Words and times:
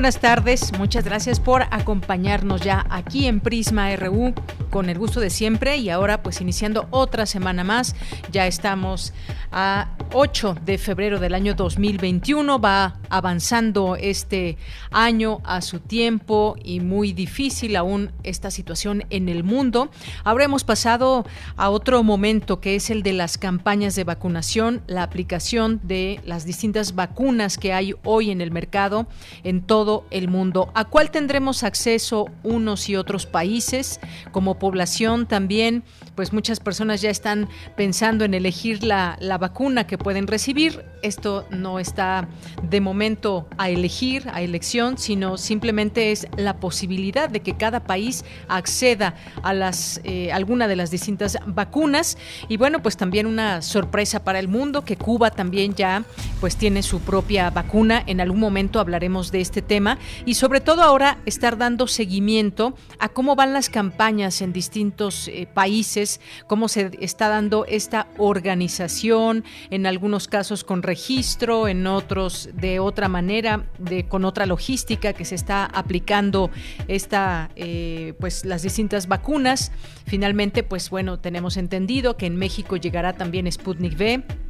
Buenas 0.00 0.18
tardes, 0.18 0.72
muchas 0.78 1.04
gracias 1.04 1.40
por 1.40 1.60
acompañarnos 1.70 2.62
ya 2.62 2.86
aquí 2.88 3.26
en 3.26 3.38
Prisma 3.38 3.94
RU 3.96 4.32
con 4.70 4.88
el 4.88 4.98
gusto 4.98 5.20
de 5.20 5.28
siempre. 5.28 5.76
Y 5.76 5.90
ahora 5.90 6.22
pues 6.22 6.40
iniciando 6.40 6.86
otra 6.90 7.26
semana 7.26 7.64
más, 7.64 7.94
ya 8.32 8.46
estamos 8.46 9.12
a 9.52 9.90
8 10.12 10.56
de 10.64 10.78
febrero 10.78 11.20
del 11.20 11.34
año 11.34 11.54
2021, 11.54 12.58
va 12.58 12.98
avanzando 13.10 13.96
este 13.96 14.56
año 14.90 15.40
a 15.44 15.60
su 15.60 15.80
tiempo 15.80 16.56
y 16.62 16.80
muy 16.80 17.12
difícil 17.12 17.76
aún 17.76 18.10
esta 18.22 18.50
situación 18.50 19.04
en 19.10 19.28
el 19.28 19.44
mundo. 19.44 19.90
Ahora 20.24 20.44
hemos 20.44 20.64
pasado 20.64 21.26
a 21.56 21.68
otro 21.68 22.02
momento 22.02 22.60
que 22.60 22.76
es 22.76 22.88
el 22.88 23.02
de 23.02 23.12
las 23.12 23.36
campañas 23.36 23.96
de 23.96 24.04
vacunación, 24.04 24.82
la 24.86 25.02
aplicación 25.02 25.80
de 25.82 26.20
las 26.24 26.46
distintas 26.46 26.94
vacunas 26.94 27.58
que 27.58 27.74
hay 27.74 27.94
hoy 28.04 28.30
en 28.30 28.40
el 28.40 28.50
mercado 28.50 29.06
en 29.44 29.60
todo 29.60 29.89
el 30.10 30.28
mundo. 30.28 30.70
¿A 30.74 30.84
cuál 30.84 31.10
tendremos 31.10 31.62
acceso 31.62 32.26
unos 32.42 32.88
y 32.88 32.96
otros 32.96 33.26
países? 33.26 34.00
Como 34.32 34.58
población 34.58 35.26
también, 35.26 35.82
pues 36.14 36.32
muchas 36.32 36.60
personas 36.60 37.00
ya 37.00 37.10
están 37.10 37.48
pensando 37.76 38.24
en 38.24 38.34
elegir 38.34 38.84
la, 38.84 39.16
la 39.20 39.38
vacuna 39.38 39.86
que 39.86 39.98
pueden 39.98 40.26
recibir. 40.26 40.84
Esto 41.02 41.46
no 41.50 41.78
está 41.78 42.28
de 42.62 42.80
momento 42.80 43.48
a 43.56 43.70
elegir, 43.70 44.28
a 44.32 44.42
elección, 44.42 44.98
sino 44.98 45.38
simplemente 45.38 46.12
es 46.12 46.26
la 46.36 46.56
posibilidad 46.56 47.28
de 47.30 47.40
que 47.40 47.56
cada 47.56 47.80
país 47.80 48.24
acceda 48.48 49.14
a 49.42 49.54
las 49.54 50.00
eh, 50.04 50.30
alguna 50.32 50.68
de 50.68 50.76
las 50.76 50.90
distintas 50.90 51.38
vacunas 51.46 52.18
y 52.48 52.56
bueno, 52.56 52.82
pues 52.82 52.96
también 52.96 53.26
una 53.26 53.62
sorpresa 53.62 54.24
para 54.24 54.38
el 54.38 54.48
mundo 54.48 54.84
que 54.84 54.96
Cuba 54.96 55.30
también 55.30 55.74
ya 55.74 56.04
pues 56.40 56.56
tiene 56.56 56.82
su 56.82 57.00
propia 57.00 57.50
vacuna. 57.50 58.02
En 58.06 58.20
algún 58.20 58.40
momento 58.40 58.80
hablaremos 58.80 59.30
de 59.30 59.40
este 59.40 59.62
tema 59.62 59.79
y 60.26 60.34
sobre 60.34 60.60
todo 60.60 60.82
ahora 60.82 61.18
estar 61.26 61.56
dando 61.56 61.86
seguimiento 61.86 62.74
a 62.98 63.08
cómo 63.08 63.36
van 63.36 63.52
las 63.52 63.70
campañas 63.70 64.42
en 64.42 64.52
distintos 64.52 65.28
eh, 65.28 65.48
países, 65.52 66.20
cómo 66.46 66.68
se 66.68 66.90
está 67.00 67.28
dando 67.28 67.64
esta 67.66 68.08
organización, 68.18 69.44
en 69.70 69.86
algunos 69.86 70.28
casos 70.28 70.64
con 70.64 70.82
registro, 70.82 71.68
en 71.68 71.86
otros 71.86 72.50
de 72.54 72.78
otra 72.80 73.08
manera, 73.08 73.64
de, 73.78 74.06
con 74.06 74.24
otra 74.24 74.46
logística 74.46 75.12
que 75.12 75.24
se 75.24 75.34
está 75.34 75.64
aplicando 75.64 76.50
esta, 76.88 77.50
eh, 77.56 78.14
pues 78.20 78.44
las 78.44 78.62
distintas 78.62 79.08
vacunas. 79.08 79.72
Finalmente, 80.06 80.62
pues 80.62 80.90
bueno, 80.90 81.18
tenemos 81.18 81.56
entendido 81.56 82.16
que 82.16 82.26
en 82.26 82.36
México 82.36 82.76
llegará 82.76 83.14
también 83.14 83.50
Sputnik 83.50 83.98
V 83.98 84.49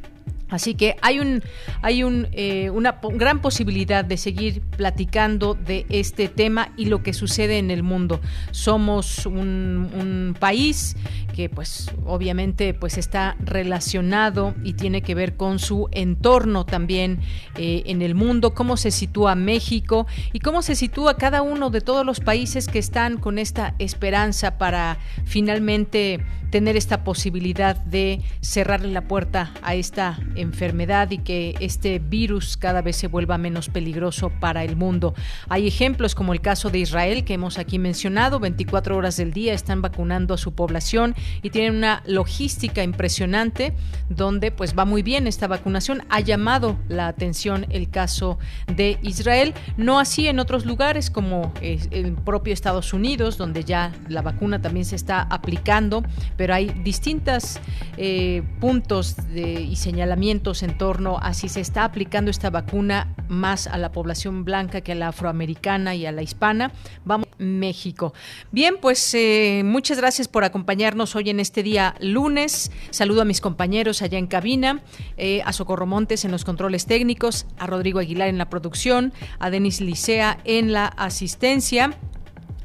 Así 0.51 0.75
que 0.75 0.95
hay 1.01 1.19
un 1.19 1.41
hay 1.81 2.03
un, 2.03 2.27
eh, 2.33 2.69
una 2.69 2.99
gran 3.13 3.41
posibilidad 3.41 4.05
de 4.05 4.17
seguir 4.17 4.61
platicando 4.61 5.55
de 5.55 5.85
este 5.89 6.27
tema 6.27 6.73
y 6.77 6.85
lo 6.85 7.01
que 7.01 7.13
sucede 7.13 7.57
en 7.57 7.71
el 7.71 7.81
mundo. 7.81 8.21
Somos 8.51 9.25
un, 9.25 10.35
país 10.39 10.95
que 11.35 11.49
pues 11.49 11.91
obviamente 12.05 12.73
pues 12.73 12.97
está 12.97 13.35
relacionado 13.39 14.53
y 14.63 14.73
tiene 14.73 15.01
que 15.01 15.15
ver 15.15 15.35
con 15.35 15.59
su 15.59 15.87
entorno 15.91 16.65
también 16.65 17.19
eh, 17.55 17.83
en 17.85 18.01
el 18.01 18.15
mundo, 18.15 18.53
cómo 18.53 18.75
se 18.75 18.91
sitúa 18.91 19.35
México 19.35 20.07
y 20.33 20.39
cómo 20.39 20.61
se 20.61 20.75
sitúa 20.75 21.15
cada 21.15 21.41
uno 21.41 21.69
de 21.69 21.81
todos 21.81 22.05
los 22.05 22.19
países 22.19 22.67
que 22.67 22.79
están 22.79 23.17
con 23.17 23.39
esta 23.39 23.75
esperanza 23.79 24.57
para 24.57 24.97
finalmente 25.23 26.19
tener 26.51 26.75
esta 26.75 27.03
posibilidad 27.03 27.77
de 27.77 28.21
cerrarle 28.41 28.91
la 28.91 29.07
puerta 29.07 29.53
a 29.63 29.73
esta 29.73 30.19
enfermedad 30.41 31.11
y 31.11 31.19
que 31.19 31.55
este 31.59 31.99
virus 31.99 32.57
cada 32.57 32.81
vez 32.81 32.95
se 32.95 33.07
vuelva 33.07 33.37
menos 33.37 33.69
peligroso 33.69 34.31
para 34.39 34.63
el 34.63 34.75
mundo. 34.75 35.13
Hay 35.49 35.67
ejemplos 35.67 36.15
como 36.15 36.33
el 36.33 36.41
caso 36.41 36.69
de 36.69 36.79
Israel 36.79 37.23
que 37.23 37.33
hemos 37.33 37.57
aquí 37.57 37.79
mencionado, 37.79 38.39
24 38.39 38.95
horas 38.97 39.17
del 39.17 39.33
día 39.33 39.53
están 39.53 39.81
vacunando 39.81 40.33
a 40.33 40.37
su 40.37 40.53
población 40.53 41.15
y 41.41 41.49
tienen 41.49 41.75
una 41.75 42.03
logística 42.05 42.83
impresionante 42.83 43.73
donde 44.09 44.51
pues 44.51 44.77
va 44.77 44.85
muy 44.85 45.03
bien 45.03 45.27
esta 45.27 45.47
vacunación. 45.47 46.03
Ha 46.09 46.19
llamado 46.19 46.77
la 46.87 47.07
atención 47.07 47.65
el 47.69 47.89
caso 47.89 48.37
de 48.67 48.97
Israel, 49.01 49.53
no 49.77 49.99
así 49.99 50.27
en 50.27 50.39
otros 50.39 50.65
lugares 50.65 51.09
como 51.09 51.53
el 51.61 52.13
propio 52.13 52.53
Estados 52.53 52.93
Unidos 52.93 53.37
donde 53.37 53.63
ya 53.63 53.91
la 54.07 54.21
vacuna 54.21 54.61
también 54.61 54.85
se 54.85 54.95
está 54.95 55.21
aplicando, 55.23 56.03
pero 56.37 56.53
hay 56.53 56.67
distintos 56.83 57.59
eh, 57.97 58.43
puntos 58.59 59.15
y 59.35 59.75
señalamientos 59.75 60.30
en 60.31 60.77
torno 60.77 61.17
a 61.17 61.33
si 61.33 61.49
se 61.49 61.59
está 61.59 61.83
aplicando 61.83 62.31
esta 62.31 62.49
vacuna 62.49 63.13
más 63.27 63.67
a 63.67 63.77
la 63.77 63.91
población 63.91 64.45
blanca 64.45 64.79
que 64.79 64.93
a 64.93 64.95
la 64.95 65.09
afroamericana 65.09 65.93
y 65.93 66.05
a 66.05 66.13
la 66.13 66.21
hispana. 66.21 66.71
Vamos, 67.03 67.27
México. 67.37 68.13
Bien, 68.49 68.75
pues 68.79 69.13
eh, 69.13 69.61
muchas 69.65 69.97
gracias 69.97 70.29
por 70.29 70.45
acompañarnos 70.45 71.17
hoy 71.17 71.31
en 71.31 71.41
este 71.41 71.63
día 71.63 71.95
lunes. 71.99 72.71
Saludo 72.91 73.23
a 73.23 73.25
mis 73.25 73.41
compañeros 73.41 74.01
allá 74.01 74.17
en 74.17 74.27
cabina, 74.27 74.81
eh, 75.17 75.41
a 75.43 75.51
Socorro 75.51 75.85
Montes 75.85 76.23
en 76.23 76.31
los 76.31 76.45
controles 76.45 76.85
técnicos, 76.85 77.45
a 77.57 77.67
Rodrigo 77.67 77.99
Aguilar 77.99 78.29
en 78.29 78.37
la 78.37 78.49
producción, 78.49 79.11
a 79.37 79.49
Denis 79.49 79.81
Licea 79.81 80.39
en 80.45 80.71
la 80.71 80.85
asistencia. 80.85 81.97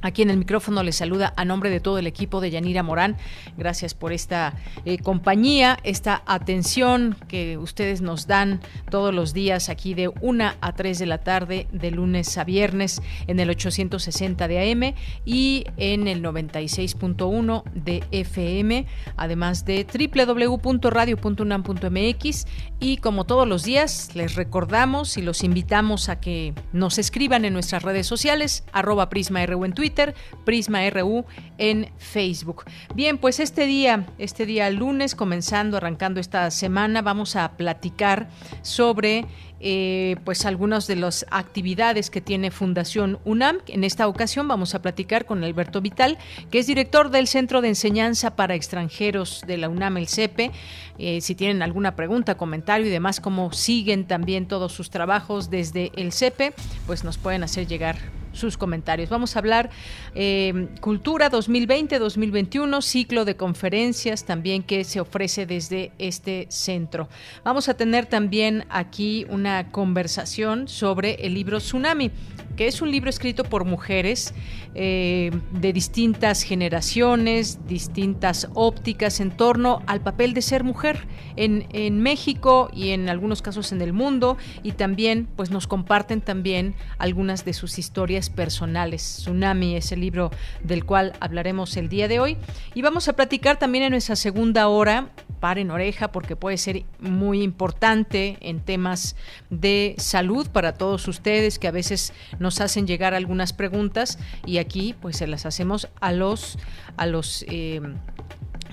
Aquí 0.03 0.23
en 0.23 0.31
el 0.31 0.37
micrófono 0.37 0.83
les 0.83 0.97
saluda 0.97 1.33
a 1.37 1.45
nombre 1.45 1.71
de 1.71 1.79
todo 1.81 1.99
el 1.99 2.07
equipo 2.07 2.41
de 2.41 2.51
Yanira 2.51 2.83
Morán. 2.83 3.17
Gracias 3.57 3.95
por 3.95 4.13
esta 4.13 4.55
eh, 4.85 4.99
compañía, 4.99 5.79
esta 5.85 6.23
atención 6.27 7.17
que 7.29 7.57
ustedes 7.59 8.03
nos 8.03 8.27
dan 8.27 8.61
todos 8.91 9.15
los 9.15 9.33
días 9.33 9.69
aquí 9.69 9.95
de 9.95 10.09
1 10.21 10.53
a 10.61 10.73
3 10.73 10.99
de 10.99 11.07
la 11.07 11.19
tarde, 11.19 11.69
de 11.73 11.91
lunes 11.91 12.39
a 12.39 12.45
viernes, 12.45 13.03
en 13.27 13.41
el 13.41 13.51
860 13.51 14.49
de 14.49 14.73
AM 14.73 14.95
y 15.25 15.65
en 15.77 16.09
el 16.09 16.23
96.1 16.23 17.65
de 17.73 18.05
FM, 18.11 18.87
además 19.17 19.65
de 19.65 19.87
www.radio.unam.mx. 19.87 22.47
Y 22.79 22.99
como 22.99 23.25
todos 23.25 23.49
los 23.49 23.63
días, 23.63 24.15
les 24.15 24.35
recordamos 24.35 25.17
y 25.17 25.23
los 25.23 25.43
invitamos 25.43 26.11
a 26.11 26.21
que 26.21 26.53
nos 26.73 26.99
escriban 26.99 27.47
en 27.47 27.55
nuestras 27.55 27.83
redes 27.83 28.07
sociales, 28.07 28.65
arroba 28.71 29.09
Prisma 29.09 29.43
en 29.43 29.73
Twitter 29.73 30.15
Prisma 30.45 30.89
RU 30.91 31.25
en 31.57 31.91
Facebook. 31.97 32.65
Bien, 32.95 33.17
pues 33.17 33.41
este 33.41 33.67
día, 33.67 34.07
este 34.19 34.45
día 34.45 34.69
lunes, 34.71 35.15
comenzando, 35.15 35.79
arrancando 35.79 36.21
esta 36.21 36.51
semana, 36.51 37.01
vamos 37.01 37.35
a 37.35 37.57
platicar 37.57 38.29
sobre 38.61 39.27
eh, 39.61 40.17
pues 40.25 40.45
algunas 40.45 40.87
de 40.87 40.97
las 40.97 41.25
actividades 41.31 42.11
que 42.11 42.21
tiene 42.21 42.51
Fundación 42.51 43.19
UNAM. 43.25 43.59
En 43.69 43.85
esta 43.85 44.07
ocasión 44.09 44.49
vamos 44.49 44.75
a 44.75 44.83
platicar 44.83 45.25
con 45.25 45.43
Alberto 45.45 45.81
Vital, 45.81 46.19
que 46.51 46.59
es 46.59 46.67
director 46.67 47.11
del 47.11 47.27
Centro 47.27 47.63
de 47.63 47.69
Enseñanza 47.69 48.37
para 48.37 48.55
Extranjeros 48.55 49.43
de 49.47 49.57
la 49.57 49.69
UNAM, 49.69 49.97
el 49.97 50.09
CEPE. 50.09 50.53
Eh, 50.99 51.21
si 51.21 51.35
tienen 51.35 51.63
alguna 51.63 51.97
pregunta, 51.97 52.37
comentario 52.37 52.87
y 52.87 52.91
demás, 52.91 53.21
cómo 53.21 53.53
siguen 53.53 54.07
también 54.07 54.47
todos 54.47 54.73
sus 54.73 54.91
trabajos 54.91 55.51
desde 55.51 55.93
el 55.97 56.13
CEPE, 56.13 56.55
pues 56.87 57.05
nos 57.05 57.19
pueden 57.19 57.43
hacer 57.43 57.67
llegar 57.67 57.97
sus 58.37 58.57
comentarios. 58.57 59.09
Vamos 59.09 59.37
a 59.37 59.41
hablar 59.41 59.71
eh, 60.15 60.69
Cultura 60.81 61.31
2020-2021, 61.31 62.83
ciclo 62.83 63.25
de 63.25 63.37
conferencias 63.37 64.25
también 64.25 64.63
que 64.63 64.85
se 64.85 65.01
ofrece 65.01 65.47
desde 65.47 65.93
este 65.99 66.47
centro. 66.51 67.09
Vamos 67.45 67.69
a 67.69 67.75
tener 67.75 68.07
también 68.07 68.65
aquí 68.69 69.27
una 69.29 69.71
conversación 69.71 70.69
sobre 70.69 71.27
el 71.27 71.35
libro 71.35 71.59
Tsunami 71.59 72.11
que 72.57 72.67
es 72.67 72.81
un 72.81 72.91
libro 72.91 73.11
escrito 73.11 73.45
por 73.45 73.65
mujeres 73.65 74.35
eh, 74.79 75.31
de 75.53 75.73
distintas 75.73 76.43
generaciones, 76.43 77.67
distintas 77.67 78.49
ópticas 78.53 79.21
en 79.21 79.31
torno 79.31 79.81
al 79.87 80.03
papel 80.03 80.35
de 80.35 80.43
ser 80.43 80.65
mujer 80.65 81.07
en, 81.37 81.67
en 81.73 82.03
México 82.03 82.69
y 82.75 82.91
en 82.91 83.09
algunos 83.09 83.41
casos 83.41 83.73
en 83.73 83.81
el 83.81 83.95
mundo. 83.95 84.37
Y 84.63 84.73
también 84.73 85.29
pues 85.35 85.51
nos 85.51 85.67
comparten 85.67 86.21
también 86.21 86.75
algunas 86.99 87.47
de 87.47 87.55
sus 87.55 87.79
historias 87.79 88.29
personales. 88.29 89.03
Tsunami 89.21 89.77
es 89.77 89.93
el 89.93 90.03
libro 90.03 90.31
del 90.63 90.85
cual 90.85 91.15
hablaremos 91.21 91.75
el 91.79 91.89
día 91.89 92.07
de 92.07 92.21
hoy. 92.21 92.37
Y 92.75 92.83
vamos 92.83 93.09
a 93.09 93.15
platicar 93.15 93.59
también 93.59 93.85
en 93.85 93.93
nuestra 93.93 94.15
segunda 94.15 94.69
hora 94.69 95.11
paren 95.41 95.71
oreja 95.71 96.13
porque 96.13 96.37
puede 96.37 96.57
ser 96.57 96.85
muy 96.99 97.43
importante 97.43 98.39
en 98.41 98.61
temas 98.61 99.17
de 99.51 99.95
salud 99.99 100.49
para 100.49 100.75
todos 100.75 101.07
ustedes 101.09 101.59
que 101.59 101.69
a 101.69 101.71
veces 101.71 102.13
nos 102.39 102.61
hacen 102.61 102.87
llegar 102.87 103.15
algunas 103.15 103.53
preguntas. 103.53 104.19
Y 104.45 104.59
pues 105.01 105.17
se 105.17 105.27
las 105.27 105.47
hacemos 105.47 105.89
a 106.01 106.13
los 106.13 106.59
a 106.97 107.07
los 107.07 107.45
eh, 107.49 107.81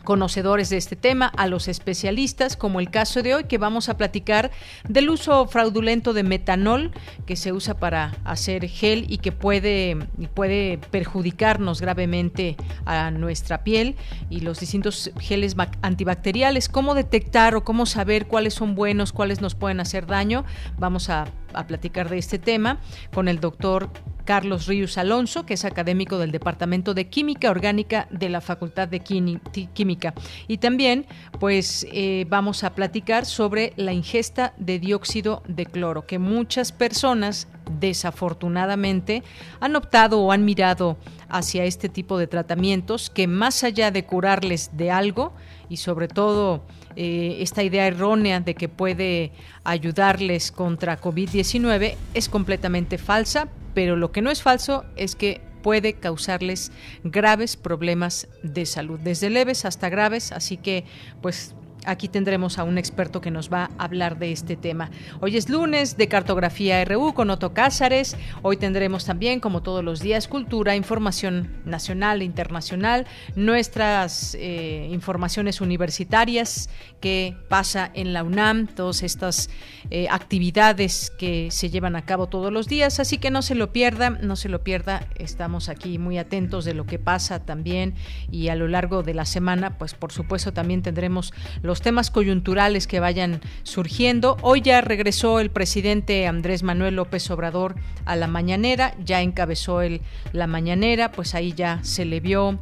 conocedores 0.04 0.70
de 0.70 0.78
este 0.78 0.96
tema, 0.96 1.28
a 1.28 1.48
los 1.48 1.68
especialistas, 1.68 2.58
como 2.58 2.80
el 2.80 2.90
caso 2.90 3.22
de 3.24 3.36
hoy, 3.36 3.44
que 3.46 3.58
vamos 3.58 3.90
a 3.90 3.98
platicar 3.98 4.52
del 4.88 5.10
uso 5.10 5.48
fraudulento 5.48 6.14
de 6.14 6.24
metanol 6.24 6.92
que 7.26 7.36
se 7.36 7.54
usa 7.54 7.76
para 7.76 8.14
hacer 8.26 8.68
gel 8.68 9.06
y 9.10 9.18
que 9.20 9.32
puede, 9.32 9.98
puede 10.34 10.78
perjudicarnos 10.92 11.82
gravemente 11.82 12.58
a 12.86 13.12
nuestra 13.12 13.64
piel 13.64 13.96
y 14.30 14.42
los 14.42 14.60
distintos 14.60 15.12
geles 15.20 15.56
antibacteriales. 15.82 16.70
¿Cómo 16.70 16.96
detectar 16.96 17.56
o 17.56 17.64
cómo 17.64 17.86
saber 17.86 18.28
cuáles 18.28 18.54
son 18.54 18.76
buenos, 18.76 19.14
cuáles 19.14 19.42
nos 19.42 19.56
pueden 19.56 19.80
hacer 19.80 20.06
daño? 20.06 20.44
Vamos 20.78 21.10
a 21.10 21.26
platicar 21.68 22.10
de 22.10 22.18
este 22.18 22.40
tema 22.40 22.80
con 23.14 23.28
el 23.28 23.40
doctor 23.40 23.90
Carlos 24.26 24.68
Ríos 24.68 24.98
Alonso, 24.98 25.46
que 25.46 25.56
es 25.56 25.66
académico 25.66 26.18
del 26.18 26.32
Departamento 26.32 26.94
de 26.94 27.08
Química 27.10 27.52
Orgánica 27.52 28.08
de 28.10 28.30
la 28.30 28.42
Facultad 28.42 28.88
de 28.88 29.00
Química. 29.02 30.14
Y 30.48 30.58
también, 30.58 31.06
pues, 31.40 31.86
eh, 31.92 32.26
vamos 32.30 32.64
a 32.64 32.74
platicar 32.74 33.26
sobre 33.26 33.74
la 33.76 33.94
ingesta 33.94 34.54
de 34.58 34.80
dióxido 34.80 35.44
de 35.48 35.66
cloro, 35.66 36.06
que 36.06 36.20
muchas 36.20 36.72
personas, 36.72 37.48
desafortunadamente, 37.80 39.24
han 39.60 39.76
optado 39.76 40.22
o 40.22 40.32
han 40.32 40.46
mirado 40.46 40.98
hacia 41.30 41.66
este 41.66 41.90
tipo 41.90 42.18
de 42.18 42.28
tratamientos 42.28 43.10
que 43.10 43.28
más 43.28 43.64
allá 43.64 43.92
de 43.92 44.06
curarles 44.06 44.72
de 44.74 44.92
algo 44.92 45.34
y 45.70 45.78
sobre 45.78 46.08
todo 46.08 46.64
eh, 46.96 47.38
esta 47.40 47.64
idea 47.64 47.88
errónea 47.88 48.40
de 48.40 48.54
que 48.54 48.70
puede 48.70 49.32
ayudarles 49.64 50.52
contra 50.52 51.02
COVID-19 51.02 51.96
es 52.14 52.30
completamente 52.30 52.98
falsa, 52.98 53.48
pero 53.74 53.96
lo 53.96 54.12
que 54.12 54.22
no 54.22 54.32
es 54.32 54.42
falso 54.42 54.86
es 54.96 55.16
que 55.16 55.42
puede 55.62 55.94
causarles 55.94 56.72
graves 57.04 57.56
problemas 57.56 58.28
de 58.44 58.66
salud, 58.66 59.00
desde 59.00 59.30
leves 59.30 59.66
hasta 59.66 59.90
graves, 59.90 60.32
así 60.32 60.58
que 60.58 60.84
pues 61.22 61.56
Aquí 61.86 62.08
tendremos 62.08 62.60
a 62.60 62.64
un 62.64 62.78
experto 62.78 63.20
que 63.20 63.32
nos 63.32 63.52
va 63.52 63.70
a 63.78 63.84
hablar 63.84 64.18
de 64.18 64.32
este 64.32 64.56
tema. 64.56 64.90
Hoy 65.20 65.36
es 65.36 65.50
lunes 65.50 65.98
de 65.98 66.08
Cartografía 66.08 66.84
RU 66.86 67.14
con 67.14 67.30
Otto 67.30 67.54
Cázares. 67.54 68.16
Hoy 68.42 68.58
tendremos 68.58 69.06
también, 69.06 69.40
como 69.40 69.64
todos 69.64 69.84
los 69.84 70.00
días, 70.00 70.28
cultura, 70.28 70.76
información 70.76 71.62
nacional 71.66 72.22
e 72.22 72.26
internacional, 72.26 73.06
nuestras 73.36 74.36
eh, 74.40 74.88
informaciones 74.92 75.60
universitarias 75.62 76.70
que 77.02 77.36
pasa 77.50 77.92
en 77.94 78.14
la 78.14 78.24
UNAM, 78.24 78.68
todas 78.68 79.04
estas 79.04 79.50
eh, 79.90 80.08
actividades 80.10 81.12
que 81.18 81.50
se 81.52 81.70
llevan 81.70 81.98
a 81.98 82.06
cabo 82.06 82.28
todos 82.28 82.52
los 82.52 82.68
días. 82.68 83.00
Así 83.00 83.18
que 83.18 83.30
no 83.30 83.42
se 83.42 83.56
lo 83.56 83.74
pierda, 83.74 84.10
no 84.10 84.36
se 84.38 84.48
lo 84.48 84.64
pierda. 84.64 85.08
Estamos 85.16 85.68
aquí 85.68 85.98
muy 85.98 86.18
atentos 86.18 86.64
de 86.64 86.74
lo 86.74 86.86
que 86.86 87.00
pasa 87.00 87.46
también 87.46 87.96
y 88.32 88.48
a 88.48 88.56
lo 88.56 88.68
largo 88.68 89.04
de 89.04 89.14
la 89.14 89.26
semana, 89.26 89.78
pues 89.78 89.96
por 89.96 90.14
supuesto 90.14 90.54
también 90.54 90.82
tendremos 90.82 91.34
los 91.62 91.73
los 91.74 91.82
temas 91.82 92.12
coyunturales 92.12 92.86
que 92.86 93.00
vayan 93.00 93.42
surgiendo. 93.64 94.38
Hoy 94.44 94.62
ya 94.62 94.80
regresó 94.82 95.40
el 95.40 95.50
presidente 95.50 96.28
Andrés 96.28 96.62
Manuel 96.62 96.98
López 96.98 97.32
Obrador 97.32 97.74
a 98.06 98.16
la 98.16 98.28
mañanera, 98.28 98.94
ya 99.04 99.24
encabezó 99.24 99.82
el, 99.82 100.02
la 100.34 100.46
mañanera, 100.46 101.12
pues 101.12 101.34
ahí 101.34 101.52
ya 101.54 101.80
se 101.82 102.06
le 102.06 102.20
vio 102.20 102.60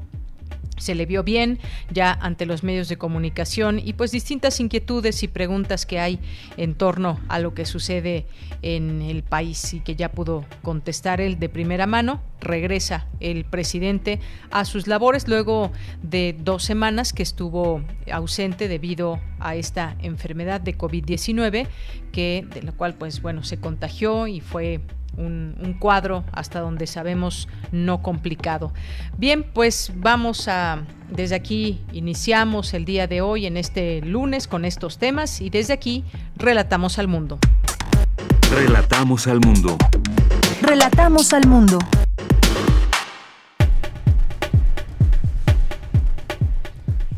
se 0.81 0.95
le 0.95 1.05
vio 1.05 1.23
bien 1.23 1.59
ya 1.91 2.11
ante 2.11 2.45
los 2.45 2.63
medios 2.63 2.89
de 2.89 2.97
comunicación 2.97 3.79
y 3.79 3.93
pues 3.93 4.11
distintas 4.11 4.59
inquietudes 4.59 5.23
y 5.23 5.27
preguntas 5.27 5.85
que 5.85 5.99
hay 5.99 6.19
en 6.57 6.73
torno 6.75 7.19
a 7.27 7.39
lo 7.39 7.53
que 7.53 7.65
sucede 7.65 8.25
en 8.61 9.01
el 9.01 9.23
país 9.23 9.73
y 9.73 9.79
que 9.79 9.95
ya 9.95 10.11
pudo 10.11 10.45
contestar 10.61 11.21
él 11.21 11.39
de 11.39 11.49
primera 11.49 11.87
mano. 11.87 12.21
Regresa 12.39 13.07
el 13.19 13.45
presidente 13.45 14.19
a 14.49 14.65
sus 14.65 14.87
labores 14.87 15.27
luego 15.27 15.71
de 16.01 16.35
dos 16.37 16.63
semanas 16.63 17.13
que 17.13 17.21
estuvo 17.21 17.83
ausente 18.11 18.67
debido 18.67 19.19
a 19.39 19.55
esta 19.55 19.95
enfermedad 20.01 20.59
de 20.59 20.75
COVID-19 20.75 21.67
que 22.11 22.47
de 22.51 22.63
la 22.63 22.71
cual 22.71 22.95
pues 22.95 23.21
bueno 23.21 23.43
se 23.43 23.59
contagió 23.59 24.25
y 24.27 24.39
fue 24.41 24.81
un, 25.17 25.75
cuadro 25.79 26.23
hasta 26.31 26.59
donde 26.59 26.87
sabemos 26.87 27.47
no 27.71 28.01
complicado. 28.01 28.73
Bien, 29.17 29.43
pues 29.43 29.91
vamos 29.95 30.47
a, 30.47 30.83
desde 31.09 31.35
aquí 31.35 31.81
iniciamos 31.91 32.73
el 32.73 32.85
día 32.85 33.07
de 33.07 33.21
hoy 33.21 33.45
en 33.45 33.57
este 33.57 34.01
lunes 34.01 34.47
con 34.47 34.65
estos 34.65 34.97
temas 34.97 35.41
y 35.41 35.49
desde 35.49 35.73
aquí 35.73 36.03
relatamos 36.35 36.99
al 36.99 37.07
mundo. 37.07 37.39
Relatamos 38.51 39.27
al 39.27 39.39
mundo. 39.39 39.77
Relatamos 40.61 41.33
al 41.33 41.47
mundo. 41.47 41.79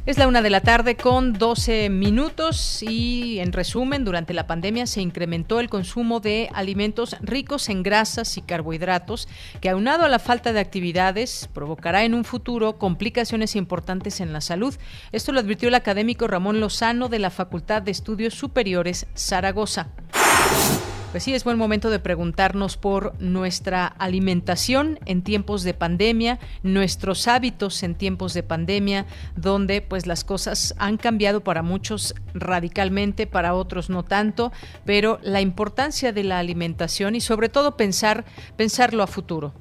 Es 0.05 0.17
la 0.17 0.27
una 0.27 0.41
de 0.41 0.49
la 0.49 0.59
tarde 0.59 0.97
con 0.97 1.31
12 1.31 1.89
minutos 1.89 2.83
y 2.83 3.39
en 3.39 3.53
resumen, 3.53 4.03
durante 4.03 4.33
la 4.33 4.47
pandemia 4.47 4.85
se 4.85 4.99
incrementó 4.99 5.61
el 5.61 5.69
consumo 5.69 6.19
de 6.19 6.49
alimentos 6.53 7.15
ricos 7.21 7.69
en 7.69 7.83
grasas 7.83 8.35
y 8.35 8.41
carbohidratos 8.41 9.29
que 9.61 9.69
aunado 9.69 10.03
a 10.03 10.09
la 10.09 10.19
falta 10.19 10.51
de 10.51 10.59
actividades 10.59 11.49
provocará 11.53 12.03
en 12.03 12.15
un 12.15 12.25
futuro 12.25 12.77
complicaciones 12.77 13.55
importantes 13.55 14.19
en 14.19 14.33
la 14.33 14.41
salud. 14.41 14.75
Esto 15.13 15.31
lo 15.31 15.39
advirtió 15.39 15.69
el 15.69 15.75
académico 15.75 16.27
Ramón 16.27 16.59
Lozano 16.59 17.07
de 17.07 17.19
la 17.19 17.29
Facultad 17.29 17.81
de 17.81 17.91
Estudios 17.91 18.33
Superiores 18.33 19.07
Zaragoza. 19.15 19.87
Pues 21.13 21.25
sí, 21.25 21.35
es 21.35 21.43
buen 21.43 21.59
momento 21.59 21.91
de 21.91 21.99
preguntarnos 21.99 22.75
por 22.75 23.13
nuestra 23.21 23.85
alimentación 23.85 24.99
en 25.05 25.21
tiempos 25.21 25.61
de 25.61 25.75
pandemia, 25.75 26.39
nuestros 26.63 27.27
hábitos 27.27 27.83
en 27.83 27.93
tiempos 27.93 28.33
de 28.33 28.41
pandemia, 28.41 29.05
donde 29.35 29.83
pues 29.83 30.07
las 30.07 30.23
cosas 30.23 30.73
han 30.79 30.97
cambiado 30.97 31.43
para 31.43 31.61
muchos 31.61 32.15
radicalmente, 32.33 33.27
para 33.27 33.53
otros 33.53 33.91
no 33.91 34.01
tanto, 34.01 34.51
pero 34.85 35.19
la 35.21 35.39
importancia 35.39 36.13
de 36.13 36.23
la 36.23 36.39
alimentación 36.39 37.13
y 37.15 37.21
sobre 37.21 37.47
todo 37.47 37.77
pensar 37.77 38.25
pensarlo 38.57 39.03
a 39.03 39.07
futuro. 39.07 39.53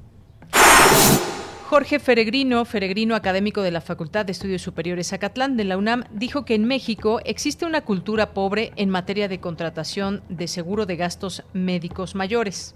Jorge 1.73 1.97
Feregrino, 1.97 2.65
Feregrino 2.65 3.15
académico 3.15 3.63
de 3.63 3.71
la 3.71 3.81
Facultad 3.81 4.27
de 4.27 4.31
Estudios 4.31 4.61
Superiores 4.61 5.11
Acatlán 5.11 5.57
de 5.57 5.63
la 5.63 5.75
UNAM, 5.75 6.03
dijo 6.11 6.45
que 6.45 6.53
en 6.53 6.65
México 6.65 7.19
existe 7.25 7.65
una 7.65 7.81
cultura 7.81 8.35
pobre 8.35 8.73
en 8.75 8.91
materia 8.91 9.27
de 9.27 9.39
contratación 9.39 10.21
de 10.29 10.47
seguro 10.47 10.85
de 10.85 10.97
gastos 10.97 11.41
médicos 11.51 12.13
mayores 12.13 12.75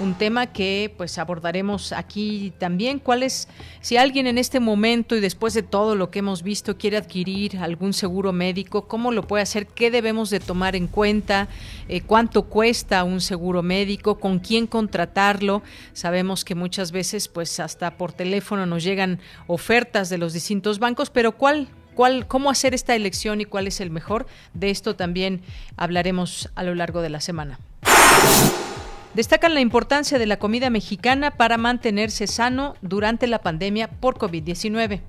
un 0.00 0.14
tema 0.14 0.46
que 0.46 0.92
pues 0.96 1.18
abordaremos 1.18 1.92
aquí 1.92 2.52
también. 2.58 2.98
¿Cuál 2.98 3.22
es, 3.22 3.48
si 3.80 3.96
alguien 3.96 4.26
en 4.26 4.38
este 4.38 4.58
momento 4.58 5.14
y 5.14 5.20
después 5.20 5.54
de 5.54 5.62
todo 5.62 5.94
lo 5.94 6.10
que 6.10 6.20
hemos 6.20 6.42
visto 6.42 6.76
quiere 6.76 6.96
adquirir 6.96 7.58
algún 7.58 7.92
seguro 7.92 8.32
médico, 8.32 8.88
cómo 8.88 9.12
lo 9.12 9.26
puede 9.26 9.42
hacer? 9.42 9.66
¿Qué 9.66 9.90
debemos 9.90 10.30
de 10.30 10.40
tomar 10.40 10.74
en 10.74 10.86
cuenta? 10.86 11.48
Eh, 11.88 12.00
¿Cuánto 12.00 12.44
cuesta 12.44 13.04
un 13.04 13.20
seguro 13.20 13.62
médico? 13.62 14.18
¿Con 14.18 14.38
quién 14.38 14.66
contratarlo? 14.66 15.62
Sabemos 15.92 16.44
que 16.44 16.54
muchas 16.54 16.92
veces 16.92 17.28
pues 17.28 17.60
hasta 17.60 17.96
por 17.96 18.12
teléfono 18.12 18.66
nos 18.66 18.82
llegan 18.82 19.20
ofertas 19.46 20.08
de 20.08 20.18
los 20.18 20.32
distintos 20.32 20.78
bancos, 20.78 21.10
pero 21.10 21.32
¿cuál, 21.32 21.68
cuál, 21.94 22.26
cómo 22.26 22.50
hacer 22.50 22.72
esta 22.72 22.96
elección 22.96 23.42
y 23.42 23.44
cuál 23.44 23.66
es 23.66 23.80
el 23.80 23.90
mejor. 23.90 24.26
De 24.54 24.70
esto 24.70 24.96
también 24.96 25.42
hablaremos 25.76 26.48
a 26.54 26.62
lo 26.62 26.74
largo 26.74 27.02
de 27.02 27.10
la 27.10 27.20
semana. 27.20 27.58
Destacan 29.14 29.54
la 29.54 29.60
importancia 29.60 30.20
de 30.20 30.26
la 30.26 30.38
comida 30.38 30.70
mexicana 30.70 31.32
para 31.32 31.58
mantenerse 31.58 32.28
sano 32.28 32.74
durante 32.80 33.26
la 33.26 33.40
pandemia 33.40 33.88
por 33.88 34.18
COVID-19. 34.18 35.00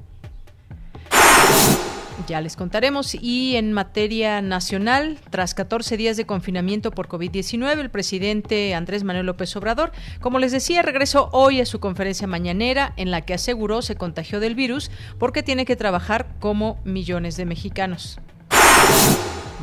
Ya 2.28 2.42
les 2.42 2.56
contaremos. 2.56 3.16
Y 3.16 3.58
en 3.58 3.74
materia 3.74 4.42
nacional, 4.42 5.20
tras 5.30 5.54
14 5.54 5.98
días 5.98 6.18
de 6.18 6.26
confinamiento 6.26 6.90
por 6.92 7.08
COVID-19, 7.08 7.80
el 7.80 7.92
presidente 7.92 8.74
Andrés 8.74 9.04
Manuel 9.04 9.28
López 9.28 9.56
Obrador, 9.56 9.92
como 10.20 10.40
les 10.40 10.52
decía, 10.52 10.82
regresó 10.82 11.30
hoy 11.32 11.62
a 11.62 11.66
su 11.68 11.80
conferencia 11.80 12.26
mañanera 12.26 12.94
en 12.98 13.12
la 13.12 13.22
que 13.22 13.36
aseguró 13.36 13.84
se 13.84 13.96
contagió 13.96 14.40
del 14.40 14.56
virus 14.56 14.90
porque 15.20 15.44
tiene 15.44 15.66
que 15.66 15.76
trabajar 15.76 16.28
como 16.40 16.80
millones 16.84 17.38
de 17.38 17.46
mexicanos. 17.46 18.20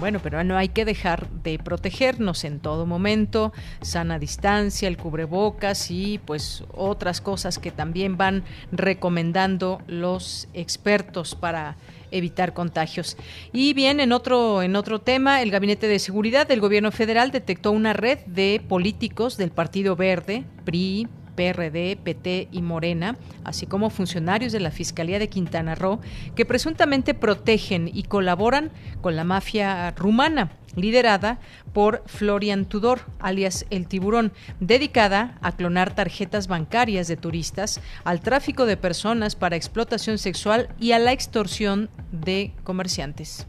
Bueno, 0.00 0.21
pero 0.23 0.45
no 0.45 0.57
hay 0.57 0.69
que 0.69 0.85
dejar 0.85 1.28
de 1.28 1.59
protegernos 1.59 2.45
en 2.45 2.61
todo 2.61 2.87
momento, 2.87 3.52
sana 3.81 4.21
distancia, 4.21 4.87
el 4.87 4.97
cubrebocas 4.97 5.90
y 5.90 6.19
pues 6.25 6.62
otras 6.73 7.21
cosas 7.21 7.59
que 7.59 7.73
también 7.73 8.17
van 8.17 8.45
recomendando 8.71 9.83
los 9.88 10.49
expertos 10.55 11.35
para 11.35 11.76
evitar 12.12 12.55
contagios. 12.55 13.17
Y 13.52 13.75
bien, 13.75 13.99
en 13.99 14.12
otro, 14.12 14.62
en 14.62 14.76
otro 14.76 15.00
tema, 15.00 15.43
el 15.43 15.50
Gabinete 15.50 15.88
de 15.88 15.99
Seguridad 15.99 16.47
del 16.47 16.61
Gobierno 16.61 16.93
Federal 16.93 17.33
detectó 17.33 17.73
una 17.73 17.93
red 17.93 18.19
de 18.26 18.62
políticos 18.69 19.37
del 19.37 19.50
Partido 19.50 19.97
Verde, 19.97 20.45
PRI, 20.64 21.09
PRD, 21.38 21.97
PT 22.02 22.49
y 22.50 22.62
Morena, 22.62 23.16
así 23.45 23.66
como 23.66 23.90
funcionarios 23.90 24.50
de 24.50 24.59
la 24.59 24.73
Fiscalía 24.73 25.21
de 25.21 25.28
Quintana 25.28 25.76
Roo, 25.76 26.00
que 26.35 26.45
presuntamente 26.45 27.14
protegen 27.14 27.88
y 27.95 28.02
colaboran 28.02 28.73
con 29.00 29.14
la 29.14 29.23
mafia 29.23 29.92
rumana, 29.92 30.50
liderada 30.75 31.38
por 31.73 32.02
Florian 32.07 32.64
Tudor, 32.64 33.02
alias 33.21 33.66
El 33.71 33.87
Tiburón, 33.87 34.33
dedicada 34.59 35.38
a 35.40 35.52
clonar 35.52 35.95
tarjetas 35.95 36.49
bancarias 36.49 37.07
de 37.07 37.16
turistas, 37.16 37.80
al 38.02 38.21
tráfico 38.21 38.66
de 38.66 38.76
personas 38.76 39.37
para 39.37 39.54
explotación 39.54 40.18
sexual 40.18 40.68
y 40.80 40.90
a 40.90 40.99
la 40.99 41.12
extorsión 41.12 41.88
de 42.11 42.52
comerciantes. 42.64 43.47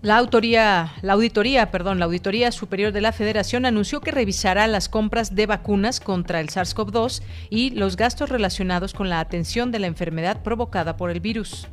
La, 0.00 0.18
auditoría, 0.18 1.68
perdón, 1.72 1.98
la 1.98 2.04
Auditoría 2.04 2.52
Superior 2.52 2.92
de 2.92 3.00
la 3.00 3.10
Federación 3.10 3.66
anunció 3.66 4.00
que 4.00 4.12
revisará 4.12 4.68
las 4.68 4.88
compras 4.88 5.34
de 5.34 5.46
vacunas 5.46 5.98
contra 5.98 6.38
el 6.38 6.50
SARS-CoV-2 6.50 7.20
y 7.50 7.70
los 7.70 7.96
gastos 7.96 8.28
relacionados 8.28 8.94
con 8.94 9.08
la 9.08 9.18
atención 9.18 9.72
de 9.72 9.80
la 9.80 9.88
enfermedad 9.88 10.40
provocada 10.44 10.96
por 10.96 11.10
el 11.10 11.18
virus. 11.18 11.66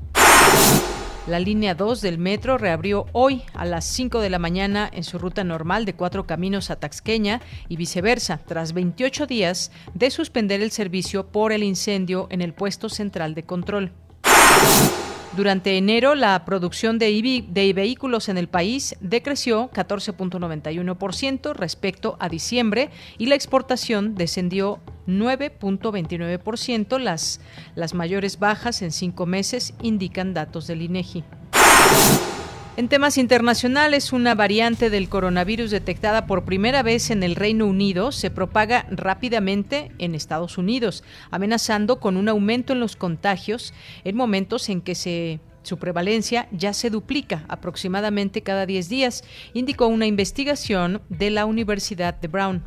La 1.27 1.39
línea 1.39 1.75
2 1.75 2.01
del 2.01 2.17
metro 2.17 2.57
reabrió 2.57 3.05
hoy 3.11 3.43
a 3.53 3.63
las 3.63 3.85
5 3.85 4.19
de 4.19 4.31
la 4.31 4.39
mañana 4.39 4.89
en 4.91 5.03
su 5.03 5.19
ruta 5.19 5.43
normal 5.43 5.85
de 5.85 5.93
cuatro 5.93 6.25
caminos 6.25 6.71
a 6.71 6.77
Taxqueña 6.77 7.41
y 7.69 7.77
viceversa, 7.77 8.39
tras 8.43 8.73
28 8.73 9.27
días 9.27 9.71
de 9.93 10.09
suspender 10.09 10.61
el 10.61 10.71
servicio 10.71 11.27
por 11.27 11.51
el 11.51 11.61
incendio 11.61 12.27
en 12.31 12.41
el 12.41 12.53
puesto 12.53 12.89
central 12.89 13.35
de 13.35 13.43
control. 13.43 13.91
Durante 15.35 15.77
enero, 15.77 16.15
la 16.15 16.45
producción 16.45 16.97
de, 16.97 17.73
vehículos 17.75 18.29
en 18.29 18.37
el 18.37 18.47
país 18.47 18.95
decreció 19.01 19.69
14.91% 19.71 21.53
respecto 21.53 22.15
a 22.21 22.29
diciembre 22.29 22.89
y 23.17 23.25
la 23.25 23.35
exportación 23.35 24.15
descendió 24.15 24.79
9.29%. 25.07 26.99
Las, 26.99 27.41
las 27.75 27.93
mayores 27.93 28.39
bajas 28.39 28.81
en 28.81 28.93
cinco 28.93 29.25
meses 29.25 29.73
indican 29.81 30.33
datos 30.33 30.67
del 30.67 30.81
INEGI. 30.81 31.25
En 32.77 32.89
temas 32.89 33.17
internacionales, 33.17 34.11
una 34.11 34.35
variante 34.35 34.89
del 34.89 35.07
coronavirus 35.07 35.71
detectada 35.71 36.27
por 36.27 36.43
primera 36.43 36.83
vez 36.83 37.09
en 37.09 37.23
el 37.23 37.35
Reino 37.35 37.65
Unido 37.67 38.11
se 38.11 38.29
propaga 38.29 38.85
rápidamente 38.89 39.93
en 39.97 40.13
Estados 40.13 40.57
Unidos, 40.57 41.01
amenazando 41.31 42.01
con 42.01 42.17
un 42.17 42.27
aumento 42.27 42.73
en 42.73 42.81
los 42.81 42.97
contagios 42.97 43.73
en 44.03 44.17
momentos 44.17 44.67
en 44.67 44.81
que 44.81 45.39
su 45.63 45.77
prevalencia 45.77 46.49
ya 46.51 46.73
se 46.73 46.89
duplica 46.89 47.45
aproximadamente 47.47 48.43
cada 48.43 48.65
10 48.65 48.89
días, 48.89 49.23
indicó 49.53 49.87
una 49.87 50.05
investigación 50.05 51.01
de 51.07 51.29
la 51.29 51.45
Universidad 51.45 52.13
de 52.15 52.27
Brown. 52.27 52.63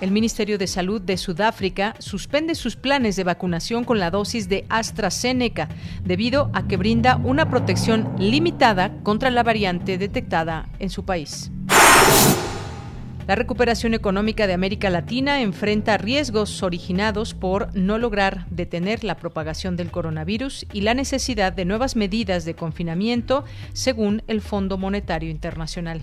El 0.00 0.10
Ministerio 0.10 0.58
de 0.58 0.66
Salud 0.66 1.00
de 1.00 1.16
Sudáfrica 1.16 1.94
suspende 1.98 2.56
sus 2.56 2.76
planes 2.76 3.14
de 3.16 3.24
vacunación 3.24 3.84
con 3.84 4.00
la 4.00 4.10
dosis 4.10 4.48
de 4.48 4.66
AstraZeneca 4.68 5.68
debido 6.04 6.50
a 6.52 6.66
que 6.66 6.76
brinda 6.76 7.16
una 7.16 7.48
protección 7.48 8.12
limitada 8.18 8.92
contra 9.02 9.30
la 9.30 9.44
variante 9.44 9.96
detectada 9.96 10.68
en 10.80 10.90
su 10.90 11.04
país. 11.04 11.50
La 13.28 13.36
recuperación 13.36 13.94
económica 13.94 14.46
de 14.46 14.52
América 14.52 14.90
Latina 14.90 15.40
enfrenta 15.40 15.96
riesgos 15.96 16.62
originados 16.62 17.32
por 17.32 17.74
no 17.74 17.96
lograr 17.96 18.46
detener 18.50 19.04
la 19.04 19.16
propagación 19.16 19.76
del 19.76 19.90
coronavirus 19.90 20.66
y 20.72 20.82
la 20.82 20.92
necesidad 20.92 21.52
de 21.52 21.64
nuevas 21.64 21.96
medidas 21.96 22.44
de 22.44 22.54
confinamiento, 22.54 23.44
según 23.72 24.22
el 24.26 24.42
Fondo 24.42 24.76
Monetario 24.76 25.30
Internacional. 25.30 26.02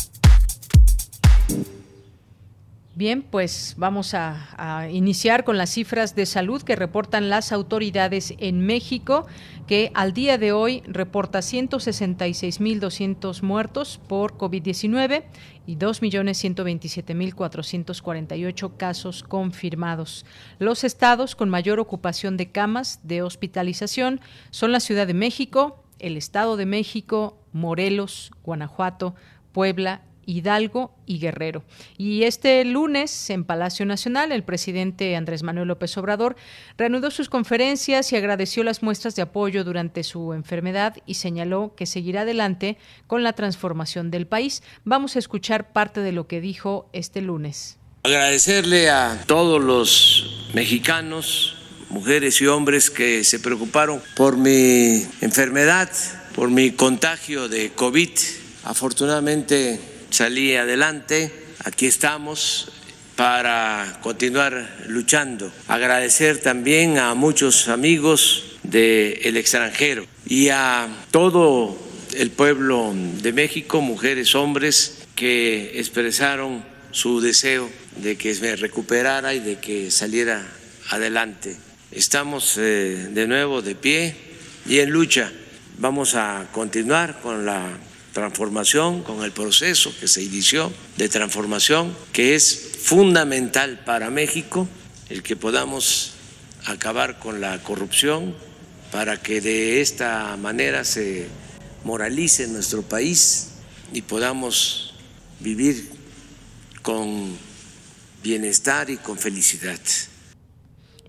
Bien, 2.93 3.21
pues 3.21 3.75
vamos 3.77 4.13
a, 4.13 4.89
iniciar 4.91 5.45
con 5.45 5.57
las 5.57 5.69
cifras 5.69 6.13
de 6.13 6.25
salud 6.25 6.61
que 6.61 6.75
reportan 6.75 7.29
las 7.29 7.53
autoridades 7.53 8.33
en 8.37 8.65
México, 8.65 9.27
que 9.65 9.91
al 9.93 10.11
día 10.11 10.37
de 10.37 10.51
hoy 10.51 10.83
reporta 10.87 11.39
166.200 11.39 13.43
muertos 13.43 14.01
por 14.09 14.37
COVID-19 14.37 15.23
y 15.65 15.77
2.127.448 15.77 18.75
casos 18.75 19.23
confirmados. 19.23 20.25
Los 20.59 20.83
estados 20.83 21.37
con 21.37 21.49
mayor 21.49 21.79
ocupación 21.79 22.35
de 22.35 22.51
camas 22.51 22.99
de 23.03 23.21
hospitalización 23.21 24.19
son 24.49 24.73
la 24.73 24.81
Ciudad 24.81 25.07
de 25.07 25.13
México, 25.13 25.85
el 25.99 26.17
Estado 26.17 26.57
de 26.57 26.65
México, 26.65 27.37
Morelos, 27.53 28.33
Guanajuato, 28.43 29.15
Puebla 29.53 30.01
Hidalgo 30.25 30.93
y 31.05 31.19
Guerrero. 31.19 31.63
Y 31.97 32.23
este 32.23 32.63
lunes, 32.65 33.29
en 33.29 33.43
Palacio 33.43 33.85
Nacional, 33.85 34.31
el 34.31 34.43
presidente 34.43 35.15
Andrés 35.15 35.43
Manuel 35.43 35.67
López 35.67 35.97
Obrador 35.97 36.35
reanudó 36.77 37.11
sus 37.11 37.29
conferencias 37.29 38.11
y 38.11 38.15
agradeció 38.15 38.63
las 38.63 38.83
muestras 38.83 39.15
de 39.15 39.21
apoyo 39.21 39.63
durante 39.63 40.03
su 40.03 40.33
enfermedad 40.33 40.97
y 41.05 41.15
señaló 41.15 41.73
que 41.75 41.85
seguirá 41.85 42.21
adelante 42.21 42.77
con 43.07 43.23
la 43.23 43.33
transformación 43.33 44.11
del 44.11 44.27
país. 44.27 44.63
Vamos 44.83 45.15
a 45.15 45.19
escuchar 45.19 45.73
parte 45.73 46.01
de 46.01 46.11
lo 46.11 46.27
que 46.27 46.41
dijo 46.41 46.89
este 46.93 47.21
lunes. 47.21 47.77
Agradecerle 48.03 48.89
a 48.89 49.23
todos 49.27 49.61
los 49.61 50.49
mexicanos, 50.53 51.57
mujeres 51.89 52.41
y 52.41 52.47
hombres 52.47 52.89
que 52.89 53.23
se 53.23 53.39
preocuparon 53.39 54.01
por 54.15 54.37
mi 54.37 55.05
enfermedad, 55.21 55.91
por 56.33 56.49
mi 56.49 56.71
contagio 56.71 57.47
de 57.47 57.71
COVID. 57.73 58.09
Afortunadamente 58.63 59.90
salí 60.11 60.55
adelante, 60.55 61.31
aquí 61.63 61.85
estamos 61.85 62.69
para 63.15 63.99
continuar 64.01 64.83
luchando. 64.87 65.51
Agradecer 65.67 66.39
también 66.39 66.97
a 66.97 67.13
muchos 67.13 67.69
amigos 67.69 68.57
del 68.63 69.37
extranjero 69.37 70.05
y 70.27 70.49
a 70.49 70.87
todo 71.11 71.77
el 72.13 72.29
pueblo 72.31 72.93
de 73.21 73.31
México, 73.31 73.81
mujeres, 73.81 74.35
hombres, 74.35 75.05
que 75.15 75.79
expresaron 75.79 76.63
su 76.91 77.21
deseo 77.21 77.69
de 77.95 78.17
que 78.17 78.35
me 78.41 78.55
recuperara 78.57 79.33
y 79.33 79.39
de 79.39 79.59
que 79.59 79.91
saliera 79.91 80.45
adelante. 80.89 81.55
Estamos 81.91 82.57
eh, 82.57 83.07
de 83.11 83.27
nuevo 83.27 83.61
de 83.61 83.75
pie 83.75 84.15
y 84.67 84.79
en 84.79 84.89
lucha. 84.89 85.31
Vamos 85.77 86.15
a 86.15 86.47
continuar 86.51 87.21
con 87.21 87.45
la 87.45 87.69
transformación, 88.13 89.03
con 89.03 89.23
el 89.23 89.31
proceso 89.31 89.93
que 89.99 90.07
se 90.07 90.23
inició 90.23 90.71
de 90.97 91.09
transformación, 91.09 91.95
que 92.13 92.35
es 92.35 92.71
fundamental 92.81 93.83
para 93.85 94.09
México, 94.09 94.67
el 95.09 95.23
que 95.23 95.35
podamos 95.35 96.13
acabar 96.65 97.19
con 97.19 97.41
la 97.41 97.61
corrupción, 97.63 98.35
para 98.91 99.21
que 99.21 99.39
de 99.39 99.81
esta 99.81 100.35
manera 100.37 100.83
se 100.83 101.27
moralice 101.83 102.47
nuestro 102.47 102.81
país 102.81 103.47
y 103.93 104.01
podamos 104.01 104.93
vivir 105.39 105.89
con 106.81 107.37
bienestar 108.21 108.89
y 108.89 108.97
con 108.97 109.17
felicidad. 109.17 109.79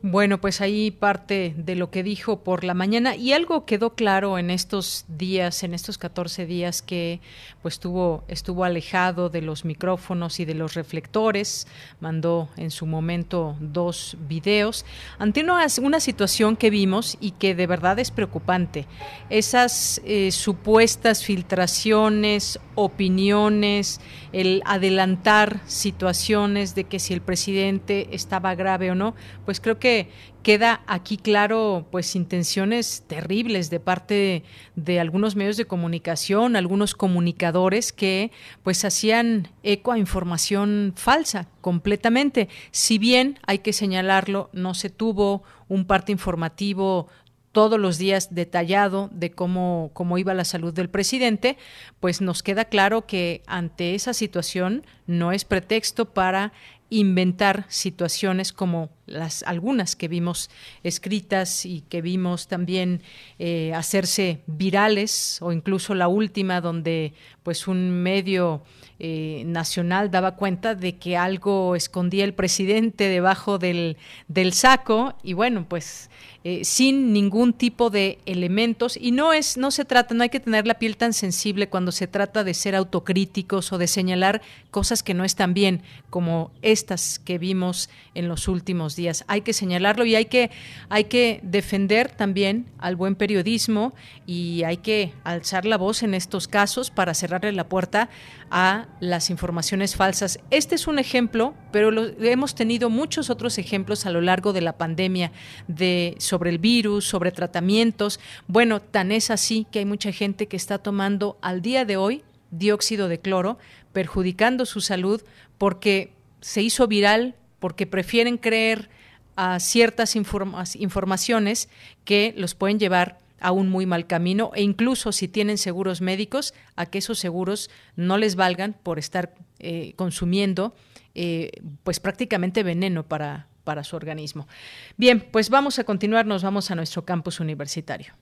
Bueno, 0.05 0.41
pues 0.41 0.61
ahí 0.61 0.91
parte 0.91 1.55
de 1.57 1.77
lo 1.77 1.93
que 1.93 2.03
dijo 2.03 2.41
por 2.41 2.65
la 2.65 2.75
mañana. 2.75 3.15
Y 3.15 3.33
algo 3.35 3.65
quedó 3.65 3.95
claro 3.95 4.37
en 4.37 4.51
estos 4.51 5.05
días, 5.07 5.63
en 5.63 5.75
estos 5.75 5.97
14 5.97 6.45
días 6.45 6.83
que 6.83 7.21
pues 7.63 7.75
estuvo, 7.75 8.25
estuvo 8.27 8.65
alejado 8.65 9.29
de 9.29 9.43
los 9.43 9.65
micrófonos 9.65 10.41
y 10.41 10.45
de 10.45 10.55
los 10.55 10.75
reflectores, 10.75 11.69
mandó 12.01 12.49
en 12.57 12.73
su 12.73 12.85
momento 12.85 13.57
dos 13.61 14.17
videos. 14.29 14.85
Ante 15.21 15.45
una, 15.45 15.65
una 15.81 16.01
situación 16.01 16.57
que 16.57 16.71
vimos 16.71 17.17
y 17.21 17.31
que 17.31 17.55
de 17.55 17.69
verdad 17.69 18.01
es 18.01 18.11
preocupante. 18.11 18.87
Esas 19.31 20.03
eh, 20.05 20.33
supuestas 20.33 21.25
filtraciones, 21.25 22.59
opiniones, 22.75 24.01
el 24.33 24.63
adelantar 24.65 25.61
situaciones 25.67 26.75
de 26.75 26.85
que 26.85 26.99
si 26.99 27.15
el 27.15 27.21
presidente 27.21 28.09
estaba 28.11 28.57
grave 28.57 28.91
o 28.91 28.97
no, 28.97 29.15
pues 29.45 29.61
creo 29.61 29.79
que 29.79 29.92
que 29.93 30.09
queda 30.43 30.83
aquí 30.87 31.19
claro 31.19 31.87
pues 31.91 32.17
intenciones 32.17 33.05
terribles 33.07 33.71
de 33.71 33.79
parte 33.79 34.43
de 34.75 34.99
algunos 34.99 35.37
medios 35.37 35.57
de 35.57 35.67
comunicación, 35.67 36.57
algunos 36.57 36.95
comunicadores 36.95 37.93
que 37.93 38.33
pues 38.63 38.85
hacían 38.85 39.49
eco 39.63 39.93
a 39.93 39.99
información 39.99 40.95
falsa 40.97 41.47
completamente. 41.61 42.49
Si 42.71 42.99
bien 42.99 43.39
hay 43.47 43.59
que 43.59 43.73
señalarlo, 43.73 44.51
no 44.53 44.75
se 44.75 44.91
tuvo 44.91 45.43
un 45.69 45.85
parte 45.85 46.11
informativo 46.11 47.09
todos 47.53 47.79
los 47.79 47.99
días 47.99 48.35
detallado 48.35 49.11
de 49.13 49.31
cómo, 49.31 49.91
cómo 49.93 50.17
iba 50.17 50.33
la 50.33 50.47
salud 50.47 50.73
del 50.73 50.89
presidente, 50.89 51.59
pues 52.01 52.23
nos 52.23 52.43
queda 52.43 52.65
claro 52.65 53.07
que 53.07 53.43
ante 53.47 53.95
esa 53.95 54.15
situación 54.15 54.85
no 55.07 55.33
es 55.33 55.45
pretexto 55.45 56.07
para 56.07 56.53
inventar 56.93 57.65
situaciones 57.69 58.53
como 58.53 58.91
las 59.07 59.43
algunas 59.45 59.97
que 59.97 60.09
vimos 60.09 60.49
escritas 60.85 61.67
y 61.67 61.83
que 61.89 62.03
vimos 62.03 62.47
también 62.47 63.03
eh, 63.39 63.73
hacerse 63.75 64.43
virales 64.47 65.39
o 65.43 65.53
incluso 65.53 65.95
la 65.95 66.09
última 66.09 66.61
donde 66.61 67.13
pues 67.43 67.67
un 67.67 67.91
medio 67.91 68.63
eh, 69.01 69.43
nacional 69.47 70.11
daba 70.11 70.37
cuenta 70.37 70.77
de 70.77 70.97
que 70.97 71.17
algo 71.17 71.75
escondía 71.75 72.25
el 72.25 72.35
presidente 72.35 73.09
debajo 73.09 73.59
del, 73.59 73.97
del 74.29 74.53
saco 74.53 75.15
y 75.25 75.33
bueno 75.33 75.67
pues 75.69 76.09
eh, 76.45 76.65
sin 76.65 77.13
ningún 77.13 77.53
tipo 77.53 77.89
de 77.89 78.19
elementos. 78.27 78.97
Y 79.01 79.13
no 79.13 79.33
es 79.33 79.57
no 79.57 79.71
se 79.71 79.85
trata 79.85 80.13
no 80.13 80.25
hay 80.25 80.29
que 80.29 80.41
tener 80.41 80.67
la 80.67 80.75
piel 80.75 80.97
tan 80.97 81.13
sensible 81.13 81.69
cuando 81.69 81.93
se 81.93 82.09
trata 82.09 82.43
de 82.43 82.53
ser 82.53 82.75
autocríticos 82.75 83.73
o 83.73 83.79
de 83.79 83.87
señalar 83.87 84.43
cosas 84.73 85.05
que 85.05 85.15
no 85.15 85.25
están 85.25 85.55
bien 85.55 85.83
como 86.11 86.51
estas 86.61 87.21
que 87.21 87.39
vimos 87.39 87.91
en 88.15 88.27
los 88.27 88.49
últimos 88.49 88.97
días 88.97 89.02
hay 89.27 89.41
que 89.43 89.53
señalarlo 89.53 90.05
y 90.05 90.15
hay 90.15 90.27
que 90.27 90.51
hay 90.89 91.05
que 91.05 91.41
defender 91.43 92.11
también 92.11 92.67
al 92.79 92.97
buen 92.97 93.15
periodismo 93.15 93.95
y 94.27 94.63
hay 94.65 94.79
que 94.79 95.13
alzar 95.25 95.65
la 95.65 95.77
voz 95.77 96.03
en 96.03 96.15
estos 96.15 96.49
casos 96.49 96.91
para 96.91 97.15
cerrarle 97.15 97.53
la 97.53 97.69
puerta 97.69 98.09
a 98.51 98.87
las 99.01 99.31
informaciones 99.31 99.97
falsas 99.97 100.41
este 100.51 100.75
es 100.75 100.87
un 100.87 100.99
ejemplo 100.99 101.55
pero 101.73 101.91
hemos 102.21 102.55
tenido 102.55 102.91
muchos 102.91 103.31
otros 103.31 103.59
ejemplos 103.59 104.07
a 104.07 104.11
lo 104.11 104.21
largo 104.21 104.53
de 104.53 104.61
la 104.61 104.77
pandemia 104.77 105.33
de 105.69 106.17
sobre 106.19 106.51
el 106.51 106.59
virus, 106.59 107.07
sobre 107.07 107.33
tratamientos. 107.33 108.21
Bueno, 108.47 108.81
tan 108.81 109.13
es 109.13 109.31
así 109.31 109.67
que 109.71 109.81
hay 109.81 109.85
mucha 109.85 110.13
gente 110.13 110.47
que 110.49 110.57
está 110.57 110.79
tomando 110.79 111.39
al 111.43 111.63
día 111.63 111.85
de 111.85 111.97
hoy 111.97 112.23
dióxido 112.51 113.09
de 113.09 113.19
cloro, 113.19 113.59
perjudicando 113.93 114.67
su 114.67 114.81
salud 114.81 115.23
porque 115.59 116.13
se 116.41 116.63
hizo 116.63 116.87
viral, 116.87 117.35
porque 117.63 117.87
prefieren 117.87 118.39
creer 118.39 118.91
a 119.37 119.61
ciertas 119.61 120.17
informaciones 120.17 121.69
que 122.05 122.35
los 122.37 122.57
pueden 122.57 122.81
llevar 122.81 123.21
a 123.39 123.53
un 123.53 123.69
muy 123.69 123.87
mal 123.87 124.09
camino 124.09 124.51
e 124.57 124.63
incluso 124.63 125.13
si 125.13 125.29
tienen 125.29 125.59
seguros 125.59 126.01
médicos, 126.01 126.55
a 126.75 126.87
que 126.87 126.99
esos 126.99 127.21
seguros 127.21 127.71
no 127.95 128.19
les 128.19 128.35
valgan 128.35 128.75
por 128.83 128.99
estar 128.99 129.33
eh, 129.61 129.93
consumiendo 129.95 130.75
eh, 131.15 131.53
pues 131.85 132.01
prácticamente 132.01 132.65
veneno 132.65 133.05
para, 133.05 133.47
para 133.63 133.85
su 133.85 133.95
organismo. 133.95 134.49
Bien, 134.97 135.25
pues 135.31 135.49
vamos 135.49 135.79
a 135.79 135.85
continuar, 135.85 136.27
nos 136.27 136.43
vamos 136.43 136.69
a 136.73 136.75
nuestro 136.75 137.05
campus 137.05 137.39
universitario. 137.39 138.13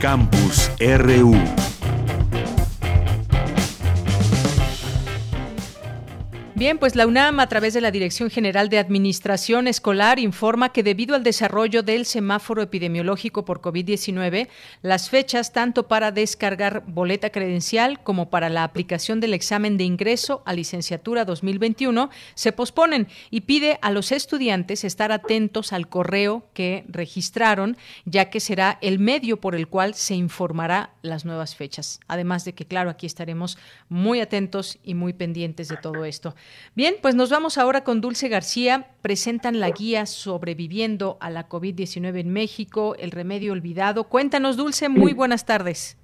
Campus 0.00 0.72
RU. 0.80 1.36
Bien, 6.58 6.78
pues 6.78 6.96
la 6.96 7.06
UNAM, 7.06 7.38
a 7.38 7.46
través 7.48 7.72
de 7.72 7.80
la 7.80 7.92
Dirección 7.92 8.30
General 8.30 8.68
de 8.68 8.80
Administración 8.80 9.68
Escolar, 9.68 10.18
informa 10.18 10.72
que 10.72 10.82
debido 10.82 11.14
al 11.14 11.22
desarrollo 11.22 11.84
del 11.84 12.04
semáforo 12.04 12.62
epidemiológico 12.62 13.44
por 13.44 13.60
COVID-19, 13.60 14.48
las 14.82 15.08
fechas 15.08 15.52
tanto 15.52 15.86
para 15.86 16.10
descargar 16.10 16.82
boleta 16.84 17.30
credencial 17.30 18.02
como 18.02 18.28
para 18.28 18.48
la 18.48 18.64
aplicación 18.64 19.20
del 19.20 19.34
examen 19.34 19.76
de 19.76 19.84
ingreso 19.84 20.42
a 20.46 20.52
licenciatura 20.52 21.24
2021 21.24 22.10
se 22.34 22.50
posponen 22.50 23.06
y 23.30 23.42
pide 23.42 23.78
a 23.80 23.92
los 23.92 24.10
estudiantes 24.10 24.82
estar 24.82 25.12
atentos 25.12 25.72
al 25.72 25.88
correo 25.88 26.48
que 26.54 26.84
registraron, 26.88 27.76
ya 28.04 28.30
que 28.30 28.40
será 28.40 28.78
el 28.82 28.98
medio 28.98 29.40
por 29.40 29.54
el 29.54 29.68
cual 29.68 29.94
se 29.94 30.16
informará 30.16 30.90
las 31.02 31.24
nuevas 31.24 31.54
fechas. 31.54 32.00
Además 32.08 32.44
de 32.44 32.54
que, 32.54 32.66
claro, 32.66 32.90
aquí 32.90 33.06
estaremos 33.06 33.58
muy 33.88 34.20
atentos 34.20 34.80
y 34.82 34.94
muy 34.94 35.12
pendientes 35.12 35.68
de 35.68 35.76
todo 35.76 36.04
esto. 36.04 36.34
Bien, 36.74 36.94
pues 37.00 37.14
nos 37.14 37.30
vamos 37.30 37.58
ahora 37.58 37.82
con 37.82 38.00
Dulce 38.00 38.28
García. 38.28 38.86
Presentan 39.02 39.60
la 39.60 39.70
guía 39.70 40.06
sobreviviendo 40.06 41.16
a 41.20 41.30
la 41.30 41.48
COVID-19 41.48 42.20
en 42.20 42.32
México, 42.32 42.94
el 42.98 43.10
remedio 43.10 43.52
olvidado. 43.52 44.04
Cuéntanos, 44.04 44.56
Dulce, 44.56 44.88
muy 44.88 45.12
buenas 45.12 45.44
tardes. 45.44 45.98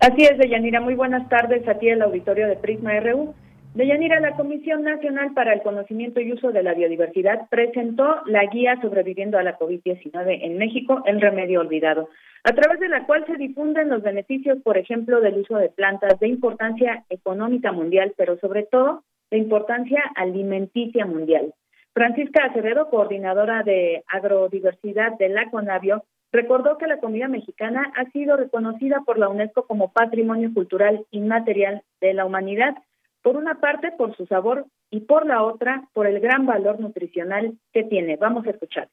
Así 0.00 0.22
es, 0.24 0.36
Deyanira, 0.38 0.80
muy 0.80 0.94
buenas 0.94 1.28
tardes 1.28 1.66
a 1.68 1.78
ti, 1.78 1.88
el 1.88 2.02
auditorio 2.02 2.46
de 2.46 2.56
Prisma 2.56 2.98
RU. 3.00 3.34
Deyanira, 3.74 4.20
la 4.20 4.36
Comisión 4.36 4.84
Nacional 4.84 5.32
para 5.34 5.52
el 5.52 5.62
Conocimiento 5.62 6.20
y 6.20 6.32
Uso 6.32 6.52
de 6.52 6.62
la 6.62 6.74
Biodiversidad 6.74 7.48
presentó 7.48 8.22
la 8.26 8.44
guía 8.46 8.80
sobreviviendo 8.80 9.36
a 9.36 9.42
la 9.42 9.58
COVID-19 9.58 10.38
en 10.42 10.58
México, 10.58 11.02
el 11.06 11.20
remedio 11.20 11.60
olvidado, 11.60 12.08
a 12.44 12.52
través 12.52 12.78
de 12.78 12.88
la 12.88 13.04
cual 13.04 13.24
se 13.26 13.36
difunden 13.36 13.88
los 13.88 14.02
beneficios, 14.02 14.58
por 14.62 14.78
ejemplo, 14.78 15.20
del 15.20 15.38
uso 15.38 15.56
de 15.56 15.70
plantas 15.70 16.20
de 16.20 16.28
importancia 16.28 17.04
económica 17.10 17.72
mundial, 17.72 18.14
pero 18.16 18.38
sobre 18.38 18.62
todo 18.62 19.02
de 19.34 19.38
importancia 19.38 20.00
alimenticia 20.14 21.06
mundial. 21.06 21.52
Francisca 21.92 22.44
Acevedo, 22.44 22.88
coordinadora 22.88 23.64
de 23.64 24.04
agrodiversidad 24.06 25.18
de 25.18 25.28
la 25.28 25.50
CONAVIO, 25.50 26.04
recordó 26.30 26.78
que 26.78 26.86
la 26.86 27.00
comida 27.00 27.26
mexicana 27.26 27.92
ha 27.96 28.08
sido 28.12 28.36
reconocida 28.36 29.02
por 29.04 29.18
la 29.18 29.28
UNESCO 29.28 29.66
como 29.66 29.92
Patrimonio 29.92 30.54
Cultural 30.54 31.04
Inmaterial 31.10 31.82
de 32.00 32.14
la 32.14 32.24
Humanidad, 32.24 32.76
por 33.22 33.36
una 33.36 33.58
parte 33.58 33.90
por 33.98 34.16
su 34.16 34.24
sabor 34.26 34.66
y 34.88 35.00
por 35.00 35.26
la 35.26 35.42
otra 35.42 35.88
por 35.94 36.06
el 36.06 36.20
gran 36.20 36.46
valor 36.46 36.78
nutricional 36.78 37.54
que 37.72 37.82
tiene. 37.82 38.14
Vamos 38.14 38.46
a 38.46 38.50
escuchar. 38.50 38.88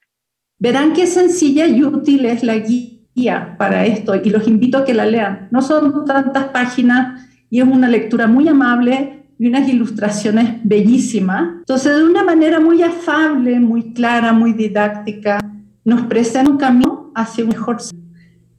Verán 0.58 0.94
qué 0.94 1.06
sencilla 1.06 1.68
y 1.68 1.84
útil 1.84 2.26
es 2.26 2.44
la 2.44 2.56
guía 2.56 3.58
para 3.60 3.86
esto 3.86 4.16
y 4.16 4.32
los 4.32 4.48
invito 4.48 4.80
a 4.80 4.86
que 4.86 4.96
la 4.96 5.06
lean. 5.06 5.50
No 5.52 5.62
son 5.62 6.04
tantas 6.06 6.46
páginas 6.46 7.30
y 7.52 7.60
es 7.60 7.68
una 7.68 7.88
lectura 7.88 8.26
muy 8.26 8.48
amable 8.48 9.21
y 9.42 9.48
unas 9.48 9.68
ilustraciones 9.68 10.58
bellísimas. 10.64 11.56
Entonces, 11.62 11.96
de 11.96 12.04
una 12.04 12.24
manera 12.24 12.60
muy 12.60 12.84
afable, 12.84 13.60
muy 13.60 13.92
clara, 13.92 14.34
muy 14.34 14.54
didáctica, 14.54 15.40
nos 15.84 16.04
presenta 16.04 16.52
un 16.52 16.58
camino 16.58 17.12
hacia 17.16 17.46
un 17.46 17.50
mejor 17.50 17.78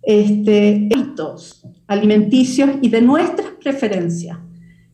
este, 0.03 0.89
hábitos 0.93 1.65
alimenticios 1.87 2.71
y 2.81 2.89
de 2.89 3.01
nuestras 3.01 3.47
preferencias, 3.63 4.39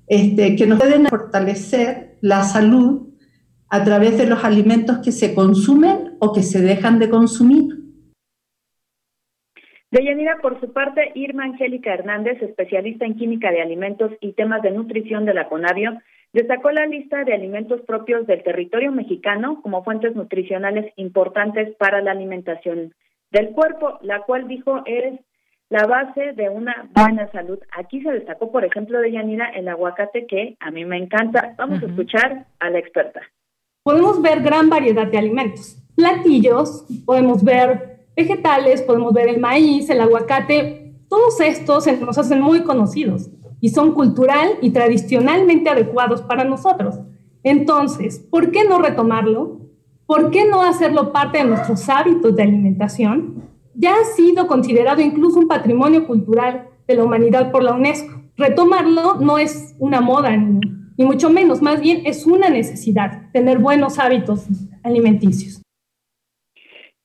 este, 0.06 0.56
que 0.56 0.66
nos 0.66 0.78
pueden 0.78 1.06
fortalecer 1.06 2.18
la 2.20 2.44
salud 2.44 3.08
a 3.70 3.82
través 3.82 4.18
de 4.18 4.26
los 4.26 4.44
alimentos 4.44 4.98
que 4.98 5.10
se 5.10 5.32
consumen 5.32 6.16
o 6.18 6.34
que 6.34 6.42
se 6.42 6.60
dejan 6.60 6.98
de 6.98 7.08
consumir. 7.08 7.64
Deyanira, 9.90 10.38
por 10.42 10.60
su 10.60 10.72
parte, 10.72 11.12
Irma 11.14 11.44
Angélica 11.44 11.94
Hernández, 11.94 12.42
especialista 12.42 13.06
en 13.06 13.16
química 13.16 13.50
de 13.50 13.62
alimentos 13.62 14.12
y 14.20 14.34
temas 14.34 14.60
de 14.60 14.70
nutrición 14.70 15.24
de 15.24 15.32
la 15.32 15.48
CONAVIO, 15.48 15.98
destacó 16.34 16.70
la 16.70 16.86
lista 16.86 17.24
de 17.24 17.32
alimentos 17.32 17.80
propios 17.82 18.26
del 18.26 18.42
territorio 18.42 18.92
mexicano 18.92 19.62
como 19.62 19.82
fuentes 19.84 20.14
nutricionales 20.14 20.92
importantes 20.96 21.74
para 21.76 22.02
la 22.02 22.10
alimentación 22.10 22.92
del 23.30 23.50
cuerpo, 23.50 23.98
la 24.02 24.20
cual 24.22 24.46
dijo 24.46 24.82
es 24.84 25.20
la 25.70 25.86
base 25.86 26.32
de 26.32 26.50
una 26.50 26.90
buena 26.94 27.30
salud. 27.32 27.58
Aquí 27.72 28.02
se 28.02 28.10
destacó, 28.10 28.52
por 28.52 28.64
ejemplo, 28.64 29.00
de 29.00 29.12
Yanira, 29.12 29.48
el 29.50 29.68
aguacate, 29.68 30.26
que 30.26 30.56
a 30.60 30.70
mí 30.70 30.84
me 30.84 30.98
encanta. 30.98 31.54
Vamos 31.56 31.82
a 31.82 31.86
escuchar 31.86 32.46
a 32.58 32.70
la 32.70 32.78
experta. 32.78 33.20
Podemos 33.82 34.20
ver 34.20 34.42
gran 34.42 34.68
variedad 34.68 35.06
de 35.06 35.18
alimentos. 35.18 35.82
Platillos, 35.94 36.86
podemos 37.04 37.42
ver 37.42 37.97
vegetales, 38.18 38.82
podemos 38.82 39.12
ver 39.12 39.28
el 39.28 39.38
maíz, 39.38 39.88
el 39.88 40.00
aguacate, 40.00 40.92
todos 41.08 41.40
estos 41.40 41.86
nos 42.00 42.18
hacen 42.18 42.40
muy 42.40 42.64
conocidos 42.64 43.30
y 43.60 43.68
son 43.68 43.94
cultural 43.94 44.58
y 44.60 44.70
tradicionalmente 44.70 45.70
adecuados 45.70 46.22
para 46.22 46.42
nosotros. 46.42 46.96
Entonces, 47.44 48.18
¿por 48.18 48.50
qué 48.50 48.64
no 48.64 48.80
retomarlo? 48.80 49.60
¿Por 50.04 50.30
qué 50.32 50.48
no 50.48 50.62
hacerlo 50.62 51.12
parte 51.12 51.38
de 51.38 51.44
nuestros 51.44 51.88
hábitos 51.88 52.34
de 52.34 52.42
alimentación? 52.42 53.44
Ya 53.74 53.92
ha 53.94 54.04
sido 54.16 54.48
considerado 54.48 55.00
incluso 55.00 55.38
un 55.38 55.46
patrimonio 55.46 56.04
cultural 56.04 56.66
de 56.88 56.96
la 56.96 57.04
humanidad 57.04 57.52
por 57.52 57.62
la 57.62 57.74
UNESCO. 57.74 58.20
Retomarlo 58.36 59.14
no 59.20 59.38
es 59.38 59.76
una 59.78 60.00
moda 60.00 60.36
ni, 60.36 60.58
ni 60.96 61.04
mucho 61.04 61.30
menos, 61.30 61.62
más 61.62 61.80
bien 61.80 62.02
es 62.04 62.26
una 62.26 62.50
necesidad, 62.50 63.30
tener 63.32 63.58
buenos 63.58 64.00
hábitos 64.00 64.46
alimenticios. 64.82 65.62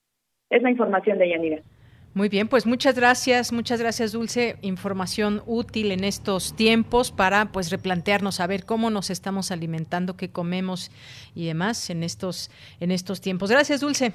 Es 0.50 0.64
la 0.64 0.72
información 0.72 1.20
de 1.20 1.30
Yanira. 1.30 1.62
Muy 2.14 2.28
bien, 2.28 2.50
pues 2.50 2.66
muchas 2.66 2.96
gracias, 2.96 3.54
muchas 3.54 3.80
gracias 3.80 4.12
Dulce, 4.12 4.58
información 4.62 5.42
útil 5.46 5.94
en 5.94 6.04
estos 6.04 6.54
tiempos 6.58 7.10
para 7.10 7.54
pues 7.54 7.72
replantearnos 7.72 8.42
a 8.42 8.48
ver 8.48 8.66
cómo 8.66 8.90
nos 8.90 9.10
estamos 9.10 9.50
alimentando, 9.50 10.18
qué 10.18 10.30
comemos 10.30 10.92
y 11.36 11.46
demás 11.46 11.90
en 11.90 12.04
estos 12.04 12.52
en 12.82 12.92
estos 12.92 13.22
tiempos. 13.22 13.50
Gracias 13.50 13.80
Dulce. 13.80 14.12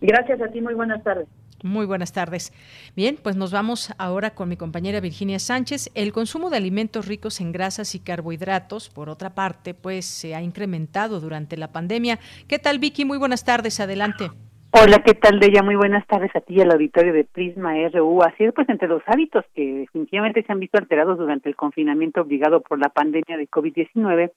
Gracias 0.00 0.40
a 0.40 0.48
ti, 0.48 0.60
muy 0.60 0.74
buenas 0.74 1.02
tardes. 1.04 1.28
Muy 1.62 1.86
buenas 1.86 2.12
tardes. 2.12 2.52
Bien, 2.96 3.18
pues 3.20 3.36
nos 3.36 3.52
vamos 3.52 3.92
ahora 3.98 4.34
con 4.34 4.48
mi 4.48 4.56
compañera 4.56 5.00
Virginia 5.00 5.38
Sánchez. 5.38 5.90
El 5.94 6.12
consumo 6.12 6.50
de 6.50 6.56
alimentos 6.56 7.06
ricos 7.06 7.40
en 7.40 7.50
grasas 7.52 7.94
y 7.96 8.00
carbohidratos, 8.00 8.90
por 8.90 9.08
otra 9.08 9.34
parte, 9.34 9.74
pues 9.74 10.06
se 10.06 10.36
ha 10.36 10.42
incrementado 10.42 11.20
durante 11.20 11.56
la 11.56 11.72
pandemia. 11.72 12.20
¿Qué 12.46 12.60
tal 12.60 12.78
Vicky? 12.78 13.04
Muy 13.04 13.18
buenas 13.18 13.44
tardes, 13.44 13.80
adelante. 13.80 14.30
Hola, 14.70 15.02
¿qué 15.02 15.14
tal, 15.14 15.40
Deya? 15.40 15.62
Muy 15.62 15.76
buenas 15.76 16.06
tardes 16.06 16.30
a 16.36 16.40
ti 16.40 16.56
y 16.56 16.60
al 16.60 16.70
auditorio 16.70 17.14
de 17.14 17.24
Prisma 17.24 17.72
RU. 17.88 18.22
Así 18.22 18.44
es, 18.44 18.52
pues 18.52 18.68
entre 18.68 18.86
los 18.86 19.02
hábitos 19.06 19.42
que 19.54 19.64
definitivamente 19.64 20.42
se 20.42 20.52
han 20.52 20.60
visto 20.60 20.76
alterados 20.76 21.16
durante 21.16 21.48
el 21.48 21.56
confinamiento 21.56 22.20
obligado 22.20 22.60
por 22.60 22.78
la 22.78 22.90
pandemia 22.90 23.38
de 23.38 23.48
COVID-19 23.48 24.30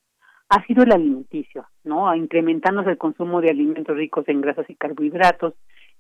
ha 0.48 0.65
sido 0.65 0.84
el 0.84 0.94
alimenticio, 0.94 1.65
¿no? 1.84 2.15
Incrementándose 2.15 2.91
el 2.91 2.98
consumo 2.98 3.41
de 3.41 3.50
alimentos 3.50 3.96
ricos 3.96 4.24
en 4.30 4.39
grasas 4.39 4.70
y 4.70 4.76
carbohidratos, 4.76 5.54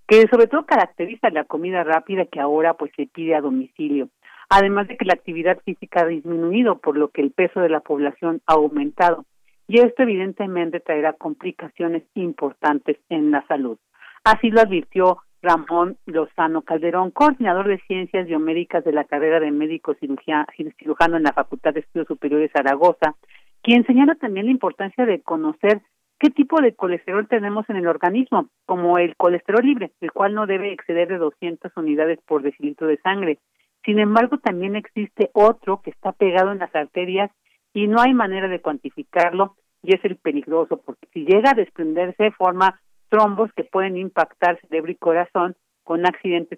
que 0.07 0.25
sobre 0.29 0.47
todo 0.47 0.65
caracteriza 0.65 1.29
la 1.29 1.43
comida 1.43 1.83
rápida 1.83 2.25
que 2.25 2.39
ahora 2.39 2.75
pues 2.75 2.91
se 2.95 3.07
pide 3.07 3.35
a 3.35 3.41
domicilio. 3.41 4.07
Además 4.49 4.87
de 4.87 4.95
que 4.95 5.05
la 5.05 5.13
actividad 5.13 5.59
física 5.65 6.03
ha 6.03 6.07
disminuido, 6.07 6.79
por 6.79 6.97
lo 6.97 7.09
que 7.09 7.21
el 7.21 7.31
peso 7.31 7.59
de 7.59 7.69
la 7.69 7.81
población 7.81 8.41
ha 8.47 8.53
aumentado. 8.53 9.25
Y 9.67 9.79
esto 9.79 10.03
evidentemente 10.03 10.79
traerá 10.79 11.13
complicaciones 11.13 12.03
importantes 12.13 12.97
en 13.09 13.31
la 13.31 13.45
salud. 13.47 13.77
Así 14.23 14.51
lo 14.51 14.61
advirtió 14.61 15.17
Ramón 15.41 15.97
Lozano 16.05 16.61
Calderón, 16.61 17.09
coordinador 17.09 17.67
de 17.67 17.79
Ciencias 17.87 18.27
Biomédicas 18.27 18.83
de 18.83 18.91
la 18.91 19.05
carrera 19.05 19.39
de 19.39 19.49
médico 19.49 19.95
cirujano 19.95 21.17
en 21.17 21.23
la 21.23 21.33
Facultad 21.33 21.73
de 21.73 21.79
Estudios 21.79 22.07
Superiores 22.07 22.51
Zaragoza, 22.51 23.15
quien 23.63 23.83
señala 23.87 24.13
también 24.15 24.45
la 24.45 24.51
importancia 24.51 25.07
de 25.07 25.21
conocer 25.21 25.81
qué 26.19 26.29
tipo 26.29 26.61
de 26.61 26.75
colesterol 26.75 27.27
tenemos 27.27 27.67
en 27.69 27.77
el 27.77 27.87
organismo, 27.87 28.49
como 28.67 28.99
el 28.99 29.15
colesterol 29.15 29.65
libre, 29.65 29.91
el 30.01 30.11
cual 30.11 30.35
no 30.35 30.45
debe 30.45 30.71
exceder 30.71 31.07
de 31.07 31.17
200 31.17 31.71
unidades 31.75 32.19
por 32.27 32.43
decilitro 32.43 32.85
de 32.85 32.97
sangre. 32.97 33.39
Sin 33.83 33.97
embargo, 33.97 34.37
también 34.37 34.75
existe 34.75 35.31
otro 35.33 35.81
que 35.81 35.89
está 35.89 36.11
pegado 36.11 36.51
en 36.51 36.59
las 36.59 36.75
arterias 36.75 37.31
y 37.73 37.87
no 37.87 37.99
hay 37.99 38.13
manera 38.13 38.47
de 38.47 38.61
cuantificarlo 38.61 39.55
y 39.81 39.95
es 39.95 40.05
el 40.05 40.17
peligroso, 40.17 40.79
porque 40.85 41.07
si 41.11 41.25
llega 41.25 41.51
a 41.51 41.55
desprenderse 41.55 42.29
forma 42.31 42.79
trombos 43.11 43.51
que 43.55 43.65
pueden 43.65 43.97
impactar 43.97 44.59
cerebro 44.61 44.91
y 44.91 44.95
corazón 44.95 45.55
con 45.83 46.05
accidentes 46.05 46.57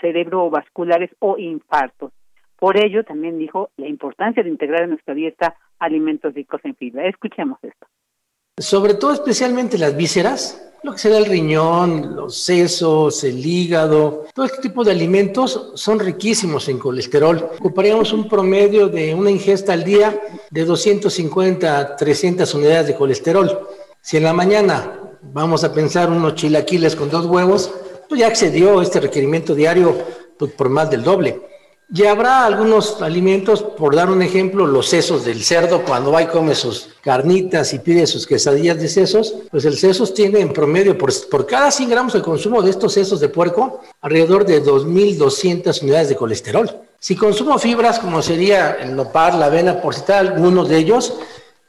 cerebrovasculares 0.00 1.10
o 1.18 1.36
infartos. 1.36 2.12
Por 2.56 2.76
ello, 2.76 3.04
también 3.04 3.38
dijo 3.38 3.70
la 3.76 3.88
importancia 3.88 4.42
de 4.42 4.50
integrar 4.50 4.84
en 4.84 4.90
nuestra 4.90 5.14
dieta 5.14 5.56
alimentos 5.78 6.32
ricos 6.32 6.60
en 6.64 6.76
fibra. 6.76 7.08
Escuchemos 7.08 7.58
esto. 7.62 7.86
Sobre 8.58 8.94
todo, 8.94 9.12
especialmente 9.12 9.78
las 9.78 9.96
vísceras, 9.96 10.70
lo 10.82 10.92
que 10.92 10.98
será 10.98 11.18
el 11.18 11.26
riñón, 11.26 12.14
los 12.14 12.36
sesos, 12.36 13.24
el 13.24 13.44
hígado, 13.44 14.26
todo 14.34 14.46
este 14.46 14.62
tipo 14.62 14.84
de 14.84 14.92
alimentos 14.92 15.72
son 15.74 15.98
riquísimos 15.98 16.68
en 16.68 16.78
colesterol. 16.78 17.50
Ocuparíamos 17.58 18.12
un 18.12 18.28
promedio 18.28 18.88
de 18.88 19.14
una 19.14 19.30
ingesta 19.30 19.72
al 19.72 19.82
día 19.82 20.20
de 20.50 20.64
250 20.64 21.78
a 21.78 21.96
300 21.96 22.54
unidades 22.54 22.86
de 22.88 22.94
colesterol. 22.94 23.66
Si 24.02 24.16
en 24.16 24.24
la 24.24 24.32
mañana 24.32 24.98
vamos 25.20 25.62
a 25.62 25.74
pensar 25.74 26.10
unos 26.10 26.34
chilaquiles 26.34 26.96
con 26.96 27.10
dos 27.10 27.26
huevos, 27.26 27.70
pues 28.08 28.20
ya 28.20 28.28
excedió 28.28 28.80
este 28.80 28.98
requerimiento 28.98 29.54
diario 29.54 29.94
pues, 30.38 30.52
por 30.52 30.70
más 30.70 30.90
del 30.90 31.04
doble. 31.04 31.42
Y 31.92 32.04
habrá 32.04 32.46
algunos 32.46 33.02
alimentos, 33.02 33.62
por 33.62 33.96
dar 33.96 34.10
un 34.10 34.22
ejemplo, 34.22 34.64
los 34.64 34.88
sesos 34.88 35.24
del 35.24 35.42
cerdo, 35.42 35.82
cuando 35.84 36.12
va 36.12 36.22
y 36.22 36.28
come 36.28 36.54
sus 36.54 36.90
carnitas 37.02 37.74
y 37.74 37.80
pide 37.80 38.06
sus 38.06 38.26
quesadillas 38.26 38.80
de 38.80 38.88
sesos, 38.88 39.34
pues 39.50 39.64
el 39.64 39.76
sesos 39.76 40.14
tiene 40.14 40.38
en 40.38 40.52
promedio, 40.52 40.96
por, 40.96 41.10
por 41.28 41.46
cada 41.46 41.70
100 41.70 41.90
gramos 41.90 42.12
de 42.12 42.22
consumo 42.22 42.62
de 42.62 42.70
estos 42.70 42.92
sesos 42.92 43.18
de 43.18 43.28
puerco, 43.28 43.80
alrededor 44.00 44.46
de 44.46 44.62
2.200 44.62 45.82
unidades 45.82 46.08
de 46.08 46.16
colesterol. 46.16 46.70
Si 47.00 47.16
consumo 47.16 47.58
fibras, 47.58 47.98
como 47.98 48.22
sería 48.22 48.78
el 48.80 48.94
nopal, 48.94 49.40
la 49.40 49.46
avena, 49.46 49.82
por 49.82 49.94
citar 49.94 50.26
algunos 50.26 50.68
de 50.68 50.78
ellos, 50.78 51.14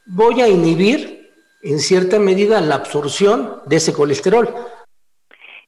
voy 0.06 0.40
a 0.40 0.46
inhibir 0.46 1.21
en 1.62 1.78
cierta 1.78 2.18
medida 2.18 2.60
la 2.60 2.74
absorción 2.74 3.60
de 3.66 3.76
ese 3.76 3.92
colesterol. 3.92 4.48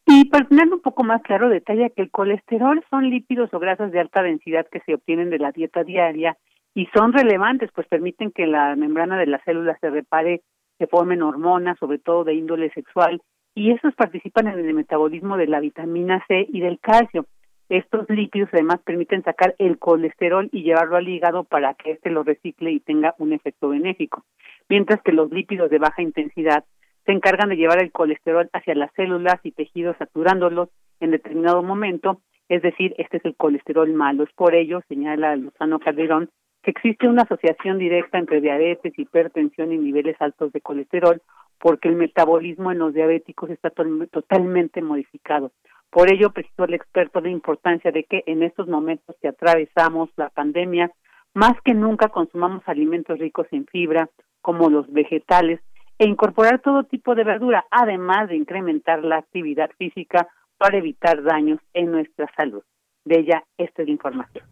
Y 0.07 0.27
para 0.27 0.47
tener 0.47 0.69
un 0.69 0.81
poco 0.81 1.03
más 1.03 1.23
claro, 1.23 1.49
detalla 1.49 1.89
que 1.89 2.03
el 2.03 2.11
colesterol 2.11 2.85
son 2.91 3.09
lípidos 3.09 3.55
o 3.55 3.59
grasas 3.59 3.91
de 3.91 4.01
alta 4.01 4.23
densidad 4.23 4.67
que 4.71 4.81
se 4.81 4.95
obtienen 4.95 5.31
de 5.31 5.39
la 5.39 5.53
dieta 5.53 5.83
diaria 5.83 6.37
y 6.75 6.87
son 6.95 7.13
relevantes, 7.13 7.71
pues 7.75 7.87
permiten 7.87 8.31
que 8.33 8.47
la 8.47 8.77
membrana 8.77 9.17
de 9.19 9.27
las 9.27 9.43
células 9.45 9.79
se 9.81 9.91
repare, 9.91 10.43
se 10.79 10.89
formen 10.89 11.23
hormonas, 11.23 11.79
sobre 11.79 11.99
todo 11.99 12.25
de 12.25 12.35
índole 12.35 12.71
sexual, 12.73 13.23
y 13.55 13.71
esos 13.71 13.95
participan 13.95 14.49
en 14.49 14.59
el 14.59 14.75
metabolismo 14.75 15.37
de 15.37 15.47
la 15.47 15.61
vitamina 15.61 16.23
C 16.27 16.47
y 16.53 16.61
del 16.61 16.81
calcio. 16.81 17.27
Estos 17.69 18.11
lípidos 18.11 18.51
además 18.53 18.81
permiten 18.85 19.23
sacar 19.23 19.55
el 19.59 19.79
colesterol 19.79 20.51
y 20.53 20.65
llevarlo 20.65 20.97
al 20.97 21.09
hígado 21.09 21.45
para 21.45 21.75
que 21.75 21.93
éste 21.93 22.11
lo 22.11 22.25
recicle 22.25 22.73
y 22.73 22.81
tenga 22.81 23.15
un 23.19 23.33
efecto 23.33 23.69
benéfico 23.69 24.25
mientras 24.69 25.03
que 25.03 25.13
los 25.13 25.31
lípidos 25.31 25.71
de 25.71 25.79
baja 25.79 26.03
intensidad 26.03 26.65
se 27.05 27.13
encargan 27.13 27.51
de 27.51 27.57
llevar 27.57 27.83
el 27.83 27.93
colesterol 27.93 28.49
hacia 28.53 28.75
las 28.75 28.93
células 28.95 29.39
y 29.43 29.53
tejidos 29.53 29.97
saturándolos 29.99 30.71
en 31.01 31.11
determinado 31.11 31.63
momento, 31.63 32.21
es 32.49 32.63
decir, 32.63 32.95
este 32.99 33.19
es 33.19 33.25
el 33.25 33.37
colesterol 33.37 33.93
malo. 33.93 34.25
Es 34.25 34.33
por 34.33 34.55
ello, 34.55 34.81
señala 34.89 35.37
Luzano 35.37 35.79
Calderón, 35.79 36.31
que 36.63 36.71
existe 36.71 37.09
una 37.09 37.23
asociación 37.23 37.79
directa 37.79 38.19
entre 38.19 38.41
diabetes, 38.41 38.99
hipertensión 38.99 39.73
y 39.73 39.79
niveles 39.79 40.17
altos 40.21 40.53
de 40.53 40.61
colesterol, 40.61 41.21
porque 41.59 41.89
el 41.89 41.97
metabolismo 41.97 42.73
en 42.73 42.79
los 42.79 42.95
diabéticos 42.95 43.51
está 43.51 43.71
totalmente 43.71 44.83
modificado. 44.83 45.53
Por 45.91 46.13
ello, 46.13 46.31
precisó 46.31 46.65
el 46.65 46.75
experto 46.75 47.21
la 47.21 47.31
importancia 47.31 47.93
de 47.93 48.05
que 48.05 48.25
en 48.27 48.43
estos 48.43 48.67
momentos 48.67 49.15
que 49.21 49.29
atravesamos 49.29 50.11
la 50.17 50.31
pandemia, 50.31 50.91
más 51.35 51.55
que 51.65 51.75
nunca 51.75 52.09
consumamos 52.09 52.63
alimentos 52.67 53.19
ricos 53.19 53.47
en 53.53 53.67
fibra, 53.67 54.09
como 54.45 54.69
los 54.69 54.93
vegetales, 54.93 55.61
e 55.99 56.07
incorporar 56.07 56.61
todo 56.61 56.85
tipo 56.85 57.15
de 57.15 57.25
verdura, 57.25 57.65
además 57.71 58.29
de 58.29 58.37
incrementar 58.37 59.03
la 59.03 59.17
actividad 59.17 59.71
física 59.79 60.29
para 60.59 60.77
evitar 60.77 61.23
daños 61.23 61.61
en 61.73 61.91
nuestra 61.91 62.31
salud. 62.37 62.63
De 63.07 63.21
ella, 63.21 63.43
esta 63.57 63.83
es 63.83 63.89
la 63.89 63.95
información. 63.95 64.45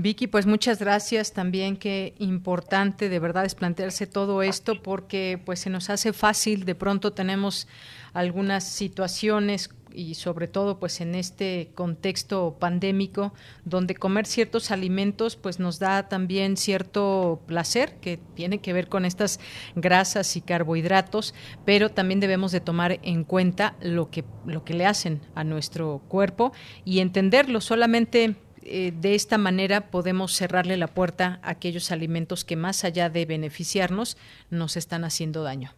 Vicky, 0.00 0.28
pues 0.28 0.46
muchas 0.46 0.78
gracias 0.78 1.34
también, 1.34 1.76
qué 1.76 2.14
importante 2.18 3.08
de 3.08 3.18
verdad 3.18 3.44
es 3.44 3.54
plantearse 3.54 4.06
todo 4.06 4.42
esto 4.42 4.80
porque 4.80 5.40
pues 5.44 5.58
se 5.58 5.70
nos 5.70 5.90
hace 5.90 6.12
fácil, 6.12 6.64
de 6.64 6.76
pronto 6.76 7.12
tenemos 7.12 7.68
algunas 8.12 8.64
situaciones 8.64 9.70
y 9.92 10.14
sobre 10.14 10.48
todo 10.48 10.78
pues 10.78 11.00
en 11.00 11.14
este 11.14 11.70
contexto 11.74 12.56
pandémico 12.58 13.32
donde 13.64 13.94
comer 13.94 14.26
ciertos 14.26 14.70
alimentos 14.70 15.36
pues 15.36 15.58
nos 15.58 15.78
da 15.78 16.08
también 16.08 16.56
cierto 16.56 17.42
placer 17.46 17.96
que 18.00 18.18
tiene 18.34 18.60
que 18.60 18.72
ver 18.72 18.88
con 18.88 19.04
estas 19.04 19.40
grasas 19.74 20.36
y 20.36 20.40
carbohidratos, 20.40 21.34
pero 21.64 21.90
también 21.90 22.20
debemos 22.20 22.52
de 22.52 22.60
tomar 22.60 23.00
en 23.02 23.24
cuenta 23.24 23.76
lo 23.80 24.10
que 24.10 24.24
lo 24.46 24.64
que 24.64 24.74
le 24.74 24.86
hacen 24.86 25.20
a 25.34 25.44
nuestro 25.44 26.02
cuerpo 26.08 26.52
y 26.84 27.00
entenderlo 27.00 27.60
solamente 27.60 28.36
eh, 28.62 28.92
de 28.94 29.14
esta 29.14 29.38
manera 29.38 29.90
podemos 29.90 30.32
cerrarle 30.34 30.76
la 30.76 30.88
puerta 30.88 31.40
a 31.42 31.50
aquellos 31.50 31.90
alimentos 31.90 32.44
que 32.44 32.56
más 32.56 32.84
allá 32.84 33.08
de 33.08 33.24
beneficiarnos 33.24 34.16
nos 34.50 34.76
están 34.76 35.04
haciendo 35.04 35.42
daño. 35.42 35.77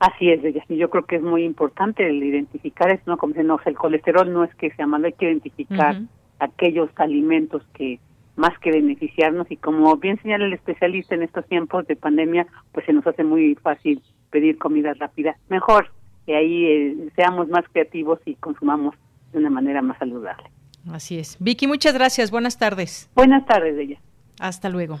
Así 0.00 0.30
es, 0.30 0.40
y 0.68 0.76
yo 0.76 0.90
creo 0.90 1.04
que 1.06 1.16
es 1.16 1.22
muy 1.22 1.44
importante 1.44 2.08
el 2.08 2.22
identificar 2.22 2.90
eso, 2.92 3.02
¿no? 3.06 3.16
Como 3.16 3.34
se 3.34 3.42
no, 3.42 3.58
el 3.64 3.76
colesterol 3.76 4.32
no 4.32 4.44
es 4.44 4.54
que 4.54 4.70
sea 4.70 4.86
malo, 4.86 5.06
hay 5.06 5.12
que 5.12 5.26
identificar 5.26 6.00
aquellos 6.38 6.88
alimentos 6.96 7.62
que 7.74 7.98
más 8.36 8.56
que 8.60 8.70
beneficiarnos 8.70 9.50
y 9.50 9.56
como 9.56 9.96
bien 9.96 10.20
señala 10.22 10.46
el 10.46 10.52
especialista 10.52 11.16
en 11.16 11.24
estos 11.24 11.44
tiempos 11.46 11.84
de 11.88 11.96
pandemia, 11.96 12.46
pues 12.70 12.86
se 12.86 12.92
nos 12.92 13.04
hace 13.08 13.24
muy 13.24 13.56
fácil 13.56 14.00
pedir 14.30 14.56
comida 14.58 14.94
rápida. 14.94 15.36
Mejor 15.48 15.90
que 16.24 16.36
ahí 16.36 16.66
eh, 16.66 17.08
seamos 17.16 17.48
más 17.48 17.64
creativos 17.72 18.20
y 18.24 18.36
consumamos 18.36 18.94
de 19.32 19.38
una 19.40 19.50
manera 19.50 19.82
más 19.82 19.98
saludable. 19.98 20.44
Así 20.92 21.18
es. 21.18 21.36
Vicky, 21.40 21.66
muchas 21.66 21.94
gracias. 21.94 22.30
Buenas 22.30 22.58
tardes. 22.58 23.10
Buenas 23.16 23.44
tardes, 23.46 23.76
ella. 23.76 23.98
Hasta 24.38 24.68
luego. 24.68 25.00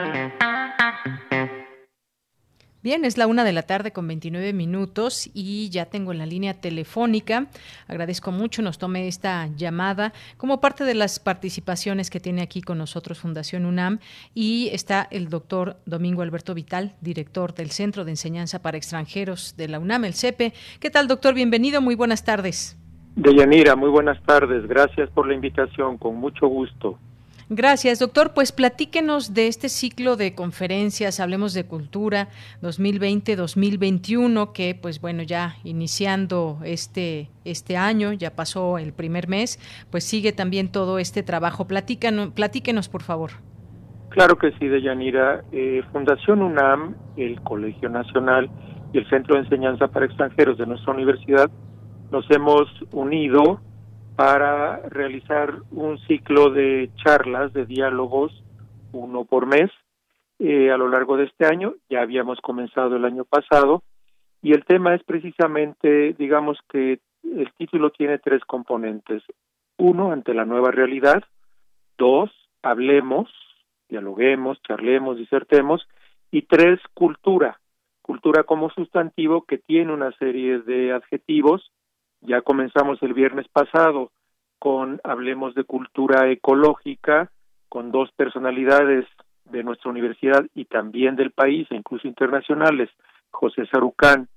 Bien, 2.83 3.05
es 3.05 3.15
la 3.15 3.27
una 3.27 3.43
de 3.43 3.53
la 3.53 3.61
tarde 3.61 3.91
con 3.91 4.07
29 4.07 4.53
minutos 4.53 5.29
y 5.35 5.69
ya 5.69 5.85
tengo 5.85 6.11
en 6.13 6.17
la 6.17 6.25
línea 6.25 6.55
telefónica. 6.55 7.45
Agradezco 7.87 8.31
mucho 8.31 8.63
nos 8.63 8.79
tome 8.79 9.07
esta 9.07 9.47
llamada 9.55 10.13
como 10.37 10.59
parte 10.59 10.83
de 10.83 10.95
las 10.95 11.19
participaciones 11.19 12.09
que 12.09 12.19
tiene 12.19 12.41
aquí 12.41 12.63
con 12.63 12.79
nosotros 12.79 13.19
Fundación 13.19 13.67
UNAM 13.67 13.99
y 14.33 14.69
está 14.73 15.07
el 15.11 15.29
doctor 15.29 15.77
Domingo 15.85 16.23
Alberto 16.23 16.55
Vital, 16.55 16.95
director 17.01 17.53
del 17.53 17.69
Centro 17.69 18.03
de 18.03 18.11
Enseñanza 18.13 18.63
para 18.63 18.77
Extranjeros 18.77 19.55
de 19.57 19.67
la 19.67 19.77
UNAM, 19.77 20.05
el 20.05 20.15
CEPE. 20.15 20.51
¿Qué 20.79 20.89
tal, 20.89 21.07
doctor? 21.07 21.35
Bienvenido, 21.35 21.81
muy 21.81 21.93
buenas 21.93 22.25
tardes. 22.25 22.79
Deyanira, 23.15 23.75
muy 23.75 23.91
buenas 23.91 24.19
tardes. 24.23 24.67
Gracias 24.67 25.07
por 25.11 25.27
la 25.27 25.35
invitación, 25.35 25.99
con 25.99 26.15
mucho 26.15 26.47
gusto. 26.47 26.97
Gracias, 27.53 27.99
doctor. 27.99 28.31
Pues 28.33 28.53
platíquenos 28.53 29.33
de 29.33 29.47
este 29.47 29.67
ciclo 29.67 30.15
de 30.15 30.33
conferencias, 30.35 31.19
hablemos 31.19 31.53
de 31.53 31.65
cultura 31.65 32.29
2020-2021, 32.61 34.53
que 34.53 34.73
pues 34.73 35.01
bueno, 35.01 35.21
ya 35.21 35.55
iniciando 35.65 36.59
este, 36.63 37.29
este 37.43 37.75
año, 37.75 38.13
ya 38.13 38.37
pasó 38.37 38.77
el 38.77 38.93
primer 38.93 39.27
mes, 39.27 39.59
pues 39.91 40.05
sigue 40.05 40.31
también 40.31 40.71
todo 40.71 40.97
este 40.97 41.23
trabajo. 41.23 41.67
Platícanos, 41.67 42.29
platíquenos, 42.29 42.87
por 42.87 43.03
favor. 43.03 43.31
Claro 44.11 44.37
que 44.37 44.53
sí, 44.53 44.69
Deyanira. 44.69 45.43
Eh, 45.51 45.83
Fundación 45.91 46.43
UNAM, 46.43 46.95
el 47.17 47.41
Colegio 47.41 47.89
Nacional 47.89 48.49
y 48.93 48.99
el 48.99 49.09
Centro 49.09 49.35
de 49.35 49.41
Enseñanza 49.41 49.89
para 49.89 50.05
Extranjeros 50.05 50.57
de 50.57 50.67
nuestra 50.67 50.93
universidad 50.93 51.51
nos 52.11 52.29
hemos 52.31 52.69
unido 52.93 53.59
para 54.15 54.77
realizar 54.89 55.55
un 55.71 55.97
ciclo 56.07 56.49
de 56.49 56.89
charlas, 57.03 57.53
de 57.53 57.65
diálogos, 57.65 58.43
uno 58.91 59.25
por 59.25 59.45
mes, 59.45 59.71
eh, 60.39 60.71
a 60.71 60.77
lo 60.77 60.89
largo 60.89 61.17
de 61.17 61.25
este 61.25 61.45
año. 61.45 61.75
Ya 61.89 62.01
habíamos 62.01 62.39
comenzado 62.41 62.95
el 62.95 63.05
año 63.05 63.25
pasado 63.25 63.83
y 64.41 64.53
el 64.53 64.65
tema 64.65 64.95
es 64.95 65.03
precisamente, 65.03 66.13
digamos 66.13 66.57
que 66.69 66.99
el 67.23 67.51
título 67.57 67.91
tiene 67.91 68.17
tres 68.17 68.43
componentes. 68.45 69.23
Uno, 69.77 70.11
ante 70.11 70.33
la 70.33 70.45
nueva 70.45 70.71
realidad. 70.71 71.23
Dos, 71.97 72.31
hablemos, 72.63 73.29
dialoguemos, 73.89 74.61
charlemos, 74.63 75.17
disertemos. 75.17 75.87
Y 76.31 76.43
tres, 76.43 76.79
cultura. 76.93 77.59
Cultura 78.01 78.43
como 78.43 78.69
sustantivo 78.71 79.43
que 79.43 79.57
tiene 79.57 79.93
una 79.93 80.11
serie 80.13 80.59
de 80.59 80.91
adjetivos 80.91 81.71
ya 82.21 82.41
comenzamos 82.41 83.01
el 83.01 83.13
viernes 83.13 83.47
pasado 83.49 84.11
con 84.59 85.01
Hablemos 85.03 85.55
de 85.55 85.63
Cultura 85.63 86.29
Ecológica, 86.29 87.31
con 87.67 87.91
dos 87.91 88.11
personalidades 88.11 89.05
de 89.45 89.63
nuestra 89.63 89.89
universidad 89.89 90.45
y 90.53 90.65
también 90.65 91.15
del 91.15 91.31
país, 91.31 91.67
e 91.71 91.75
incluso 91.75 92.07
internacionales, 92.07 92.89
José 93.31 93.65
Sarucán 93.71 94.27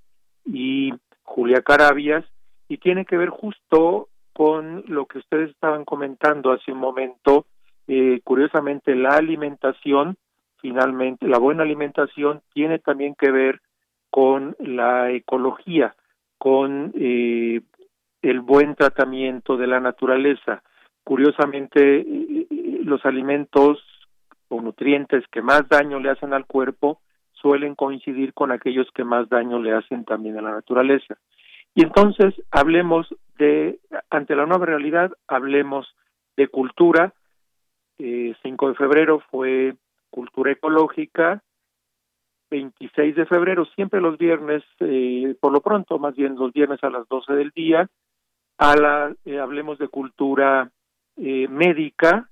y 0.44 0.92
Julia 1.22 1.62
Carabias, 1.62 2.24
y 2.68 2.78
tiene 2.78 3.04
que 3.04 3.16
ver 3.16 3.28
justo 3.28 4.08
con 4.32 4.84
lo 4.88 5.06
que 5.06 5.18
ustedes 5.18 5.50
estaban 5.50 5.84
comentando 5.84 6.52
hace 6.52 6.72
un 6.72 6.78
momento, 6.78 7.46
eh, 7.86 8.20
curiosamente 8.24 8.94
la 8.94 9.10
alimentación, 9.10 10.16
finalmente, 10.56 11.28
la 11.28 11.38
buena 11.38 11.62
alimentación 11.62 12.40
tiene 12.52 12.78
también 12.78 13.14
que 13.14 13.30
ver 13.30 13.60
con 14.10 14.56
la 14.58 15.10
ecología, 15.10 15.94
con 16.38 16.92
eh, 16.98 17.60
el 18.22 18.40
buen 18.40 18.74
tratamiento 18.74 19.56
de 19.56 19.66
la 19.66 19.80
naturaleza. 19.80 20.62
Curiosamente, 21.04 22.04
los 22.82 23.04
alimentos 23.04 23.78
o 24.48 24.60
nutrientes 24.60 25.24
que 25.30 25.42
más 25.42 25.68
daño 25.68 26.00
le 26.00 26.10
hacen 26.10 26.32
al 26.32 26.46
cuerpo 26.46 27.00
suelen 27.32 27.74
coincidir 27.74 28.32
con 28.32 28.52
aquellos 28.52 28.90
que 28.94 29.04
más 29.04 29.28
daño 29.28 29.60
le 29.60 29.74
hacen 29.74 30.04
también 30.04 30.38
a 30.38 30.42
la 30.42 30.52
naturaleza. 30.52 31.18
Y 31.74 31.82
entonces 31.82 32.34
hablemos 32.50 33.06
de, 33.38 33.80
ante 34.10 34.36
la 34.36 34.46
nueva 34.46 34.64
realidad, 34.64 35.12
hablemos 35.26 35.94
de 36.36 36.48
cultura. 36.48 37.12
Eh, 37.98 38.34
5 38.42 38.68
de 38.68 38.74
febrero 38.74 39.22
fue 39.30 39.74
cultura 40.10 40.52
ecológica. 40.52 41.42
26 42.54 43.16
de 43.16 43.26
febrero, 43.26 43.64
siempre 43.74 44.00
los 44.00 44.16
viernes, 44.16 44.62
eh, 44.78 45.34
por 45.40 45.52
lo 45.52 45.60
pronto, 45.60 45.98
más 45.98 46.14
bien 46.14 46.36
los 46.36 46.52
viernes 46.52 46.82
a 46.84 46.90
las 46.90 47.08
12 47.08 47.32
del 47.32 47.50
día, 47.50 47.88
a 48.58 48.76
la, 48.76 49.12
eh, 49.24 49.40
hablemos 49.40 49.76
de 49.78 49.88
cultura 49.88 50.70
eh, 51.16 51.48
médica, 51.48 52.28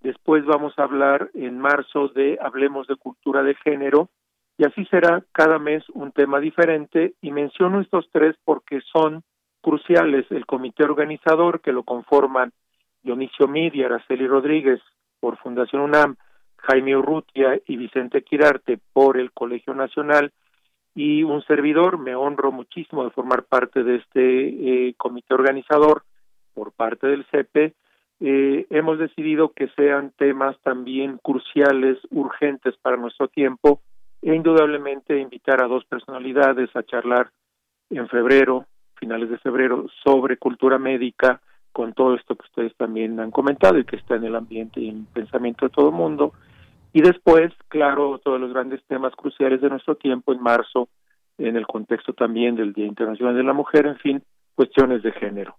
después 0.00 0.44
vamos 0.44 0.78
a 0.78 0.84
hablar 0.84 1.30
en 1.34 1.58
marzo 1.58 2.08
de 2.08 2.38
hablemos 2.40 2.86
de 2.86 2.94
cultura 2.94 3.42
de 3.42 3.56
género, 3.56 4.10
y 4.56 4.64
así 4.64 4.84
será 4.84 5.24
cada 5.32 5.58
mes 5.58 5.82
un 5.92 6.12
tema 6.12 6.38
diferente, 6.38 7.14
y 7.20 7.32
menciono 7.32 7.80
estos 7.80 8.08
tres 8.12 8.36
porque 8.44 8.80
son 8.92 9.24
cruciales. 9.60 10.24
El 10.30 10.46
comité 10.46 10.84
organizador, 10.84 11.60
que 11.60 11.72
lo 11.72 11.82
conforman 11.82 12.52
Dionisio 13.02 13.48
Mid 13.48 13.74
y 13.74 13.82
Araceli 13.82 14.28
Rodríguez 14.28 14.80
por 15.18 15.36
Fundación 15.38 15.82
UNAM, 15.82 16.16
Jaime 16.66 16.96
Urrutia 16.96 17.60
y 17.66 17.76
Vicente 17.76 18.22
Quirarte 18.22 18.78
por 18.92 19.18
el 19.18 19.32
Colegio 19.32 19.74
Nacional, 19.74 20.32
y 20.94 21.22
un 21.22 21.42
servidor. 21.42 21.98
Me 21.98 22.14
honro 22.14 22.52
muchísimo 22.52 23.04
de 23.04 23.10
formar 23.10 23.44
parte 23.44 23.82
de 23.82 23.96
este 23.96 24.88
eh, 24.88 24.94
comité 24.96 25.34
organizador 25.34 26.04
por 26.54 26.72
parte 26.72 27.06
del 27.06 27.24
CEPE. 27.26 27.74
Eh, 28.20 28.66
hemos 28.70 28.98
decidido 28.98 29.52
que 29.52 29.68
sean 29.76 30.12
temas 30.16 30.56
también 30.62 31.18
cruciales, 31.22 31.98
urgentes 32.10 32.76
para 32.80 32.96
nuestro 32.96 33.28
tiempo 33.28 33.80
e 34.22 34.34
indudablemente 34.34 35.18
invitar 35.18 35.62
a 35.62 35.66
dos 35.66 35.84
personalidades 35.84 36.74
a 36.74 36.84
charlar 36.84 37.30
en 37.90 38.08
febrero, 38.08 38.66
finales 38.94 39.28
de 39.28 39.38
febrero, 39.38 39.86
sobre 40.02 40.38
cultura 40.38 40.78
médica, 40.78 41.40
con 41.72 41.92
todo 41.92 42.14
esto 42.14 42.36
que 42.36 42.46
ustedes 42.46 42.74
también 42.76 43.18
han 43.18 43.32
comentado 43.32 43.78
y 43.78 43.84
que 43.84 43.96
está 43.96 44.14
en 44.14 44.24
el 44.24 44.36
ambiente 44.36 44.80
y 44.80 44.88
en 44.88 44.98
el 44.98 45.06
pensamiento 45.12 45.66
de 45.66 45.70
todo 45.70 45.88
el 45.88 45.94
mundo 45.94 46.32
y 46.94 47.02
después, 47.02 47.52
claro, 47.66 48.20
todos 48.22 48.40
los 48.40 48.52
grandes 48.52 48.80
temas 48.86 49.12
cruciales 49.16 49.60
de 49.60 49.68
nuestro 49.68 49.96
tiempo 49.96 50.32
en 50.32 50.40
marzo, 50.40 50.88
en 51.38 51.56
el 51.56 51.66
contexto 51.66 52.12
también 52.12 52.54
del 52.54 52.72
Día 52.72 52.86
Internacional 52.86 53.34
de 53.36 53.42
la 53.42 53.52
Mujer, 53.52 53.86
en 53.86 53.96
fin, 53.96 54.22
cuestiones 54.54 55.02
de 55.02 55.10
género. 55.10 55.56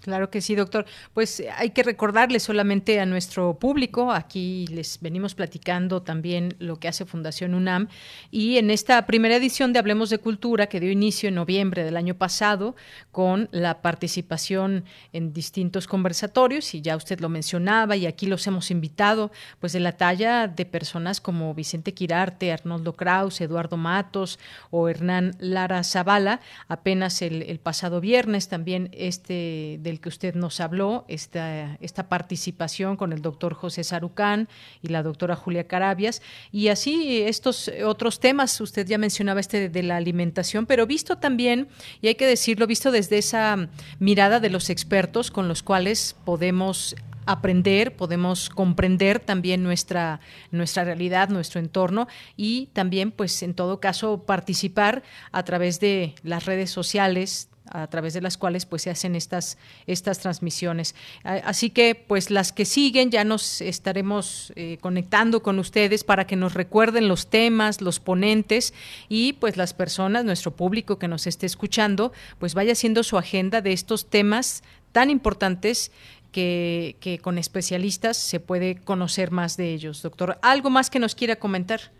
Claro 0.00 0.30
que 0.30 0.40
sí, 0.40 0.54
doctor. 0.54 0.86
Pues 1.12 1.40
eh, 1.40 1.50
hay 1.56 1.70
que 1.70 1.82
recordarle 1.82 2.38
solamente 2.40 3.00
a 3.00 3.06
nuestro 3.06 3.58
público, 3.58 4.12
aquí 4.12 4.66
les 4.68 5.00
venimos 5.00 5.34
platicando 5.34 6.02
también 6.02 6.54
lo 6.60 6.76
que 6.76 6.88
hace 6.88 7.04
Fundación 7.04 7.54
UNAM 7.54 7.88
y 8.30 8.58
en 8.58 8.70
esta 8.70 9.06
primera 9.06 9.36
edición 9.36 9.72
de 9.72 9.80
Hablemos 9.80 10.10
de 10.10 10.18
Cultura 10.18 10.68
que 10.68 10.80
dio 10.80 10.90
inicio 10.90 11.28
en 11.28 11.34
noviembre 11.34 11.84
del 11.84 11.96
año 11.96 12.14
pasado 12.14 12.76
con 13.10 13.48
la 13.50 13.82
participación 13.82 14.84
en 15.12 15.32
distintos 15.32 15.86
conversatorios 15.86 16.74
y 16.74 16.80
ya 16.80 16.96
usted 16.96 17.20
lo 17.20 17.28
mencionaba 17.28 17.96
y 17.96 18.06
aquí 18.06 18.26
los 18.26 18.46
hemos 18.46 18.70
invitado 18.70 19.32
pues 19.58 19.72
de 19.72 19.80
la 19.80 19.92
talla 19.92 20.46
de 20.46 20.64
personas 20.64 21.20
como 21.20 21.54
Vicente 21.54 21.92
Quirarte, 21.92 22.52
Arnoldo 22.52 22.92
Kraus, 22.94 23.40
Eduardo 23.40 23.76
Matos 23.76 24.38
o 24.70 24.88
Hernán 24.88 25.36
Lara 25.40 25.82
Zavala, 25.82 26.40
apenas 26.68 27.20
el, 27.22 27.42
el 27.42 27.58
pasado 27.58 28.00
viernes 28.00 28.48
también 28.48 28.90
este 28.92 29.78
del 29.88 30.00
que 30.00 30.08
usted 30.08 30.34
nos 30.34 30.60
habló, 30.60 31.04
esta, 31.08 31.76
esta 31.80 32.08
participación 32.08 32.96
con 32.96 33.12
el 33.12 33.22
doctor 33.22 33.54
José 33.54 33.84
Sarucán 33.84 34.48
y 34.82 34.88
la 34.88 35.02
doctora 35.02 35.36
Julia 35.36 35.66
Carabias, 35.66 36.22
y 36.52 36.68
así 36.68 37.22
estos 37.22 37.70
otros 37.84 38.20
temas, 38.20 38.60
usted 38.60 38.86
ya 38.86 38.98
mencionaba 38.98 39.40
este 39.40 39.68
de 39.68 39.82
la 39.82 39.96
alimentación, 39.96 40.66
pero 40.66 40.86
visto 40.86 41.18
también, 41.18 41.68
y 42.00 42.08
hay 42.08 42.14
que 42.14 42.26
decirlo, 42.26 42.66
visto 42.66 42.90
desde 42.90 43.18
esa 43.18 43.68
mirada 43.98 44.40
de 44.40 44.50
los 44.50 44.70
expertos 44.70 45.30
con 45.30 45.48
los 45.48 45.62
cuales 45.62 46.16
podemos 46.24 46.94
aprender, 47.28 47.94
podemos 47.94 48.48
comprender 48.48 49.20
también 49.20 49.62
nuestra, 49.62 50.20
nuestra 50.50 50.84
realidad, 50.84 51.28
nuestro 51.28 51.60
entorno 51.60 52.08
y 52.36 52.70
también, 52.72 53.12
pues, 53.12 53.42
en 53.42 53.52
todo 53.52 53.80
caso, 53.80 54.24
participar 54.24 55.02
a 55.30 55.42
través 55.44 55.78
de 55.78 56.14
las 56.22 56.46
redes 56.46 56.70
sociales, 56.70 57.47
a 57.70 57.86
través 57.86 58.14
de 58.14 58.20
las 58.20 58.36
cuales 58.36 58.66
pues 58.66 58.82
se 58.82 58.90
hacen 58.90 59.14
estas 59.14 59.58
estas 59.86 60.18
transmisiones. 60.18 60.94
Así 61.24 61.70
que 61.70 61.94
pues 61.94 62.30
las 62.30 62.52
que 62.52 62.64
siguen 62.64 63.10
ya 63.10 63.24
nos 63.24 63.60
estaremos 63.60 64.52
eh, 64.56 64.78
conectando 64.80 65.42
con 65.42 65.58
ustedes 65.58 66.04
para 66.04 66.26
que 66.26 66.36
nos 66.36 66.54
recuerden 66.54 67.08
los 67.08 67.28
temas 67.28 67.80
los 67.80 68.00
ponentes 68.00 68.74
y 69.08 69.34
pues 69.34 69.56
las 69.56 69.74
personas 69.74 70.24
nuestro 70.24 70.54
público 70.54 70.98
que 70.98 71.08
nos 71.08 71.26
esté 71.26 71.46
escuchando 71.46 72.12
pues 72.38 72.54
vaya 72.54 72.72
haciendo 72.72 73.02
su 73.02 73.18
agenda 73.18 73.60
de 73.60 73.72
estos 73.72 74.08
temas 74.08 74.62
tan 74.92 75.10
importantes 75.10 75.92
que, 76.32 76.96
que 77.00 77.18
con 77.18 77.38
especialistas 77.38 78.16
se 78.16 78.40
puede 78.40 78.76
conocer 78.76 79.30
más 79.30 79.56
de 79.56 79.72
ellos. 79.72 80.02
Doctor 80.02 80.38
algo 80.42 80.70
más 80.70 80.90
que 80.90 80.98
nos 80.98 81.14
quiera 81.14 81.36
comentar 81.36 81.90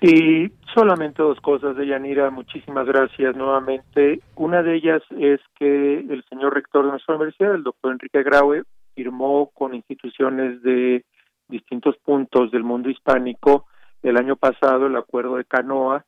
Sí, 0.00 0.50
solamente 0.74 1.22
dos 1.22 1.38
cosas 1.40 1.76
de 1.76 1.86
Yanira. 1.86 2.30
Muchísimas 2.30 2.86
gracias 2.86 3.36
nuevamente. 3.36 4.20
Una 4.34 4.62
de 4.62 4.76
ellas 4.76 5.02
es 5.18 5.40
que 5.58 5.98
el 5.98 6.24
señor 6.30 6.54
rector 6.54 6.86
de 6.86 6.92
nuestra 6.92 7.16
universidad, 7.16 7.54
el 7.54 7.64
doctor 7.64 7.92
Enrique 7.92 8.22
Graue, 8.22 8.62
firmó 8.94 9.50
con 9.52 9.74
instituciones 9.74 10.62
de 10.62 11.04
distintos 11.48 11.98
puntos 11.98 12.50
del 12.50 12.64
mundo 12.64 12.88
hispánico 12.88 13.66
el 14.02 14.16
año 14.16 14.36
pasado 14.36 14.86
el 14.86 14.96
acuerdo 14.96 15.36
de 15.36 15.44
Canoa, 15.44 16.06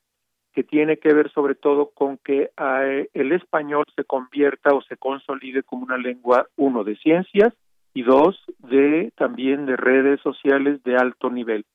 que 0.55 0.64
tiene 0.64 0.96
que 0.96 1.12
ver 1.12 1.31
sobre 1.33 1.55
todo 1.55 1.90
con 1.94 2.18
que 2.18 2.50
eh, 2.57 3.09
el 3.12 3.33
español 3.33 3.85
se 3.94 4.05
convierta 4.05 4.74
o 4.74 4.81
se 4.83 4.96
consolide 4.96 5.62
como 5.62 5.85
una 5.85 5.98
lengua, 5.98 6.46
uno, 6.57 6.85
de 6.85 6.96
ciencias 6.96 7.52
y 7.92 8.02
dos, 8.02 8.42
de 8.59 9.12
también 9.16 9.66
de 9.66 9.76
redes 9.76 10.20
sociales 10.22 10.83
de 10.83 10.96
alto 10.96 11.28
nivel. 11.28 11.66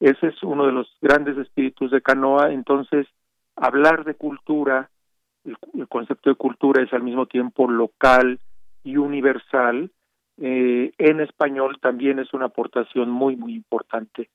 Ese 0.00 0.28
es 0.28 0.42
uno 0.42 0.66
de 0.66 0.72
los 0.72 0.94
grandes 1.00 1.38
espíritus 1.38 1.90
de 1.90 2.02
Canoa. 2.02 2.52
Entonces, 2.52 3.06
hablar 3.56 4.04
de 4.04 4.14
cultura, 4.14 4.90
el, 5.44 5.56
concepto 5.88 6.30
de 6.30 6.36
cultura 6.36 6.82
es 6.82 6.92
al 6.92 7.02
mismo 7.02 7.26
tiempo 7.26 7.68
local 7.70 8.38
y 8.84 8.96
universal. 8.96 9.90
Eh, 10.38 10.92
en 10.98 11.20
español 11.20 11.78
también 11.80 12.18
es 12.18 12.34
una 12.34 12.46
aportación 12.46 13.10
muy, 13.10 13.36
muy 13.36 13.54
importante. 13.54 14.28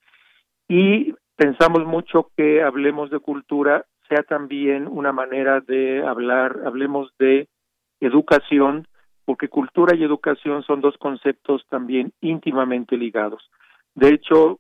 Y 0.67 1.13
pensamos 1.35 1.85
mucho 1.85 2.31
que 2.35 2.63
hablemos 2.63 3.11
de 3.11 3.19
cultura 3.19 3.85
sea 4.11 4.23
también 4.23 4.87
una 4.89 5.13
manera 5.13 5.61
de 5.61 6.05
hablar, 6.05 6.63
hablemos 6.65 7.13
de 7.17 7.47
educación, 8.01 8.87
porque 9.23 9.47
cultura 9.47 9.95
y 9.95 10.03
educación 10.03 10.63
son 10.63 10.81
dos 10.81 10.97
conceptos 10.97 11.65
también 11.69 12.11
íntimamente 12.19 12.97
ligados. 12.97 13.49
De 13.95 14.09
hecho, 14.09 14.59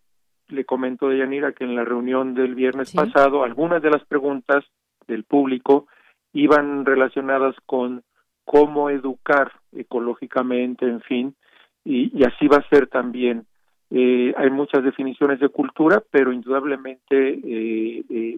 le 0.51 0.65
comento 0.65 1.09
de 1.09 1.19
Yanira 1.19 1.53
que 1.53 1.63
en 1.63 1.75
la 1.75 1.83
reunión 1.83 2.33
del 2.33 2.55
viernes 2.55 2.93
pasado 2.93 3.43
algunas 3.43 3.81
de 3.81 3.89
las 3.89 4.03
preguntas 4.05 4.65
del 5.07 5.23
público 5.23 5.87
iban 6.33 6.85
relacionadas 6.85 7.55
con 7.65 8.03
cómo 8.45 8.89
educar 8.89 9.51
ecológicamente, 9.71 10.85
en 10.85 11.01
fin, 11.01 11.35
y, 11.83 12.23
así 12.23 12.47
va 12.47 12.57
a 12.57 12.69
ser 12.69 12.87
también. 12.87 13.45
Eh, 13.89 14.33
hay 14.37 14.49
muchas 14.49 14.83
definiciones 14.83 15.39
de 15.39 15.49
cultura, 15.49 16.01
pero 16.11 16.31
indudablemente 16.31 17.33
eh, 17.33 18.03
eh, 18.09 18.37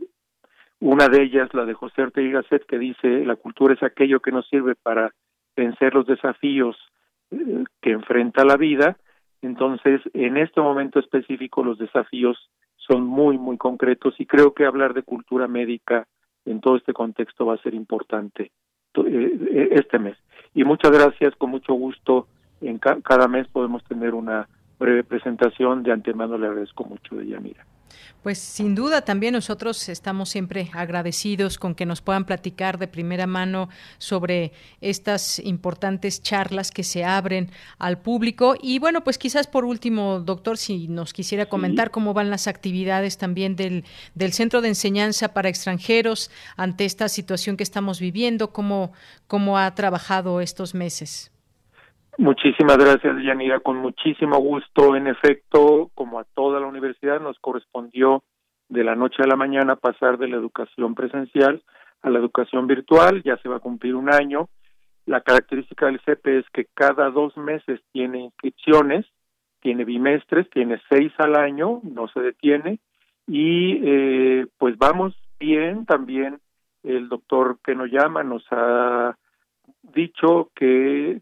una 0.79 1.07
de 1.07 1.23
ellas, 1.23 1.53
la 1.53 1.65
de 1.65 1.73
José 1.73 2.01
Ortega 2.01 2.41
Gasset, 2.41 2.65
que 2.65 2.79
dice 2.79 3.25
la 3.25 3.35
cultura 3.35 3.73
es 3.73 3.83
aquello 3.83 4.19
que 4.19 4.31
nos 4.31 4.47
sirve 4.47 4.75
para 4.75 5.13
vencer 5.55 5.93
los 5.93 6.07
desafíos 6.07 6.75
que 7.81 7.91
enfrenta 7.91 8.45
la 8.45 8.57
vida, 8.57 8.97
entonces, 9.43 9.99
en 10.13 10.37
este 10.37 10.61
momento 10.61 10.99
específico, 10.99 11.63
los 11.63 11.77
desafíos 11.77 12.49
son 12.77 13.05
muy, 13.05 13.37
muy 13.37 13.57
concretos 13.57 14.15
y 14.17 14.25
creo 14.25 14.53
que 14.53 14.65
hablar 14.65 14.93
de 14.93 15.03
cultura 15.03 15.49
médica 15.49 16.07
en 16.45 16.61
todo 16.61 16.77
este 16.77 16.93
contexto 16.93 17.45
va 17.45 17.55
a 17.55 17.61
ser 17.61 17.73
importante 17.73 18.51
eh, 18.95 19.39
eh, 19.51 19.69
este 19.71 19.99
mes. 19.99 20.17
Y 20.53 20.63
muchas 20.63 20.91
gracias, 20.91 21.35
con 21.35 21.49
mucho 21.49 21.73
gusto. 21.73 22.27
En 22.61 22.77
cada 22.79 23.27
mes 23.27 23.47
podemos 23.49 23.83
tener 23.83 24.13
una 24.13 24.47
breve 24.79 25.03
presentación. 25.03 25.83
De 25.83 25.91
antemano 25.91 26.37
le 26.37 26.47
agradezco 26.47 26.85
mucho, 26.85 27.15
de 27.15 27.27
Yanira. 27.27 27.65
Pues 28.23 28.39
sin 28.39 28.73
duda 28.73 29.01
también 29.01 29.33
nosotros 29.33 29.89
estamos 29.89 30.29
siempre 30.29 30.69
agradecidos 30.73 31.57
con 31.57 31.75
que 31.75 31.85
nos 31.85 32.01
puedan 32.01 32.23
platicar 32.23 32.77
de 32.77 32.87
primera 32.87 33.27
mano 33.27 33.67
sobre 33.97 34.53
estas 34.79 35.39
importantes 35.39 36.21
charlas 36.21 36.71
que 36.71 36.83
se 36.83 37.03
abren 37.03 37.51
al 37.79 37.99
público. 37.99 38.55
Y 38.61 38.79
bueno, 38.79 39.03
pues 39.03 39.17
quizás 39.17 39.47
por 39.47 39.65
último, 39.65 40.21
doctor, 40.21 40.57
si 40.57 40.87
nos 40.87 41.11
quisiera 41.11 41.47
comentar 41.47 41.91
cómo 41.91 42.13
van 42.13 42.29
las 42.29 42.47
actividades 42.47 43.17
también 43.17 43.57
del, 43.57 43.83
del 44.15 44.31
Centro 44.31 44.61
de 44.61 44.69
Enseñanza 44.69 45.33
para 45.33 45.49
Extranjeros 45.49 46.31
ante 46.55 46.85
esta 46.85 47.09
situación 47.09 47.57
que 47.57 47.63
estamos 47.63 47.99
viviendo, 47.99 48.53
cómo, 48.53 48.93
cómo 49.27 49.57
ha 49.57 49.75
trabajado 49.75 50.39
estos 50.39 50.73
meses. 50.73 51.32
Muchísimas 52.17 52.77
gracias, 52.77 53.15
Yanira. 53.23 53.59
Con 53.59 53.77
muchísimo 53.77 54.37
gusto. 54.39 54.95
En 54.95 55.07
efecto, 55.07 55.89
como 55.95 56.19
a 56.19 56.25
toda 56.35 56.59
la 56.59 56.67
universidad, 56.67 57.19
nos 57.19 57.39
correspondió 57.39 58.23
de 58.69 58.83
la 58.83 58.95
noche 58.95 59.23
a 59.23 59.27
la 59.27 59.35
mañana 59.35 59.75
pasar 59.75 60.17
de 60.17 60.27
la 60.27 60.37
educación 60.37 60.95
presencial 60.95 61.63
a 62.03 62.09
la 62.09 62.19
educación 62.19 62.67
virtual. 62.67 63.23
Ya 63.23 63.37
se 63.37 63.49
va 63.49 63.57
a 63.57 63.61
cumplir 63.61 63.95
un 63.95 64.13
año. 64.13 64.49
La 65.05 65.21
característica 65.21 65.87
del 65.87 65.99
CEPE 66.01 66.39
es 66.39 66.45
que 66.53 66.65
cada 66.73 67.09
dos 67.09 67.35
meses 67.35 67.81
tiene 67.91 68.19
inscripciones, 68.19 69.05
tiene 69.61 69.83
bimestres, 69.83 70.49
tiene 70.51 70.79
seis 70.89 71.11
al 71.17 71.35
año, 71.35 71.81
no 71.83 72.07
se 72.09 72.19
detiene. 72.19 72.79
Y 73.25 73.79
eh, 73.83 74.45
pues 74.59 74.77
vamos 74.77 75.15
bien. 75.39 75.85
También 75.85 76.39
el 76.83 77.09
doctor 77.09 77.57
que 77.63 77.73
nos 77.73 77.89
llama 77.89 78.23
nos 78.23 78.45
ha 78.51 79.17
dicho 79.81 80.51
que 80.55 81.21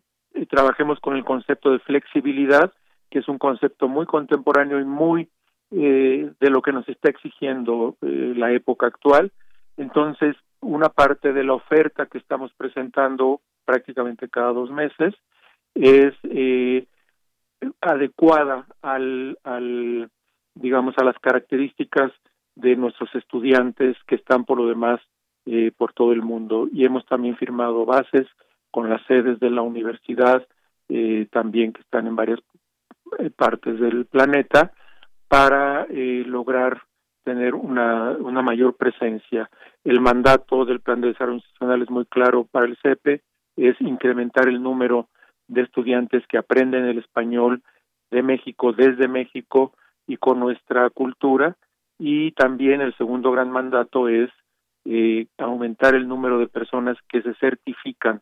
trabajemos 0.49 0.99
con 0.99 1.15
el 1.15 1.23
concepto 1.23 1.71
de 1.71 1.79
flexibilidad, 1.79 2.71
que 3.09 3.19
es 3.19 3.27
un 3.27 3.37
concepto 3.37 3.87
muy 3.87 4.05
contemporáneo 4.05 4.79
y 4.79 4.85
muy 4.85 5.29
eh, 5.71 6.31
de 6.39 6.49
lo 6.49 6.61
que 6.61 6.71
nos 6.71 6.87
está 6.89 7.09
exigiendo 7.09 7.95
eh, 8.01 8.33
la 8.35 8.51
época 8.51 8.87
actual. 8.87 9.31
Entonces, 9.77 10.35
una 10.61 10.89
parte 10.89 11.33
de 11.33 11.43
la 11.43 11.53
oferta 11.53 12.05
que 12.05 12.17
estamos 12.17 12.51
presentando 12.53 13.41
prácticamente 13.65 14.29
cada 14.29 14.53
dos 14.53 14.69
meses 14.69 15.13
es 15.75 16.13
eh, 16.23 16.85
adecuada 17.79 18.65
al, 18.81 19.37
al, 19.43 20.09
digamos, 20.55 20.95
a 20.97 21.03
las 21.03 21.17
características 21.19 22.11
de 22.55 22.75
nuestros 22.75 23.13
estudiantes 23.15 23.97
que 24.07 24.15
están 24.15 24.45
por 24.45 24.57
lo 24.57 24.67
demás 24.67 24.99
eh, 25.45 25.71
por 25.75 25.93
todo 25.93 26.11
el 26.11 26.21
mundo. 26.21 26.67
Y 26.71 26.85
hemos 26.85 27.05
también 27.05 27.35
firmado 27.37 27.85
bases 27.85 28.27
con 28.71 28.89
las 28.89 29.05
sedes 29.05 29.39
de 29.39 29.49
la 29.49 29.61
universidad 29.61 30.45
eh, 30.89 31.27
también 31.31 31.73
que 31.73 31.81
están 31.81 32.07
en 32.07 32.15
varias 32.15 32.39
eh, 33.19 33.29
partes 33.29 33.79
del 33.79 34.05
planeta 34.05 34.73
para 35.27 35.85
eh, 35.89 36.23
lograr 36.25 36.81
tener 37.23 37.53
una, 37.55 38.11
una 38.11 38.41
mayor 38.41 38.75
presencia. 38.75 39.49
El 39.83 40.01
mandato 40.01 40.65
del 40.65 40.81
Plan 40.81 41.01
de 41.01 41.09
Desarrollo 41.09 41.37
Institucional 41.37 41.81
es 41.81 41.89
muy 41.89 42.05
claro 42.05 42.45
para 42.45 42.65
el 42.65 42.77
CEPE, 42.81 43.21
es 43.55 43.79
incrementar 43.79 44.47
el 44.47 44.61
número 44.61 45.07
de 45.47 45.61
estudiantes 45.61 46.25
que 46.27 46.37
aprenden 46.37 46.85
el 46.85 46.99
español 46.99 47.61
de 48.09 48.23
México, 48.23 48.73
desde 48.73 49.07
México 49.07 49.73
y 50.07 50.17
con 50.17 50.39
nuestra 50.39 50.89
cultura. 50.89 51.55
Y 51.99 52.31
también 52.31 52.81
el 52.81 52.95
segundo 52.97 53.31
gran 53.31 53.51
mandato 53.51 54.07
es 54.07 54.29
eh, 54.85 55.27
aumentar 55.37 55.95
el 55.95 56.07
número 56.07 56.39
de 56.39 56.47
personas 56.47 56.97
que 57.07 57.21
se 57.21 57.33
certifican 57.35 58.21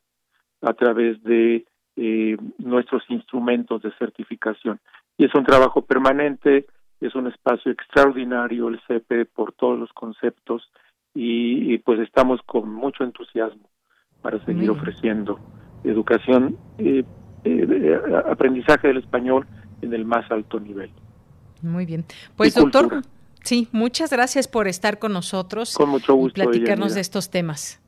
a 0.61 0.73
través 0.73 1.21
de 1.23 1.65
eh, 1.95 2.37
nuestros 2.57 3.03
instrumentos 3.09 3.81
de 3.81 3.91
certificación. 3.97 4.79
Y 5.17 5.25
es 5.25 5.35
un 5.35 5.43
trabajo 5.43 5.81
permanente, 5.81 6.65
es 7.01 7.15
un 7.15 7.27
espacio 7.27 7.71
extraordinario 7.71 8.69
el 8.69 8.79
CP 8.87 9.25
por 9.25 9.53
todos 9.53 9.77
los 9.79 9.91
conceptos 9.93 10.69
y, 11.13 11.77
pues 11.79 11.99
estamos 11.99 12.39
con 12.45 12.71
mucho 12.73 13.03
entusiasmo 13.03 13.69
para 14.21 14.43
seguir 14.45 14.69
ofreciendo 14.69 15.39
educación, 15.83 16.57
eh, 16.77 17.03
eh, 17.43 17.99
aprendizaje 18.29 18.89
del 18.89 18.97
español 18.97 19.47
en 19.81 19.93
el 19.93 20.05
más 20.05 20.29
alto 20.31 20.59
nivel. 20.59 20.91
Muy 21.61 21.85
bien. 21.85 22.05
Pues 22.35 22.55
doctor, 22.55 23.01
sí, 23.43 23.67
muchas 23.71 24.11
gracias 24.11 24.47
por 24.47 24.67
estar 24.67 24.99
con 24.99 25.13
nosotros 25.13 25.73
con 25.73 25.89
mucho 25.89 26.13
gusto, 26.13 26.41
y 26.41 26.45
platicarnos 26.45 26.95
de 26.95 27.01
estos 27.01 27.29
temas. 27.29 27.81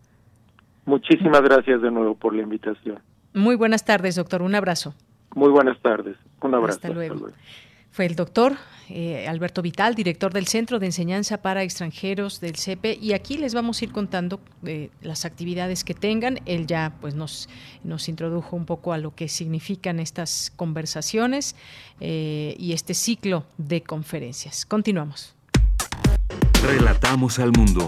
Muchísimas 0.92 1.42
gracias 1.42 1.82
de 1.82 1.90
nuevo 1.90 2.16
por 2.16 2.36
la 2.36 2.42
invitación. 2.42 3.00
Muy 3.34 3.56
buenas 3.56 3.86
tardes, 3.86 4.18
doctor. 4.18 4.42
Un 4.42 4.56
abrazo. 4.56 4.94
Muy 5.34 5.50
buenas 5.50 5.82
tardes. 5.82 6.18
Un 6.42 6.54
abrazo. 6.54 6.76
Hasta 6.76 6.90
luego. 6.90 7.30
Fue 7.92 8.06
el 8.06 8.18
doctor 8.18 8.58
eh, 8.90 9.26
Alberto 9.26 9.62
Vital, 9.62 9.96
director 9.96 10.34
del 10.34 10.48
Centro 10.48 10.80
de 10.80 10.88
Enseñanza 10.88 11.42
para 11.42 11.64
Extranjeros 11.64 12.42
del 12.42 12.58
CEPE, 12.58 12.98
y 13.02 13.14
aquí 13.14 13.38
les 13.38 13.54
vamos 13.54 13.82
a 13.82 13.86
ir 13.86 13.94
contando 13.94 14.42
eh, 14.66 14.90
las 15.02 15.24
actividades 15.24 15.86
que 15.86 15.94
tengan. 15.94 16.40
Él 16.46 16.68
ya 16.68 16.92
pues 17.00 17.16
nos, 17.16 17.48
nos 17.86 18.10
introdujo 18.10 18.58
un 18.58 18.66
poco 18.66 18.92
a 18.92 18.98
lo 18.98 19.16
que 19.16 19.30
significan 19.30 19.98
estas 19.98 20.52
conversaciones 20.58 21.56
eh, 22.02 22.54
y 22.60 22.74
este 22.74 22.96
ciclo 22.96 23.46
de 23.58 23.82
conferencias. 23.82 24.66
Continuamos. 24.66 25.36
Relatamos 26.62 27.40
al 27.40 27.54
mundo. 27.54 27.88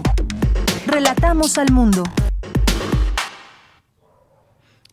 Relatamos 0.86 1.58
al 1.58 1.70
mundo. 1.70 2.02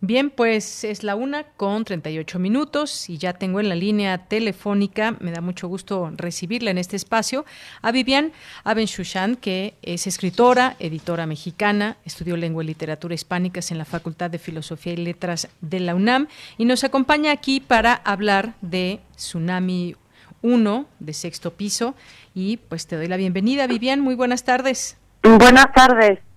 Bien, 0.04 0.32
pues 0.32 0.84
es 0.84 1.04
la 1.04 1.14
una 1.14 1.44
con 1.44 1.86
38 1.86 2.40
minutos 2.40 3.08
y 3.08 3.20
ya 3.20 3.34
tengo 3.34 3.60
en 3.60 3.70
la 3.70 3.76
línea 3.76 4.18
telefónica, 4.18 5.16
me 5.20 5.32
da 5.32 5.42
mucho 5.42 5.68
gusto 5.68 6.12
recibirla 6.16 6.72
en 6.72 6.80
este 6.80 6.96
espacio, 6.96 7.46
a 7.84 7.92
Vivian 7.92 8.32
Abenshushan, 8.64 9.36
que 9.36 9.76
es 9.84 10.08
escritora, 10.08 10.76
editora 10.80 11.28
mexicana, 11.28 11.98
estudió 12.04 12.36
lengua 12.36 12.64
y 12.64 12.68
literatura 12.68 13.14
hispánicas 13.14 13.70
en 13.70 13.78
la 13.78 13.86
Facultad 13.86 14.32
de 14.32 14.40
Filosofía 14.40 14.94
y 14.94 14.98
Letras 14.98 15.50
de 15.62 15.80
la 15.80 15.94
UNAM 15.94 16.28
y 16.58 16.66
nos 16.66 16.84
acompaña 16.84 17.32
aquí 17.32 17.60
para 17.60 17.94
hablar 17.94 18.56
de 18.62 19.02
Tsunami 19.16 19.96
1 20.42 20.86
de 21.00 21.14
sexto 21.14 21.54
piso 21.54 21.94
y 22.34 22.58
pues 22.58 22.88
te 22.88 22.96
doy 22.96 23.08
la 23.08 23.18
bienvenida, 23.18 23.68
Vivian. 23.68 24.02
Muy 24.02 24.16
buenas 24.16 24.46
tardes. 24.46 24.98
Buenas 25.22 25.72
tardes. 25.76 26.31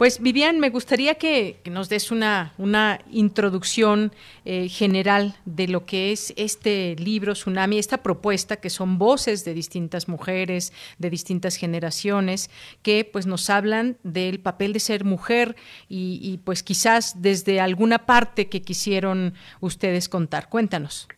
Pues 0.00 0.18
Vivian, 0.22 0.60
me 0.60 0.70
gustaría 0.70 1.16
que, 1.16 1.60
nos 1.70 1.90
des 1.90 2.10
una, 2.10 2.54
una 2.56 3.00
introducción 3.10 4.12
eh, 4.46 4.70
general 4.70 5.34
de 5.44 5.68
lo 5.68 5.84
que 5.84 6.10
es 6.10 6.32
este 6.38 6.96
libro 6.96 7.34
Tsunami, 7.34 7.78
esta 7.78 7.98
propuesta 7.98 8.56
que 8.56 8.70
son 8.70 8.96
voces 8.96 9.44
de 9.44 9.52
distintas 9.52 10.08
mujeres, 10.08 10.72
de 10.98 11.10
distintas 11.10 11.56
generaciones, 11.56 12.48
que 12.82 13.04
pues 13.04 13.26
nos 13.26 13.50
hablan 13.50 13.98
del 14.02 14.40
papel 14.40 14.72
de 14.72 14.80
ser 14.80 15.04
mujer 15.04 15.54
y, 15.86 16.18
y 16.22 16.38
pues 16.38 16.62
quizás 16.62 17.20
desde 17.20 17.60
alguna 17.60 18.06
parte 18.06 18.48
que 18.48 18.62
quisieron 18.62 19.34
ustedes 19.60 20.08
contar. 20.08 20.48
Cuéntanos. 20.48 21.08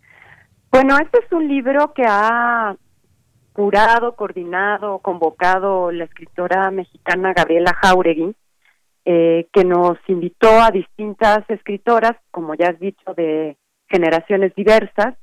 Bueno, 0.73 0.99
este 0.99 1.19
es 1.19 1.31
un 1.31 1.47
libro 1.47 1.93
que 1.95 2.03
ha 2.05 2.75
curado, 3.53 4.17
coordinado, 4.17 4.99
convocado 4.99 5.93
la 5.93 6.03
escritora 6.03 6.69
mexicana 6.73 7.33
Gabriela 7.33 7.75
Jauregui 7.81 8.35
eh, 9.05 9.49
que 9.53 9.65
nos 9.65 9.99
invitó 10.07 10.49
a 10.61 10.71
distintas 10.71 11.49
escritoras, 11.49 12.13
como 12.31 12.55
ya 12.55 12.69
has 12.69 12.79
dicho, 12.79 13.15
de 13.15 13.57
generaciones 13.89 14.55
diversas 14.55 15.17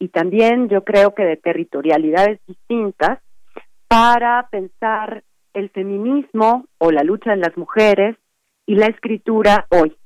y 0.00 0.08
también 0.08 0.68
yo 0.68 0.82
creo 0.82 1.14
que 1.14 1.24
de 1.24 1.36
territorialidades 1.36 2.40
distintas 2.46 3.20
para 3.86 4.48
pensar 4.50 5.22
el 5.52 5.70
feminismo 5.70 6.66
o 6.78 6.90
la 6.90 7.02
lucha 7.02 7.30
de 7.30 7.36
las 7.36 7.56
mujeres 7.56 8.16
y 8.66 8.76
la 8.76 8.86
escritura 8.86 9.66
hoy. 9.70 9.96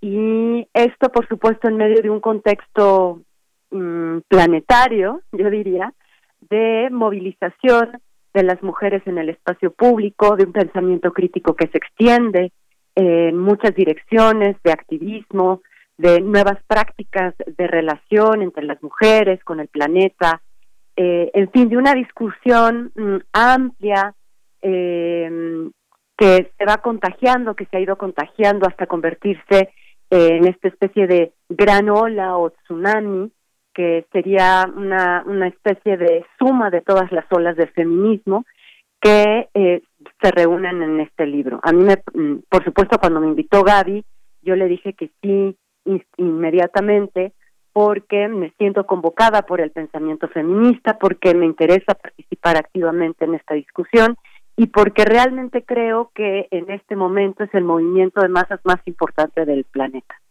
Y 0.00 0.68
esto, 0.74 1.10
por 1.10 1.26
supuesto, 1.28 1.68
en 1.68 1.76
medio 1.76 2.02
de 2.02 2.10
un 2.10 2.20
contexto 2.20 3.20
mm, 3.70 4.18
planetario, 4.28 5.22
yo 5.32 5.50
diría, 5.50 5.92
de 6.48 6.88
movilización 6.90 8.00
de 8.34 8.42
las 8.44 8.62
mujeres 8.62 9.02
en 9.06 9.18
el 9.18 9.28
espacio 9.28 9.72
público, 9.72 10.36
de 10.36 10.44
un 10.44 10.52
pensamiento 10.52 11.12
crítico 11.12 11.54
que 11.54 11.66
se 11.66 11.78
extiende, 11.78 12.52
en 12.94 13.36
muchas 13.36 13.74
direcciones 13.74 14.56
de 14.62 14.72
activismo, 14.72 15.62
de 15.96 16.20
nuevas 16.20 16.58
prácticas 16.66 17.34
de 17.46 17.66
relación 17.66 18.42
entre 18.42 18.64
las 18.64 18.82
mujeres 18.82 19.42
con 19.44 19.60
el 19.60 19.68
planeta, 19.68 20.42
eh, 20.96 21.30
en 21.34 21.50
fin, 21.50 21.68
de 21.68 21.76
una 21.76 21.94
discusión 21.94 22.92
mm, 22.94 23.16
amplia 23.32 24.14
eh, 24.60 25.70
que 26.16 26.52
se 26.56 26.64
va 26.64 26.78
contagiando, 26.78 27.54
que 27.54 27.66
se 27.66 27.76
ha 27.76 27.80
ido 27.80 27.96
contagiando 27.96 28.66
hasta 28.66 28.86
convertirse 28.86 29.70
en 30.10 30.46
esta 30.46 30.68
especie 30.68 31.06
de 31.06 31.32
gran 31.48 31.88
ola 31.88 32.36
o 32.36 32.50
tsunami, 32.50 33.32
que 33.72 34.04
sería 34.12 34.70
una, 34.76 35.24
una 35.26 35.48
especie 35.48 35.96
de 35.96 36.26
suma 36.38 36.68
de 36.68 36.82
todas 36.82 37.10
las 37.12 37.24
olas 37.30 37.56
del 37.56 37.70
feminismo 37.70 38.44
que 39.02 39.48
eh, 39.52 39.82
se 40.22 40.30
reúnen 40.30 40.80
en 40.82 41.00
este 41.00 41.26
libro. 41.26 41.60
A 41.62 41.72
mí, 41.72 41.84
me, 41.84 41.96
mm, 42.14 42.44
por 42.48 42.64
supuesto, 42.64 42.98
cuando 42.98 43.20
me 43.20 43.26
invitó 43.26 43.62
Gaby, 43.64 44.04
yo 44.42 44.56
le 44.56 44.68
dije 44.68 44.94
que 44.94 45.10
sí 45.20 45.56
inmediatamente 46.16 47.32
porque 47.72 48.28
me 48.28 48.50
siento 48.58 48.86
convocada 48.86 49.42
por 49.42 49.60
el 49.60 49.72
pensamiento 49.72 50.28
feminista, 50.28 50.98
porque 50.98 51.34
me 51.34 51.46
interesa 51.46 51.94
participar 51.94 52.56
activamente 52.56 53.24
en 53.24 53.34
esta 53.34 53.54
discusión 53.54 54.16
y 54.56 54.66
porque 54.66 55.04
realmente 55.04 55.64
creo 55.64 56.12
que 56.14 56.46
en 56.50 56.70
este 56.70 56.94
momento 56.94 57.42
es 57.42 57.52
el 57.54 57.64
movimiento 57.64 58.20
de 58.20 58.28
masas 58.28 58.60
más 58.64 58.78
importante 58.84 59.44
del 59.44 59.64
planeta. 59.64 60.21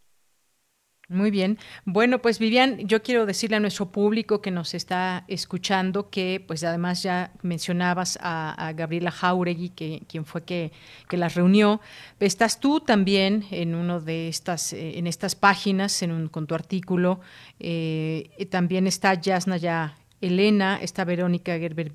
Muy 1.12 1.30
bien. 1.30 1.60
Bueno, 1.84 2.22
pues 2.22 2.40
Vivian, 2.40 2.88
yo 2.88 3.04
quiero 3.04 3.26
decirle 3.26 3.58
a 3.58 3.60
nuestro 3.60 3.92
público 3.92 4.42
que 4.42 4.50
nos 4.50 4.74
está 4.74 5.26
escuchando 5.28 6.10
que, 6.10 6.42
pues 6.48 6.64
además 6.64 7.04
ya 7.04 7.34
mencionabas 7.42 8.18
a, 8.22 8.72
Gabriela 8.78 9.12
Jauregui, 9.12 9.72
que 9.72 10.04
quien 10.08 10.24
fue 10.24 10.46
que, 10.46 10.72
que 11.10 11.18
las 11.18 11.36
reunió. 11.36 11.82
Estás 12.22 12.62
tú 12.62 12.80
también 12.80 13.44
en 13.52 13.76
uno 13.76 14.00
de 14.00 14.30
estas, 14.30 14.72
eh, 14.72 15.00
en 15.00 15.06
estas 15.06 15.36
páginas, 15.36 16.02
en 16.02 16.14
un, 16.14 16.30
con 16.30 16.48
tu 16.48 16.56
artículo. 16.56 17.20
Eh, 17.60 18.30
también 18.50 18.88
está 18.88 19.14
Yasna 19.14 19.58
ya 19.58 19.98
Elena, 20.22 20.80
está 20.82 21.04
Verónica 21.04 21.60
Gerber 21.60 21.92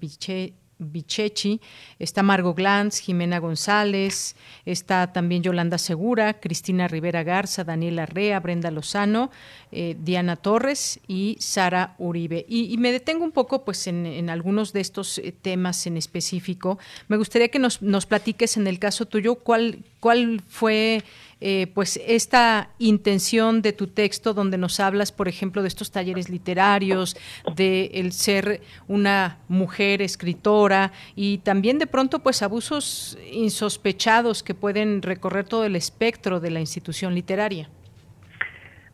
Bichechi, 0.79 1.61
está 1.99 2.22
Margo 2.22 2.55
Glantz, 2.55 2.99
Jimena 3.01 3.39
González, 3.39 4.37
está 4.64 5.12
también 5.12 5.43
Yolanda 5.43 5.79
Segura, 5.79 6.41
Cristina 6.41 6.89
Rivera 6.89 7.22
Garza, 7.22 7.64
Daniela 7.64 8.07
Rea, 8.07 8.41
Brenda 8.41 8.70
Lozano, 8.70 9.31
eh, 9.72 9.97
Diana 9.99 10.37
Torres 10.37 11.01
y 11.09 11.37
Sara 11.41 11.95
Uribe. 11.99 12.45
Y, 12.49 12.77
me 12.79 12.93
detengo 12.93 13.24
un 13.24 13.33
poco 13.33 13.64
pues 13.64 13.87
en, 13.87 14.29
algunos 14.29 14.72
de 14.72 14.81
estos 14.81 15.18
eh, 15.18 15.33
temas 15.33 15.87
en 15.87 15.97
específico. 15.97 16.79
Me 17.09 17.16
gustaría 17.16 17.49
que 17.49 17.59
nos, 17.59 17.81
nos 17.81 18.07
platiques 18.07 18.57
en 18.57 18.66
el 18.66 18.79
caso 18.79 19.07
tuyo 19.07 19.37
cuál, 19.37 19.83
cuál 20.01 20.43
fue 20.47 21.03
eh, 21.39 21.66
pues 21.74 22.01
esta 22.07 22.70
intención 22.78 23.61
de 23.61 23.74
tu 23.74 23.89
texto 23.89 24.32
donde 24.32 24.57
nos 24.57 24.80
hablas, 24.80 25.12
por 25.12 25.28
ejemplo, 25.28 25.61
de 25.61 25.68
estos 25.68 25.91
talleres 25.91 26.30
literarios, 26.30 27.14
de 27.55 27.91
el 27.95 28.12
ser 28.12 28.62
una 28.89 29.39
mujer 29.49 30.01
escritora 30.01 30.93
y 31.14 31.39
también 31.39 31.78
de 31.78 31.87
pronto 31.87 32.20
pues 32.20 32.43
abusos 32.43 33.18
insospechados 33.30 34.43
que 34.43 34.55
pueden 34.55 35.03
recorrer 35.03 35.45
todo 35.45 35.64
el 35.66 35.76
espectro 35.76 36.41
de 36.41 36.51
la 36.51 36.61
institución 36.61 37.14
literaria. 37.14 37.68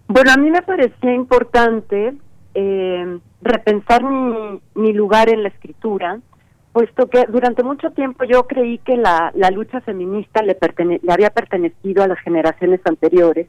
Bueno, 0.09 0.33
a 0.33 0.37
mí 0.37 0.51
me 0.51 0.63
parecía 0.63 1.15
importante 1.15 2.13
eh, 2.55 3.19
repensar 3.41 4.03
mi, 4.03 4.61
mi 4.75 4.93
lugar 4.93 5.29
en 5.29 5.45
la 5.45 5.49
escritura 5.49 6.21
puesto 6.73 7.09
que 7.09 7.27
durante 7.29 7.63
mucho 7.63 7.91
tiempo 7.91 8.25
yo 8.25 8.47
creí 8.47 8.79
que 8.79 8.97
la, 8.97 9.31
la 9.35 9.51
lucha 9.51 9.81
feminista 9.81 10.43
le, 10.43 10.57
le 11.03 11.13
había 11.13 11.31
pertenecido 11.31 12.03
a 12.03 12.09
las 12.09 12.19
generaciones 12.21 12.81
anteriores 12.85 13.49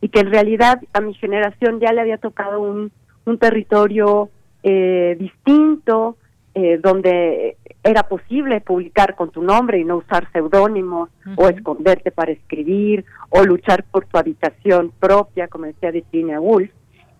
y 0.00 0.08
que 0.08 0.20
en 0.20 0.30
realidad 0.30 0.80
a 0.92 1.00
mi 1.00 1.14
generación 1.14 1.80
ya 1.80 1.92
le 1.92 2.00
había 2.00 2.18
tocado 2.18 2.60
un, 2.60 2.92
un 3.26 3.38
territorio 3.38 4.30
eh, 4.62 5.16
distinto, 5.18 6.16
eh, 6.54 6.78
donde 6.82 7.56
era 7.82 8.02
posible 8.04 8.60
publicar 8.60 9.14
con 9.14 9.30
tu 9.30 9.42
nombre 9.42 9.78
y 9.78 9.84
no 9.84 9.96
usar 9.96 10.30
seudónimos 10.32 11.08
o 11.36 11.48
esconderte 11.48 12.10
para 12.10 12.32
escribir 12.32 13.04
o 13.30 13.44
luchar 13.44 13.84
por 13.84 14.04
tu 14.06 14.18
habitación 14.18 14.92
propia, 14.98 15.48
como 15.48 15.66
decía 15.66 15.90
Virginia 15.90 16.40
Woolf, 16.40 16.70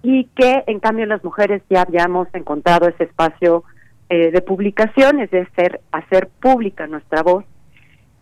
y 0.02 0.24
que 0.34 0.64
en 0.66 0.80
cambio 0.80 1.06
las 1.06 1.22
mujeres 1.22 1.62
ya 1.70 1.82
habíamos 1.82 2.28
encontrado 2.34 2.88
ese 2.88 3.04
espacio 3.04 3.64
eh, 4.12 4.32
de 4.32 4.40
publicaciones, 4.42 5.30
de 5.30 5.46
ser, 5.54 5.80
hacer 5.92 6.28
pública 6.40 6.88
nuestra 6.88 7.22
voz. 7.22 7.44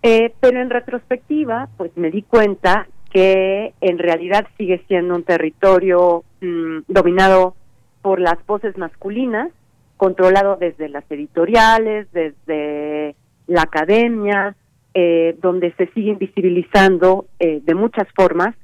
Eh, 0.03 0.34
pero 0.39 0.61
en 0.61 0.68
retrospectiva, 0.68 1.70
pues 1.78 1.97
me 1.97 2.11
di 2.11 2.20
cuenta 2.20 2.86
que 3.11 3.72
en 3.80 3.99
realidad 3.99 4.47
sigue 4.59 4.84
siendo 4.86 5.14
un 5.14 5.22
territorio 5.22 6.24
mm, 6.43 6.80
dominado 6.89 7.55
por 8.03 8.20
las 8.20 8.36
voces 8.47 8.76
masculinas, 8.76 9.51
controlado 9.97 10.57
desde 10.57 10.91
las 10.91 11.11
editoriales, 11.11 12.07
desde 12.12 13.16
la 13.47 13.62
academia, 13.62 14.57
eh, 14.93 15.39
donde 15.41 15.72
se 15.78 15.86
sigue 15.95 16.11
invisibilizando 16.11 17.24
de 17.39 17.74
muchas 17.74 18.07
formas 18.14 18.55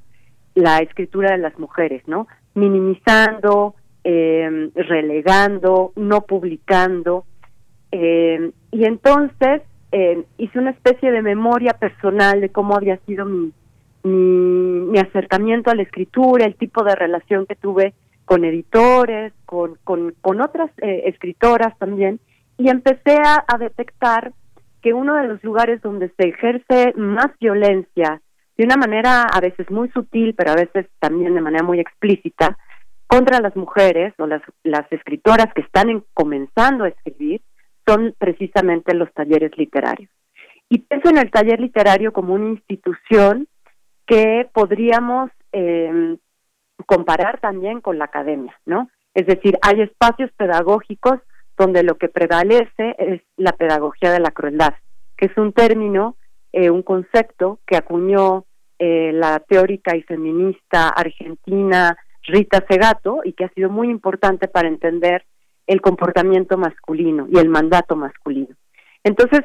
la 0.53 0.77
escritura 0.77 1.31
de 1.31 1.39
las 1.39 1.57
mujeres, 1.57 2.03
¿no? 2.07 2.27
Minimizando, 2.53 3.73
eh, 4.05 4.69
relegando, 4.75 5.91
no 5.95 6.21
publicando. 6.21 7.25
Eh, 7.91 8.51
y 8.71 8.85
entonces 8.85 9.63
eh, 9.91 10.23
hice 10.37 10.59
una 10.59 10.71
especie 10.71 11.11
de 11.11 11.23
memoria 11.23 11.73
personal 11.73 12.39
de 12.39 12.49
cómo 12.49 12.75
había 12.75 12.97
sido 13.07 13.25
mi, 13.25 13.51
mi, 14.03 14.99
acercamiento 14.99 15.71
a 15.71 15.75
la 15.75 15.81
escritura, 15.81 16.45
el 16.45 16.55
tipo 16.55 16.83
de 16.83 16.95
relación 16.95 17.47
que 17.47 17.55
tuve 17.55 17.95
con 18.25 18.45
editores, 18.45 19.33
con, 19.45 19.77
otras 20.23 20.69
eh, 20.81 21.03
escritoras 21.05 21.77
también, 21.79 22.19
y 22.57 22.69
empecé 22.69 23.17
a 23.17 23.57
detectar 23.57 24.33
que 24.81 24.93
uno 24.93 25.15
de 25.15 25.27
los 25.27 25.43
lugares 25.43 25.81
donde 25.81 26.11
se 26.17 26.29
ejerce 26.29 26.93
más 26.95 27.31
violencia, 27.39 28.21
de 28.55 28.63
una 28.63 28.77
manera 28.77 29.23
a 29.23 29.39
veces 29.41 29.69
muy 29.71 29.89
sutil, 29.89 30.35
pero 30.35 30.51
a 30.51 30.55
veces 30.55 30.85
también 30.99 31.33
de 31.33 31.41
manera 31.41 31.63
muy 31.63 31.79
explícita, 31.79 32.57
contra 33.15 33.39
las 33.39 33.55
mujeres 33.55 34.13
o 34.17 34.27
las, 34.27 34.91
escritoras 34.91 35.47
que 35.53 35.61
están 35.61 36.03
comenzando 36.13 36.83
a 36.83 36.89
escribir 36.89 37.41
son 37.87 38.13
precisamente 38.17 38.93
los 38.93 39.09
talleres 39.13 39.51
literarios. 39.57 40.09
Y 40.67 40.79
pienso 40.79 41.11
en 41.11 41.19
el 41.19 41.31
taller 41.31 41.61
literario 41.61 42.11
como 42.11 42.33
una 42.33 42.49
institución 42.49 43.47
que 44.05 44.49
podríamos 44.51 45.31
eh, 45.53 46.17
comparar 46.85 47.39
también 47.39 47.79
con 47.79 47.97
la 47.97 48.05
academia, 48.05 48.53
¿no? 48.65 48.89
Es 49.13 49.25
decir, 49.27 49.57
hay 49.61 49.79
espacios 49.79 50.29
pedagógicos 50.35 51.19
donde 51.57 51.83
lo 51.83 51.97
que 51.97 52.09
prevalece 52.09 52.95
es 52.97 53.21
la 53.37 53.53
pedagogía 53.53 54.11
de 54.11 54.19
la 54.19 54.31
crueldad, 54.31 54.73
que 55.15 55.27
es 55.27 55.37
un 55.37 55.53
término, 55.53 56.17
eh, 56.51 56.69
un 56.69 56.83
concepto 56.83 57.59
que 57.65 57.77
acuñó 57.77 58.43
eh, 58.77 59.11
la 59.13 59.39
teórica 59.39 59.95
y 59.95 60.01
feminista 60.01 60.89
argentina 60.89 61.97
Rita 62.27 62.63
Segato 62.69 63.21
y 63.23 63.33
que 63.33 63.45
ha 63.45 63.49
sido 63.49 63.69
muy 63.69 63.89
importante 63.89 64.47
para 64.47 64.67
entender 64.67 65.25
el 65.67 65.81
comportamiento 65.81 66.57
masculino 66.57 67.27
y 67.31 67.37
el 67.37 67.49
mandato 67.49 67.95
masculino. 67.95 68.55
Entonces, 69.03 69.41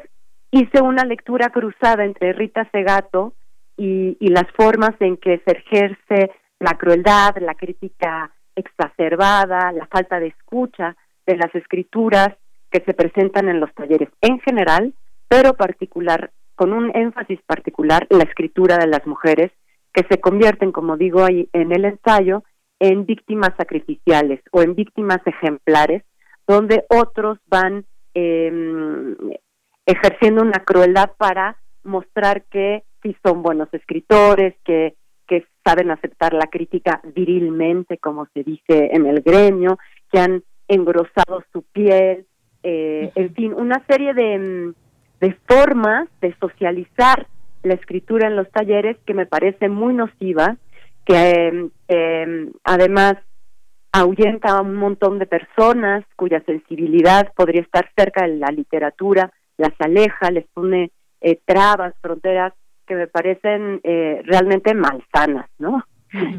hice 0.51 0.81
una 0.81 1.05
lectura 1.05 1.49
cruzada 1.49 2.03
entre 2.03 2.33
Rita 2.33 2.69
Segato 2.71 3.33
y, 3.77 4.15
las 4.29 4.45
formas 4.55 4.91
en 4.99 5.17
que 5.17 5.41
se 5.45 5.57
ejerce 5.57 6.31
la 6.59 6.77
crueldad, 6.77 7.37
la 7.41 7.55
crítica 7.55 8.31
exacerbada, 8.55 9.71
la 9.71 9.87
falta 9.87 10.19
de 10.19 10.27
escucha 10.27 10.95
de 11.25 11.37
las 11.37 11.53
escrituras 11.55 12.29
que 12.69 12.83
se 12.85 12.93
presentan 12.93 13.49
en 13.49 13.59
los 13.59 13.73
talleres 13.73 14.09
en 14.21 14.39
general, 14.39 14.93
pero 15.27 15.53
particular, 15.53 16.31
con 16.55 16.73
un 16.73 16.95
énfasis 16.95 17.41
particular, 17.41 18.05
la 18.09 18.23
escritura 18.23 18.77
de 18.77 18.87
las 18.87 19.05
mujeres, 19.07 19.51
que 19.93 20.05
se 20.09 20.19
convierten, 20.19 20.71
como 20.71 20.95
digo 20.95 21.23
ahí 21.23 21.49
en 21.53 21.71
el 21.71 21.85
ensayo, 21.85 22.43
en 22.81 23.05
víctimas 23.05 23.51
sacrificiales 23.57 24.41
o 24.51 24.63
en 24.63 24.73
víctimas 24.73 25.19
ejemplares, 25.25 26.03
donde 26.47 26.83
otros 26.89 27.37
van 27.47 27.85
eh, 28.15 29.15
ejerciendo 29.85 30.41
una 30.41 30.63
crueldad 30.65 31.11
para 31.15 31.57
mostrar 31.83 32.43
que 32.45 32.83
sí 33.03 33.15
son 33.23 33.43
buenos 33.43 33.71
escritores, 33.71 34.55
que, 34.65 34.95
que 35.27 35.45
saben 35.63 35.91
aceptar 35.91 36.33
la 36.33 36.47
crítica 36.47 37.01
virilmente, 37.15 37.99
como 37.99 38.25
se 38.33 38.43
dice 38.43 38.89
en 38.91 39.05
el 39.05 39.21
gremio, 39.21 39.77
que 40.11 40.19
han 40.19 40.43
engrosado 40.67 41.43
su 41.53 41.61
piel, 41.61 42.25
eh, 42.63 43.11
en 43.13 43.33
fin, 43.35 43.53
una 43.53 43.85
serie 43.87 44.15
de, 44.15 44.39
mm, 44.39 44.73
de 45.19 45.37
formas 45.47 46.09
de 46.19 46.35
socializar 46.39 47.27
la 47.61 47.75
escritura 47.75 48.27
en 48.27 48.35
los 48.35 48.49
talleres 48.49 48.97
que 49.05 49.13
me 49.13 49.27
parece 49.27 49.69
muy 49.69 49.93
nociva, 49.93 50.57
que 51.05 51.69
eh, 51.87 52.51
además 52.63 53.15
ahuyenta 53.91 54.57
a 54.57 54.61
un 54.61 54.75
montón 54.75 55.19
de 55.19 55.25
personas 55.25 56.05
cuya 56.15 56.41
sensibilidad 56.45 57.31
podría 57.35 57.61
estar 57.61 57.89
cerca 57.95 58.25
de 58.25 58.37
la 58.37 58.47
literatura, 58.47 59.31
las 59.57 59.73
aleja, 59.79 60.31
les 60.31 60.45
pone 60.53 60.91
eh, 61.19 61.39
trabas, 61.45 61.93
fronteras 62.01 62.53
que 62.87 62.95
me 62.95 63.07
parecen 63.07 63.81
eh, 63.83 64.21
realmente 64.25 64.73
malsanas, 64.73 65.49
¿no? 65.59 65.83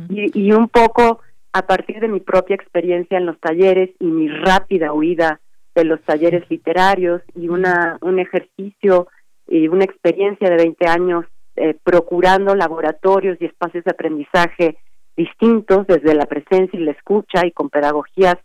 y, 0.09 0.39
y 0.39 0.53
un 0.53 0.69
poco 0.69 1.21
a 1.53 1.63
partir 1.63 2.01
de 2.01 2.09
mi 2.09 2.21
propia 2.21 2.57
experiencia 2.57 3.19
en 3.19 3.27
los 3.27 3.39
talleres 3.39 3.91
y 4.01 4.07
mi 4.07 4.29
rápida 4.29 4.93
huida 4.93 5.41
de 5.75 5.85
los 5.85 6.01
talleres 6.03 6.49
literarios 6.51 7.23
y 7.35 7.49
una 7.49 7.99
un 8.01 8.19
ejercicio 8.19 9.09
y 9.47 9.69
una 9.69 9.85
experiencia 9.85 10.49
de 10.49 10.57
20 10.57 10.89
años 10.89 11.25
eh, 11.57 11.77
procurando 11.83 12.55
laboratorios 12.55 13.37
y 13.41 13.47
espacios 13.47 13.85
de 13.85 13.91
aprendizaje 13.91 14.79
distintos 15.17 15.87
desde 15.87 16.15
la 16.15 16.27
presencia 16.27 16.79
y 16.79 16.85
la 16.85 16.93
escucha 16.93 17.47
y 17.47 17.53
con 17.53 17.69
pedagogías 17.69 18.37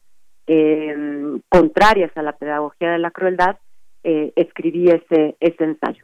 eh, 0.47 1.39
contrarias 1.49 2.11
a 2.15 2.21
la 2.21 2.33
pedagogía 2.33 2.91
de 2.91 2.99
la 2.99 3.11
crueldad, 3.11 3.57
eh, 4.03 4.31
escribí 4.35 4.89
ese, 4.89 5.35
ese 5.39 5.63
ensayo. 5.63 6.03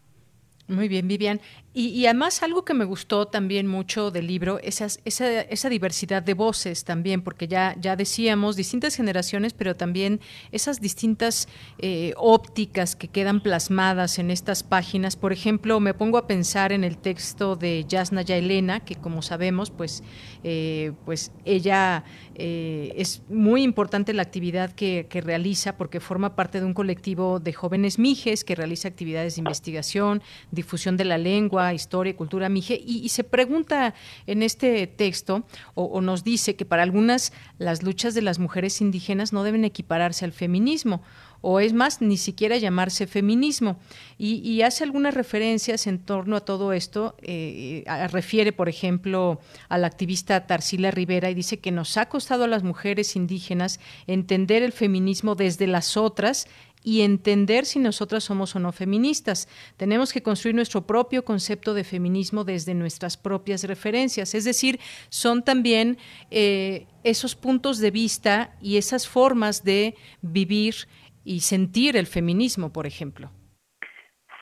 Muy 0.67 0.87
bien, 0.87 1.07
Vivian. 1.07 1.39
Y, 1.75 2.05
además 2.05 2.43
algo 2.43 2.65
que 2.65 2.75
me 2.75 2.85
gustó 2.85 3.27
también 3.27 3.65
mucho 3.65 4.11
del 4.11 4.27
libro, 4.27 4.59
esas, 4.59 4.99
esa, 5.05 5.41
esa, 5.41 5.69
diversidad 5.69 6.21
de 6.21 6.35
voces 6.35 6.83
también, 6.83 7.23
porque 7.23 7.47
ya, 7.47 7.75
ya 7.81 7.95
decíamos, 7.95 8.55
distintas 8.55 8.95
generaciones, 8.95 9.53
pero 9.53 9.75
también 9.75 10.21
esas 10.51 10.79
distintas 10.81 11.47
eh, 11.79 12.13
ópticas 12.17 12.95
que 12.95 13.07
quedan 13.07 13.41
plasmadas 13.41 14.19
en 14.19 14.29
estas 14.29 14.61
páginas. 14.61 15.15
Por 15.15 15.33
ejemplo, 15.33 15.79
me 15.79 15.95
pongo 15.95 16.19
a 16.19 16.27
pensar 16.27 16.71
en 16.73 16.83
el 16.83 16.99
texto 16.99 17.55
de 17.55 17.85
Yasnaya 17.87 18.37
Elena, 18.37 18.81
que 18.81 18.95
como 18.95 19.23
sabemos, 19.23 19.71
pues, 19.71 20.03
eh, 20.43 20.91
pues 21.05 21.31
ella 21.43 22.03
eh, 22.35 22.93
es 22.97 23.23
muy 23.29 23.63
importante 23.63 24.13
la 24.13 24.21
actividad 24.21 24.73
que, 24.73 25.07
que 25.09 25.21
realiza 25.21 25.75
porque 25.75 25.99
forma 25.99 26.35
parte 26.35 26.59
de 26.59 26.67
un 26.67 26.75
colectivo 26.75 27.39
de 27.39 27.51
jóvenes 27.53 27.97
mijes 27.97 28.43
que 28.43 28.53
realiza 28.53 28.87
actividades 28.87 29.35
de 29.35 29.41
investigación, 29.41 30.21
difusión 30.51 30.97
de 30.97 31.05
la 31.05 31.17
lengua, 31.17 31.62
historia 31.71 32.11
y 32.11 32.15
cultura 32.15 32.49
mije, 32.49 32.81
y, 32.83 33.07
se 33.09 33.23
pregunta 33.23 33.93
en 34.25 34.41
este 34.41 34.87
texto, 34.87 35.43
o, 35.75 36.01
nos 36.01 36.23
dice 36.23 36.55
que 36.55 36.65
para 36.65 36.81
algunas 36.81 37.31
las 37.59 37.83
luchas 37.83 38.15
de 38.15 38.23
las 38.23 38.39
mujeres 38.39 38.81
indígenas 38.81 39.33
no 39.33 39.43
deben 39.43 39.65
equipararse 39.65 40.25
al 40.25 40.31
feminismo, 40.31 41.03
o 41.45 41.59
es 41.59 41.73
más, 41.73 42.01
ni 42.01 42.15
siquiera 42.15 42.57
llamarse 42.57 43.05
feminismo. 43.05 43.77
Y, 44.17 44.61
hace 44.61 44.85
algunas 44.85 45.13
referencias 45.13 45.87
en 45.87 45.99
torno 45.99 46.37
a 46.37 46.41
todo 46.41 46.71
esto. 46.71 47.17
Eh, 47.21 47.83
refiere, 48.11 48.53
por 48.53 48.69
ejemplo, 48.69 49.41
a 49.67 49.77
la 49.77 49.87
activista 49.87 50.47
Tarsila 50.47 50.89
Rivera 50.89 51.29
y 51.29 51.33
dice 51.33 51.59
que 51.59 51.71
nos 51.71 51.97
ha 51.97 52.07
costado 52.07 52.45
a 52.45 52.47
las 52.47 52.63
mujeres 52.63 53.17
indígenas 53.17 53.81
entender 54.07 54.63
el 54.63 54.71
feminismo 54.71 55.35
desde 55.35 55.67
las 55.67 55.97
otras 55.97 56.47
y 56.83 57.01
entender 57.01 57.65
si 57.65 57.79
nosotras 57.79 58.23
somos 58.23 58.55
o 58.55 58.59
no 58.59 58.71
feministas. 58.71 59.47
Tenemos 59.77 60.11
que 60.11 60.21
construir 60.21 60.55
nuestro 60.55 60.81
propio 60.81 61.23
concepto 61.23 61.73
de 61.73 61.83
feminismo 61.83 62.43
desde 62.43 62.73
nuestras 62.73 63.17
propias 63.17 63.63
referencias. 63.63 64.35
Es 64.35 64.43
decir, 64.43 64.79
son 65.09 65.43
también 65.43 65.97
eh, 66.29 66.87
esos 67.03 67.35
puntos 67.35 67.79
de 67.79 67.91
vista 67.91 68.51
y 68.61 68.77
esas 68.77 69.07
formas 69.07 69.63
de 69.63 69.95
vivir 70.21 70.75
y 71.23 71.39
sentir 71.39 71.95
el 71.95 72.05
feminismo, 72.05 72.71
por 72.73 72.85
ejemplo. 72.85 73.31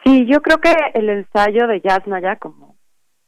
Sí, 0.03 0.25
yo 0.25 0.41
creo 0.41 0.59
que 0.59 0.75
el 0.95 1.09
ensayo 1.09 1.67
de 1.67 1.79
Yasnaya, 1.81 2.37
como 2.37 2.75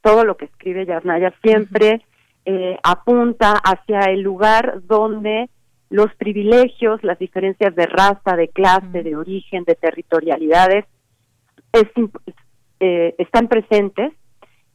todo 0.01 0.25
lo 0.25 0.37
que 0.37 0.45
escribe 0.45 0.87
Yasnaya, 0.87 1.31
siempre 1.43 2.01
eh, 2.45 2.77
apunta 2.83 3.53
hacia 3.53 4.11
el 4.11 4.21
lugar 4.21 4.81
donde 4.85 5.49
los 5.93 6.11
privilegios, 6.15 7.03
las 7.03 7.19
diferencias 7.19 7.75
de 7.75 7.85
raza, 7.85 8.35
de 8.35 8.47
clase, 8.47 9.03
de 9.03 9.15
origen, 9.15 9.63
de 9.63 9.75
territorialidades, 9.75 10.85
eh, 12.79 13.15
están 13.19 13.47
presentes 13.47 14.11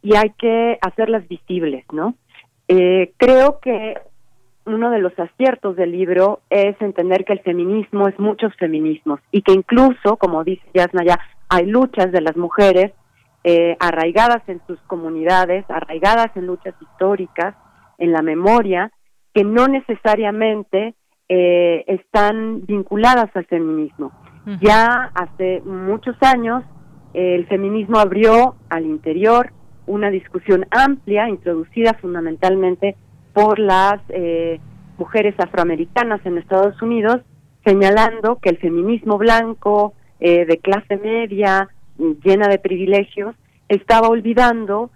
y 0.01 0.15
hay 0.15 0.31
que 0.39 0.79
hacerlas 0.81 1.27
visibles, 1.27 1.85
¿no? 1.91 2.15
Eh, 2.69 3.15
creo 3.17 3.59
que 3.59 3.99
uno 4.65 4.91
de 4.93 5.01
los 5.01 5.13
aciertos 5.19 5.75
del 5.75 5.91
libro 5.91 6.43
es 6.51 6.81
entender 6.81 7.25
que 7.25 7.33
el 7.33 7.41
feminismo 7.41 8.07
es 8.07 8.17
muchos 8.21 8.55
feminismos 8.55 9.19
y 9.33 9.43
que 9.43 9.55
incluso, 9.55 10.19
como 10.19 10.45
dice 10.45 10.63
Yasnaya, 10.73 11.19
hay 11.49 11.67
luchas 11.67 12.13
de 12.13 12.21
las 12.21 12.37
mujeres 12.37 12.93
eh, 13.43 13.77
arraigadas 13.81 14.49
en 14.49 14.61
sus 14.69 14.79
comunidades, 14.83 15.65
arraigadas 15.69 16.31
en 16.37 16.47
luchas 16.47 16.77
históricas, 16.81 17.57
en 17.99 18.13
la 18.13 18.23
memoria, 18.23 18.93
que 19.35 19.43
no 19.43 19.67
necesariamente 19.67 20.95
eh, 21.31 21.85
están 21.87 22.65
vinculadas 22.67 23.29
al 23.35 23.45
feminismo. 23.47 24.13
Ya 24.63 25.11
hace 25.15 25.61
muchos 25.61 26.17
años 26.23 26.65
el 27.13 27.47
feminismo 27.49 27.99
abrió 27.99 28.55
al 28.71 28.87
interior 28.87 29.53
una 29.87 30.09
discusión 30.09 30.65
amplia, 30.71 31.29
introducida 31.29 31.93
fundamentalmente 32.01 32.97
por 33.35 33.59
las 33.59 34.01
eh, 34.09 34.59
mujeres 34.97 35.35
afroamericanas 35.39 36.25
en 36.25 36.39
Estados 36.39 36.81
Unidos, 36.81 37.19
señalando 37.63 38.37
que 38.37 38.49
el 38.49 38.57
feminismo 38.57 39.19
blanco, 39.19 39.93
eh, 40.21 40.47
de 40.47 40.57
clase 40.57 40.97
media, 40.97 41.69
llena 42.25 42.49
de 42.49 42.59
privilegios, 42.59 43.35
estaba 43.69 44.09
olvidando 44.09 44.91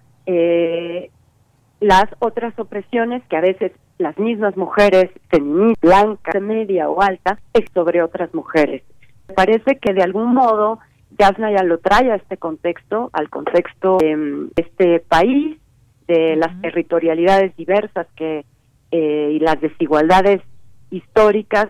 las 1.80 2.04
otras 2.20 2.58
opresiones 2.58 3.22
que 3.28 3.36
a 3.36 3.40
veces 3.40 3.72
las 4.02 4.18
mismas 4.18 4.56
mujeres 4.56 5.10
feministas, 5.30 5.80
blancas, 5.80 6.42
media 6.42 6.90
o 6.90 7.00
alta, 7.00 7.38
es 7.52 7.64
sobre 7.72 8.02
otras 8.02 8.32
mujeres. 8.34 8.82
Me 9.28 9.34
parece 9.34 9.78
que 9.78 9.92
de 9.92 10.02
algún 10.02 10.34
modo 10.34 10.78
Jasna 11.18 11.50
ya 11.52 11.62
lo 11.62 11.78
trae 11.78 12.10
a 12.10 12.16
este 12.16 12.36
contexto, 12.36 13.10
al 13.12 13.30
contexto 13.30 13.98
de 13.98 14.48
este 14.56 15.00
país, 15.00 15.58
de 16.06 16.36
las 16.36 16.60
territorialidades 16.60 17.56
diversas 17.56 18.06
que 18.16 18.44
eh, 18.90 19.30
y 19.32 19.38
las 19.38 19.60
desigualdades 19.60 20.42
históricas, 20.90 21.68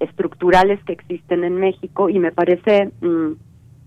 estructurales 0.00 0.82
que 0.84 0.94
existen 0.94 1.44
en 1.44 1.56
México 1.56 2.08
y 2.08 2.18
me 2.18 2.32
parece 2.32 2.90
mm, 3.00 3.32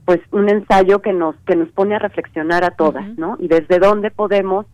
pues 0.05 0.19
un 0.31 0.49
ensayo 0.49 1.01
que 1.01 1.11
nos 1.11 1.35
que 1.47 1.55
nos 1.55 1.69
pone 1.69 1.95
a 1.95 1.99
reflexionar 1.99 2.63
a 2.63 2.71
todas, 2.71 3.17
¿no? 3.17 3.37
Y 3.39 3.47
desde 3.47 3.79
dónde 3.79 4.11
podemos 4.11 4.65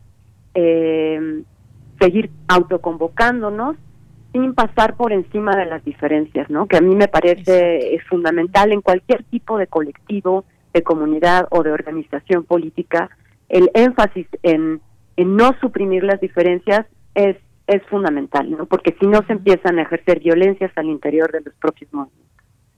eh, 0.53 1.43
seguir 2.01 2.31
autoconvocándonos 2.47 3.75
sin 4.31 4.53
pasar 4.53 4.95
por 4.95 5.11
encima 5.13 5.55
de 5.55 5.65
las 5.65 5.83
diferencias, 5.85 6.49
¿no? 6.49 6.65
Que 6.65 6.77
a 6.77 6.81
mí 6.81 6.95
me 6.95 7.07
parece 7.07 7.93
es 7.95 8.03
fundamental 8.07 8.71
en 8.71 8.81
cualquier 8.81 9.23
tipo 9.25 9.57
de 9.57 9.67
colectivo, 9.67 10.45
de 10.73 10.83
comunidad 10.83 11.47
o 11.51 11.63
de 11.63 11.71
organización 11.71 12.45
política, 12.45 13.09
el 13.49 13.69
énfasis 13.73 14.27
en, 14.43 14.81
en 15.17 15.35
no 15.35 15.51
suprimir 15.59 16.03
las 16.03 16.21
diferencias 16.21 16.85
es 17.13 17.35
es 17.67 17.81
fundamental, 17.83 18.51
¿no? 18.51 18.65
Porque 18.65 18.95
si 18.99 19.07
no 19.07 19.21
se 19.27 19.33
empiezan 19.33 19.79
a 19.79 19.83
ejercer 19.83 20.19
violencias 20.19 20.71
al 20.75 20.87
interior 20.87 21.31
de 21.31 21.41
los 21.41 21.53
propios 21.55 21.93
movimientos. 21.93 22.30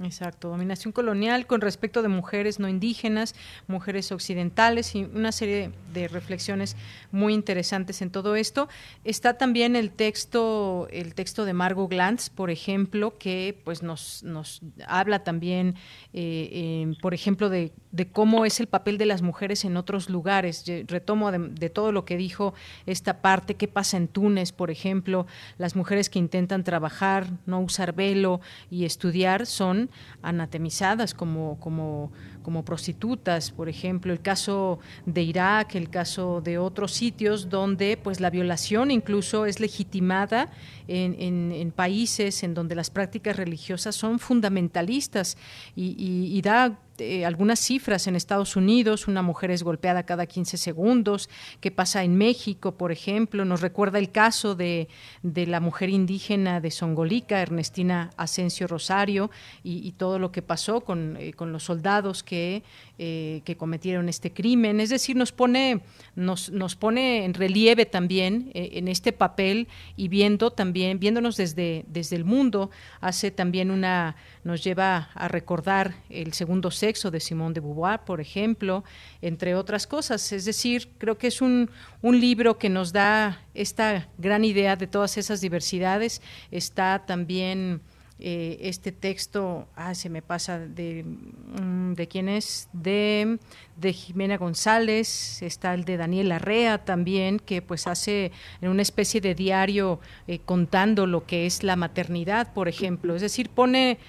Exacto, 0.04 0.50
dominación 0.50 0.92
colonial 0.92 1.48
con 1.48 1.62
respecto 1.62 2.02
de 2.02 2.10
mujeres 2.10 2.60
no 2.60 2.68
indígenas, 2.68 3.36
mujeres 3.68 4.12
occidentales 4.12 4.96
y 4.96 5.06
una 5.06 5.32
serie 5.32 5.72
de 5.94 6.10
reflexiones 6.10 6.76
muy 7.12 7.34
interesantes 7.34 8.02
en 8.02 8.10
todo 8.10 8.36
esto. 8.36 8.68
Está 9.06 9.38
también 9.38 9.78
el 9.78 9.92
texto, 9.92 10.88
el 10.92 11.16
texto 11.16 11.46
de 11.46 11.54
Margot 11.54 11.90
Glantz, 11.90 12.30
por 12.30 12.50
ejemplo, 12.50 13.18
que 13.18 13.58
pues 13.64 13.82
nos, 13.82 14.24
nos 14.24 14.62
habla 14.88 15.24
también, 15.24 15.76
eh, 16.12 16.94
por 17.02 17.14
ejemplo, 17.14 17.50
de, 17.50 17.72
cómo 18.12 18.46
es 18.46 18.60
el 18.60 18.68
papel 18.68 18.98
de 18.98 19.06
las 19.06 19.22
mujeres 19.22 19.64
en 19.64 19.78
otros 19.78 20.10
lugares. 20.10 20.66
Retomo 20.88 21.32
de, 21.32 21.40
de 21.40 21.70
todo 21.70 21.94
lo 21.94 22.04
que 22.04 22.18
dijo 22.18 22.54
esta 22.86 23.22
parte, 23.22 23.56
qué 23.56 23.70
pasa 23.70 23.96
en 23.96 24.10
Túnez, 24.10 24.52
por 24.52 24.70
ejemplo, 24.70 25.28
las 25.58 25.78
mujeres 25.78 26.10
que 26.10 26.20
intentan 26.20 26.66
trabajar, 26.66 27.28
no 27.46 27.62
usar 27.62 27.94
velo 27.94 28.42
y 28.70 28.84
estudiar 28.84 29.46
son 29.46 29.90
anatemizadas 30.22 31.14
como, 31.14 31.60
como, 31.60 32.12
como 32.42 32.64
prostitutas, 32.64 33.52
por 33.52 33.70
ejemplo, 33.70 34.14
el 34.14 34.22
caso 34.22 34.80
de 35.06 35.24
Irak, 35.24 35.76
el 35.76 35.90
caso 35.90 36.42
de 36.42 36.58
otros 36.58 36.94
sitios 36.94 37.50
donde 37.50 37.98
pues 37.98 38.20
la 38.20 38.30
violación 38.30 38.92
incluso 38.92 39.46
es 39.46 39.60
legitimada 39.60 40.52
en, 40.88 41.52
en, 41.52 41.72
países 41.72 42.44
en 42.44 42.54
donde 42.54 42.76
las 42.76 42.90
prácticas 42.90 43.36
religiosas 43.36 43.96
son 43.96 44.20
fundamentalistas 44.20 45.38
y, 45.76 45.96
y 45.98 46.42
da 46.42 46.78
eh, 47.00 47.26
algunas 47.26 47.60
cifras 47.60 48.08
en 48.08 48.16
Estados 48.16 48.56
Unidos, 48.56 49.08
una 49.08 49.22
mujer 49.22 49.52
es 49.52 49.64
golpeada 49.64 50.04
cada 50.04 50.26
15 50.26 50.58
segundos, 50.58 51.30
qué 51.60 51.72
pasa 51.72 52.04
en 52.04 52.16
México, 52.18 52.74
por 52.74 52.92
ejemplo, 52.92 53.46
nos 53.46 53.62
recuerda 53.62 54.00
el 54.00 54.12
caso 54.12 54.56
de, 54.56 54.88
de 55.24 55.48
la 55.48 55.60
mujer 55.60 55.90
indígena 55.90 56.62
de 56.62 56.72
Songolica, 56.72 57.42
Ernestina 57.42 58.12
Asensio 58.18 58.68
Rosario, 58.68 59.32
y, 59.64 59.92
todo 59.94 60.20
lo 60.20 60.32
que 60.32 60.42
pasó 60.42 60.82
con, 60.82 61.18
eh, 61.18 61.34
con 61.34 61.52
los 61.52 61.64
soldados 61.64 62.24
que, 62.24 62.64
eh, 63.00 63.42
que, 63.46 63.58
cometieron 63.58 64.10
este 64.10 64.32
crimen. 64.32 64.80
Es 64.80 64.90
decir, 64.90 65.16
nos 65.16 65.32
pone, 65.32 65.82
nos, 66.16 66.52
nos 66.52 66.76
pone 66.76 67.26
en 67.26 67.34
relieve 67.34 67.86
también 67.86 68.52
en 68.54 68.88
este 68.88 69.12
papel 69.12 69.68
y 69.96 70.08
viendo 70.10 70.52
también, 70.52 71.00
viéndonos 71.00 71.38
desde, 71.38 71.86
desde 71.88 72.16
el 72.16 72.26
mundo, 72.26 72.70
hace 73.02 73.32
también 73.32 73.72
una, 73.72 74.16
nos 74.44 74.64
lleva 74.64 75.10
a 75.16 75.28
recordar 75.28 75.96
el 76.10 76.34
segundo 76.34 76.72
sexo 76.72 77.12
de 77.12 77.20
Simone 77.20 77.54
de 77.54 77.62
Beauvoir, 77.62 78.02
por 78.06 78.22
ejemplo, 78.22 78.84
entre 79.22 79.56
otras 79.56 79.88
cosas. 79.88 80.32
Es 80.32 80.46
decir, 80.46 80.90
creo 80.98 81.18
que 81.18 81.28
es 81.28 81.42
un, 81.42 81.70
un 82.02 82.20
libro 82.20 82.58
que 82.58 82.70
nos 82.70 82.94
da 82.94 83.42
esta 83.54 84.08
gran 84.18 84.46
idea 84.46 84.76
de 84.76 84.88
todas 84.88 85.18
esas 85.18 85.42
diversidades. 85.42 86.22
Está 86.52 87.04
también 87.06 87.82
eh, 88.26 88.58
este 88.62 88.94
texto, 88.94 89.68
ah, 89.76 89.94
se 89.94 90.10
me 90.10 90.22
pasa 90.22 90.58
de, 90.58 91.04
mm, 91.04 91.92
de 91.92 92.08
quién 92.08 92.30
es, 92.30 92.70
de, 92.72 93.38
de 93.76 93.92
Jimena 93.92 94.38
González, 94.38 95.42
está 95.42 95.74
el 95.74 95.84
de 95.84 95.98
Daniel 95.98 96.32
Arrea 96.32 96.86
también, 96.86 97.38
que 97.38 97.62
pues 97.62 97.86
hace 97.86 98.32
en 98.62 98.70
una 98.70 98.82
especie 98.82 99.20
de 99.20 99.36
diario 99.36 100.00
eh, 100.28 100.40
contando 100.40 101.06
lo 101.06 101.26
que 101.26 101.46
es 101.46 101.64
la 101.64 101.76
maternidad, 101.76 102.54
por 102.54 102.70
ejemplo. 102.70 103.14
Es 103.14 103.22
decir, 103.22 103.50
pone 103.50 104.00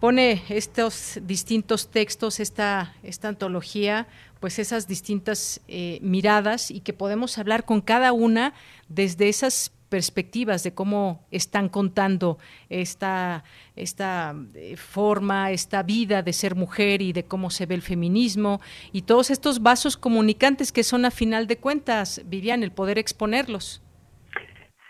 pone 0.00 0.42
estos 0.48 1.18
distintos 1.22 1.88
textos, 1.88 2.40
esta, 2.40 2.94
esta 3.02 3.28
antología, 3.28 4.06
pues 4.40 4.58
esas 4.58 4.86
distintas 4.86 5.60
eh, 5.68 5.98
miradas 6.00 6.70
y 6.70 6.80
que 6.80 6.92
podemos 6.92 7.36
hablar 7.36 7.64
con 7.64 7.80
cada 7.80 8.12
una 8.12 8.54
desde 8.88 9.28
esas 9.28 9.72
perspectivas 9.88 10.62
de 10.62 10.74
cómo 10.74 11.26
están 11.30 11.68
contando 11.68 12.38
esta, 12.68 13.44
esta 13.76 14.34
eh, 14.54 14.76
forma, 14.76 15.50
esta 15.50 15.82
vida 15.82 16.22
de 16.22 16.32
ser 16.32 16.54
mujer 16.54 17.02
y 17.02 17.12
de 17.12 17.24
cómo 17.24 17.50
se 17.50 17.66
ve 17.66 17.74
el 17.74 17.82
feminismo 17.82 18.60
y 18.92 19.02
todos 19.02 19.30
estos 19.30 19.62
vasos 19.62 19.96
comunicantes 19.96 20.72
que 20.72 20.82
son 20.82 21.04
a 21.04 21.10
final 21.10 21.46
de 21.46 21.58
cuentas, 21.58 22.22
Vivian, 22.26 22.62
el 22.62 22.72
poder 22.72 22.98
exponerlos. 22.98 23.82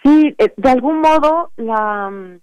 Sí, 0.03 0.35
eh, 0.39 0.53
de 0.57 0.71
algún 0.71 1.01
modo 1.01 1.53
la 1.57 2.41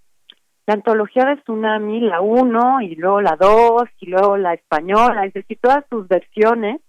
la 0.67 0.73
antología 0.73 1.25
de 1.25 1.37
Tsunami, 1.37 1.99
la 2.01 2.21
1 2.21 2.81
y 2.81 2.95
luego 2.95 3.21
la 3.21 3.35
2 3.39 3.83
y 3.99 4.07
luego 4.07 4.37
la 4.37 4.53
española, 4.53 5.25
es 5.25 5.33
decir, 5.33 5.59
todas 5.61 5.85
sus 5.89 6.07
versiones 6.07 6.81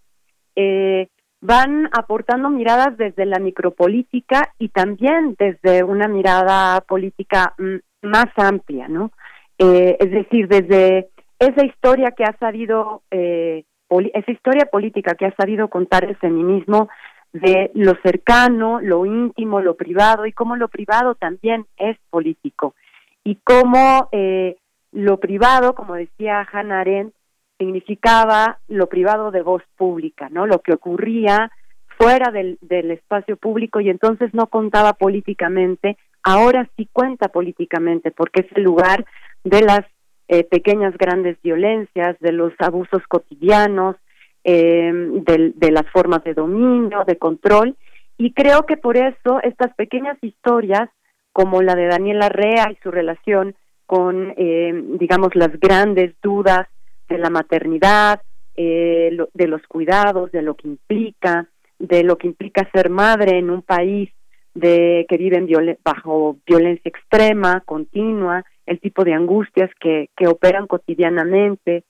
eh, 0.55 1.09
van 1.47 1.89
aportando 1.93 2.51
miradas 2.51 2.97
desde 2.97 3.25
la 3.25 3.39
micropolítica 3.39 4.53
y 4.59 4.69
también 4.69 5.37
desde 5.39 5.85
una 5.85 6.09
mirada 6.09 6.81
política 6.81 7.55
mm, 7.57 7.77
más 8.09 8.27
amplia, 8.37 8.89
¿no? 8.89 9.13
Eh, 9.59 9.97
es 10.01 10.11
decir, 10.11 10.49
desde 10.49 11.09
esa 11.39 11.65
historia 11.65 12.11
que 12.11 12.25
ha 12.25 12.37
sabido, 12.39 13.03
eh, 13.13 13.65
esa 14.13 14.33
historia 14.33 14.67
política 14.67 15.15
que 15.15 15.27
ha 15.27 15.35
sabido 15.37 15.69
contar 15.69 16.05
el 16.05 16.17
feminismo 16.17 16.89
de 17.33 17.71
lo 17.75 17.95
cercano, 18.03 18.81
lo 18.81 19.07
íntimo, 19.07 19.61
lo 19.61 19.77
privado 19.77 20.27
y 20.27 20.33
cómo 20.33 20.57
lo 20.57 20.69
privado 20.69 21.15
también 21.15 21.67
es 21.77 21.97
político 22.11 22.75
y 23.23 23.37
cómo 23.45 24.09
eh, 24.11 24.57
lo 24.91 25.19
privado, 25.21 25.75
como 25.75 25.95
decía 25.95 26.47
Hannah 26.51 26.81
Arendt, 26.81 27.15
significaba 27.59 28.59
lo 28.69 28.89
privado 28.89 29.31
de 29.31 29.43
voz 29.43 29.63
pública, 29.77 30.29
¿no? 30.31 30.47
Lo 30.47 30.61
que 30.61 30.73
ocurría 30.73 31.51
fuera 31.99 32.31
del, 32.31 32.59
del 32.61 32.91
espacio 32.91 33.37
público 33.37 33.81
y 33.81 33.89
entonces 33.89 34.35
no 34.35 34.49
contaba 34.49 34.93
políticamente, 34.95 35.97
ahora 36.23 36.69
sí 36.77 36.89
cuenta 36.93 37.29
políticamente 37.29 38.11
porque 38.11 38.41
es 38.43 38.57
el 38.57 38.65
lugar 38.65 39.07
de 39.45 39.63
las 39.63 39.81
eh, 40.29 40.45
pequeñas 40.45 40.97
grandes 40.99 41.41
violencias, 41.43 42.19
de 42.21 42.33
los 42.33 42.53
abusos 42.59 43.03
cotidianos, 43.09 43.97
eh, 44.45 44.93
de, 44.93 45.53
de 45.55 45.71
las 45.71 45.87
formas 45.91 46.23
de 46.25 46.35
dominio, 46.35 47.05
de 47.07 47.17
control, 47.17 47.77
y 48.19 48.33
creo 48.33 48.65
que 48.65 48.77
por 48.77 48.97
eso 48.97 49.41
estas 49.43 49.75
pequeñas 49.75 50.17
historias 50.23 50.89
como 51.33 51.63
la 51.63 51.75
de 51.75 51.87
Daniela 51.87 52.29
Rea 52.29 52.71
y 52.71 52.77
su 52.83 52.91
relación 52.91 53.55
con, 53.87 54.33
eh, 54.37 54.73
digamos, 54.99 55.35
las 55.35 55.53
grandes 55.61 56.15
dudas 56.23 56.67
de 57.09 57.19
la 57.19 57.31
maternidad, 57.31 58.21
eh, 58.57 59.17
de 59.35 59.47
los 59.49 59.63
cuidados, 59.67 60.33
de 60.33 60.43
lo 60.43 60.55
que 60.55 60.69
implica, 60.69 61.49
de 61.79 62.03
lo 62.05 62.17
que 62.17 62.27
implica 62.27 62.69
ser 62.73 62.91
madre 62.91 63.39
en 63.39 63.51
un 63.51 63.63
país 63.63 64.11
de 64.55 65.05
que 65.09 65.19
viven 65.19 65.47
bajo 65.85 66.39
violencia 66.47 66.89
extrema, 66.89 67.63
continua, 67.67 68.45
el 68.65 68.81
tipo 68.81 69.05
de 69.05 69.13
angustias 69.13 69.71
que, 69.79 70.09
que 70.17 70.27
operan 70.27 70.67
cotidianamente, 70.67 71.85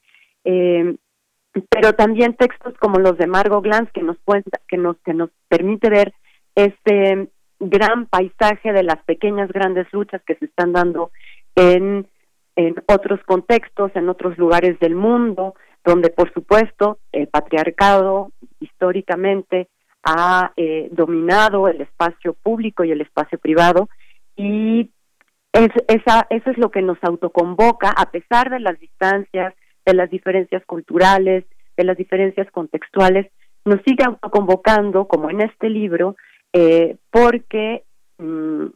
eh, 0.44 0.96
pero 1.70 1.94
también 1.94 2.34
textos 2.34 2.74
como 2.78 2.98
los 2.98 3.16
de 3.16 3.26
Margot 3.26 3.62
Glantz 3.62 3.92
que 3.92 4.02
nos 4.02 4.18
cuenta, 4.24 4.60
que 4.68 4.76
nos 4.76 4.96
que 4.98 5.14
nos 5.14 5.30
permite 5.48 5.88
ver 5.88 6.12
este 6.54 7.28
gran 7.58 8.06
paisaje 8.06 8.72
de 8.72 8.82
las 8.82 9.02
pequeñas 9.04 9.50
grandes 9.50 9.86
luchas 9.92 10.20
que 10.26 10.34
se 10.34 10.46
están 10.46 10.72
dando 10.72 11.10
en, 11.54 12.06
en 12.56 12.74
otros 12.88 13.20
contextos, 13.24 13.92
en 13.94 14.08
otros 14.08 14.36
lugares 14.38 14.78
del 14.80 14.94
mundo, 14.94 15.54
donde 15.84 16.10
por 16.10 16.32
supuesto 16.32 16.98
el 17.12 17.28
patriarcado 17.28 18.32
históricamente 18.60 19.68
ha 20.02 20.52
eh, 20.56 20.88
dominado 20.92 21.68
el 21.68 21.80
espacio 21.80 22.34
público 22.34 22.84
y 22.84 22.92
el 22.92 23.00
espacio 23.00 23.38
privado. 23.38 23.88
Y 24.36 24.90
es, 25.52 25.68
esa, 25.88 26.26
eso 26.30 26.50
es 26.50 26.58
lo 26.58 26.70
que 26.70 26.82
nos 26.82 26.98
autoconvoca 27.02 27.90
a 27.90 28.10
pesar 28.10 28.50
de 28.50 28.60
las 28.60 28.78
distancias, 28.80 29.54
de 29.84 29.94
las 29.94 30.10
diferencias 30.10 30.64
culturales, 30.64 31.44
de 31.76 31.84
las 31.84 31.96
diferencias 31.96 32.50
contextuales, 32.50 33.30
nos 33.64 33.80
sigue 33.84 34.04
autoconvocando, 34.04 35.06
como 35.06 35.28
en 35.28 35.42
este 35.42 35.68
libro, 35.68 36.16
eh, 36.52 36.96
porque 37.10 37.82
mm, 38.18 38.66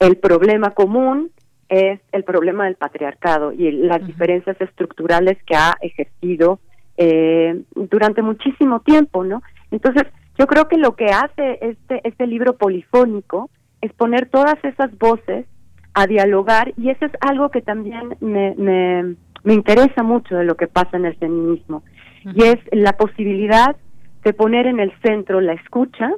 el 0.00 0.16
problema 0.16 0.70
común 0.70 1.30
es 1.68 2.00
el 2.12 2.24
problema 2.24 2.64
del 2.64 2.76
patriarcado 2.76 3.52
y 3.52 3.70
las 3.70 4.06
diferencias 4.06 4.60
estructurales 4.60 5.36
que 5.44 5.54
ha 5.54 5.76
ejercido 5.80 6.60
eh, 6.96 7.62
durante 7.74 8.22
muchísimo 8.22 8.80
tiempo, 8.80 9.24
¿no? 9.24 9.42
Entonces, 9.70 10.04
yo 10.38 10.46
creo 10.46 10.68
que 10.68 10.78
lo 10.78 10.96
que 10.96 11.06
hace 11.06 11.58
este, 11.60 12.00
este 12.04 12.26
libro 12.26 12.56
polifónico 12.56 13.50
es 13.80 13.92
poner 13.92 14.28
todas 14.28 14.56
esas 14.64 14.96
voces 14.98 15.46
a 15.94 16.06
dialogar 16.06 16.72
y 16.76 16.90
eso 16.90 17.06
es 17.06 17.12
algo 17.20 17.50
que 17.50 17.60
también 17.60 18.16
me, 18.20 18.54
me, 18.56 19.16
me 19.44 19.54
interesa 19.54 20.02
mucho 20.02 20.36
de 20.36 20.44
lo 20.44 20.56
que 20.56 20.68
pasa 20.68 20.96
en 20.96 21.06
el 21.06 21.16
feminismo 21.16 21.82
y 22.24 22.44
es 22.44 22.56
la 22.72 22.92
posibilidad 22.94 23.76
de 24.24 24.32
poner 24.32 24.66
en 24.66 24.80
el 24.80 24.92
centro 25.02 25.40
la 25.40 25.54
escucha, 25.54 26.10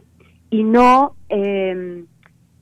y 0.51 0.65
no 0.65 1.15
eh, 1.29 2.05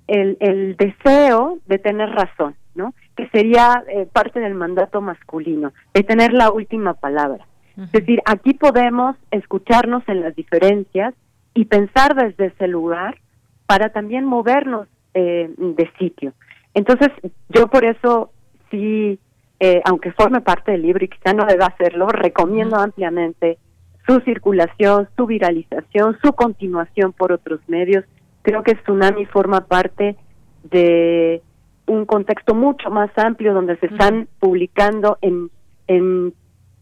el, 0.06 0.36
el, 0.40 0.76
deseo 0.76 1.58
de 1.66 1.78
tener 1.78 2.10
razón, 2.10 2.54
¿no? 2.78 2.94
Que 3.14 3.28
sería 3.28 3.84
eh, 3.88 4.06
parte 4.10 4.40
del 4.40 4.54
mandato 4.54 5.02
masculino, 5.02 5.74
de 5.92 6.02
tener 6.02 6.32
la 6.32 6.50
última 6.50 6.94
palabra. 6.94 7.46
Es 7.76 7.92
decir, 7.92 8.20
aquí 8.24 8.54
podemos 8.54 9.14
escucharnos 9.30 10.02
en 10.08 10.22
las 10.22 10.34
diferencias 10.34 11.14
y 11.54 11.66
pensar 11.66 12.16
desde 12.16 12.46
ese 12.46 12.66
lugar 12.66 13.18
para 13.66 13.90
también 13.90 14.24
movernos 14.24 14.88
eh, 15.14 15.48
de 15.56 15.90
sitio. 15.98 16.32
Entonces, 16.74 17.10
yo 17.50 17.68
por 17.68 17.84
eso 17.84 18.32
sí 18.70 19.20
eh, 19.60 19.82
aunque 19.84 20.12
forme 20.12 20.40
parte 20.40 20.70
del 20.72 20.82
libro 20.82 21.04
y 21.04 21.08
quizá 21.08 21.32
no 21.32 21.44
deba 21.44 21.66
hacerlo, 21.66 22.06
recomiendo 22.08 22.76
ampliamente 22.76 23.58
su 24.06 24.20
circulación, 24.20 25.08
su 25.16 25.26
viralización, 25.26 26.16
su 26.22 26.32
continuación 26.32 27.12
por 27.12 27.32
otros 27.32 27.60
medios. 27.66 28.04
Creo 28.42 28.62
que 28.62 28.76
Tsunami 28.76 29.26
forma 29.26 29.66
parte 29.66 30.16
de 30.62 31.42
un 31.88 32.06
contexto 32.06 32.54
mucho 32.54 32.90
más 32.90 33.10
amplio 33.16 33.54
donde 33.54 33.76
se 33.78 33.86
están 33.86 34.28
publicando 34.38 35.18
en, 35.20 35.50
en 35.86 36.34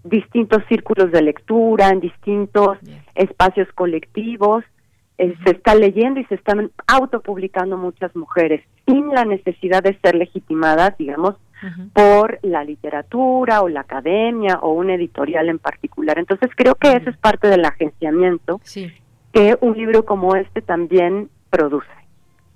distintos 0.05 0.63
círculos 0.69 1.11
de 1.11 1.23
lectura, 1.23 1.89
en 1.89 2.01
distintos 2.01 2.79
espacios 3.15 3.69
colectivos. 3.75 4.65
Eh, 5.19 5.35
se 5.45 5.53
está 5.53 5.75
leyendo 5.75 6.21
y 6.21 6.25
se 6.25 6.35
están 6.35 6.71
autopublicando 6.87 7.79
muchas 7.79 8.15
mujeres 8.15 8.63
sin 8.87 9.09
la 9.09 9.25
necesidad 9.25 9.83
de 9.83 9.99
ser 10.01 10.15
legitimadas, 10.15 10.97
digamos, 10.99 11.37
por 11.95 12.39
la 12.43 12.63
literatura 12.63 13.63
o 13.63 13.69
la 13.69 13.81
academia 13.81 14.59
o 14.61 14.75
un 14.75 14.91
editorial 14.91 15.49
en 15.49 15.59
particular. 15.59 16.19
Entonces 16.19 16.51
creo 16.55 16.75
que 16.75 16.93
eso 16.93 17.09
es 17.09 17.17
parte 17.17 17.49
del 17.49 17.65
agenciamiento 17.65 18.61
que 19.33 19.57
un 19.63 19.77
libro 19.77 20.05
como 20.05 20.37
este 20.37 20.61
también 20.61 21.31
produce. 21.49 21.89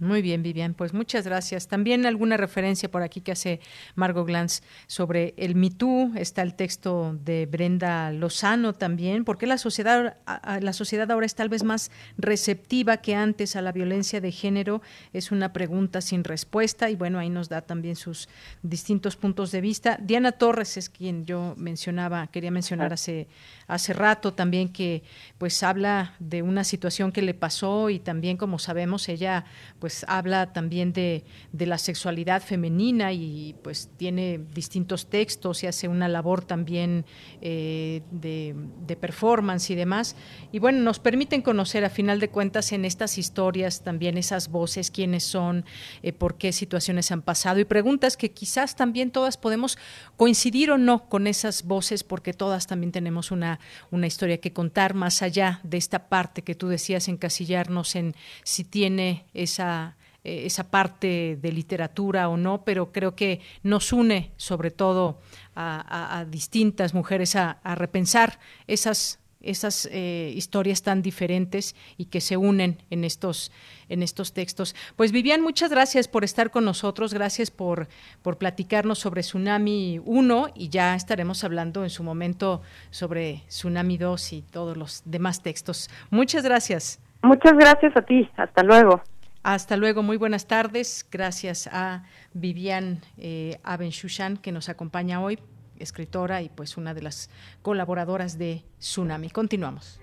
Muy 0.01 0.23
bien, 0.23 0.43
Vivian, 0.43 0.73
pues 0.73 0.95
muchas 0.95 1.27
gracias. 1.27 1.69
También 1.69 2.07
alguna 2.07 2.39
referencia 2.39 2.91
por 2.91 3.03
aquí 3.03 3.21
que 3.21 3.33
hace 3.33 3.61
Margot 3.97 4.27
Glantz 4.27 4.63
sobre 4.87 5.35
el 5.37 5.55
MeToo, 5.55 6.13
está 6.17 6.41
el 6.41 6.55
texto 6.55 7.19
de 7.23 7.45
Brenda 7.45 8.11
Lozano 8.11 8.73
también, 8.73 9.27
porque 9.27 9.47
la 9.47 9.59
sociedad 9.59 10.17
la 10.63 10.73
sociedad 10.73 11.11
ahora 11.11 11.27
es 11.27 11.35
tal 11.35 11.51
vez 11.51 11.65
más 11.65 11.91
receptiva 12.17 12.97
que 12.97 13.15
antes 13.15 13.57
a 13.57 13.63
la 13.63 13.73
violencia 13.73 14.23
de 14.23 14.33
género, 14.33 14.81
es 15.13 15.33
una 15.33 15.53
pregunta 15.53 16.01
sin 16.01 16.25
respuesta 16.25 16.89
y 16.89 16.97
bueno, 16.97 17.19
ahí 17.19 17.29
nos 17.29 17.51
da 17.51 17.61
también 17.61 17.95
sus 17.95 18.31
distintos 18.63 19.17
puntos 19.17 19.53
de 19.53 19.61
vista. 19.61 19.99
Diana 20.01 20.33
Torres 20.33 20.79
es 20.79 20.89
quien 20.89 21.27
yo 21.27 21.55
mencionaba, 21.59 22.27
quería 22.29 22.51
mencionar 22.51 22.95
hace 22.95 23.29
hace 23.71 23.93
rato 23.93 24.33
también 24.35 24.69
que 24.69 25.05
pues 25.39 25.63
habla 25.63 26.15
de 26.19 26.43
una 26.43 26.65
situación 26.65 27.13
que 27.13 27.23
le 27.23 27.35
pasó 27.35 27.89
y 27.89 28.01
también 28.01 28.37
como 28.37 28.59
sabemos 28.59 29.09
ella 29.09 29.45
pues 29.79 29.90
pues 29.91 30.05
habla 30.07 30.53
también 30.53 30.93
de, 30.93 31.25
la 31.53 31.77
sexualidad 31.77 32.43
femenina 32.43 33.13
y 33.13 33.57
pues 33.61 33.91
tiene 33.97 34.39
distintos 34.55 35.11
textos 35.11 35.65
y 35.65 35.67
hace 35.67 35.89
una 35.89 36.07
labor 36.07 36.45
también 36.45 37.05
eh, 37.41 38.03
de, 38.13 38.55
performance 39.01 39.69
y 39.71 39.75
demás. 39.75 40.15
Y 40.53 40.61
bueno, 40.61 40.79
nos 40.83 41.01
permiten 41.01 41.43
conocer 41.43 41.85
a 41.85 41.91
final 41.91 42.21
de 42.21 42.29
cuentas 42.29 42.71
en 42.71 42.85
estas 42.85 43.19
historias 43.19 43.83
también 43.83 44.17
esas 44.17 44.49
voces, 44.49 44.93
quiénes 44.93 45.25
son, 45.25 45.65
eh, 46.05 46.13
por 46.13 46.39
qué 46.39 46.53
situaciones 46.53 47.11
han 47.11 47.23
pasado 47.23 47.59
y 47.59 47.65
preguntas 47.65 48.17
que 48.17 48.31
quizás 48.31 48.77
también 48.77 49.11
todas 49.11 49.37
podemos 49.37 49.77
coincidir 50.17 50.71
o 50.71 50.79
no 50.79 51.09
con 51.09 51.27
esas 51.27 51.65
voces 51.65 52.05
porque 52.05 52.33
todas 52.33 52.69
también 52.69 52.93
tenemos 52.93 53.33
una, 53.33 53.59
una 53.91 54.07
historia 54.07 54.39
que 54.39 54.53
contar 54.53 54.95
más 54.95 55.21
allá 55.23 55.59
de 55.65 55.79
esta 55.79 56.09
parte 56.09 56.43
que 56.43 56.55
tú 56.55 56.69
decías 56.69 57.09
encasillarnos 57.09 57.97
en 57.97 58.15
si 58.45 58.63
tiene 58.63 59.25
esa 59.35 59.80
eh, 60.23 60.43
esa 60.45 60.71
parte 60.71 61.39
de 61.41 61.53
literatura 61.53 62.29
o 62.29 62.37
no, 62.37 62.63
pero 62.63 62.93
creo 62.93 63.15
que 63.15 63.41
nos 63.63 63.93
une 63.93 64.33
sobre 64.37 64.71
todo 64.71 65.19
a, 65.57 66.27
distintas 66.29 66.95
mujeres 66.95 67.37
a, 67.37 67.59
repensar 67.75 68.39
esas 68.67 69.19
esas 69.43 69.89
eh, 69.91 70.33
historias 70.37 70.83
tan 70.83 71.01
diferentes 71.01 71.75
y 71.97 72.07
que 72.07 72.21
se 72.21 72.37
unen 72.37 72.77
en 72.91 73.05
estos 73.05 73.51
en 73.89 74.03
estos 74.03 74.35
textos. 74.35 74.77
Pues 74.97 75.13
Vivian, 75.13 75.41
muchas 75.41 75.71
gracias 75.71 76.09
por 76.09 76.25
estar 76.25 76.51
con 76.51 76.67
nosotros, 76.67 77.15
gracias 77.15 77.51
por, 77.51 77.89
por 78.21 78.37
platicarnos 78.37 78.99
sobre 78.99 79.23
Tsunami 79.23 80.01
1 80.05 80.49
y 80.55 80.69
ya 80.69 80.95
estaremos 80.95 81.43
hablando 81.45 81.83
en 81.83 81.91
su 81.91 82.03
momento 82.03 82.61
sobre 82.91 83.43
Tsunami 83.49 83.97
2 83.97 84.33
y 84.35 84.43
todos 84.43 84.77
los 84.77 85.03
demás 85.07 85.43
textos. 85.43 85.89
Muchas 86.11 86.45
gracias. 86.45 87.01
Muchas 87.23 87.55
gracias 87.55 87.97
a 87.97 88.03
ti, 88.03 88.29
hasta 88.37 88.63
luego. 88.63 89.03
Hasta 89.43 89.77
luego, 89.77 90.03
muy 90.03 90.17
buenas 90.17 90.47
tardes. 90.47 91.07
Gracias 91.11 91.67
a 91.73 92.05
Vivian 92.35 93.01
eh, 93.17 93.59
Abenshushan 93.63 94.37
que 94.37 94.53
nos 94.53 94.69
acompaña 94.69 95.23
hoy, 95.23 95.39
escritora 95.79 96.43
y 96.43 96.51
pues 96.51 96.77
una 96.77 96.93
de 96.93 97.03
las 97.03 97.31
colaboradoras 97.63 98.37
de 98.37 98.65
Tsunami. 98.79 99.31
Continuamos. 99.31 99.99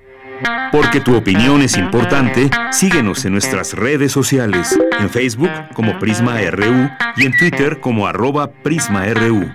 Porque 0.72 1.00
tu 1.02 1.16
opinión 1.16 1.62
es 1.62 1.78
importante, 1.78 2.50
síguenos 2.72 3.24
en 3.26 3.34
nuestras 3.34 3.74
redes 3.74 4.12
sociales, 4.12 4.78
en 5.00 5.10
Facebook 5.10 5.52
como 5.74 5.98
Prisma 6.00 6.42
RU 6.42 6.90
y 7.16 7.26
en 7.26 7.38
Twitter 7.38 7.80
como 7.80 8.08
arroba 8.08 8.52
PrismaRU. 8.52 9.52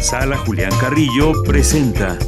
Sala 0.00 0.36
Julián 0.38 0.72
Carrillo 0.80 1.32
presenta 1.44 2.18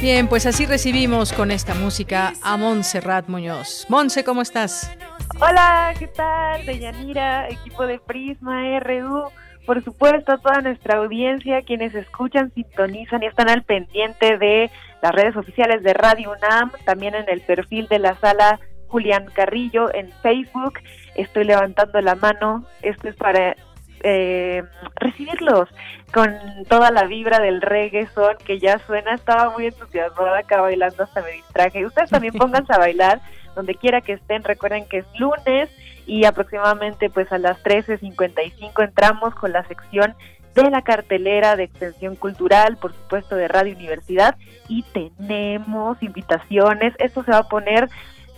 Bien, 0.00 0.28
pues 0.28 0.46
así 0.46 0.64
recibimos 0.64 1.30
con 1.30 1.50
esta 1.50 1.74
música 1.74 2.32
a 2.42 2.56
Montserrat 2.56 3.28
Muñoz. 3.28 3.84
Monse, 3.90 4.24
¿cómo 4.24 4.40
estás? 4.40 4.90
Hola, 5.38 5.92
¿qué 5.98 6.06
tal? 6.06 6.64
Deyanira, 6.64 7.46
equipo 7.50 7.86
de 7.86 7.98
Prisma 7.98 8.80
RU. 8.80 9.24
Por 9.66 9.84
supuesto, 9.84 10.32
a 10.32 10.38
toda 10.38 10.62
nuestra 10.62 10.96
audiencia, 10.96 11.60
quienes 11.60 11.94
escuchan, 11.94 12.50
sintonizan 12.54 13.22
y 13.22 13.26
están 13.26 13.50
al 13.50 13.62
pendiente 13.62 14.38
de 14.38 14.70
las 15.02 15.12
redes 15.12 15.36
oficiales 15.36 15.82
de 15.82 15.92
Radio 15.92 16.32
UNAM, 16.32 16.72
también 16.86 17.14
en 17.14 17.28
el 17.28 17.42
perfil 17.42 17.86
de 17.88 17.98
la 17.98 18.16
sala 18.20 18.58
Julián 18.88 19.26
Carrillo 19.34 19.94
en 19.94 20.10
Facebook. 20.22 20.78
Estoy 21.14 21.44
levantando 21.44 22.00
la 22.00 22.14
mano. 22.14 22.64
Esto 22.80 23.06
es 23.06 23.16
para 23.16 23.54
eh, 24.02 24.62
recibirlos 24.96 25.68
con 26.12 26.34
toda 26.68 26.90
la 26.90 27.04
vibra 27.04 27.38
del 27.38 27.60
reggae 27.62 28.08
son 28.14 28.36
que 28.44 28.58
ya 28.58 28.78
suena, 28.80 29.14
estaba 29.14 29.50
muy 29.50 29.66
entusiasmada 29.66 30.38
acá 30.38 30.60
bailando 30.60 31.04
hasta 31.04 31.22
me 31.22 31.32
distraje. 31.32 31.86
Ustedes 31.86 32.10
también 32.10 32.34
pónganse 32.38 32.72
a 32.72 32.78
bailar 32.78 33.20
donde 33.54 33.74
quiera 33.74 34.00
que 34.00 34.14
estén, 34.14 34.44
recuerden 34.44 34.86
que 34.86 34.98
es 34.98 35.06
lunes 35.18 35.70
y 36.06 36.24
aproximadamente 36.24 37.10
pues 37.10 37.30
a 37.32 37.38
las 37.38 37.62
13.55 37.62 38.84
entramos 38.84 39.34
con 39.34 39.52
la 39.52 39.64
sección 39.64 40.14
de 40.54 40.70
la 40.70 40.82
cartelera 40.82 41.56
de 41.56 41.64
extensión 41.64 42.16
cultural, 42.16 42.76
por 42.76 42.92
supuesto 42.92 43.36
de 43.36 43.48
Radio 43.48 43.74
Universidad. 43.76 44.36
Y 44.68 44.82
tenemos 44.82 46.02
invitaciones, 46.02 46.94
esto 46.98 47.22
se 47.22 47.30
va 47.30 47.38
a 47.38 47.48
poner 47.48 47.88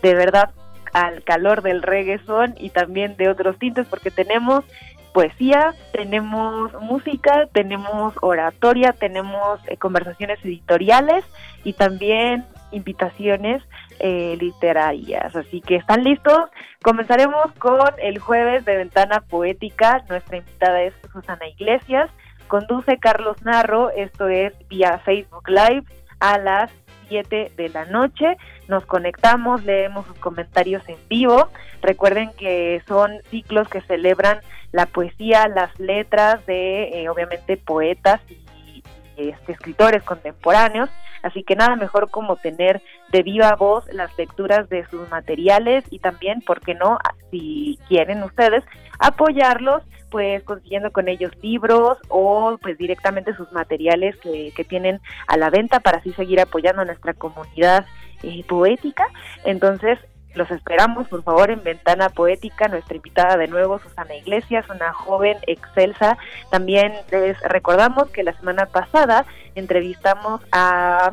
de 0.03 0.15
verdad 0.15 0.51
al 0.93 1.23
calor 1.25 1.63
del 1.63 1.83
reggaeton 1.83 2.55
y 2.59 2.71
también 2.71 3.17
de 3.17 3.31
otros 3.31 3.59
tintes 3.59 3.87
porque 3.87 4.11
tenemos 4.11 4.65
poesía, 5.13 5.75
tenemos 5.93 6.73
música, 6.81 7.47
tenemos 7.53 8.15
oratoria, 8.21 8.93
tenemos 8.93 9.61
eh, 9.69 9.77
conversaciones 9.77 10.39
editoriales 10.45 11.25
y 11.65 11.75
también 11.75 12.45
invitaciones 12.73 13.63
eh, 14.01 14.37
literarias. 14.41 15.37
Así 15.37 15.61
que 15.61 15.77
están 15.77 16.03
listos. 16.03 16.51
Comenzaremos 16.83 17.53
con 17.59 17.79
el 17.99 18.19
jueves 18.19 18.65
de 18.65 18.77
Ventana 18.77 19.21
Poética. 19.21 20.05
Nuestra 20.09 20.39
invitada 20.39 20.83
es 20.83 20.95
Susana 21.13 21.47
Iglesias. 21.47 22.11
Conduce 22.49 22.99
Carlos 22.99 23.43
Narro. 23.45 23.91
Esto 23.91 24.29
es 24.29 24.55
vía 24.69 24.99
Facebook 25.05 25.49
Live 25.49 25.85
a 26.21 26.39
las 26.39 26.73
7 27.09 27.53
de 27.57 27.69
la 27.69 27.85
noche. 27.85 28.37
Nos 28.69 28.87
conectamos, 28.87 29.65
leemos 29.65 30.07
sus 30.07 30.19
comentarios 30.19 30.83
en 30.89 30.97
vivo. 31.09 31.49
Recuerden 31.83 32.31
que 32.39 32.83
son 32.87 33.21
ciclos 33.31 33.69
que 33.69 33.81
celebran 33.83 34.41
la 34.73 34.87
poesía, 34.87 35.49
las 35.49 35.79
letras 35.79 36.45
de, 36.47 37.03
eh, 37.03 37.09
obviamente, 37.09 37.57
poetas 37.57 38.21
y, 38.29 38.83
este, 39.17 39.53
escritores 39.53 40.03
contemporáneos. 40.03 40.91
Así 41.23 41.45
que 41.45 41.55
nada 41.55 41.77
mejor 41.77 42.11
como 42.11 42.37
tener 42.37 42.83
de 43.11 43.23
viva 43.23 43.55
voz 43.55 43.85
las 43.93 44.17
lecturas 44.19 44.69
de 44.69 44.85
sus 44.87 45.09
materiales 45.11 45.85
y 45.91 46.01
también, 46.01 46.41
¿por 46.41 46.61
qué 46.61 46.75
no? 46.75 46.99
Si 47.31 47.79
quieren 47.89 48.23
ustedes, 48.25 48.65
apoyarlos 48.99 49.83
pues 50.11 50.43
consiguiendo 50.45 50.93
con 50.93 51.09
ellos 51.09 51.33
libros 51.41 51.97
o 52.09 52.59
pues 52.61 52.77
directamente 52.77 53.35
sus 53.35 53.51
materiales 53.51 54.15
que, 54.19 54.53
que 54.55 54.63
tienen 54.63 55.01
a 55.27 55.39
la 55.39 55.49
venta 55.49 55.81
para 55.81 55.99
así 55.99 56.13
seguir 56.13 56.39
apoyando 56.39 56.83
a 56.83 56.85
nuestra 56.85 57.15
comunidad 57.15 57.87
eh, 58.23 58.45
poética. 58.47 59.07
Entonces, 59.45 59.99
los 60.35 60.51
esperamos, 60.51 61.09
por 61.09 61.23
favor, 61.23 61.51
en 61.51 61.63
Ventana 61.63 62.09
Poética. 62.09 62.69
Nuestra 62.69 62.97
invitada 62.97 63.37
de 63.37 63.49
nuevo, 63.49 63.79
Susana 63.79 64.15
Iglesias, 64.15 64.67
una 64.71 64.93
joven 64.93 65.37
excelsa. 65.47 66.17
También 66.51 66.93
les 67.11 67.39
recordamos 67.43 68.11
que 68.11 68.23
la 68.23 68.33
semana 68.35 68.67
pasada 68.67 69.27
entrevistamos 69.55 70.41
a 70.53 71.11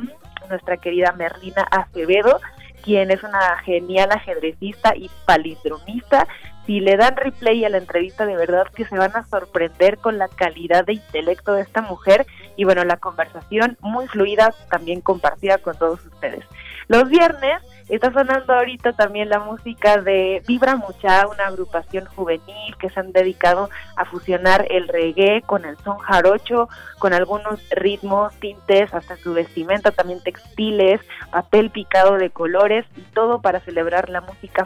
nuestra 0.50 0.78
querida 0.78 1.14
Merlina 1.14 1.64
Acevedo, 1.70 2.40
quien 2.84 3.12
es 3.12 3.22
una 3.24 3.58
genial 3.64 4.12
ajedrecista 4.12 4.96
y 4.96 5.10
palindromista. 5.26 6.28
Si 6.66 6.80
le 6.80 6.98
dan 6.98 7.18
replay 7.18 7.66
a 7.66 7.70
la 7.70 7.78
entrevista, 7.78 8.26
de 8.26 8.36
verdad 8.36 8.68
que 8.76 8.86
se 8.86 8.98
van 8.98 9.16
a 9.16 9.26
sorprender 9.26 9.98
con 9.98 10.18
la 10.18 10.28
calidad 10.28 10.86
de 10.86 10.94
intelecto 10.94 11.54
de 11.54 11.64
esta 11.64 11.82
mujer 11.82 12.26
y 12.56 12.64
bueno, 12.64 12.84
la 12.84 12.98
conversación 12.98 13.78
muy 13.82 14.08
fluida, 14.08 14.54
también 14.70 15.02
compartida 15.02 15.58
con 15.58 15.78
todos 15.78 16.06
ustedes. 16.06 16.46
Los 16.88 17.10
viernes 17.10 17.62
Está 17.90 18.14
sonando 18.14 18.54
ahorita 18.54 18.94
también 18.94 19.30
la 19.30 19.40
música 19.40 19.98
de 19.98 20.44
Vibra 20.48 20.76
Mucha, 20.76 21.28
una 21.28 21.48
agrupación 21.48 22.06
juvenil 22.06 22.78
que 22.78 22.88
se 22.92 23.00
han 23.00 23.12
dedicado 23.12 23.68
a 23.96 24.06
fusionar 24.06 24.68
el 24.70 24.88
reggae 24.88 25.42
con 25.42 25.66
el 25.66 25.76
son 25.78 25.98
jarocho, 25.98 26.70
con 27.00 27.14
algunos 27.14 27.60
ritmos, 27.72 28.36
tintes, 28.36 28.94
hasta 28.94 29.18
su 29.18 29.34
vestimenta, 29.34 29.90
también 29.90 30.22
textiles, 30.22 31.02
papel 31.32 31.72
picado 31.72 32.18
de 32.18 32.30
colores 32.30 32.86
y 32.96 33.02
todo 33.02 33.42
para 33.42 33.60
celebrar 33.60 34.10
la 34.10 34.22
música 34.22 34.66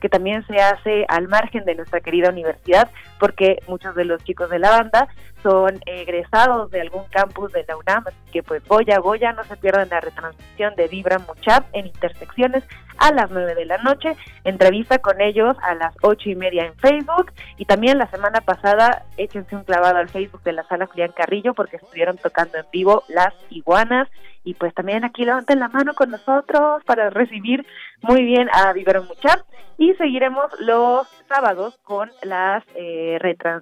que 0.00 0.08
también 0.08 0.46
se 0.46 0.60
hace 0.60 1.04
al 1.08 1.28
margen 1.28 1.64
de 1.64 1.74
nuestra 1.74 2.00
querida 2.00 2.30
universidad, 2.30 2.90
porque 3.18 3.58
muchos 3.66 3.94
de 3.94 4.04
los 4.04 4.22
chicos 4.24 4.50
de 4.50 4.58
la 4.58 4.70
banda 4.70 5.08
son 5.42 5.80
egresados 5.86 6.70
de 6.70 6.80
algún 6.80 7.04
campus 7.10 7.52
de 7.52 7.64
la 7.66 7.76
UNAM, 7.76 8.04
así 8.06 8.32
que 8.32 8.42
pues 8.42 8.66
Goya, 8.66 8.98
Goya, 8.98 9.32
no 9.32 9.44
se 9.44 9.56
pierdan 9.56 9.88
la 9.88 10.00
retransmisión 10.00 10.74
de 10.74 10.88
Vibra 10.88 11.18
Muchap 11.18 11.64
en 11.72 11.86
Intersecciones 11.86 12.64
a 12.98 13.12
las 13.12 13.30
9 13.30 13.54
de 13.54 13.64
la 13.64 13.78
noche, 13.78 14.16
entrevista 14.44 14.98
con 14.98 15.20
ellos 15.20 15.56
a 15.62 15.74
las 15.74 15.94
ocho 16.02 16.28
y 16.30 16.34
media 16.34 16.66
en 16.66 16.74
Facebook 16.76 17.32
y 17.56 17.64
también 17.64 17.98
la 17.98 18.10
semana 18.10 18.40
pasada 18.40 19.04
échense 19.16 19.54
un 19.54 19.64
clavado 19.64 19.98
al 19.98 20.08
Facebook 20.08 20.42
de 20.42 20.52
la 20.52 20.64
sala 20.64 20.86
Julián 20.86 21.12
Carrillo 21.16 21.54
porque 21.54 21.76
estuvieron 21.76 22.16
tocando 22.18 22.58
en 22.58 22.66
vivo 22.72 23.04
las 23.08 23.32
iguanas 23.50 24.08
y 24.48 24.54
pues 24.54 24.72
también 24.72 25.04
aquí 25.04 25.26
levanten 25.26 25.60
la 25.60 25.68
mano 25.68 25.92
con 25.92 26.10
nosotros 26.10 26.82
para 26.84 27.10
recibir 27.10 27.66
muy 28.00 28.22
bien 28.22 28.48
a 28.50 28.72
Vibra 28.72 29.02
Muchap 29.02 29.40
y 29.76 29.92
seguiremos 29.94 30.46
los 30.60 31.06
sábados 31.28 31.78
con 31.82 32.10
las 32.22 32.64
eh, 32.74 33.18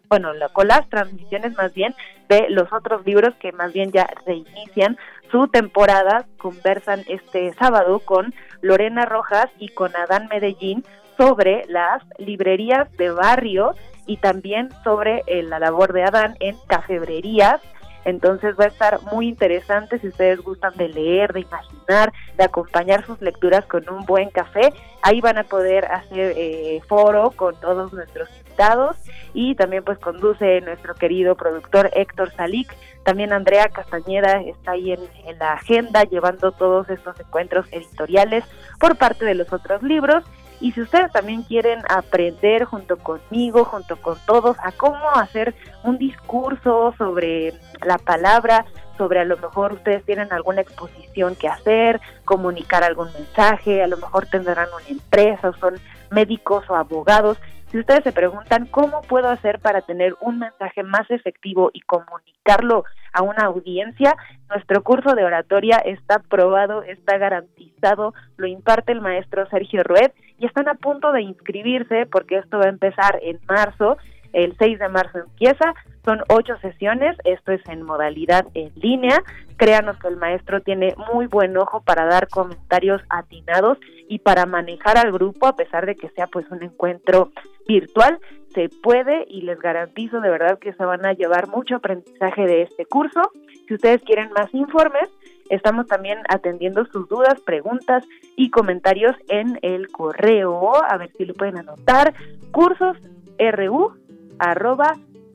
bueno 0.08 0.30
con 0.52 0.68
las 0.68 0.88
transmisiones 0.88 1.56
más 1.56 1.74
bien 1.74 1.92
de 2.28 2.46
los 2.50 2.72
otros 2.72 3.04
libros 3.04 3.34
que 3.40 3.50
más 3.50 3.72
bien 3.72 3.90
ya 3.90 4.06
reinician 4.24 4.96
su 5.32 5.48
temporada 5.48 6.24
conversan 6.38 7.02
este 7.08 7.52
sábado 7.54 7.98
con 7.98 8.32
Lorena 8.60 9.06
Rojas 9.06 9.48
y 9.58 9.70
con 9.70 9.90
Adán 9.96 10.28
Medellín 10.28 10.84
sobre 11.16 11.64
las 11.66 12.04
librerías 12.18 12.96
de 12.96 13.10
barrio 13.10 13.74
y 14.06 14.18
también 14.18 14.68
sobre 14.84 15.24
eh, 15.26 15.42
la 15.42 15.58
labor 15.58 15.92
de 15.92 16.04
Adán 16.04 16.36
en 16.38 16.56
cafebrerías. 16.68 17.60
Entonces 18.06 18.54
va 18.58 18.64
a 18.64 18.68
estar 18.68 19.02
muy 19.12 19.28
interesante 19.28 19.98
si 19.98 20.08
ustedes 20.08 20.40
gustan 20.40 20.72
de 20.76 20.88
leer, 20.88 21.32
de 21.32 21.40
imaginar, 21.40 22.12
de 22.36 22.44
acompañar 22.44 23.04
sus 23.04 23.20
lecturas 23.20 23.66
con 23.66 23.86
un 23.90 24.06
buen 24.06 24.30
café. 24.30 24.72
Ahí 25.02 25.20
van 25.20 25.38
a 25.38 25.44
poder 25.44 25.84
hacer 25.86 26.32
eh, 26.36 26.80
foro 26.88 27.32
con 27.32 27.58
todos 27.60 27.92
nuestros 27.92 28.28
invitados 28.38 28.96
y 29.34 29.56
también 29.56 29.82
pues 29.84 29.98
conduce 29.98 30.60
nuestro 30.60 30.94
querido 30.94 31.34
productor 31.34 31.90
Héctor 31.92 32.32
Salik 32.32 32.72
también 33.06 33.32
Andrea 33.32 33.68
Castañeda 33.68 34.40
está 34.40 34.72
ahí 34.72 34.90
en, 34.90 34.98
la 35.38 35.52
agenda 35.52 36.02
llevando 36.02 36.50
todos 36.50 36.90
estos 36.90 37.18
encuentros 37.20 37.64
editoriales 37.70 38.44
por 38.80 38.96
parte 38.96 39.24
de 39.24 39.36
los 39.36 39.52
otros 39.52 39.80
libros. 39.84 40.24
Y 40.60 40.72
si 40.72 40.80
ustedes 40.80 41.12
también 41.12 41.42
quieren 41.42 41.80
aprender 41.88 42.64
junto 42.64 42.96
conmigo, 42.96 43.64
junto 43.64 43.96
con 43.96 44.16
todos, 44.26 44.56
a 44.62 44.72
cómo 44.72 45.10
hacer 45.14 45.54
un 45.84 45.98
discurso 45.98 46.94
sobre 46.96 47.52
la 47.84 47.98
palabra, 47.98 48.64
sobre 48.96 49.20
a 49.20 49.24
lo 49.24 49.36
mejor 49.36 49.74
ustedes 49.74 50.04
tienen 50.04 50.32
alguna 50.32 50.62
exposición 50.62 51.34
que 51.36 51.48
hacer, 51.48 52.00
comunicar 52.24 52.82
algún 52.82 53.12
mensaje, 53.12 53.82
a 53.82 53.86
lo 53.86 53.98
mejor 53.98 54.26
tendrán 54.26 54.68
una 54.74 54.88
empresa 54.88 55.50
o 55.50 55.54
son 55.54 55.74
médicos 56.10 56.64
o 56.70 56.76
abogados, 56.76 57.38
si 57.70 57.80
ustedes 57.80 58.04
se 58.04 58.12
preguntan 58.12 58.66
cómo 58.66 59.02
puedo 59.02 59.28
hacer 59.28 59.58
para 59.58 59.80
tener 59.80 60.14
un 60.20 60.38
mensaje 60.38 60.84
más 60.84 61.10
efectivo 61.10 61.70
y 61.72 61.80
comunicarlo 61.80 62.84
a 63.12 63.22
una 63.22 63.44
audiencia, 63.44 64.16
nuestro 64.48 64.82
curso 64.84 65.14
de 65.14 65.24
oratoria 65.24 65.78
está 65.78 66.16
aprobado, 66.16 66.84
está 66.84 67.18
garantizado, 67.18 68.14
lo 68.36 68.46
imparte 68.46 68.92
el 68.92 69.00
maestro 69.00 69.48
Sergio 69.50 69.82
Rued 69.82 70.12
y 70.38 70.46
están 70.46 70.68
a 70.68 70.74
punto 70.74 71.12
de 71.12 71.22
inscribirse 71.22 72.06
porque 72.06 72.38
esto 72.38 72.58
va 72.58 72.66
a 72.66 72.70
empezar 72.70 73.18
en 73.22 73.38
marzo, 73.48 73.96
el 74.32 74.54
6 74.58 74.78
de 74.78 74.88
marzo 74.88 75.18
empieza, 75.18 75.74
son 76.04 76.20
ocho 76.28 76.56
sesiones, 76.58 77.16
esto 77.24 77.52
es 77.52 77.66
en 77.68 77.82
modalidad 77.82 78.46
en 78.54 78.70
línea. 78.76 79.22
Créanos 79.56 79.98
que 79.98 80.08
el 80.08 80.16
maestro 80.16 80.60
tiene 80.60 80.94
muy 81.10 81.26
buen 81.26 81.56
ojo 81.56 81.80
para 81.80 82.04
dar 82.04 82.28
comentarios 82.28 83.00
atinados 83.08 83.78
y 84.08 84.18
para 84.18 84.44
manejar 84.46 84.98
al 84.98 85.10
grupo, 85.10 85.46
a 85.46 85.56
pesar 85.56 85.86
de 85.86 85.96
que 85.96 86.10
sea 86.10 86.26
pues 86.26 86.44
un 86.50 86.62
encuentro 86.62 87.30
virtual, 87.66 88.18
se 88.54 88.68
puede 88.68 89.24
y 89.28 89.42
les 89.42 89.58
garantizo 89.58 90.20
de 90.20 90.30
verdad 90.30 90.58
que 90.58 90.74
se 90.74 90.84
van 90.84 91.04
a 91.06 91.14
llevar 91.14 91.48
mucho 91.48 91.76
aprendizaje 91.76 92.46
de 92.46 92.62
este 92.62 92.84
curso. 92.84 93.32
Si 93.66 93.74
ustedes 93.74 94.02
quieren 94.02 94.30
más 94.32 94.52
informes, 94.54 95.08
estamos 95.50 95.86
también 95.86 96.18
atendiendo 96.28 96.84
sus 96.86 97.08
dudas, 97.08 97.40
preguntas 97.40 98.04
y 98.36 98.50
comentarios 98.50 99.16
en 99.28 99.58
el 99.62 99.88
correo, 99.88 100.82
a 100.84 100.96
ver 100.96 101.10
si 101.16 101.24
lo 101.24 101.34
pueden 101.34 101.58
anotar, 101.58 102.14
cursosru 102.52 103.96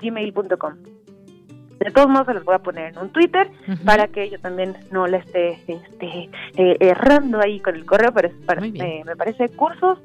gmail.com. 0.02 0.74
De 1.80 1.90
todos 1.90 2.10
modos, 2.10 2.28
se 2.28 2.34
los 2.36 2.44
voy 2.44 2.54
a 2.54 2.60
poner 2.60 2.94
en 2.94 3.00
un 3.00 3.10
Twitter 3.10 3.50
para 3.86 4.08
que 4.08 4.30
yo 4.30 4.40
también 4.40 4.76
no 4.92 5.08
le 5.08 5.18
esté 5.18 5.60
este, 5.68 6.30
eh, 6.56 6.78
errando 6.80 7.40
ahí 7.40 7.60
con 7.60 7.76
el 7.76 7.86
correo, 7.86 8.12
pero 8.14 8.30
eh, 8.30 9.04
me 9.04 9.16
parece 9.16 9.50
cursos 9.50 9.98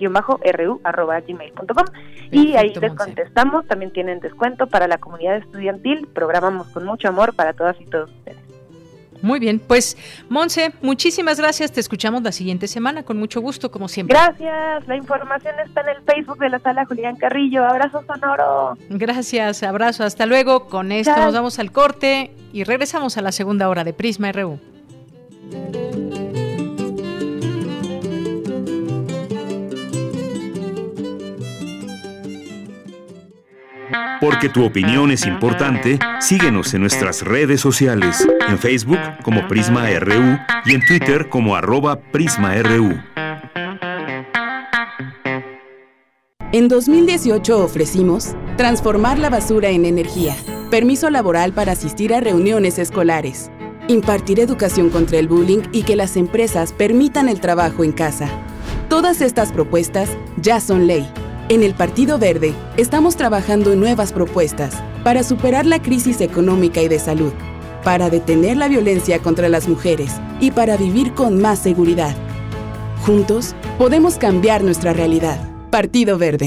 ru 0.00 0.80
arroba 0.84 1.20
gmail.com 1.20 1.86
y 2.30 2.54
ahí 2.56 2.72
les 2.74 2.94
contestamos, 2.94 3.66
también 3.66 3.92
tienen 3.92 4.20
descuento 4.20 4.66
para 4.66 4.86
la 4.88 4.98
comunidad 4.98 5.36
estudiantil, 5.36 6.08
programamos 6.12 6.68
con 6.68 6.84
mucho 6.84 7.08
amor 7.08 7.34
para 7.34 7.52
todas 7.52 7.80
y 7.80 7.86
todos 7.86 8.10
ustedes. 8.10 8.43
Muy 9.24 9.40
bien, 9.40 9.58
pues 9.58 9.96
Monse, 10.28 10.72
muchísimas 10.82 11.38
gracias. 11.38 11.72
Te 11.72 11.80
escuchamos 11.80 12.22
la 12.22 12.30
siguiente 12.30 12.68
semana 12.68 13.04
con 13.04 13.16
mucho 13.16 13.40
gusto, 13.40 13.70
como 13.70 13.88
siempre. 13.88 14.14
Gracias. 14.14 14.86
La 14.86 14.96
información 14.96 15.54
está 15.64 15.80
en 15.80 15.88
el 15.88 16.02
Facebook 16.02 16.38
de 16.38 16.50
la 16.50 16.58
sala 16.58 16.84
Julián 16.84 17.16
Carrillo. 17.16 17.64
Abrazo 17.64 18.04
sonoro. 18.06 18.76
Gracias, 18.90 19.62
abrazo. 19.62 20.04
Hasta 20.04 20.26
luego. 20.26 20.66
Con 20.66 20.92
esto 20.92 21.16
nos 21.16 21.32
vamos 21.32 21.58
al 21.58 21.72
corte 21.72 22.32
y 22.52 22.64
regresamos 22.64 23.16
a 23.16 23.22
la 23.22 23.32
segunda 23.32 23.70
hora 23.70 23.82
de 23.82 23.94
Prisma 23.94 24.30
RU. 24.30 24.60
Porque 34.20 34.48
tu 34.48 34.64
opinión 34.64 35.10
es 35.10 35.26
importante, 35.26 35.98
síguenos 36.20 36.72
en 36.74 36.80
nuestras 36.80 37.22
redes 37.22 37.60
sociales, 37.60 38.26
en 38.48 38.58
Facebook 38.58 38.98
como 39.22 39.46
Prisma 39.48 39.88
RU 39.98 40.38
y 40.64 40.74
en 40.74 40.86
Twitter 40.86 41.28
como 41.28 41.56
arroba 41.56 42.00
PrismaRU. 42.00 42.94
En 46.52 46.68
2018 46.68 47.64
ofrecimos 47.64 48.34
transformar 48.56 49.18
la 49.18 49.28
basura 49.28 49.70
en 49.70 49.84
energía, 49.84 50.36
permiso 50.70 51.10
laboral 51.10 51.52
para 51.52 51.72
asistir 51.72 52.14
a 52.14 52.20
reuniones 52.20 52.78
escolares, 52.78 53.50
impartir 53.88 54.38
educación 54.38 54.88
contra 54.90 55.18
el 55.18 55.28
bullying 55.28 55.62
y 55.72 55.82
que 55.82 55.96
las 55.96 56.16
empresas 56.16 56.72
permitan 56.72 57.28
el 57.28 57.40
trabajo 57.40 57.82
en 57.82 57.92
casa. 57.92 58.28
Todas 58.88 59.20
estas 59.20 59.50
propuestas 59.50 60.16
ya 60.36 60.60
son 60.60 60.86
ley 60.86 61.06
en 61.48 61.62
el 61.62 61.74
Partido 61.74 62.18
Verde 62.18 62.54
estamos 62.76 63.16
trabajando 63.16 63.72
en 63.72 63.80
nuevas 63.80 64.12
propuestas 64.12 64.74
para 65.02 65.22
superar 65.22 65.66
la 65.66 65.82
crisis 65.82 66.20
económica 66.20 66.80
y 66.80 66.88
de 66.88 66.98
salud, 66.98 67.32
para 67.82 68.08
detener 68.08 68.56
la 68.56 68.68
violencia 68.68 69.18
contra 69.18 69.48
las 69.48 69.68
mujeres 69.68 70.12
y 70.40 70.50
para 70.50 70.76
vivir 70.76 71.12
con 71.12 71.40
más 71.40 71.58
seguridad. 71.58 72.16
Juntos 73.04 73.54
podemos 73.78 74.16
cambiar 74.16 74.62
nuestra 74.62 74.94
realidad. 74.94 75.38
Partido 75.70 76.16
Verde. 76.16 76.46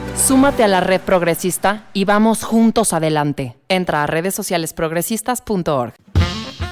Súmate 0.15 0.63
a 0.63 0.67
la 0.67 0.79
red 0.79 1.01
progresista 1.01 1.87
y 1.93 2.05
vamos 2.05 2.43
juntos 2.43 2.93
adelante. 2.93 3.57
Entra 3.69 4.03
a 4.03 4.07
redes 4.07 4.35
sociales 4.35 4.73
progresistas.org. 4.73 5.93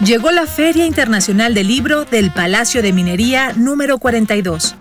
Llegó 0.04 0.32
la 0.32 0.46
Feria 0.46 0.86
Internacional 0.86 1.54
del 1.54 1.68
Libro 1.68 2.06
del 2.06 2.32
Palacio 2.32 2.82
de 2.82 2.94
Minería 2.94 3.54
número 3.54 3.98
42. 3.98 4.76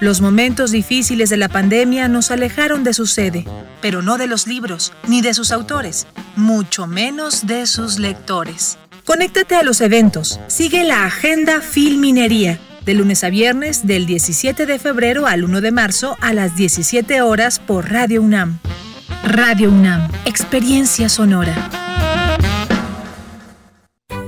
Los 0.00 0.20
momentos 0.20 0.70
difíciles 0.70 1.28
de 1.28 1.36
la 1.36 1.48
pandemia 1.48 2.08
nos 2.08 2.30
alejaron 2.30 2.84
de 2.84 2.94
su 2.94 3.06
sede, 3.06 3.44
pero 3.82 4.00
no 4.00 4.16
de 4.16 4.26
los 4.26 4.46
libros, 4.46 4.92
ni 5.08 5.22
de 5.22 5.34
sus 5.34 5.50
autores, 5.50 6.06
mucho 6.36 6.86
menos 6.86 7.46
de 7.46 7.66
sus 7.66 7.98
lectores. 7.98 8.78
Conéctate 9.04 9.56
a 9.56 9.62
los 9.62 9.80
eventos, 9.80 10.40
sigue 10.46 10.84
la 10.84 11.04
agenda 11.04 11.60
Filminería 11.60 12.60
de 12.84 12.94
lunes 12.94 13.24
a 13.24 13.30
viernes 13.30 13.86
del 13.86 14.06
17 14.06 14.66
de 14.66 14.78
febrero 14.78 15.26
al 15.26 15.44
1 15.44 15.60
de 15.60 15.72
marzo 15.72 16.16
a 16.20 16.32
las 16.32 16.56
17 16.56 17.22
horas 17.22 17.58
por 17.58 17.90
Radio 17.90 18.22
UNAM. 18.22 18.58
Radio 19.24 19.70
UNAM, 19.70 20.08
Experiencia 20.24 21.08
Sonora. 21.08 21.89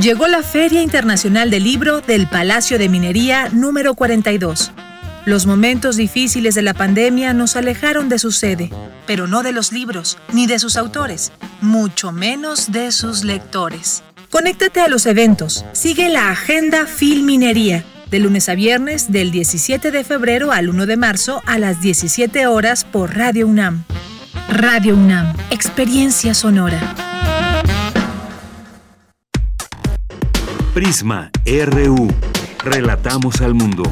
Llegó 0.00 0.26
la 0.26 0.42
Feria 0.42 0.80
Internacional 0.80 1.50
del 1.50 1.64
Libro 1.64 2.00
del 2.00 2.26
Palacio 2.26 2.78
de 2.78 2.88
Minería 2.88 3.50
número 3.52 3.94
42. 3.94 4.72
Los 5.26 5.44
momentos 5.44 5.96
difíciles 5.96 6.54
de 6.54 6.62
la 6.62 6.72
pandemia 6.72 7.34
nos 7.34 7.56
alejaron 7.56 8.08
de 8.08 8.18
su 8.18 8.32
sede, 8.32 8.70
pero 9.06 9.26
no 9.26 9.42
de 9.42 9.52
los 9.52 9.70
libros, 9.70 10.16
ni 10.32 10.46
de 10.46 10.58
sus 10.58 10.78
autores, 10.78 11.30
mucho 11.60 12.10
menos 12.10 12.72
de 12.72 12.90
sus 12.90 13.22
lectores. 13.22 14.02
Conéctate 14.30 14.80
a 14.80 14.88
los 14.88 15.04
eventos, 15.04 15.66
sigue 15.72 16.08
la 16.08 16.30
agenda 16.30 16.86
Filminería, 16.86 17.84
de 18.10 18.18
lunes 18.18 18.48
a 18.48 18.54
viernes 18.54 19.12
del 19.12 19.30
17 19.30 19.90
de 19.90 20.04
febrero 20.04 20.52
al 20.52 20.70
1 20.70 20.86
de 20.86 20.96
marzo 20.96 21.42
a 21.44 21.58
las 21.58 21.82
17 21.82 22.46
horas 22.46 22.84
por 22.84 23.14
Radio 23.14 23.46
UNAM. 23.46 23.84
Radio 24.48 24.96
UNAM, 24.96 25.34
Experiencia 25.50 26.32
Sonora. 26.32 27.11
Prisma 30.74 31.30
RU. 31.44 32.08
Relatamos 32.64 33.42
al 33.42 33.52
mundo. 33.52 33.82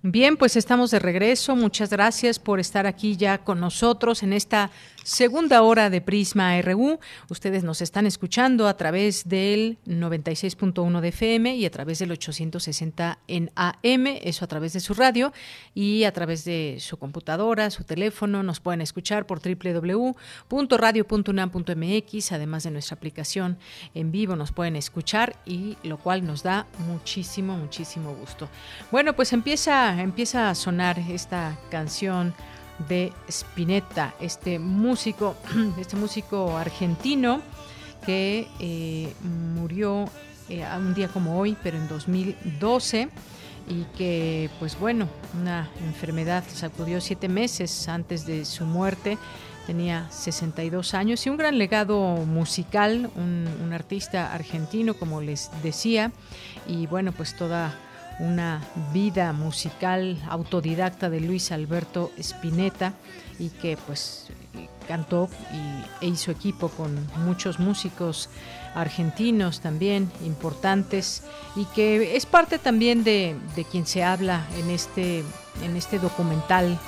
Bien, 0.00 0.38
pues 0.38 0.56
estamos 0.56 0.90
de 0.90 1.00
regreso. 1.00 1.54
Muchas 1.54 1.90
gracias 1.90 2.38
por 2.38 2.60
estar 2.60 2.86
aquí 2.86 3.18
ya 3.18 3.36
con 3.36 3.60
nosotros 3.60 4.22
en 4.22 4.32
esta 4.32 4.70
segunda 5.02 5.62
hora 5.62 5.90
de 5.90 6.00
Prisma 6.00 6.62
RU. 6.62 7.00
Ustedes 7.28 7.64
nos 7.64 7.82
están 7.82 8.06
escuchando 8.06 8.68
a 8.68 8.76
través 8.76 9.28
del 9.28 9.78
96.1 9.86 11.00
de 11.00 11.08
FM 11.08 11.56
y 11.56 11.66
a 11.66 11.70
través 11.70 11.98
del 11.98 12.12
860 12.12 13.18
en 13.28 13.50
AM, 13.54 14.06
eso 14.22 14.44
a 14.44 14.48
través 14.48 14.72
de 14.72 14.80
su 14.80 14.94
radio 14.94 15.32
y 15.74 16.04
a 16.04 16.12
través 16.12 16.44
de 16.44 16.78
su 16.80 16.96
computadora, 16.98 17.70
su 17.70 17.84
teléfono. 17.84 18.42
Nos 18.42 18.60
pueden 18.60 18.80
escuchar 18.80 19.26
por 19.26 19.40
www.radio.unam.mx, 19.40 22.32
además 22.32 22.62
de 22.64 22.70
nuestra 22.70 22.96
aplicación 22.96 23.58
en 23.94 24.12
vivo 24.12 24.36
nos 24.36 24.52
pueden 24.52 24.76
escuchar 24.76 25.36
y 25.46 25.76
lo 25.82 25.98
cual 25.98 26.24
nos 26.24 26.42
da 26.42 26.66
muchísimo, 26.86 27.56
muchísimo 27.56 28.14
gusto. 28.14 28.48
Bueno, 28.90 29.14
pues 29.14 29.32
empieza, 29.32 30.00
empieza 30.00 30.50
a 30.50 30.54
sonar 30.54 30.98
esta 30.98 31.58
canción 31.70 32.34
de 32.88 33.12
Spinetta, 33.28 34.14
este 34.20 34.58
músico, 34.58 35.36
este 35.78 35.96
músico 35.96 36.56
argentino 36.56 37.42
que 38.04 38.48
eh, 38.58 39.12
murió 39.54 40.08
eh, 40.48 40.64
un 40.76 40.94
día 40.94 41.08
como 41.08 41.38
hoy, 41.38 41.56
pero 41.62 41.76
en 41.76 41.88
2012 41.88 43.08
y 43.68 43.84
que, 43.96 44.50
pues 44.58 44.78
bueno, 44.78 45.08
una 45.40 45.70
enfermedad 45.80 46.44
sacudió 46.52 47.00
siete 47.00 47.28
meses 47.28 47.88
antes 47.88 48.26
de 48.26 48.44
su 48.44 48.64
muerte. 48.64 49.18
Tenía 49.66 50.10
62 50.10 50.94
años 50.94 51.24
y 51.26 51.30
un 51.30 51.36
gran 51.36 51.58
legado 51.58 52.16
musical, 52.26 53.10
un, 53.14 53.46
un 53.62 53.72
artista 53.72 54.32
argentino, 54.32 54.94
como 54.94 55.20
les 55.20 55.50
decía, 55.62 56.10
y 56.66 56.86
bueno, 56.86 57.12
pues 57.12 57.36
toda 57.36 57.74
una 58.20 58.60
vida 58.92 59.32
musical 59.32 60.22
autodidacta 60.28 61.10
de 61.10 61.20
Luis 61.20 61.52
Alberto 61.52 62.12
Spinetta 62.18 62.92
y 63.38 63.48
que 63.48 63.78
pues 63.86 64.28
cantó 64.86 65.28
y, 66.00 66.04
e 66.04 66.08
hizo 66.08 66.30
equipo 66.30 66.68
con 66.68 67.08
muchos 67.24 67.58
músicos 67.58 68.28
argentinos 68.74 69.60
también 69.60 70.10
importantes 70.24 71.22
y 71.56 71.64
que 71.66 72.16
es 72.16 72.26
parte 72.26 72.58
también 72.58 73.02
de, 73.04 73.36
de 73.56 73.64
quien 73.64 73.86
se 73.86 74.04
habla 74.04 74.46
en 74.58 74.70
este, 74.70 75.24
en 75.64 75.76
este 75.76 75.98
documental 75.98 76.78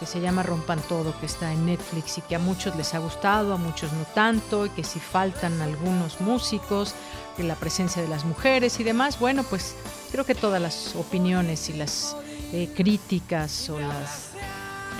que 0.00 0.06
se 0.06 0.20
llama 0.20 0.42
Rompan 0.42 0.80
Todo, 0.88 1.14
que 1.20 1.26
está 1.26 1.52
en 1.52 1.66
Netflix 1.66 2.16
y 2.16 2.22
que 2.22 2.34
a 2.34 2.38
muchos 2.38 2.74
les 2.74 2.94
ha 2.94 2.98
gustado, 2.98 3.52
a 3.52 3.58
muchos 3.58 3.92
no 3.92 4.04
tanto, 4.14 4.64
y 4.64 4.70
que 4.70 4.82
si 4.82 4.98
faltan 4.98 5.60
algunos 5.60 6.22
músicos, 6.22 6.94
que 7.36 7.42
la 7.42 7.54
presencia 7.54 8.00
de 8.00 8.08
las 8.08 8.24
mujeres 8.24 8.80
y 8.80 8.84
demás, 8.84 9.20
bueno, 9.20 9.42
pues 9.42 9.76
creo 10.10 10.24
que 10.24 10.34
todas 10.34 10.60
las 10.60 10.94
opiniones 10.96 11.68
y 11.70 11.74
las 11.74 12.16
eh, 12.52 12.68
críticas 12.74 13.70
o 13.70 13.78
las, 13.78 14.30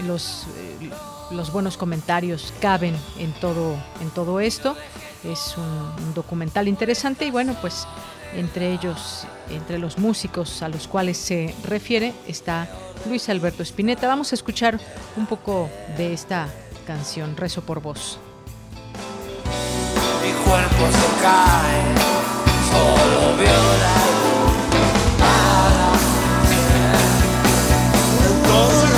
los, 0.07 0.47
eh, 0.57 0.91
los 1.31 1.53
buenos 1.53 1.77
comentarios 1.77 2.53
caben 2.61 2.97
en 3.19 3.33
todo, 3.33 3.77
en 4.01 4.11
todo 4.11 4.41
esto. 4.41 4.77
Es 5.25 5.57
un, 5.57 6.15
documental 6.15 6.69
interesante 6.69 7.27
y 7.27 7.31
bueno, 7.31 7.57
pues 7.61 7.87
entre 8.35 8.73
ellos, 8.73 9.27
entre 9.51 9.79
los 9.79 9.99
músicos 9.99 10.63
a 10.63 10.69
los 10.69 10.89
cuales 10.89 11.19
se 11.19 11.55
refiere, 11.65 12.13
está 12.27 12.69
Luis 13.07 13.29
Alberto 13.29 13.63
Spinetta. 13.63 14.07
Vamos 14.09 14.33
a 14.33 14.35
escuchar 14.35 14.81
un 15.17 15.27
poco 15.27 15.69
de 15.97 16.13
esta 16.13 16.49
canción, 16.87 17.37
Rezo 17.37 17.63
por 17.63 17.81
vos. 17.81 18.19
Mi 20.23 20.33
cuerpo 20.45 20.87
se 20.93 21.23
cae, 21.23 21.95
solo 22.71 23.37
veo 23.37 24.10
Entonces 28.51 28.90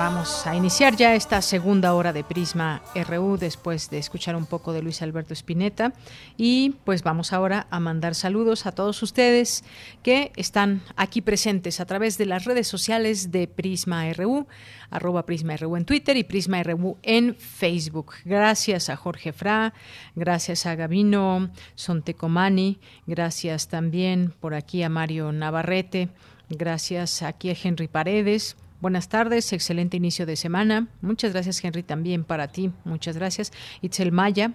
vamos 0.00 0.46
a 0.46 0.56
iniciar 0.56 0.96
ya 0.96 1.14
esta 1.14 1.42
segunda 1.42 1.92
hora 1.92 2.14
de 2.14 2.24
Prisma 2.24 2.80
RU 3.06 3.36
después 3.36 3.90
de 3.90 3.98
escuchar 3.98 4.34
un 4.34 4.46
poco 4.46 4.72
de 4.72 4.80
Luis 4.80 5.02
Alberto 5.02 5.34
Spinetta 5.34 5.92
y 6.38 6.76
pues 6.84 7.02
vamos 7.02 7.34
ahora 7.34 7.66
a 7.68 7.80
mandar 7.80 8.14
saludos 8.14 8.64
a 8.64 8.72
todos 8.72 9.02
ustedes 9.02 9.62
que 10.02 10.32
están 10.36 10.80
aquí 10.96 11.20
presentes 11.20 11.80
a 11.80 11.84
través 11.84 12.16
de 12.16 12.24
las 12.24 12.46
redes 12.46 12.66
sociales 12.66 13.30
de 13.30 13.46
Prisma 13.46 14.10
RU, 14.14 14.46
arroba 14.88 15.26
Prisma 15.26 15.54
RU 15.58 15.76
en 15.76 15.84
Twitter 15.84 16.16
y 16.16 16.24
Prisma 16.24 16.62
RU 16.62 16.96
en 17.02 17.34
Facebook. 17.34 18.14
Gracias 18.24 18.88
a 18.88 18.96
Jorge 18.96 19.34
Fra, 19.34 19.74
gracias 20.14 20.64
a 20.64 20.76
Gabino 20.76 21.50
Sontecomani, 21.74 22.78
gracias 23.06 23.68
también 23.68 24.32
por 24.40 24.54
aquí 24.54 24.82
a 24.82 24.88
Mario 24.88 25.30
Navarrete. 25.30 26.08
Gracias 26.48 27.22
aquí 27.22 27.50
a 27.50 27.56
Henry 27.62 27.86
Paredes, 27.86 28.56
Buenas 28.80 29.10
tardes, 29.10 29.52
excelente 29.52 29.98
inicio 29.98 30.24
de 30.24 30.36
semana. 30.36 30.88
Muchas 31.02 31.32
gracias, 31.34 31.62
Henry, 31.62 31.82
también 31.82 32.24
para 32.24 32.48
ti. 32.48 32.72
Muchas 32.84 33.14
gracias. 33.14 33.52
Itzel 33.82 34.10
Maya, 34.10 34.52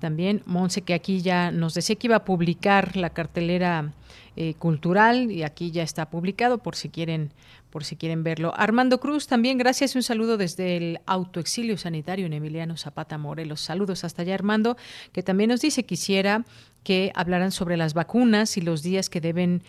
también. 0.00 0.42
Monse, 0.44 0.82
que 0.82 0.92
aquí 0.92 1.22
ya 1.22 1.50
nos 1.50 1.72
decía 1.72 1.96
que 1.96 2.08
iba 2.08 2.16
a 2.16 2.24
publicar 2.26 2.94
la 2.94 3.10
cartelera 3.10 3.94
eh, 4.36 4.52
cultural 4.54 5.30
y 5.30 5.44
aquí 5.44 5.70
ya 5.70 5.82
está 5.82 6.10
publicado 6.10 6.58
por 6.58 6.76
si 6.76 6.90
quieren 6.90 7.32
por 7.70 7.82
si 7.84 7.96
quieren 7.96 8.22
verlo. 8.22 8.52
Armando 8.56 9.00
Cruz, 9.00 9.26
también 9.26 9.58
gracias 9.58 9.94
y 9.94 9.98
un 9.98 10.04
saludo 10.04 10.36
desde 10.36 10.76
el 10.76 11.00
autoexilio 11.06 11.76
sanitario 11.76 12.24
en 12.24 12.32
Emiliano 12.32 12.76
Zapata 12.76 13.18
Morelos. 13.18 13.62
Saludos 13.62 14.04
hasta 14.04 14.22
allá, 14.22 14.34
Armando, 14.34 14.76
que 15.12 15.24
también 15.24 15.50
nos 15.50 15.60
dice 15.60 15.84
quisiera 15.84 16.44
que 16.84 17.10
hablaran 17.16 17.50
sobre 17.50 17.76
las 17.76 17.92
vacunas 17.92 18.56
y 18.56 18.60
los 18.60 18.84
días 18.84 19.10
que 19.10 19.20
deben 19.20 19.64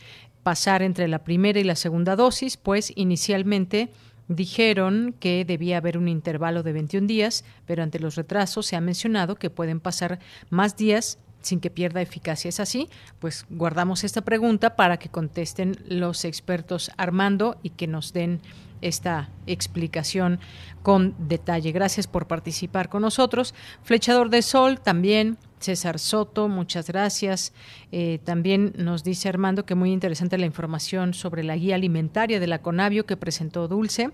pasar 0.46 0.84
entre 0.84 1.08
la 1.08 1.24
primera 1.24 1.60
y 1.60 1.64
la 1.64 1.76
segunda 1.76 2.16
dosis, 2.16 2.56
pues 2.56 2.94
inicialmente 2.96 3.90
dijeron 4.28 5.16
que 5.20 5.44
debía 5.44 5.78
haber 5.78 5.98
un 5.98 6.08
intervalo 6.08 6.62
de 6.62 6.72
21 6.72 7.08
días, 7.08 7.44
pero 7.66 7.82
ante 7.82 7.98
los 7.98 8.14
retrasos 8.14 8.68
se 8.68 8.76
ha 8.76 8.82
mencionado 8.82 9.38
que 9.38 9.50
pueden 9.50 9.80
pasar 9.80 10.20
más 10.52 10.78
días 10.78 11.18
sin 11.42 11.60
que 11.60 11.72
pierda 11.72 12.00
eficacia. 12.00 12.50
¿Es 12.50 12.60
así? 12.60 12.90
Pues 13.18 13.48
guardamos 13.50 14.04
esta 14.04 14.22
pregunta 14.22 14.76
para 14.76 14.98
que 14.98 15.10
contesten 15.10 15.78
los 15.88 16.26
expertos 16.26 16.92
Armando 16.96 17.58
y 17.64 17.72
que 17.72 17.88
nos 17.88 18.14
den 18.14 18.40
esta 18.82 19.32
explicación 19.48 20.40
con 20.84 21.16
detalle. 21.18 21.72
Gracias 21.72 22.06
por 22.06 22.28
participar 22.28 22.88
con 22.88 23.02
nosotros. 23.02 23.56
Flechador 23.82 24.30
de 24.30 24.44
Sol 24.44 24.80
también 24.80 25.40
César 25.66 25.98
Soto, 25.98 26.48
muchas 26.48 26.88
gracias. 26.88 27.52
Eh, 27.92 28.20
también 28.24 28.74
nos 28.78 29.04
dice 29.04 29.30
Armando 29.30 29.66
que 29.66 29.74
muy 29.74 29.92
interesante 29.92 30.38
la 30.38 30.46
información 30.46 31.16
sobre 31.16 31.44
la 31.44 31.56
guía 31.56 31.74
alimentaria 31.74 32.40
de 32.40 32.46
la 32.46 32.62
Conavio 32.62 33.08
que 33.08 33.18
presentó 33.18 33.68
Dulce. 33.68 34.12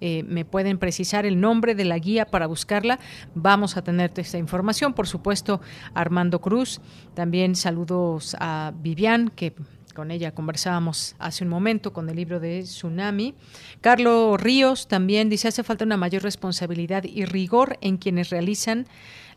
Eh, 0.00 0.22
me 0.22 0.46
pueden 0.46 0.78
precisar 0.78 1.26
el 1.26 1.40
nombre 1.40 1.74
de 1.74 1.84
la 1.84 1.98
guía 1.98 2.24
para 2.24 2.46
buscarla. 2.46 2.98
Vamos 3.34 3.76
a 3.76 3.84
tener 3.84 4.12
esta 4.16 4.38
información. 4.38 4.94
Por 4.94 5.06
supuesto, 5.06 5.60
Armando 5.92 6.40
Cruz. 6.40 6.80
También 7.12 7.54
saludos 7.54 8.34
a 8.40 8.72
Vivian, 8.74 9.28
que 9.28 9.52
con 9.94 10.10
ella 10.10 10.34
conversábamos 10.34 11.14
hace 11.18 11.44
un 11.44 11.50
momento 11.50 11.92
con 11.92 12.10
el 12.10 12.16
libro 12.16 12.40
de 12.40 12.62
Tsunami. 12.62 13.34
Carlos 13.80 14.40
Ríos 14.40 14.88
también 14.88 15.30
dice, 15.30 15.48
hace 15.48 15.62
falta 15.62 15.84
una 15.84 15.96
mayor 15.96 16.22
responsabilidad 16.22 17.04
y 17.04 17.24
rigor 17.24 17.78
en 17.80 17.96
quienes 17.96 18.30
realizan 18.30 18.86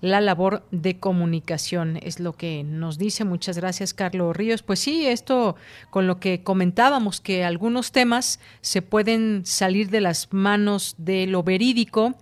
la 0.02 0.22
labor 0.22 0.64
de 0.72 1.00
comunicación. 1.00 1.98
Es 2.02 2.20
lo 2.20 2.34
que 2.34 2.64
nos 2.64 2.98
dice. 2.98 3.24
Muchas 3.24 3.58
gracias, 3.58 3.94
Carlos 3.94 4.36
Ríos. 4.36 4.64
Pues 4.64 4.80
sí, 4.80 5.06
esto 5.06 5.56
con 5.90 6.08
lo 6.08 6.20
que 6.20 6.44
comentábamos, 6.44 7.22
que 7.22 7.44
algunos 7.44 7.92
temas 7.92 8.40
se 8.62 8.82
pueden 8.82 9.46
salir 9.46 9.90
de 9.90 10.02
las 10.02 10.34
manos 10.34 10.96
de 10.98 11.28
lo 11.28 11.44
verídico 11.44 12.16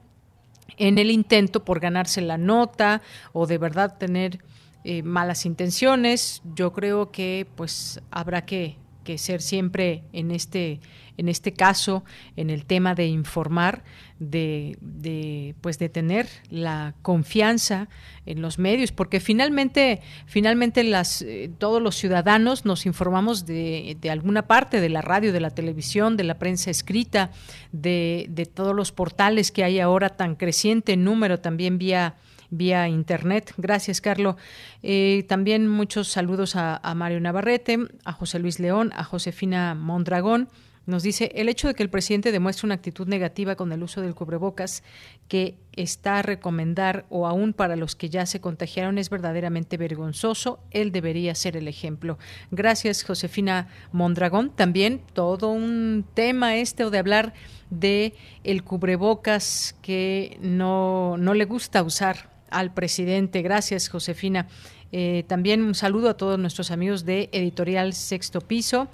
en 0.78 0.98
el 0.98 1.12
intento 1.12 1.64
por 1.64 1.80
ganarse 1.80 2.22
la 2.22 2.38
nota 2.38 3.02
o 3.34 3.48
de 3.48 3.58
verdad 3.58 3.98
tener 3.98 4.40
eh, 4.86 5.04
malas 5.04 5.46
intenciones. 5.46 6.42
Yo 6.56 6.72
creo 6.72 7.12
que 7.12 7.48
pues 7.56 8.00
habrá 8.12 8.46
que, 8.46 8.78
que 9.04 9.18
ser 9.18 9.42
siempre 9.42 10.04
en 10.14 10.32
este 10.32 10.80
en 11.18 11.30
este 11.30 11.54
caso, 11.54 12.04
en 12.36 12.50
el 12.50 12.66
tema 12.66 12.96
de 12.96 13.08
informar, 13.08 13.84
de, 14.20 15.56
pues 15.62 15.78
de 15.80 15.90
tener 15.90 16.28
la 16.50 16.94
confianza 17.02 17.90
en 18.26 18.42
los 18.42 18.60
medios, 18.60 18.92
porque 18.92 19.20
finalmente, 19.20 20.02
finalmente 20.26 20.84
las, 20.84 21.22
eh, 21.22 21.52
todos 21.58 21.82
los 21.82 21.96
ciudadanos 21.96 22.66
nos 22.66 22.86
informamos 22.86 23.46
de, 23.46 23.98
de, 24.00 24.10
alguna 24.10 24.48
parte 24.48 24.82
de 24.82 24.90
la 24.90 25.02
radio, 25.02 25.34
de 25.34 25.40
la 25.42 25.52
televisión, 25.52 26.18
de 26.18 26.24
la 26.24 26.38
prensa 26.38 26.72
escrita, 26.72 27.32
de, 27.72 28.28
de 28.30 28.46
todos 28.46 28.76
los 28.76 28.92
portales 28.92 29.52
que 29.52 29.64
hay 29.64 29.80
ahora 29.80 30.10
tan 30.10 30.36
creciente 30.36 30.94
en 30.94 31.04
número, 31.04 31.40
también 31.40 31.78
vía 31.78 32.16
vía 32.50 32.88
internet. 32.88 33.54
Gracias, 33.58 34.02
Carlos. 34.02 34.36
Eh, 34.84 35.26
también 35.28 35.68
muchos 35.68 36.08
saludos 36.08 36.56
a, 36.56 36.78
a 36.78 36.96
Mario 36.96 37.20
Navarrete, 37.20 37.80
a 38.04 38.14
José 38.14 38.40
Luis 38.40 38.60
León, 38.60 38.92
a 38.96 39.04
Josefina 39.04 39.76
Mondragón, 39.76 40.50
nos 40.86 41.02
dice, 41.02 41.32
el 41.34 41.50
hecho 41.50 41.68
de 41.68 41.74
que 41.74 41.82
el 41.82 41.90
presidente 41.90 42.32
demuestre 42.32 42.68
una 42.68 42.76
actitud 42.76 43.08
negativa 43.08 43.56
con 43.56 43.72
el 43.72 43.82
uso 43.82 44.02
del 44.02 44.14
cubrebocas 44.14 44.84
que 45.28 45.58
está 45.72 46.20
a 46.20 46.22
recomendar 46.22 47.06
o 47.10 47.26
aún 47.26 47.54
para 47.54 47.76
los 47.76 47.96
que 47.96 48.10
ya 48.10 48.28
se 48.28 48.40
contagiaron 48.40 49.00
es 49.00 49.10
verdaderamente 49.10 49.78
vergonzoso. 49.78 50.60
Él 50.70 50.92
debería 50.92 51.34
ser 51.34 51.58
el 51.58 51.68
ejemplo. 51.68 52.20
Gracias, 52.52 53.04
Josefina 53.04 53.68
Mondragón. 53.92 54.52
También 54.56 55.02
todo 55.14 55.50
un 55.50 56.06
tema 56.14 56.56
este 56.58 56.86
o 56.86 56.92
de 56.92 57.00
hablar 57.00 57.34
de 57.72 58.14
el 58.44 58.64
cubrebocas 58.64 59.76
que 59.82 60.38
no, 60.40 61.18
no 61.18 61.34
le 61.34 61.46
gusta 61.46 61.82
usar 61.82 62.35
al 62.56 62.74
presidente. 62.74 63.42
Gracias, 63.42 63.90
Josefina. 63.90 64.48
Eh, 64.92 65.26
también 65.28 65.62
un 65.62 65.76
saludo 65.76 66.10
a 66.10 66.14
todos 66.16 66.40
nuestros 66.40 66.72
amigos 66.72 67.04
de 67.04 67.30
Editorial 67.34 67.94
Sexto 67.94 68.40
Piso. 68.42 68.88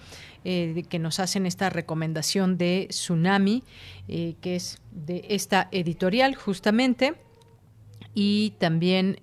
Eh, 0.43 0.83
que 0.89 0.97
nos 0.97 1.19
hacen 1.19 1.45
esta 1.45 1.69
recomendación 1.69 2.57
de 2.57 2.87
Tsunami, 2.89 3.63
eh, 4.07 4.33
que 4.41 4.55
es 4.55 4.81
de 4.89 5.23
esta 5.29 5.67
editorial 5.71 6.33
justamente. 6.33 7.13
Y 8.15 8.55
también 8.57 9.21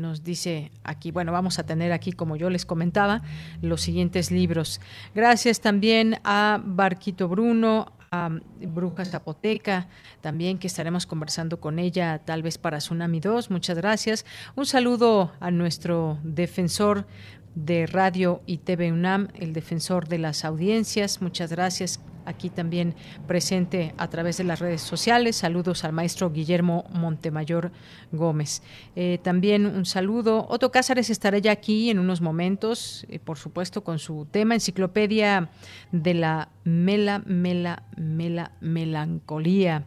nos 0.00 0.24
dice 0.24 0.72
aquí, 0.82 1.12
bueno, 1.12 1.30
vamos 1.30 1.60
a 1.60 1.66
tener 1.66 1.92
aquí, 1.92 2.10
como 2.10 2.34
yo 2.34 2.50
les 2.50 2.66
comentaba, 2.66 3.22
los 3.62 3.82
siguientes 3.82 4.32
libros. 4.32 4.80
Gracias 5.14 5.60
también 5.60 6.18
a 6.24 6.60
Barquito 6.64 7.28
Bruno, 7.28 7.92
a 8.10 8.30
Bruja 8.60 9.04
Zapoteca, 9.04 9.88
también 10.20 10.58
que 10.58 10.66
estaremos 10.66 11.06
conversando 11.06 11.60
con 11.60 11.78
ella 11.78 12.20
tal 12.24 12.42
vez 12.42 12.58
para 12.58 12.78
Tsunami 12.78 13.20
2. 13.20 13.50
Muchas 13.50 13.76
gracias. 13.76 14.24
Un 14.54 14.66
saludo 14.66 15.32
a 15.40 15.50
nuestro 15.50 16.18
defensor 16.22 17.06
de 17.54 17.86
Radio 17.86 18.42
y 18.46 18.58
TV 18.58 18.92
UNAM, 18.92 19.28
el 19.34 19.52
defensor 19.52 20.08
de 20.08 20.18
las 20.18 20.44
audiencias. 20.44 21.22
Muchas 21.22 21.50
gracias. 21.50 22.00
Aquí 22.26 22.50
también 22.50 22.94
presente 23.26 23.94
a 23.96 24.08
través 24.08 24.36
de 24.36 24.44
las 24.44 24.58
redes 24.58 24.82
sociales. 24.82 25.36
Saludos 25.36 25.84
al 25.84 25.92
maestro 25.92 26.30
Guillermo 26.30 26.84
Montemayor 26.92 27.70
Gómez. 28.12 28.62
Eh, 28.96 29.18
también 29.22 29.64
un 29.64 29.86
saludo. 29.86 30.46
Otto 30.48 30.70
Cázares 30.72 31.08
estará 31.08 31.38
ya 31.38 31.52
aquí 31.52 31.88
en 31.88 31.98
unos 31.98 32.20
momentos, 32.20 33.06
eh, 33.08 33.18
por 33.20 33.38
supuesto, 33.38 33.84
con 33.84 33.98
su 33.98 34.26
tema 34.30 34.54
Enciclopedia 34.54 35.50
de 35.92 36.14
la 36.14 36.48
Mela, 36.64 37.22
Mela, 37.24 37.84
Mela, 37.96 38.52
Melancolía 38.60 39.86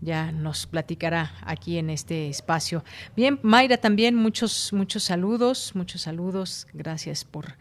ya 0.00 0.32
nos 0.32 0.66
platicará 0.66 1.32
aquí 1.42 1.78
en 1.78 1.88
este 1.88 2.28
espacio. 2.28 2.84
Bien, 3.14 3.38
Mayra 3.42 3.76
también 3.76 4.16
muchos 4.16 4.72
muchos 4.72 5.04
saludos, 5.04 5.72
muchos 5.74 6.02
saludos. 6.02 6.66
Gracias 6.72 7.24
por 7.24 7.54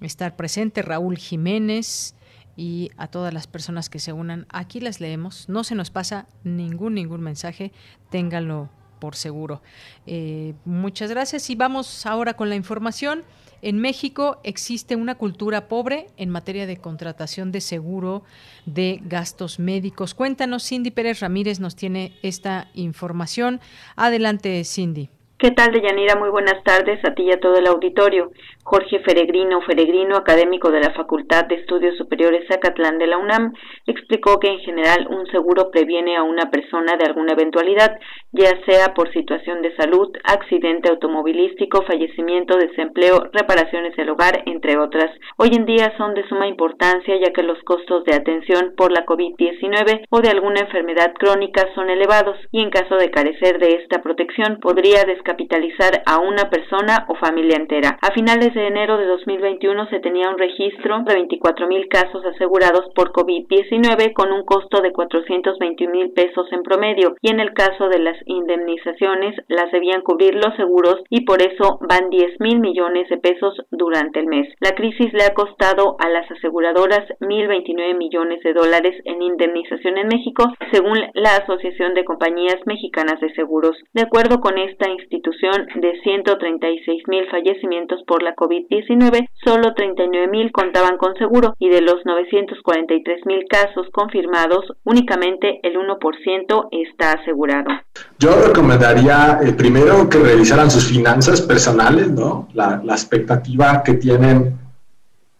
estar 0.00 0.36
presente, 0.36 0.82
Raúl 0.82 1.18
Jiménez 1.18 2.14
y 2.60 2.90
a 2.98 3.06
todas 3.06 3.32
las 3.32 3.46
personas 3.46 3.88
que 3.88 3.98
se 3.98 4.12
unan. 4.12 4.44
Aquí 4.50 4.80
las 4.80 5.00
leemos. 5.00 5.48
No 5.48 5.64
se 5.64 5.74
nos 5.74 5.90
pasa 5.90 6.26
ningún 6.44 6.92
ningún 6.92 7.22
mensaje. 7.22 7.72
Ténganlo 8.10 8.68
por 8.98 9.16
seguro. 9.16 9.62
Eh, 10.06 10.52
muchas 10.66 11.08
gracias 11.08 11.48
y 11.48 11.54
vamos 11.54 12.04
ahora 12.04 12.34
con 12.34 12.50
la 12.50 12.56
información. 12.56 13.22
En 13.62 13.78
México 13.78 14.40
existe 14.44 14.94
una 14.94 15.14
cultura 15.14 15.68
pobre 15.68 16.08
en 16.18 16.28
materia 16.28 16.66
de 16.66 16.76
contratación 16.76 17.50
de 17.50 17.62
seguro 17.62 18.24
de 18.66 19.00
gastos 19.04 19.58
médicos. 19.58 20.12
Cuéntanos, 20.12 20.62
Cindy 20.68 20.90
Pérez 20.90 21.20
Ramírez 21.20 21.60
nos 21.60 21.76
tiene 21.76 22.12
esta 22.22 22.68
información. 22.74 23.60
Adelante, 23.96 24.62
Cindy. 24.64 25.08
¿Qué 25.40 25.52
tal, 25.52 25.72
Deyanira? 25.72 26.16
Muy 26.16 26.28
buenas 26.28 26.62
tardes 26.64 27.02
a 27.02 27.14
ti 27.14 27.22
y 27.22 27.32
a 27.32 27.40
todo 27.40 27.56
el 27.56 27.66
auditorio. 27.66 28.30
Jorge 28.62 29.00
Feregrino, 29.00 29.62
Feregrino, 29.62 30.16
académico 30.16 30.70
de 30.70 30.80
la 30.80 30.92
Facultad 30.92 31.46
de 31.46 31.54
Estudios 31.54 31.96
Superiores 31.96 32.46
Zacatlán 32.46 32.98
de 32.98 33.06
la 33.06 33.16
UNAM, 33.16 33.54
explicó 33.86 34.38
que 34.38 34.48
en 34.48 34.58
general 34.60 35.08
un 35.08 35.26
seguro 35.28 35.70
previene 35.70 36.14
a 36.18 36.22
una 36.22 36.50
persona 36.50 36.98
de 36.98 37.06
alguna 37.06 37.32
eventualidad, 37.32 37.98
ya 38.32 38.50
sea 38.66 38.92
por 38.92 39.10
situación 39.14 39.62
de 39.62 39.74
salud, 39.76 40.10
accidente 40.24 40.90
automovilístico, 40.90 41.84
fallecimiento, 41.86 42.58
desempleo, 42.58 43.30
reparaciones 43.32 43.96
del 43.96 44.10
hogar, 44.10 44.42
entre 44.44 44.76
otras. 44.76 45.10
Hoy 45.38 45.52
en 45.54 45.64
día 45.64 45.94
son 45.96 46.12
de 46.12 46.28
suma 46.28 46.48
importancia 46.48 47.16
ya 47.16 47.32
que 47.32 47.42
los 47.42 47.58
costos 47.62 48.04
de 48.04 48.14
atención 48.14 48.74
por 48.76 48.92
la 48.92 49.06
COVID-19 49.06 50.04
o 50.10 50.20
de 50.20 50.28
alguna 50.28 50.60
enfermedad 50.60 51.14
crónica 51.18 51.66
son 51.74 51.88
elevados 51.88 52.36
y 52.52 52.60
en 52.60 52.68
caso 52.68 52.96
de 52.96 53.10
carecer 53.10 53.58
de 53.58 53.80
esta 53.82 54.02
protección 54.02 54.58
podría 54.60 55.02
capitalizar 55.30 56.02
a 56.06 56.18
una 56.18 56.50
persona 56.50 57.06
o 57.08 57.14
familia 57.14 57.56
entera. 57.56 57.98
A 58.02 58.12
finales 58.12 58.52
de 58.52 58.66
enero 58.66 58.98
de 58.98 59.06
2021 59.06 59.86
se 59.86 60.00
tenía 60.00 60.28
un 60.28 60.38
registro 60.38 61.02
de 61.06 61.14
24 61.14 61.68
mil 61.68 61.86
casos 61.88 62.24
asegurados 62.24 62.86
por 62.96 63.12
COVID-19 63.12 64.12
con 64.12 64.32
un 64.32 64.44
costo 64.44 64.80
de 64.82 64.92
421 64.92 65.92
mil 65.92 66.10
pesos 66.10 66.50
en 66.50 66.64
promedio 66.64 67.14
y 67.22 67.30
en 67.30 67.38
el 67.38 67.52
caso 67.52 67.88
de 67.88 68.00
las 68.00 68.16
indemnizaciones 68.26 69.36
las 69.46 69.70
debían 69.70 70.02
cubrir 70.02 70.34
los 70.34 70.54
seguros 70.56 70.96
y 71.10 71.24
por 71.24 71.42
eso 71.42 71.78
van 71.88 72.10
10 72.10 72.40
mil 72.40 72.58
millones 72.58 73.08
de 73.08 73.18
pesos 73.18 73.54
durante 73.70 74.18
el 74.18 74.26
mes. 74.26 74.48
La 74.58 74.72
crisis 74.72 75.12
le 75.12 75.24
ha 75.24 75.34
costado 75.34 75.96
a 76.00 76.08
las 76.08 76.28
aseguradoras 76.30 77.06
1.029 77.20 77.96
millones 77.96 78.42
de 78.42 78.52
dólares 78.52 79.00
en 79.04 79.22
indemnización 79.22 79.96
en 79.98 80.08
México, 80.08 80.44
según 80.72 80.98
la 81.14 81.36
Asociación 81.36 81.94
de 81.94 82.04
Compañías 82.04 82.58
Mexicanas 82.66 83.20
de 83.20 83.32
Seguros. 83.34 83.76
De 83.92 84.02
acuerdo 84.02 84.40
con 84.40 84.58
esta 84.58 84.90
institución, 84.90 85.19
de 85.22 86.00
136 86.02 87.02
mil 87.08 87.28
fallecimientos 87.30 88.02
por 88.06 88.22
la 88.22 88.34
COVID-19, 88.34 89.28
solo 89.44 89.74
39 89.74 90.28
mil 90.28 90.52
contaban 90.52 90.96
con 90.96 91.14
seguro 91.16 91.54
y 91.58 91.68
de 91.68 91.80
los 91.80 92.04
943 92.04 93.26
mil 93.26 93.44
casos 93.48 93.88
confirmados, 93.92 94.72
únicamente 94.84 95.60
el 95.62 95.76
1% 95.76 96.68
está 96.72 97.12
asegurado. 97.12 97.70
Yo 98.18 98.30
recomendaría 98.46 99.40
eh, 99.42 99.52
primero 99.52 100.08
que 100.08 100.18
revisaran 100.18 100.70
sus 100.70 100.86
finanzas 100.86 101.40
personales, 101.42 102.10
¿no? 102.10 102.48
La, 102.54 102.80
expectativa 102.90 103.82
que 103.82 103.94
tienen 103.94 104.58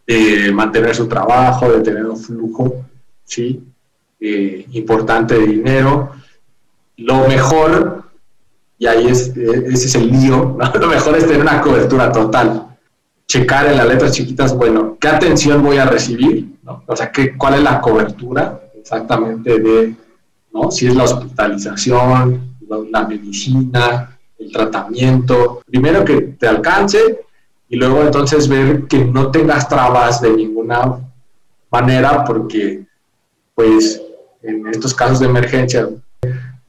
de 0.06 0.50
mantener 0.52 0.94
su 0.94 1.08
trabajo, 1.08 1.70
de 1.70 1.80
tener 1.82 2.06
un 2.06 2.16
flujo, 2.16 2.84
¿sí? 3.24 3.62
Eh, 4.20 4.66
importante 4.72 5.38
de 5.38 5.46
dinero. 5.46 6.12
Lo 6.96 7.26
mejor 7.28 8.09
y 8.80 8.86
ahí 8.86 9.08
es, 9.08 9.36
ese 9.36 9.86
es 9.88 9.94
el 9.94 10.10
lío. 10.10 10.56
Lo 10.80 10.88
mejor 10.88 11.14
es 11.14 11.26
tener 11.26 11.42
una 11.42 11.60
cobertura 11.60 12.10
total. 12.10 12.78
Checar 13.26 13.66
en 13.66 13.76
las 13.76 13.86
letras 13.86 14.12
chiquitas, 14.12 14.56
bueno, 14.56 14.96
¿qué 14.98 15.06
atención 15.06 15.62
voy 15.62 15.76
a 15.76 15.84
recibir? 15.84 16.56
O 16.86 16.96
sea, 16.96 17.12
¿qué, 17.12 17.36
¿cuál 17.36 17.54
es 17.54 17.62
la 17.62 17.78
cobertura 17.80 18.58
exactamente 18.74 19.60
de, 19.60 19.94
¿no? 20.52 20.70
Si 20.70 20.86
es 20.86 20.96
la 20.96 21.04
hospitalización, 21.04 22.56
la 22.90 23.06
medicina, 23.06 24.18
el 24.38 24.50
tratamiento. 24.50 25.60
Primero 25.66 26.02
que 26.02 26.22
te 26.22 26.48
alcance 26.48 27.20
y 27.68 27.76
luego 27.76 28.00
entonces 28.00 28.48
ver 28.48 28.86
que 28.86 29.04
no 29.04 29.30
tengas 29.30 29.68
trabas 29.68 30.22
de 30.22 30.30
ninguna 30.30 31.00
manera 31.70 32.24
porque, 32.24 32.86
pues, 33.54 34.00
en 34.42 34.66
estos 34.68 34.94
casos 34.94 35.20
de 35.20 35.26
emergencia, 35.26 35.86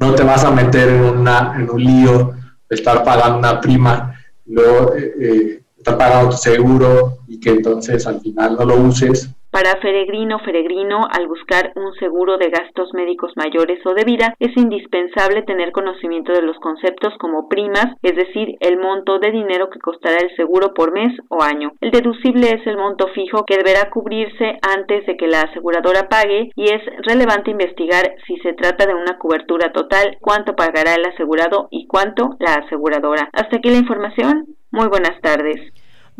no 0.01 0.15
te 0.15 0.23
vas 0.23 0.43
a 0.43 0.51
meter 0.51 0.89
en, 0.89 1.03
una, 1.03 1.53
en 1.55 1.69
un 1.69 1.83
lío 1.83 2.33
de 2.67 2.75
estar 2.75 3.03
pagando 3.03 3.37
una 3.37 3.61
prima, 3.61 4.15
luego 4.47 4.95
eh, 4.95 5.13
eh, 5.21 5.63
estar 5.77 5.95
pagando 5.97 6.31
tu 6.31 6.37
seguro 6.37 7.19
y 7.27 7.39
que 7.39 7.51
entonces 7.51 8.05
al 8.07 8.19
final 8.19 8.55
no 8.57 8.65
lo 8.65 8.77
uses 8.77 9.29
para 9.51 9.79
Feregrino 9.81 10.39
Feregrino, 10.39 11.07
al 11.11 11.27
buscar 11.27 11.73
un 11.75 11.93
seguro 11.95 12.37
de 12.37 12.49
gastos 12.49 12.93
médicos 12.93 13.33
mayores 13.35 13.85
o 13.85 13.93
de 13.93 14.05
vida, 14.05 14.33
es 14.39 14.55
indispensable 14.55 15.43
tener 15.43 15.71
conocimiento 15.71 16.31
de 16.31 16.41
los 16.41 16.57
conceptos 16.59 17.13
como 17.19 17.49
primas, 17.49 17.87
es 18.01 18.15
decir, 18.15 18.55
el 18.61 18.79
monto 18.79 19.19
de 19.19 19.31
dinero 19.31 19.69
que 19.69 19.79
costará 19.79 20.17
el 20.17 20.35
seguro 20.35 20.73
por 20.73 20.93
mes 20.93 21.11
o 21.29 21.43
año. 21.43 21.73
El 21.81 21.91
deducible 21.91 22.49
es 22.51 22.65
el 22.65 22.77
monto 22.77 23.07
fijo 23.09 23.45
que 23.45 23.57
deberá 23.57 23.89
cubrirse 23.89 24.57
antes 24.61 25.05
de 25.05 25.17
que 25.17 25.27
la 25.27 25.41
aseguradora 25.41 26.07
pague 26.09 26.51
y 26.55 26.65
es 26.65 26.81
relevante 27.05 27.51
investigar 27.51 28.15
si 28.25 28.37
se 28.37 28.53
trata 28.53 28.85
de 28.85 28.95
una 28.95 29.17
cobertura 29.17 29.71
total, 29.73 30.17
cuánto 30.21 30.55
pagará 30.55 30.95
el 30.95 31.05
asegurado 31.05 31.67
y 31.71 31.87
cuánto 31.87 32.37
la 32.39 32.55
aseguradora. 32.55 33.29
Hasta 33.33 33.57
aquí 33.57 33.69
la 33.69 33.77
información. 33.77 34.55
Muy 34.71 34.87
buenas 34.87 35.19
tardes. 35.21 35.59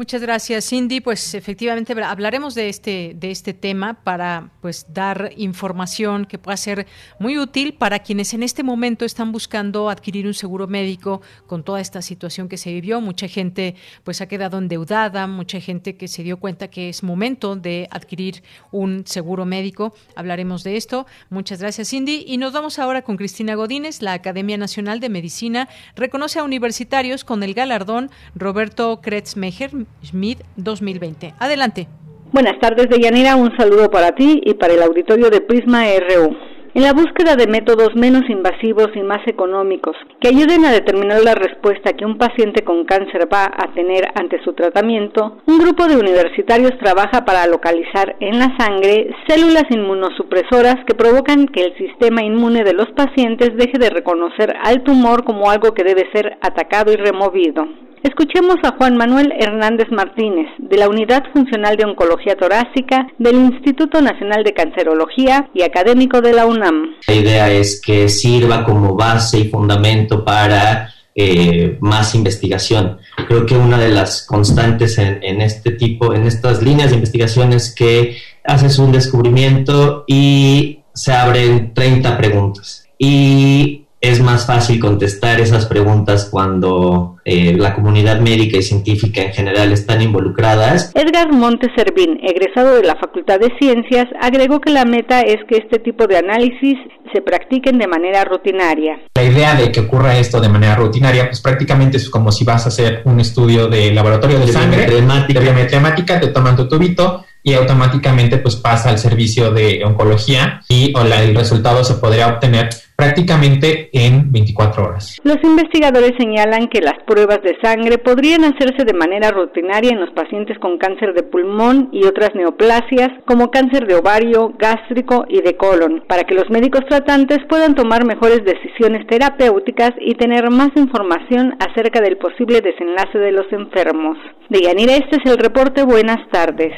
Muchas 0.02 0.24
gracias, 0.24 0.68
Cindy. 0.68 1.00
Pues 1.00 1.36
efectivamente 1.36 1.94
hablaremos 1.94 2.56
de 2.56 2.70
este, 2.70 3.14
de 3.16 3.30
este 3.30 3.54
tema 3.54 4.04
para 4.04 4.50
pues 4.60 4.88
dar 4.92 5.32
información 5.38 6.26
que 6.26 6.40
pueda 6.40 6.58
ser 6.58 6.88
muy 7.20 7.38
útil 7.38 7.76
para 7.76 8.00
quienes 8.00 8.34
en 8.34 8.42
este 8.42 8.64
momento 8.64 9.06
están 9.06 9.32
buscando 9.32 9.92
adquirir 9.92 10.26
un 10.26 10.34
seguro 10.34 10.66
médico 10.66 11.22
con 11.46 11.64
toda 11.64 11.80
esta 11.80 12.02
situación 12.02 12.50
que 12.50 12.58
se 12.58 12.74
vivió. 12.74 13.00
Mucha 13.00 13.28
gente 13.28 13.76
pues 14.04 14.22
ha 14.22 14.28
quedado 14.28 14.58
endeudada, 14.58 15.28
mucha 15.28 15.62
gente 15.62 15.96
que 15.96 16.08
se 16.08 16.24
dio 16.24 16.38
cuenta 16.38 16.68
que 16.70 16.90
es 16.90 17.04
momento 17.04 17.56
de 17.56 17.88
adquirir 17.92 18.42
un 18.72 19.06
seguro 19.06 19.46
médico. 19.46 19.94
Hablaremos 20.16 20.64
de 20.64 20.78
esto. 20.78 21.06
Muchas 21.30 21.60
gracias, 21.60 21.90
Cindy. 21.90 22.24
Y 22.26 22.38
nos 22.38 22.54
vamos 22.54 22.80
ahora 22.80 23.04
con 23.04 23.18
Cristina 23.18 23.54
Godínez. 23.54 24.02
La 24.02 24.14
Academia 24.14 24.58
Nacional 24.58 25.00
de 25.00 25.10
Medicina 25.10 25.70
reconoce 25.96 26.40
a 26.40 26.44
universitarios 26.44 27.24
con 27.24 27.44
el 27.44 27.54
galardón 27.54 28.10
Roberto 28.34 29.00
Kretzmecher 29.00 29.86
Schmidt 30.04 30.40
2020. 30.58 31.34
Adelante. 31.40 31.88
Buenas 32.32 32.60
tardes, 32.60 32.90
Deyanira. 32.90 33.36
Un 33.36 33.56
saludo 33.58 33.90
para 33.92 34.14
ti 34.14 34.42
y 34.46 34.54
para 34.54 34.74
el 34.74 34.82
auditorio 34.82 35.30
de 35.30 35.42
Prisma 35.42 35.84
RU. 35.86 36.36
En 36.74 36.84
la 36.84 36.94
búsqueda 36.94 37.36
de 37.36 37.48
métodos 37.48 37.94
menos 37.96 38.30
invasivos 38.30 38.88
y 38.96 39.02
más 39.02 39.20
económicos 39.28 39.94
que 40.22 40.30
ayuden 40.30 40.64
a 40.64 40.72
determinar 40.72 41.22
la 41.22 41.36
respuesta 41.36 41.92
que 41.92 42.06
un 42.06 42.18
paciente 42.18 42.64
con 42.64 42.86
cáncer 42.86 43.28
va 43.32 43.44
a 43.44 43.74
tener 43.74 44.08
ante 44.16 44.42
su 44.42 44.54
tratamiento, 44.54 45.40
un 45.48 45.60
grupo 45.60 45.86
de 45.88 45.98
universitarios 45.98 46.72
trabaja 46.80 47.26
para 47.26 47.46
localizar 47.46 48.16
en 48.22 48.40
la 48.40 48.56
sangre 48.58 49.14
células 49.28 49.66
inmunosupresoras 49.70 50.78
que 50.88 50.96
provocan 50.96 51.48
que 51.48 51.66
el 51.66 51.78
sistema 51.78 52.24
inmune 52.24 52.64
de 52.64 52.74
los 52.74 52.90
pacientes 52.92 53.50
deje 53.58 53.78
de 53.78 53.90
reconocer 53.90 54.56
al 54.64 54.84
tumor 54.84 55.26
como 55.26 55.52
algo 55.52 55.74
que 55.74 55.84
debe 55.84 56.10
ser 56.14 56.38
atacado 56.42 56.94
y 56.94 56.96
removido. 56.96 57.68
Escuchemos 58.04 58.56
a 58.64 58.76
Juan 58.78 58.98
Manuel 58.98 59.32
Hernández 59.38 59.88
Martínez, 59.92 60.48
de 60.58 60.78
la 60.78 60.90
Unidad 60.90 61.24
Funcional 61.34 61.78
de 61.78 61.86
Oncología 61.86 62.36
Torácica 62.36 63.06
del 63.20 63.36
Instituto 63.36 64.02
Nacional 64.02 64.44
de 64.44 64.56
Cancerología 64.56 65.52
y 65.54 65.62
académico 65.62 66.20
de 66.20 66.34
la 66.34 66.48
UNAM. 66.48 66.96
La 67.08 67.14
idea 67.14 67.52
es 67.52 67.80
que 67.80 68.10
sirva 68.10 68.64
como 68.64 68.96
base 68.96 69.42
y 69.42 69.50
fundamento 69.50 70.26
para 70.26 70.92
eh, 71.14 71.78
más 71.82 72.16
investigación. 72.16 72.98
Creo 73.28 73.46
que 73.46 73.56
una 73.56 73.78
de 73.78 73.90
las 73.90 74.26
constantes 74.26 74.98
en, 74.98 75.24
en, 75.24 75.42
este 75.42 75.72
tipo, 75.72 76.12
en 76.16 76.26
estas 76.26 76.64
líneas 76.64 76.90
de 76.90 76.96
investigación 76.96 77.54
es 77.54 77.74
que 77.76 78.18
haces 78.44 78.80
un 78.80 78.92
descubrimiento 78.92 80.06
y 80.08 80.80
se 80.94 81.12
abren 81.12 81.76
30 81.76 82.18
preguntas. 82.18 82.88
Y 82.98 83.81
es 84.02 84.20
más 84.20 84.48
fácil 84.48 84.80
contestar 84.80 85.40
esas 85.40 85.68
preguntas 85.68 86.28
cuando 86.30 87.18
eh, 87.24 87.56
la 87.56 87.76
comunidad 87.76 88.20
médica 88.20 88.58
y 88.58 88.64
científica 88.64 89.22
en 89.22 89.32
general 89.32 89.72
están 89.72 90.02
involucradas. 90.02 90.92
Edgar 90.96 91.32
Montes 91.32 91.70
Servín, 91.76 92.20
egresado 92.24 92.76
de 92.76 92.84
la 92.84 92.96
Facultad 92.96 93.40
de 93.40 93.52
Ciencias, 93.60 94.08
agregó 94.20 94.60
que 94.60 94.72
la 94.72 94.86
meta 94.86 95.22
es 95.22 95.38
que 95.48 95.58
este 95.58 95.78
tipo 95.78 96.08
de 96.08 96.18
análisis 96.18 96.78
se 97.14 97.22
practiquen 97.22 97.78
de 97.78 97.88
manera 97.88 98.24
rutinaria. 98.24 99.00
La 99.14 99.24
idea 99.24 99.54
de 99.54 99.72
que 99.72 99.82
ocurra 99.82 100.18
esto 100.18 100.42
de 100.42 100.50
manera 100.50 100.76
rutinaria, 100.76 101.28
pues 101.28 101.42
prácticamente 101.42 101.98
es 101.98 102.10
como 102.10 102.32
si 102.32 102.44
vas 102.44 102.66
a 102.66 102.70
hacer 102.70 103.04
un 103.06 103.20
estudio 103.20 103.68
de 103.68 103.94
laboratorio 103.94 104.40
de, 104.40 104.48
de 104.48 104.52
sangre, 104.52 104.88
de 104.88 105.40
biometría 105.40 105.82
te 106.20 106.28
toman 106.28 106.56
tu 106.56 106.68
tubito 106.68 107.24
y 107.44 107.54
automáticamente 107.54 108.38
pues 108.38 108.56
pasa 108.56 108.90
al 108.90 108.98
servicio 108.98 109.52
de 109.52 109.84
oncología 109.84 110.62
y 110.70 110.94
el 110.96 111.36
resultado 111.36 111.84
se 111.84 111.96
podría 111.96 112.28
obtener 112.28 112.70
prácticamente 112.96 113.90
en 113.94 114.32
24 114.32 114.84
horas. 114.84 115.20
Los 115.24 115.38
investigadores 115.42 116.12
señalan 116.20 116.68
que 116.68 116.82
las 116.82 117.02
pruebas 117.08 117.42
de 117.42 117.58
sangre 117.60 117.98
podrían 117.98 118.44
hacerse 118.44 118.86
de 118.86 118.94
manera 118.94 119.32
rutinaria 119.32 119.92
en 119.92 120.00
los 120.00 120.12
pacientes 120.12 120.60
con 120.60 120.78
cáncer 120.78 121.16
de 121.16 121.24
pulmón 121.24 121.90
y 121.92 122.06
otras 122.06 122.36
neoplasias 122.36 123.10
como 123.26 123.50
cáncer 123.50 123.88
de 123.88 123.96
ovario, 123.96 124.54
gástrico 124.60 125.26
y 125.28 125.42
de 125.42 125.58
colon, 125.58 126.04
para 126.08 126.26
que 126.26 126.36
los 126.36 126.50
médicos 126.52 126.82
tratantes 126.88 127.40
puedan 127.50 127.74
tomar 127.74 128.06
mejores 128.06 128.46
decisiones 128.46 129.08
terapéuticas 129.08 129.94
y 130.00 130.14
tener 130.14 130.52
más 130.52 130.70
información 130.76 131.56
acerca 131.60 132.02
del 132.02 132.18
posible 132.18 132.62
desenlace 132.62 133.18
de 133.18 133.32
los 133.32 133.52
enfermos. 133.52 134.18
De 134.50 134.62
Yanira, 134.62 134.94
este 134.94 135.16
es 135.16 135.26
el 135.26 135.40
reporte. 135.40 135.84
Buenas 135.84 136.20
tardes. 136.30 136.74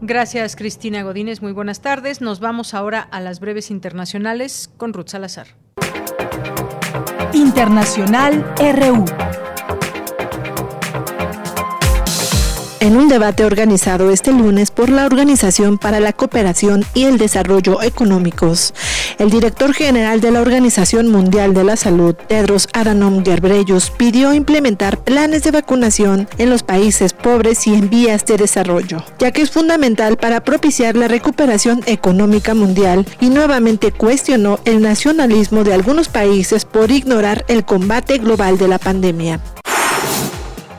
Gracias, 0.00 0.54
Cristina 0.54 1.02
Godínez. 1.02 1.42
Muy 1.42 1.52
buenas 1.52 1.80
tardes. 1.80 2.20
Nos 2.20 2.38
vamos 2.38 2.72
ahora 2.74 3.00
a 3.00 3.20
las 3.20 3.40
breves 3.40 3.70
internacionales 3.70 4.70
con 4.76 4.92
Ruth 4.92 5.08
Salazar. 5.08 5.48
Internacional 7.32 8.44
RU. 8.58 9.04
En 12.80 12.96
un 12.96 13.08
debate 13.08 13.44
organizado 13.44 14.10
este 14.10 14.32
lunes 14.32 14.70
por 14.70 14.90
la 14.90 15.06
Organización 15.06 15.78
para 15.78 16.00
la 16.00 16.12
Cooperación 16.12 16.84
y 16.94 17.04
el 17.04 17.18
Desarrollo 17.18 17.82
Económicos. 17.82 18.74
El 19.18 19.30
director 19.30 19.74
general 19.74 20.20
de 20.20 20.30
la 20.30 20.40
Organización 20.40 21.08
Mundial 21.08 21.54
de 21.54 21.64
la 21.64 21.76
Salud, 21.76 22.14
Tedros 22.14 22.68
Adhanom 22.72 23.22
Ghebreyesus, 23.22 23.90
pidió 23.90 24.32
implementar 24.32 24.98
planes 24.98 25.42
de 25.42 25.50
vacunación 25.50 26.28
en 26.38 26.50
los 26.50 26.62
países 26.62 27.12
pobres 27.12 27.66
y 27.66 27.74
en 27.74 27.90
vías 27.90 28.24
de 28.26 28.36
desarrollo, 28.36 29.04
ya 29.18 29.32
que 29.32 29.42
es 29.42 29.50
fundamental 29.50 30.16
para 30.16 30.44
propiciar 30.44 30.96
la 30.96 31.08
recuperación 31.08 31.82
económica 31.86 32.54
mundial 32.54 33.06
y 33.20 33.30
nuevamente 33.30 33.92
cuestionó 33.92 34.60
el 34.64 34.80
nacionalismo 34.82 35.64
de 35.64 35.74
algunos 35.74 36.08
países 36.08 36.64
por 36.64 36.90
ignorar 36.90 37.44
el 37.48 37.64
combate 37.64 38.18
global 38.18 38.58
de 38.58 38.68
la 38.68 38.78
pandemia. 38.78 39.40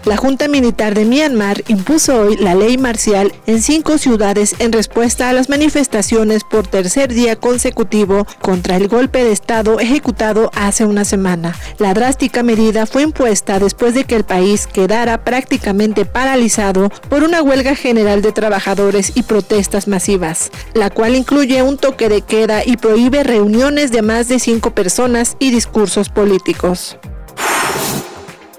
La 0.10 0.18
Junta 0.18 0.48
Militar 0.48 0.96
de 0.96 1.06
Myanmar 1.06 1.64
impuso 1.68 2.20
hoy 2.20 2.36
la 2.36 2.56
ley 2.56 2.80
marcial 2.80 3.32
en 3.46 3.62
cinco 3.62 4.00
ciudades 4.00 4.56
en 4.58 4.72
respuesta 4.72 5.30
a 5.30 5.34
las 5.34 5.50
manifestaciones 5.50 6.44
por 6.44 6.66
tercer 6.66 7.14
día 7.14 7.36
consecutivo 7.36 8.26
contra 8.42 8.76
el 8.76 8.88
golpe 8.88 9.24
de 9.24 9.32
Estado 9.32 9.80
ejecutado 9.80 10.50
hace 10.56 10.84
una 10.84 11.06
semana. 11.06 11.56
La 11.78 11.94
drástica 11.94 12.42
medida 12.42 12.88
fue 12.88 13.04
impuesta 13.04 13.60
después 13.60 13.94
de 13.94 14.06
que 14.06 14.16
el 14.16 14.24
país 14.24 14.66
quedara 14.66 15.24
prácticamente 15.24 16.06
paralizado 16.06 16.90
por 17.08 17.22
una 17.22 17.44
huelga 17.44 17.76
general 17.76 18.24
de 18.24 18.32
trabajadores 18.32 19.12
y 19.14 19.22
protestas 19.22 19.88
masivas, 19.88 20.50
la 20.74 20.90
cual 20.90 21.16
incluye 21.16 21.62
un 21.62 21.78
toque 21.78 22.10
de 22.10 22.24
queda 22.24 22.64
y 22.66 22.78
prohíbe 22.78 23.24
reuniones 23.24 23.92
de 23.92 24.02
más 24.02 24.28
de 24.28 24.40
cinco 24.40 24.72
personas 24.72 25.38
y 25.38 25.52
discursos 25.52 26.10
políticos. 26.10 26.98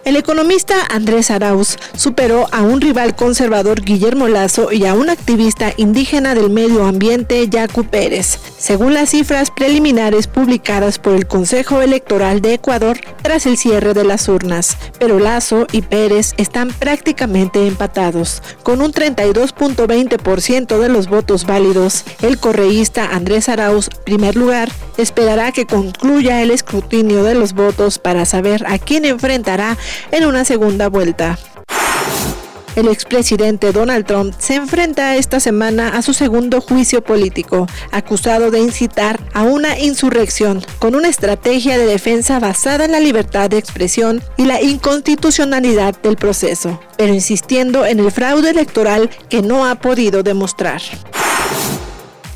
El 0.03 0.17
economista 0.17 0.77
Andrés 0.89 1.31
Arauz 1.31 1.77
superó 1.95 2.47
a 2.53 2.63
un 2.63 2.81
rival 2.81 3.15
conservador 3.15 3.83
Guillermo 3.83 4.29
Lazo 4.29 4.73
y 4.73 4.87
a 4.87 4.95
un 4.95 5.11
activista 5.11 5.75
indígena 5.77 6.35
del 6.35 6.49
medio 6.49 6.87
ambiente 6.87 7.47
Yacu 7.49 7.85
Pérez, 7.85 8.39
según 8.59 8.95
las 8.95 9.11
cifras 9.11 9.51
preliminares 9.51 10.27
publicadas 10.27 10.99
por 10.99 11.15
el 11.15 11.27
Consejo 11.27 11.83
Electoral 11.83 12.41
de 12.41 12.55
Ecuador 12.55 12.99
tras 13.23 13.45
el 13.45 13.59
cierre 13.59 13.93
de 13.93 14.05
las 14.05 14.27
urnas. 14.29 14.79
Pero 14.99 15.19
Lazo 15.19 15.67
y 15.71 15.83
Pérez 15.83 16.33
están 16.39 16.71
prácticamente 16.71 17.67
empatados, 17.67 18.43
con 18.63 18.81
un 18.81 18.93
32.20% 18.93 20.79
de 20.79 20.89
los 20.89 21.09
votos 21.09 21.45
válidos. 21.45 22.05
El 22.23 22.39
correísta 22.39 23.11
Andrés 23.13 23.51
Arauz, 23.51 23.91
primer 24.05 24.35
lugar, 24.35 24.71
esperará 24.97 25.53
que 25.53 25.67
concluya 25.67 26.43
el 26.43 26.51
escrutinio 26.51 27.23
de 27.23 27.35
los 27.35 27.53
votos 27.53 27.99
para 27.99 28.25
saber 28.25 28.65
a 28.67 28.79
quién 28.79 29.05
enfrentará 29.05 29.77
en 30.11 30.27
una 30.27 30.45
segunda 30.45 30.89
vuelta. 30.89 31.39
El 32.77 32.87
expresidente 32.87 33.73
Donald 33.73 34.07
Trump 34.07 34.33
se 34.39 34.55
enfrenta 34.55 35.17
esta 35.17 35.41
semana 35.41 35.89
a 35.89 36.03
su 36.03 36.15
segundo 36.15 36.61
juicio 36.61 37.03
político, 37.03 37.67
acusado 37.91 38.51
de 38.51 38.61
incitar 38.61 39.19
a 39.35 39.43
una 39.43 39.79
insurrección 39.79 40.65
con 40.79 40.95
una 40.95 41.09
estrategia 41.09 41.77
de 41.77 41.87
defensa 41.87 42.39
basada 42.39 42.85
en 42.85 42.93
la 42.93 43.01
libertad 43.01 43.51
de 43.51 43.59
expresión 43.59 44.23
y 44.37 44.45
la 44.45 44.63
inconstitucionalidad 44.63 46.01
del 46.01 46.17
proceso, 46.17 46.81
pero 46.97 47.13
insistiendo 47.13 47.85
en 47.85 47.99
el 47.99 48.13
fraude 48.13 48.51
electoral 48.51 49.11
que 49.29 49.43
no 49.43 49.67
ha 49.67 49.75
podido 49.75 50.23
demostrar. 50.23 50.81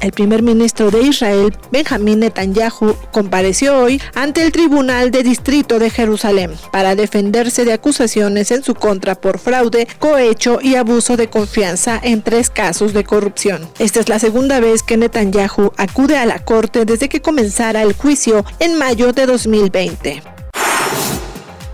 El 0.05 0.13
primer 0.13 0.43
ministro 0.43 0.91
de 0.91 1.01
Israel, 1.01 1.57
Benjamín 1.73 2.19
Netanyahu, 2.21 2.95
compareció 3.11 3.79
hoy 3.79 4.03
ante 4.15 4.43
el 4.43 4.53
Tribunal 4.53 5.11
de 5.11 5.23
Distrito 5.23 5.79
de 5.79 5.89
Jerusalén 5.89 6.51
para 6.71 6.95
defenderse 6.95 7.65
de 7.65 7.73
acusaciones 7.73 8.51
en 8.51 8.63
su 8.63 8.75
contra 8.75 9.15
por 9.15 9.39
fraude, 9.39 9.89
cohecho 9.99 10.59
y 10.61 10.75
abuso 10.75 11.17
de 11.17 11.31
confianza 11.31 11.99
en 12.03 12.21
tres 12.21 12.51
casos 12.51 12.93
de 12.93 13.05
corrupción. 13.05 13.67
Esta 13.79 14.01
es 14.01 14.11
la 14.11 14.19
segunda 14.19 14.61
vez 14.61 14.83
que 14.83 14.99
Netanyahu 14.99 15.73
acude 15.79 16.19
a 16.19 16.27
la 16.27 16.39
corte 16.39 16.85
desde 16.85 17.09
que 17.09 17.23
comenzara 17.23 17.81
el 17.81 17.95
juicio 17.95 18.45
en 18.59 18.77
mayo 18.77 19.15
de 19.15 19.25
2020. 19.25 20.34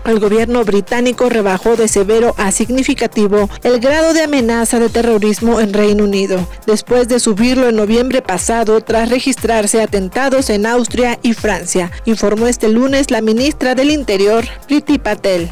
El 0.05 0.19
gobierno 0.19 0.63
británico 0.63 1.29
rebajó 1.29 1.75
de 1.75 1.87
severo 1.87 2.33
a 2.37 2.51
significativo 2.51 3.49
el 3.63 3.79
grado 3.79 4.13
de 4.13 4.23
amenaza 4.23 4.79
de 4.79 4.89
terrorismo 4.89 5.59
en 5.59 5.73
Reino 5.73 6.03
Unido, 6.03 6.47
después 6.65 7.07
de 7.07 7.19
subirlo 7.19 7.69
en 7.69 7.75
noviembre 7.75 8.21
pasado 8.21 8.81
tras 8.81 9.09
registrarse 9.09 9.81
atentados 9.81 10.49
en 10.49 10.65
Austria 10.65 11.19
y 11.21 11.33
Francia, 11.33 11.91
informó 12.05 12.47
este 12.47 12.69
lunes 12.69 13.11
la 13.11 13.21
ministra 13.21 13.75
del 13.75 13.91
Interior, 13.91 14.45
Priti 14.67 14.97
Patel. 14.97 15.51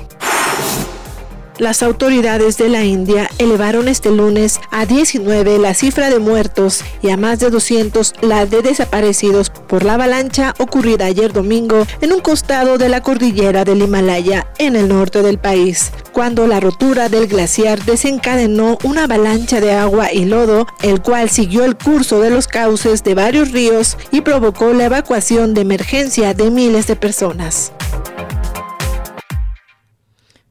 Las 1.59 1.83
autoridades 1.83 2.57
de 2.57 2.69
la 2.69 2.85
India 2.85 3.29
elevaron 3.37 3.89
este 3.89 4.11
lunes 4.11 4.61
a 4.71 4.85
19 4.85 5.57
la 5.57 5.73
cifra 5.73 6.09
de 6.09 6.17
muertos 6.17 6.85
y 7.01 7.09
a 7.09 7.17
más 7.17 7.39
de 7.39 7.49
200 7.49 8.13
la 8.21 8.45
de 8.45 8.61
desaparecidos 8.61 9.49
por 9.49 9.83
la 9.83 9.95
avalancha 9.95 10.53
ocurrida 10.57 11.07
ayer 11.07 11.33
domingo 11.33 11.85
en 11.99 12.13
un 12.13 12.21
costado 12.21 12.77
de 12.77 12.87
la 12.87 13.03
cordillera 13.03 13.65
del 13.65 13.81
Himalaya 13.81 14.47
en 14.57 14.77
el 14.77 14.87
norte 14.87 15.21
del 15.21 15.37
país, 15.37 15.91
cuando 16.13 16.47
la 16.47 16.61
rotura 16.61 17.09
del 17.09 17.27
glaciar 17.27 17.83
desencadenó 17.83 18.77
una 18.85 19.03
avalancha 19.03 19.59
de 19.59 19.73
agua 19.73 20.13
y 20.13 20.23
lodo, 20.23 20.65
el 20.81 21.01
cual 21.01 21.29
siguió 21.29 21.65
el 21.65 21.75
curso 21.75 22.21
de 22.21 22.29
los 22.29 22.47
cauces 22.47 23.03
de 23.03 23.15
varios 23.15 23.51
ríos 23.51 23.97
y 24.11 24.21
provocó 24.21 24.71
la 24.71 24.85
evacuación 24.85 25.53
de 25.53 25.61
emergencia 25.61 26.33
de 26.33 26.51
miles 26.51 26.87
de 26.87 26.95
personas. 26.95 27.73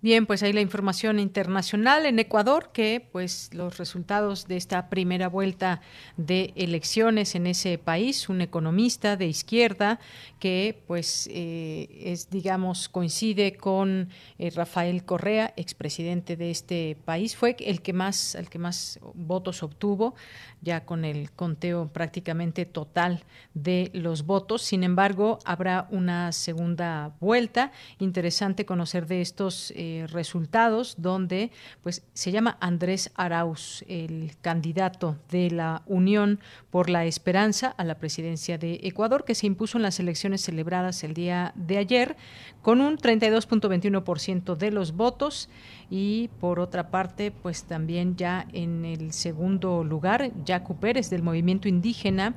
Bien, 0.01 0.27
pues 0.27 0.45
ahí 0.45 0.53
la 0.53 0.61
información 0.61 1.19
internacional 1.19 2.07
en 2.07 2.21
Ecuador, 2.21 2.71
que 2.73 3.09
pues 3.11 3.51
los 3.53 3.79
resultados 3.79 4.47
de 4.47 4.57
esta 4.57 4.89
primera 4.91 5.29
vuelta 5.29 5.81
de 6.17 6.53
elecciones 6.55 7.35
en 7.35 7.49
ese 7.49 7.79
país, 7.79 8.29
un 8.29 8.41
economista 8.41 9.17
de 9.17 9.27
izquierda 9.27 9.99
que 10.39 10.85
pues 10.87 11.29
eh, 11.33 11.89
es 12.05 12.31
digamos 12.31 12.89
coincide 12.89 13.57
con 13.57 14.11
eh, 14.39 14.51
Rafael 14.55 15.05
Correa, 15.05 15.53
expresidente 15.57 16.37
de 16.37 16.53
este 16.53 16.97
país, 17.05 17.35
fue 17.35 17.57
el 17.59 17.83
que 17.83 17.93
más 17.93 18.37
el 18.37 18.49
que 18.49 18.61
más 18.61 19.01
votos 19.15 19.65
obtuvo 19.65 20.15
ya 20.61 20.85
con 20.85 21.05
el 21.05 21.33
conteo 21.33 21.89
prácticamente 21.89 22.67
total 22.67 23.25
de 23.55 23.91
los 23.95 24.27
votos. 24.27 24.63
Sin 24.63 24.83
embargo, 24.83 25.39
habrá 25.45 25.89
una 25.91 26.33
segunda 26.33 27.17
vuelta. 27.21 27.73
Interesante 27.99 28.65
conocer 28.65 29.07
de 29.07 29.21
estos 29.21 29.73
eh, 29.73 29.88
resultados, 30.11 30.95
donde 30.99 31.51
pues 31.83 32.03
se 32.15 32.31
llama 32.31 32.57
Andrés 32.61 33.11
Arauz, 33.15 33.85
el 33.89 34.33
candidato 34.41 35.17
de 35.31 35.51
la 35.51 35.83
Unión 35.87 36.41
por 36.71 36.91
la 36.91 37.05
Esperanza 37.05 37.75
a 37.77 37.85
la 37.85 37.99
presidencia 37.99 38.59
de 38.59 38.81
Ecuador, 38.83 39.25
que 39.25 39.35
se 39.35 39.47
impuso 39.47 39.79
en 39.79 39.83
las 39.83 40.01
elecciones 40.01 40.43
celebradas 40.43 41.05
el 41.05 41.15
día 41.15 41.53
de 41.55 41.79
ayer 41.79 42.17
con 42.63 42.81
un 42.81 42.99
32.21% 42.99 44.57
de 44.57 44.71
los 44.71 44.93
votos 44.93 45.49
y 45.91 46.29
por 46.41 46.61
otra 46.61 46.91
parte, 46.91 47.31
pues 47.31 47.65
también 47.65 48.17
ya 48.17 48.47
en 48.53 48.85
el 48.85 49.13
segundo 49.13 49.83
lugar, 49.85 50.31
Yacu 50.45 50.77
Pérez 50.77 51.09
del 51.09 51.23
movimiento 51.23 51.67
indígena 51.67 52.35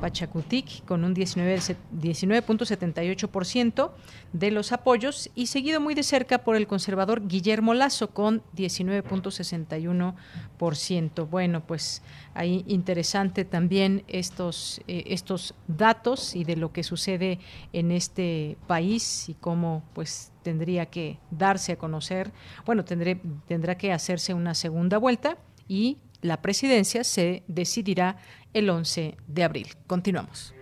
Pachacutic 0.00 0.82
con 0.84 1.04
un 1.04 1.14
19.78% 1.14 3.90
de 4.32 4.50
los 4.50 4.72
apoyos 4.72 5.30
y 5.34 5.46
seguido 5.46 5.80
muy 5.80 5.94
de 5.94 6.02
cerca 6.02 6.38
por 6.38 6.56
el 6.56 6.66
conservador 6.66 7.28
Guillermo 7.28 7.74
Lazo 7.74 8.10
con 8.10 8.42
19.61%. 8.56 11.28
Bueno, 11.28 11.62
pues 11.66 12.02
ahí 12.34 12.64
interesante 12.66 13.44
también 13.44 14.04
estos, 14.08 14.80
eh, 14.88 15.04
estos 15.06 15.54
datos 15.68 16.36
y 16.36 16.44
de 16.44 16.56
lo 16.56 16.72
que 16.72 16.82
sucede 16.82 17.38
en 17.72 17.90
este 17.92 18.58
país 18.66 19.28
y 19.28 19.34
cómo 19.34 19.82
pues 19.94 20.32
tendría 20.42 20.86
que 20.86 21.18
darse 21.30 21.72
a 21.72 21.76
conocer, 21.76 22.32
bueno, 22.66 22.84
tendré, 22.84 23.20
tendrá 23.46 23.76
que 23.76 23.92
hacerse 23.92 24.34
una 24.34 24.54
segunda 24.54 24.98
vuelta 24.98 25.38
y 25.68 25.98
la 26.20 26.42
presidencia 26.42 27.04
se 27.04 27.42
decidirá 27.48 28.16
el 28.52 28.70
11 28.70 29.16
de 29.26 29.44
abril. 29.44 29.68
Continuamos. 29.86 30.54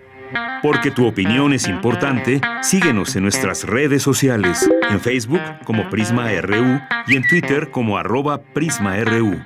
Porque 0.63 0.91
tu 0.91 1.07
opinión 1.07 1.53
es 1.53 1.69
importante, 1.69 2.41
síguenos 2.63 3.15
en 3.17 3.25
nuestras 3.25 3.65
redes 3.65 4.03
sociales, 4.03 4.69
en 4.89 5.01
Facebook 5.01 5.43
como 5.65 5.91
Prisma 5.91 6.31
RU 6.41 6.81
y 7.07 7.17
en 7.17 7.27
Twitter 7.29 7.71
como 7.71 7.99
arroba 7.99 8.41
PrismaRU. 8.55 9.43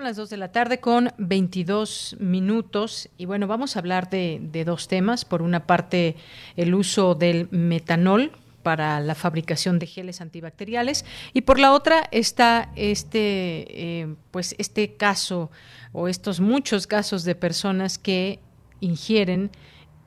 Las 0.00 0.16
2 0.16 0.30
de 0.30 0.36
la 0.38 0.50
tarde 0.50 0.80
con 0.80 1.10
22 1.18 2.16
minutos 2.18 3.10
y 3.18 3.26
bueno, 3.26 3.46
vamos 3.46 3.76
a 3.76 3.80
hablar 3.80 4.08
de, 4.08 4.40
de 4.40 4.64
dos 4.64 4.88
temas. 4.88 5.26
Por 5.26 5.42
una 5.42 5.66
parte, 5.66 6.16
el 6.56 6.74
uso 6.74 7.14
del 7.14 7.48
metanol 7.50 8.32
para 8.62 9.00
la 9.00 9.14
fabricación 9.14 9.78
de 9.78 9.86
geles 9.86 10.22
antibacteriales 10.22 11.04
y 11.34 11.42
por 11.42 11.58
la 11.58 11.72
otra 11.72 12.08
está 12.12 12.72
este 12.76 14.00
eh, 14.00 14.14
pues 14.30 14.54
este 14.58 14.94
caso 14.94 15.50
o 15.92 16.08
estos 16.08 16.40
muchos 16.40 16.86
casos 16.86 17.24
de 17.24 17.34
personas 17.34 17.98
que 17.98 18.40
ingieren 18.80 19.50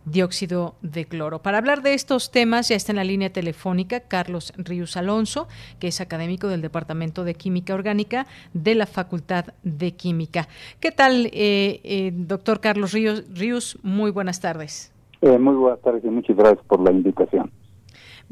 dióxido 0.05 0.75
de 0.81 1.05
cloro. 1.05 1.39
Para 1.39 1.57
hablar 1.57 1.81
de 1.81 1.93
estos 1.93 2.31
temas 2.31 2.69
ya 2.69 2.75
está 2.75 2.91
en 2.91 2.97
la 2.97 3.03
línea 3.03 3.31
telefónica 3.31 4.01
Carlos 4.01 4.53
Ríos 4.57 4.97
Alonso, 4.97 5.47
que 5.79 5.87
es 5.87 6.01
académico 6.01 6.47
del 6.47 6.61
Departamento 6.61 7.23
de 7.23 7.35
Química 7.35 7.73
Orgánica 7.73 8.27
de 8.53 8.75
la 8.75 8.85
Facultad 8.85 9.45
de 9.63 9.93
Química. 9.93 10.47
¿Qué 10.79 10.91
tal, 10.91 11.27
eh, 11.27 11.79
eh, 11.83 12.11
doctor 12.13 12.59
Carlos 12.59 12.91
Ríos? 12.91 13.23
Ríos, 13.33 13.77
muy 13.83 14.11
buenas 14.11 14.39
tardes. 14.39 14.91
Eh, 15.21 15.37
muy 15.37 15.55
buenas 15.55 15.79
tardes 15.81 16.03
y 16.03 16.09
muchas 16.09 16.35
gracias 16.35 16.65
por 16.67 16.81
la 16.81 16.91
invitación. 16.91 17.49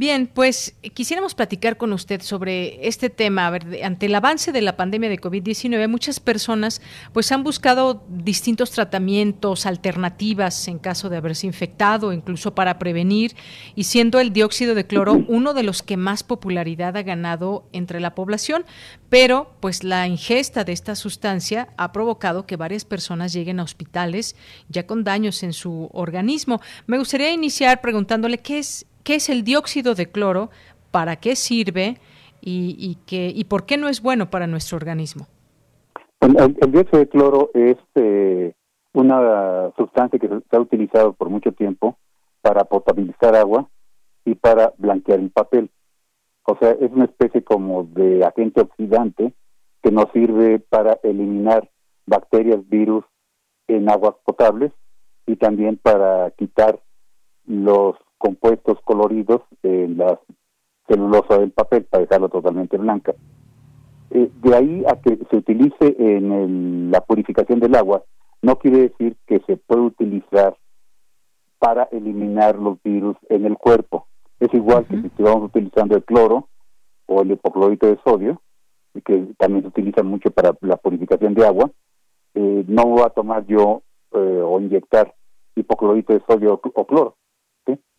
Bien, 0.01 0.25
pues 0.25 0.73
quisiéramos 0.95 1.35
platicar 1.35 1.77
con 1.77 1.93
usted 1.93 2.23
sobre 2.23 2.87
este 2.87 3.11
tema. 3.11 3.45
A 3.45 3.51
ver, 3.51 3.83
ante 3.83 4.07
el 4.07 4.15
avance 4.15 4.51
de 4.51 4.63
la 4.63 4.75
pandemia 4.75 5.09
de 5.09 5.21
COVID-19, 5.21 5.87
muchas 5.87 6.19
personas 6.19 6.81
pues 7.13 7.31
han 7.31 7.43
buscado 7.43 8.03
distintos 8.09 8.71
tratamientos, 8.71 9.67
alternativas 9.67 10.67
en 10.67 10.79
caso 10.79 11.07
de 11.07 11.17
haberse 11.17 11.45
infectado, 11.45 12.13
incluso 12.13 12.55
para 12.55 12.79
prevenir, 12.79 13.35
y 13.75 13.83
siendo 13.83 14.19
el 14.19 14.33
dióxido 14.33 14.73
de 14.73 14.87
cloro 14.87 15.23
uno 15.27 15.53
de 15.53 15.61
los 15.61 15.83
que 15.83 15.97
más 15.97 16.23
popularidad 16.23 16.97
ha 16.97 17.03
ganado 17.03 17.69
entre 17.71 17.99
la 17.99 18.15
población, 18.15 18.65
pero 19.09 19.55
pues 19.59 19.83
la 19.83 20.07
ingesta 20.07 20.63
de 20.63 20.71
esta 20.71 20.95
sustancia 20.95 21.75
ha 21.77 21.91
provocado 21.91 22.47
que 22.47 22.55
varias 22.55 22.85
personas 22.85 23.33
lleguen 23.33 23.59
a 23.59 23.63
hospitales 23.63 24.35
ya 24.67 24.87
con 24.87 25.03
daños 25.03 25.43
en 25.43 25.53
su 25.53 25.91
organismo. 25.93 26.59
Me 26.87 26.97
gustaría 26.97 27.31
iniciar 27.31 27.81
preguntándole 27.81 28.39
qué 28.39 28.57
es 28.57 28.87
qué 29.03 29.15
es 29.15 29.29
el 29.29 29.43
dióxido 29.43 29.95
de 29.95 30.11
cloro, 30.11 30.49
para 30.91 31.15
qué 31.15 31.35
sirve 31.35 31.97
y, 32.41 32.97
y 33.07 33.43
por 33.45 33.65
qué 33.65 33.77
no 33.77 33.87
es 33.87 34.01
bueno 34.01 34.29
para 34.29 34.47
nuestro 34.47 34.77
organismo. 34.77 35.27
El, 36.21 36.71
dióxido 36.71 36.99
de 36.99 37.09
cloro 37.09 37.49
es 37.55 37.77
eh, 37.95 38.53
una 38.93 39.71
sustancia 39.75 40.19
que 40.19 40.27
se 40.27 40.55
ha 40.55 40.59
utilizado 40.59 41.13
por 41.13 41.31
mucho 41.31 41.51
tiempo 41.51 41.97
para 42.41 42.63
potabilizar 42.65 43.35
agua 43.35 43.67
y 44.23 44.35
para 44.35 44.71
blanquear 44.77 45.19
el 45.19 45.31
papel. 45.31 45.71
O 46.43 46.55
sea, 46.57 46.71
es 46.73 46.91
una 46.91 47.05
especie 47.05 47.43
como 47.43 47.85
de 47.85 48.23
agente 48.23 48.61
oxidante 48.61 49.33
que 49.81 49.91
nos 49.91 50.11
sirve 50.11 50.59
para 50.59 50.99
eliminar 51.01 51.71
bacterias, 52.05 52.69
virus 52.69 53.03
en 53.67 53.89
aguas 53.89 54.13
potables 54.23 54.71
y 55.25 55.37
también 55.37 55.77
para 55.77 56.29
quitar 56.31 56.79
los 57.47 57.95
compuestos 58.21 58.77
coloridos 58.83 59.41
en 59.63 59.97
la 59.97 60.19
celulosa 60.87 61.39
del 61.39 61.51
papel 61.51 61.85
para 61.85 62.03
dejarlo 62.03 62.29
totalmente 62.29 62.77
blanca. 62.77 63.15
Eh, 64.11 64.29
de 64.43 64.55
ahí 64.55 64.83
a 64.87 64.95
que 65.01 65.17
se 65.29 65.37
utilice 65.37 65.95
en 65.97 66.91
la 66.91 67.01
purificación 67.01 67.59
del 67.59 67.75
agua, 67.75 68.03
no 68.41 68.57
quiere 68.57 68.89
decir 68.89 69.17
que 69.25 69.39
se 69.47 69.57
puede 69.57 69.81
utilizar 69.81 70.55
para 71.59 71.83
eliminar 71.91 72.57
los 72.57 72.81
virus 72.83 73.17
en 73.29 73.45
el 73.45 73.57
cuerpo. 73.57 74.07
Es 74.39 74.53
igual 74.53 74.85
que 74.85 74.99
si 74.99 75.07
estamos 75.07 75.43
utilizando 75.43 75.95
el 75.95 76.03
cloro 76.03 76.47
o 77.07 77.21
el 77.21 77.31
hipoclorito 77.31 77.87
de 77.87 77.99
sodio, 78.03 78.41
que 79.05 79.27
también 79.37 79.63
se 79.63 79.69
utiliza 79.69 80.03
mucho 80.03 80.31
para 80.31 80.55
la 80.61 80.77
purificación 80.77 81.33
de 81.33 81.45
agua, 81.45 81.71
eh, 82.35 82.63
no 82.67 82.85
voy 82.85 83.03
a 83.03 83.09
tomar 83.09 83.45
yo 83.45 83.81
eh, 84.13 84.41
o 84.43 84.59
inyectar 84.59 85.13
hipoclorito 85.55 86.13
de 86.13 86.21
sodio 86.27 86.59
o 86.61 86.85
cloro 86.85 87.15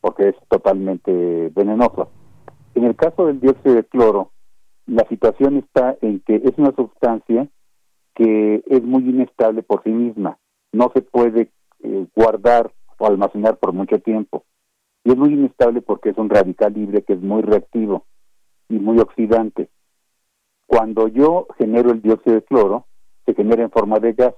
porque 0.03 0.31
es 0.31 0.35
totalmente 0.51 1.51
venenoso. 1.55 2.11
En 2.75 2.85
el 2.85 2.97
caso 2.97 3.27
del 3.27 3.41
dióxido 3.41 3.77
de 3.77 3.85
cloro, 3.85 4.33
la 4.85 5.07
situación 5.09 5.59
está 5.59 5.97
en 6.03 6.21
que 6.21 6.37
es 6.37 6.53
una 6.59 6.75
sustancia 6.75 7.49
que 8.15 8.63
es 8.67 8.83
muy 8.83 9.09
inestable 9.09 9.63
por 9.63 9.83
sí 9.85 9.91
misma, 9.91 10.39
no 10.73 10.91
se 10.93 11.03
puede 11.03 11.51
eh, 11.85 12.07
guardar 12.15 12.73
o 12.99 13.07
almacenar 13.07 13.59
por 13.59 13.73
mucho 13.73 14.01
tiempo. 14.01 14.45
Y 15.05 15.13
es 15.13 15.17
muy 15.17 15.33
inestable 15.33 15.81
porque 15.83 16.11
es 16.11 16.19
un 16.19 16.29
radical 16.29 16.75
libre 16.75 17.03
que 17.03 17.13
es 17.15 17.23
muy 17.23 17.43
reactivo 17.43 18.05
y 18.69 18.79
muy 18.81 18.99
oxidante. 18.99 19.69
Cuando 20.67 21.07
yo 21.09 21.47
genero 21.59 21.93
el 21.93 22.03
dióxido 22.03 22.37
de 22.37 22.43
cloro, 22.43 22.87
se 23.25 23.35
genera 23.35 23.63
en 23.63 23.71
forma 23.71 24.01
de 24.01 24.15
gas. 24.15 24.35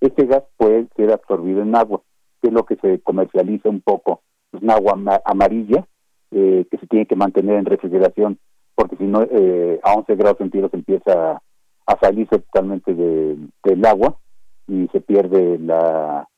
Este 0.00 0.26
gas 0.26 0.42
puede 0.56 0.88
ser 0.96 1.12
absorbido 1.12 1.62
en 1.62 1.76
agua, 1.76 2.02
que 2.42 2.48
es 2.48 2.54
lo 2.54 2.64
que 2.64 2.76
se 2.76 3.00
comercializa 3.00 3.68
un 3.68 3.80
poco 3.80 4.22
es 4.54 4.62
un 4.62 4.70
agua 4.70 4.98
amarilla 5.24 5.86
eh, 6.30 6.66
que 6.70 6.78
se 6.78 6.86
tiene 6.86 7.06
que 7.06 7.16
mantener 7.16 7.56
en 7.56 7.66
refrigeración 7.66 8.38
porque 8.74 8.96
si 8.96 9.04
no 9.04 9.22
eh, 9.22 9.80
a 9.82 9.94
11 9.94 10.16
grados 10.16 10.38
centígrados 10.38 10.74
empieza 10.74 11.40
a 11.86 11.98
salirse 12.00 12.38
totalmente 12.38 12.94
del 12.94 13.86
agua 13.86 14.18
y 14.66 14.88
se 14.88 15.00
pierde 15.00 15.58
la 15.58 16.28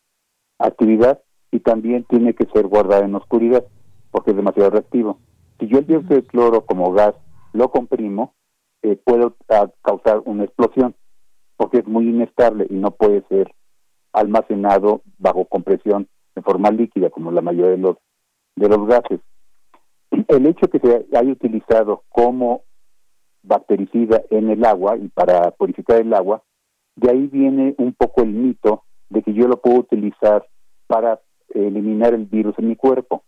actividad 0.58 1.20
y 1.50 1.60
también 1.60 2.04
tiene 2.04 2.34
que 2.34 2.46
ser 2.52 2.66
guardada 2.66 3.04
en 3.04 3.14
oscuridad 3.14 3.64
porque 4.10 4.30
es 4.30 4.36
demasiado 4.36 4.70
reactivo. 4.70 5.18
Si 5.58 5.68
yo 5.68 5.78
el 5.78 5.86
dióxido 5.86 6.16
de 6.16 6.26
cloro 6.26 6.66
como 6.66 6.92
gas 6.92 7.14
lo 7.52 7.70
comprimo, 7.70 8.34
eh, 8.82 8.96
puedo 9.02 9.36
causar 9.82 10.22
una 10.24 10.44
explosión 10.44 10.94
porque 11.56 11.78
es 11.78 11.86
muy 11.86 12.08
inestable 12.08 12.66
y 12.68 12.74
no 12.74 12.90
puede 12.90 13.22
ser 13.28 13.52
almacenado 14.12 15.02
bajo 15.18 15.44
compresión 15.46 16.08
en 16.34 16.42
forma 16.42 16.70
líquida 16.70 17.10
como 17.10 17.30
la 17.30 17.40
mayoría 17.40 17.70
de 17.70 17.78
los 17.78 17.96
de 18.56 18.68
los 18.68 18.86
gases. 18.86 19.20
El 20.28 20.46
hecho 20.46 20.68
que 20.68 20.80
se 20.80 21.06
haya 21.16 21.30
utilizado 21.30 22.02
como 22.08 22.62
bactericida 23.42 24.22
en 24.30 24.50
el 24.50 24.64
agua 24.64 24.96
y 24.96 25.08
para 25.08 25.50
purificar 25.52 26.00
el 26.00 26.12
agua, 26.14 26.42
de 26.96 27.10
ahí 27.10 27.26
viene 27.26 27.74
un 27.78 27.92
poco 27.92 28.22
el 28.22 28.30
mito 28.30 28.84
de 29.08 29.22
que 29.22 29.32
yo 29.32 29.46
lo 29.46 29.60
puedo 29.60 29.78
utilizar 29.78 30.46
para 30.86 31.20
eliminar 31.50 32.14
el 32.14 32.24
virus 32.24 32.58
en 32.58 32.68
mi 32.68 32.76
cuerpo. 32.76 33.22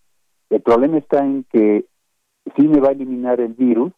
El 0.50 0.62
problema 0.62 0.98
está 0.98 1.24
en 1.24 1.44
que 1.44 1.84
sí 2.56 2.66
me 2.66 2.80
va 2.80 2.88
a 2.88 2.92
eliminar 2.92 3.40
el 3.40 3.52
virus, 3.52 3.92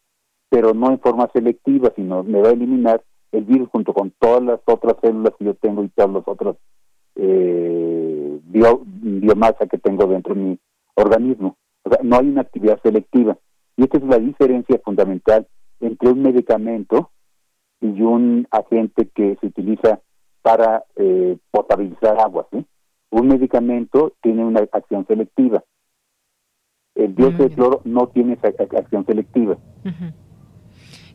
pero 0.49 0.73
no 0.73 0.91
en 0.91 0.99
forma 0.99 1.29
selectiva, 1.33 1.91
sino 1.95 2.23
me 2.23 2.41
va 2.41 2.49
a 2.49 2.53
eliminar 2.53 3.01
el 3.31 3.45
virus 3.45 3.69
junto 3.69 3.93
con 3.93 4.11
todas 4.19 4.43
las 4.43 4.59
otras 4.65 4.97
células 5.01 5.33
que 5.39 5.45
yo 5.45 5.53
tengo 5.55 5.83
y 5.83 5.89
todas 5.89 6.11
las 6.11 6.27
otras 6.27 6.57
eh, 7.15 8.39
biomasa 8.43 9.65
que 9.67 9.77
tengo 9.77 10.05
dentro 10.07 10.35
de 10.35 10.41
mi 10.41 10.59
organismo. 10.95 11.57
O 11.83 11.89
sea, 11.89 11.99
no 12.03 12.17
hay 12.17 12.27
una 12.27 12.41
actividad 12.41 12.79
selectiva. 12.81 13.37
Y 13.77 13.83
esta 13.83 13.97
es 13.97 14.03
la 14.03 14.19
diferencia 14.19 14.79
fundamental 14.83 15.47
entre 15.79 16.09
un 16.09 16.21
medicamento 16.21 17.11
y 17.81 18.01
un 18.01 18.47
agente 18.51 19.09
que 19.13 19.37
se 19.41 19.47
utiliza 19.47 19.99
para 20.41 20.83
eh, 20.95 21.37
potabilizar 21.49 22.19
agua. 22.19 22.47
Un 23.09 23.27
medicamento 23.27 24.13
tiene 24.21 24.45
una 24.45 24.61
acción 24.71 25.05
selectiva. 25.07 25.63
El 26.95 27.15
dióxido 27.15 27.49
de 27.49 27.55
cloro 27.55 27.81
no 27.83 28.07
tiene 28.07 28.33
esa 28.33 28.49
acción 28.77 29.05
selectiva. 29.05 29.57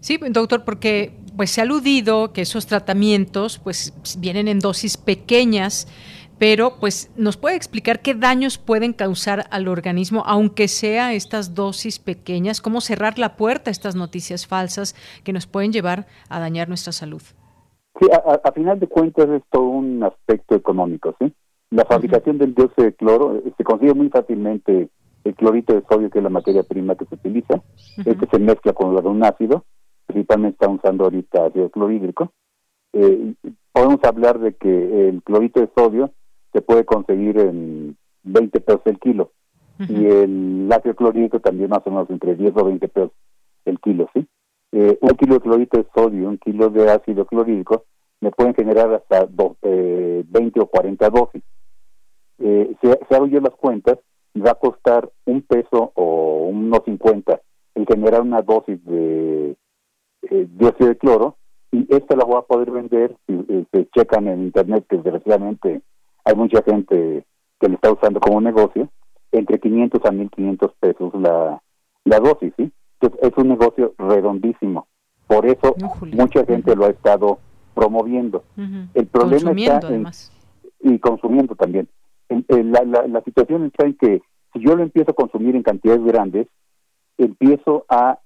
Sí, 0.01 0.19
doctor, 0.31 0.65
porque 0.65 1.13
pues 1.37 1.51
se 1.51 1.61
ha 1.61 1.65
aludido 1.65 2.33
que 2.33 2.43
esos 2.43 2.67
tratamientos 2.67 3.59
pues 3.59 3.93
vienen 4.19 4.49
en 4.49 4.59
dosis 4.59 4.97
pequeñas 4.97 5.89
pero 6.39 6.75
pues 6.81 7.11
nos 7.17 7.37
puede 7.37 7.57
explicar 7.57 8.01
qué 8.01 8.15
daños 8.15 8.59
pueden 8.59 8.93
causar 8.93 9.47
al 9.51 9.69
organismo, 9.69 10.23
aunque 10.27 10.69
sea 10.69 11.15
estas 11.15 11.55
dosis 11.55 11.99
pequeñas, 11.99 12.61
cómo 12.61 12.81
cerrar 12.81 13.19
la 13.19 13.37
puerta 13.37 13.71
a 13.71 13.73
estas 13.73 13.97
noticias 13.97 14.47
falsas 14.47 14.95
que 15.25 15.33
nos 15.33 15.47
pueden 15.47 15.73
llevar 15.73 16.07
a 16.29 16.41
dañar 16.41 16.69
nuestra 16.69 16.93
salud. 16.93 17.23
Sí, 17.99 18.07
a, 18.13 18.53
final 18.53 18.79
de 18.79 18.87
cuentas 18.87 19.29
es 19.31 19.43
todo 19.51 19.65
un 19.65 20.03
aspecto 20.03 20.55
económico, 20.55 21.15
¿sí? 21.19 21.33
La 21.71 21.85
fabricación 21.87 22.39
del 22.39 22.55
dióxido 22.55 22.85
de 22.85 22.95
cloro 22.95 23.37
eh, 23.39 23.53
se 23.57 23.65
consigue 23.65 23.95
muy 23.95 24.09
fácilmente 24.11 24.91
el 25.25 25.35
clorito 25.35 25.75
de 25.75 25.83
sodio, 25.89 26.11
que 26.11 26.19
es 26.19 26.23
la 26.23 26.31
materia 26.31 26.63
prima 26.63 26.95
que 26.95 27.07
se 27.07 27.15
utiliza. 27.15 27.63
Este 27.97 28.29
se 28.31 28.39
mezcla 28.39 28.73
con 28.75 28.95
un 29.05 29.25
ácido, 29.25 29.65
principalmente 30.07 30.55
está 30.55 30.69
usando 30.69 31.05
ahorita 31.05 31.47
ácido 31.47 31.71
clorhídrico. 31.71 32.31
Eh, 32.93 33.35
podemos 33.73 33.99
hablar 34.05 34.39
de 34.39 34.55
que 34.55 35.09
el 35.09 35.23
clorito 35.23 35.61
de 35.61 35.71
sodio 35.77 36.13
se 36.57 36.63
puede 36.63 36.87
conseguir 36.87 37.37
en 37.39 37.99
20 38.23 38.61
pesos 38.61 38.81
el 38.87 38.99
kilo. 38.99 39.31
Y 39.79 40.07
el 40.07 40.73
ácido 40.73 40.97
clorhídrico 40.97 41.39
también 41.39 41.69
más 41.69 41.83
o 41.85 41.91
menos 41.91 42.09
entre 42.09 42.35
10 42.35 42.55
o 42.57 42.65
20 42.65 42.89
pesos 42.89 43.13
el 43.67 43.79
kilo, 43.79 44.09
¿sí? 44.15 44.27
Eh, 44.73 44.97
un 45.03 45.11
kilo 45.11 45.35
de 45.35 45.41
clorito 45.41 45.77
de 45.77 45.87
sodio, 45.95 46.31
un 46.31 46.39
kilo 46.39 46.71
de 46.71 46.91
ácido 46.91 47.27
clorhídrico, 47.27 47.85
me 48.23 48.31
pueden 48.31 48.55
generar 48.55 48.91
hasta 48.95 49.27
20 49.27 49.59
eh, 49.65 50.25
o 50.59 50.67
40 50.67 51.11
dosis. 51.11 51.43
Eh, 52.39 52.75
si, 52.81 53.15
hago 53.15 53.27
yo 53.27 53.41
las 53.41 53.55
cuentas, 53.55 53.99
va 54.35 54.53
a 54.53 54.55
costar 54.55 55.11
un 55.27 55.43
peso 55.43 55.93
o 55.95 56.47
unos 56.47 56.81
50 56.87 57.39
el 57.75 57.87
generar 57.87 58.23
una 58.23 58.41
dosis 58.41 58.83
de 58.87 59.57
dióxido 60.23 60.89
de 60.89 60.97
cloro 60.97 61.37
y 61.71 61.87
esta 61.95 62.17
la 62.17 62.25
voy 62.25 62.39
a 62.39 62.47
poder 62.47 62.71
vender, 62.71 63.15
si 63.27 63.67
se 63.71 63.87
checan 63.91 64.27
en 64.29 64.45
internet 64.45 64.87
que 64.89 64.97
desgraciadamente 64.97 65.83
hay 66.27 66.35
mucha 66.35 66.61
gente 66.63 67.25
que 67.61 67.69
lo 67.69 67.75
está 67.75 67.93
usando 67.93 68.21
como 68.21 68.41
negocio, 68.41 68.91
entre 69.31 69.61
500 69.61 70.05
a 70.05 70.11
1500 70.11 70.73
pesos 70.81 71.15
la, 71.15 71.63
la 72.05 72.19
dosis, 72.19 72.53
¿sí? 72.57 72.71
Entonces 73.01 73.31
es 73.31 73.39
un 73.39 73.49
negocio 73.49 73.95
redondísimo. 73.97 74.89
Por 75.29 75.47
eso 75.47 75.77
mucha 76.13 76.45
gente 76.45 76.75
lo 76.75 76.87
ha 76.87 76.91
estado 76.91 77.39
promoviendo. 77.75 78.43
El 78.95 79.07
problema 79.07 79.53
está 79.53 79.95
en, 79.95 80.07
y 80.81 80.99
consumiendo 80.99 81.55
también. 81.55 81.89
la, 82.29 83.07
la, 83.07 83.21
situación 83.23 83.67
está 83.67 83.87
en 83.87 83.95
que 83.95 84.21
si 84.53 84.61
yo 84.61 84.75
lo 84.75 84.83
empiezo 84.83 85.13
a 85.13 85.15
consumir 85.15 85.55
en 85.55 85.63
cantidades 85.63 86.03
grandes, 86.05 86.49
empiezo 87.19 87.85
a, 87.89 88.19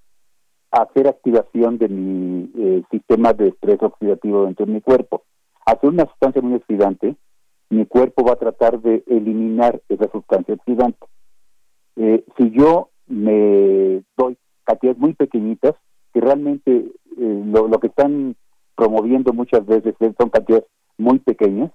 hacer 0.71 1.09
activación 1.09 1.77
de 1.77 1.89
mi 1.89 2.49
eh, 2.57 2.81
sistema 2.89 3.33
de 3.33 3.49
estrés 3.49 3.77
oxidativo 3.81 4.45
dentro 4.45 4.65
de 4.65 4.71
mi 4.71 4.79
cuerpo. 4.79 5.23
Hacer 5.65 5.89
una 5.89 6.05
sustancia 6.05 6.41
muy 6.41 6.55
oxidante, 6.55 7.17
mi 7.71 7.85
cuerpo 7.85 8.23
va 8.23 8.33
a 8.33 8.39
tratar 8.39 8.81
de 8.81 9.03
eliminar 9.07 9.81
esa 9.87 10.11
sustancia 10.11 10.53
oxidante. 10.53 11.07
Eh, 11.95 12.23
si 12.37 12.51
yo 12.51 12.89
me 13.07 14.03
doy 14.17 14.37
cantidades 14.65 14.99
muy 14.99 15.13
pequeñitas, 15.13 15.73
que 16.13 16.19
realmente 16.19 16.71
eh, 16.75 17.43
lo, 17.45 17.69
lo, 17.69 17.79
que 17.79 17.87
están 17.87 18.35
promoviendo 18.75 19.31
muchas 19.31 19.65
veces 19.65 19.95
son 20.19 20.29
cantidades 20.29 20.65
muy 20.97 21.19
pequeñas, 21.19 21.71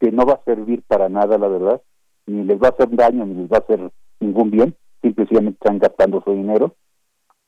que 0.00 0.10
no 0.10 0.24
va 0.24 0.34
a 0.34 0.44
servir 0.44 0.82
para 0.86 1.10
nada, 1.10 1.36
la 1.36 1.48
verdad, 1.48 1.82
ni 2.26 2.42
les 2.44 2.60
va 2.60 2.68
a 2.68 2.70
hacer 2.70 2.88
daño, 2.90 3.26
ni 3.26 3.34
les 3.34 3.52
va 3.52 3.58
a 3.58 3.60
hacer 3.60 3.90
ningún 4.20 4.50
bien, 4.50 4.74
simplemente 5.02 5.58
están 5.62 5.78
gastando 5.78 6.22
su 6.22 6.32
dinero. 6.32 6.74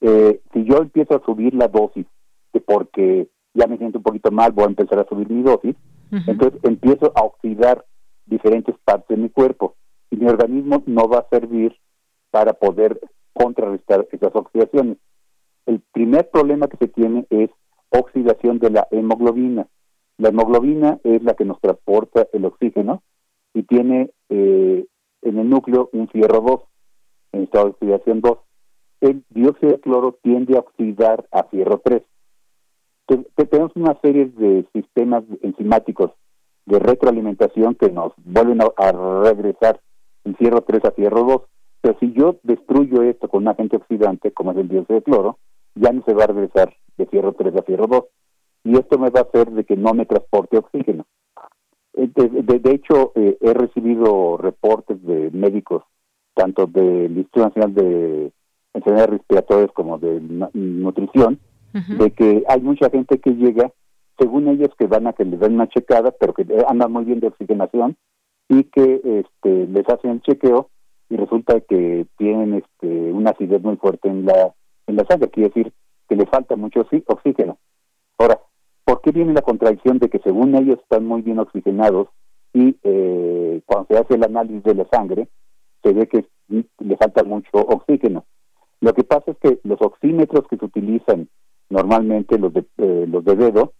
Eh, 0.02 0.42
si 0.52 0.64
yo 0.64 0.76
empiezo 0.76 1.16
a 1.16 1.24
subir 1.24 1.54
la 1.54 1.68
dosis, 1.68 2.06
que 2.52 2.60
porque 2.60 3.28
ya 3.54 3.66
me 3.66 3.78
siento 3.78 3.98
un 3.98 4.04
poquito 4.04 4.30
mal, 4.30 4.52
voy 4.52 4.64
a 4.64 4.68
empezar 4.68 4.98
a 4.98 5.08
subir 5.08 5.30
mi 5.30 5.42
dosis, 5.42 5.74
entonces 6.10 6.60
empiezo 6.62 7.12
a 7.14 7.22
oxidar 7.22 7.84
diferentes 8.26 8.76
partes 8.84 9.16
de 9.16 9.22
mi 9.22 9.28
cuerpo 9.28 9.76
y 10.10 10.16
mi 10.16 10.26
organismo 10.26 10.82
no 10.86 11.08
va 11.08 11.18
a 11.18 11.28
servir 11.28 11.76
para 12.30 12.54
poder 12.54 13.00
contrarrestar 13.32 14.06
esas 14.12 14.34
oxidaciones. 14.34 14.98
El 15.66 15.80
primer 15.92 16.30
problema 16.30 16.68
que 16.68 16.76
se 16.76 16.88
tiene 16.88 17.26
es 17.30 17.50
oxidación 17.90 18.58
de 18.58 18.70
la 18.70 18.88
hemoglobina. 18.90 19.66
La 20.18 20.30
hemoglobina 20.30 20.98
es 21.04 21.22
la 21.22 21.34
que 21.34 21.44
nos 21.44 21.60
transporta 21.60 22.26
el 22.32 22.44
oxígeno 22.44 23.02
y 23.54 23.62
tiene 23.62 24.10
eh, 24.28 24.86
en 25.22 25.38
el 25.38 25.48
núcleo 25.48 25.90
un 25.92 26.08
fierro 26.08 26.40
2, 26.40 26.60
en 27.32 27.42
estado 27.44 27.66
de 27.66 27.70
oxidación 27.70 28.20
2. 28.20 28.38
El 29.00 29.24
dióxido 29.30 29.72
de 29.72 29.80
cloro 29.80 30.18
tiende 30.22 30.56
a 30.56 30.60
oxidar 30.60 31.26
a 31.30 31.44
fierro 31.44 31.80
3. 31.84 32.02
Tenemos 33.08 33.72
una 33.74 33.98
serie 34.02 34.26
de 34.26 34.66
sistemas 34.72 35.24
enzimáticos 35.42 36.10
de 36.66 36.78
retroalimentación 36.78 37.74
que 37.74 37.90
nos 37.90 38.12
vuelven 38.24 38.60
a, 38.60 38.92
regresar 39.24 39.80
el 40.24 40.36
fierro 40.36 40.60
3 40.60 40.84
a 40.84 40.90
fierro 40.90 41.24
2. 41.24 41.42
Pero 41.80 41.96
si 42.00 42.12
yo 42.12 42.36
destruyo 42.42 43.02
esto 43.02 43.28
con 43.28 43.44
un 43.44 43.48
agente 43.48 43.76
oxidante, 43.76 44.32
como 44.32 44.52
es 44.52 44.58
el 44.58 44.68
dióxido 44.68 44.96
de 44.96 45.02
cloro, 45.02 45.38
ya 45.74 45.92
no 45.92 46.02
se 46.04 46.12
va 46.12 46.24
a 46.24 46.26
regresar 46.26 46.74
de 46.98 47.06
fierro 47.06 47.32
3 47.32 47.56
a 47.56 47.62
fierro 47.62 47.86
2 47.86 48.04
y 48.64 48.76
esto 48.76 48.98
me 48.98 49.10
va 49.10 49.20
a 49.20 49.22
hacer 49.22 49.50
de 49.52 49.64
que 49.64 49.76
no 49.76 49.94
me 49.94 50.04
transporte 50.04 50.58
oxígeno. 50.58 51.06
Eh, 51.94 52.10
de, 52.14 52.70
hecho, 52.70 53.12
eh, 53.14 53.38
he 53.40 53.54
recibido 53.54 54.36
reportes 54.36 55.02
de 55.04 55.30
médicos, 55.30 55.84
tanto 56.34 56.66
del 56.66 57.16
Instituto 57.16 57.46
Nacional 57.46 57.74
de 57.74 58.32
Enfermedades 58.74 59.10
Respiratorias 59.10 59.70
como 59.72 59.98
de 59.98 60.20
Nutrición, 60.52 61.38
de 61.72 62.10
que 62.12 62.44
hay 62.48 62.60
mucha 62.60 62.90
gente 62.90 63.18
que 63.18 63.30
llega, 63.30 63.70
según 64.18 64.48
ellos, 64.48 64.70
que 64.78 64.86
van 64.86 65.06
a 65.06 65.12
que 65.12 65.24
les 65.24 65.38
den 65.38 65.54
una 65.54 65.68
checada, 65.68 66.10
pero 66.12 66.34
que 66.34 66.46
andan 66.66 66.92
muy 66.92 67.04
bien 67.04 67.20
de 67.20 67.28
oxigenación 67.28 67.96
y 68.48 68.64
que 68.64 69.00
este, 69.04 69.66
les 69.66 69.88
hacen 69.88 70.20
chequeo 70.22 70.70
y 71.10 71.16
resulta 71.16 71.60
que 71.60 72.06
tienen 72.16 72.54
este, 72.54 73.12
una 73.12 73.30
acidez 73.30 73.62
muy 73.62 73.76
fuerte 73.76 74.08
en 74.08 74.26
la, 74.26 74.54
en 74.86 74.96
la 74.96 75.04
sangre, 75.06 75.30
quiere 75.30 75.48
decir 75.48 75.72
que 76.08 76.16
le 76.16 76.26
falta 76.26 76.56
mucho 76.56 76.86
oxígeno. 77.06 77.58
Ahora, 78.18 78.40
¿por 78.84 79.00
qué 79.02 79.12
viene 79.12 79.34
la 79.34 79.42
contradicción 79.42 79.98
de 79.98 80.08
que 80.08 80.18
según 80.20 80.54
ellos 80.54 80.78
están 80.80 81.06
muy 81.06 81.22
bien 81.22 81.38
oxigenados 81.38 82.08
y 82.52 82.76
eh, 82.82 83.60
cuando 83.66 83.88
se 83.88 83.98
hace 83.98 84.14
el 84.14 84.24
análisis 84.24 84.62
de 84.64 84.74
la 84.74 84.86
sangre 84.90 85.28
se 85.82 85.92
ve 85.92 86.08
que 86.08 86.24
le 86.78 86.96
falta 86.96 87.22
mucho 87.24 87.50
oxígeno? 87.52 88.24
Lo 88.80 88.94
que 88.94 89.04
pasa 89.04 89.32
es 89.32 89.38
que 89.38 89.60
los 89.64 89.80
oxímetros 89.82 90.46
que 90.48 90.56
se 90.56 90.64
utilizan 90.64 91.28
normalmente, 91.70 92.38
los 92.38 92.52
de, 92.52 92.64
eh, 92.78 93.06
los 93.08 93.24
de 93.24 93.36
dedo, 93.36 93.72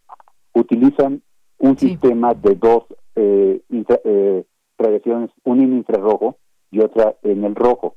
utilizan 0.55 1.23
un 1.59 1.77
sistema 1.79 2.35
de 2.35 2.55
dos 2.55 2.85
eh, 3.17 3.61
eh, 3.69 4.45
radiaciones, 4.79 5.31
una 5.45 5.63
en 5.65 5.79
infrarrojo 5.79 6.37
y 6.71 6.81
otra 6.81 7.17
en 7.23 7.45
el 7.45 7.55
rojo. 7.55 7.97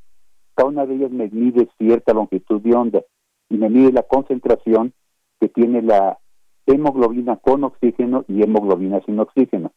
Cada 0.55 0.69
una 0.69 0.85
de 0.85 0.95
ellas 0.95 1.11
me 1.11 1.27
mide 1.29 1.69
cierta 1.77 2.13
longitud 2.13 2.61
de 2.61 2.75
onda 2.75 3.01
y 3.49 3.57
me 3.57 3.69
mide 3.69 3.91
la 3.91 4.03
concentración 4.03 4.93
que 5.39 5.49
tiene 5.49 5.81
la 5.81 6.19
hemoglobina 6.65 7.37
con 7.37 7.63
oxígeno 7.63 8.25
y 8.27 8.43
hemoglobina 8.43 9.01
sin 9.05 9.19
oxígeno. 9.19 9.71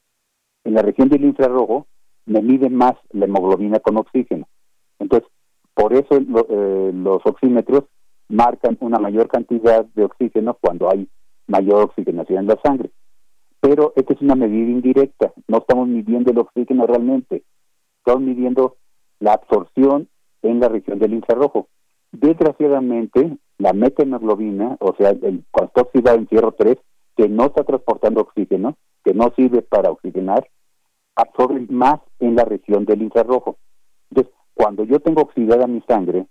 En 0.65 0.75
la 0.75 0.83
región 0.83 1.09
del 1.09 1.25
infrarrojo 1.25 1.87
me 2.27 2.41
mide 2.41 2.71
más 2.71 2.95
la 3.11 3.27
hemoglobina 3.27 3.81
con 3.81 3.97
oxígeno. 3.97 4.49
Entonces, 4.99 5.29
por 5.75 5.93
eso 5.93 6.17
eh, 6.17 6.93
los 6.95 7.21
oxímetros 7.27 7.85
marcan 8.29 8.77
una 8.81 8.99
mayor 8.99 9.29
cantidad 9.29 9.85
de 9.85 10.05
oxígeno 10.05 10.57
cuando 10.61 10.91
hay 10.91 11.09
mayor 11.47 11.85
oxigenación 11.85 12.41
en 12.41 12.47
la 12.47 12.59
sangre. 12.65 12.91
Pero 13.61 13.93
esta 13.97 14.13
es 14.13 14.21
una 14.21 14.35
medida 14.35 14.71
indirecta, 14.71 15.33
no 15.49 15.59
estamos 15.59 15.89
midiendo 15.89 16.31
el 16.31 16.39
oxígeno 16.39 16.87
realmente, 16.87 17.45
estamos 17.99 18.23
midiendo 18.23 18.77
la 19.21 19.33
absorción 19.33 20.09
en 20.43 20.61
la 20.61 20.69
región 20.69 20.99
del 20.99 21.15
infrarrojo. 21.15 21.69
Desgraciadamente, 22.13 23.39
la 23.59 23.73
metahemoglobina, 23.73 24.77
o 24.81 24.95
sea, 24.97 25.11
el, 25.11 25.45
cuando 25.51 25.69
está 25.69 25.83
oxidado 25.83 26.19
en 26.19 26.29
fierro 26.29 26.53
3, 26.53 26.77
que 27.17 27.29
no 27.29 27.47
está 27.47 27.65
transportando 27.65 28.21
oxígeno, 28.21 28.77
que 29.05 29.15
no 29.15 29.33
sirve 29.37 29.63
para 29.63 29.91
oxigenar, 29.91 30.47
absorbe 31.17 31.67
más 31.71 32.01
en 32.19 32.37
la 32.37 32.45
región 32.45 32.85
del 32.85 33.03
infrarrojo. 33.03 33.57
Entonces, 34.11 34.35
cuando 34.55 34.85
yo 34.85 35.01
tengo 35.01 35.23
oxidada 35.23 35.67
mi 35.67 35.81
sangre, 35.83 36.27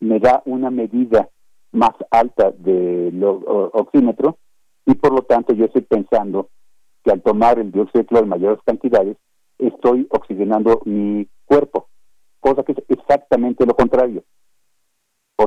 me 0.00 0.18
da 0.18 0.42
una 0.46 0.70
medida 0.70 1.28
más 1.72 1.92
alta 2.10 2.50
del 2.50 3.22
oxímetro 3.24 4.38
y 4.86 4.94
por 4.94 5.12
lo 5.12 5.22
tanto 5.22 5.52
yo 5.54 5.64
estoy 5.64 5.82
pensando 5.82 6.48
que 7.02 7.10
al 7.10 7.22
tomar 7.22 7.58
el 7.58 7.72
dióxido 7.72 8.02
de 8.02 8.06
cloro 8.06 8.24
en 8.24 8.30
mayores 8.30 8.58
cantidades, 8.64 9.16
estoy 9.58 10.06
oxigenando 10.10 10.80
mi 10.84 11.28
cuerpo, 11.44 11.88
cosa 12.40 12.62
que 12.62 12.72
es 12.72 12.78
exactamente 12.88 13.66
lo 13.66 13.74
contrario. 13.74 14.24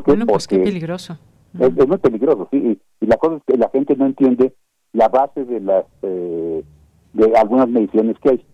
Bueno, 0.06 0.26
pues 0.26 0.48
qué 0.48 0.60
peligroso. 0.60 1.18
Es, 1.60 1.88
muy 1.88 1.98
peligroso, 1.98 2.48
sí. 2.52 2.80
Y, 3.02 3.06
la 3.06 3.18
cosa 3.18 3.38
es 3.38 3.44
que 3.48 3.57
la 3.57 3.69
gente 3.69 3.95
no 3.95 4.06
entiende 4.06 4.53
la 4.91 5.07
base 5.07 5.45
de 5.45 5.60
las 5.61 5.86
eh, 6.02 6.64
de 7.14 7.38
algunas 7.38 7.69
mediciones 7.69 8.18
que 8.19 8.30
hay. 8.30 8.45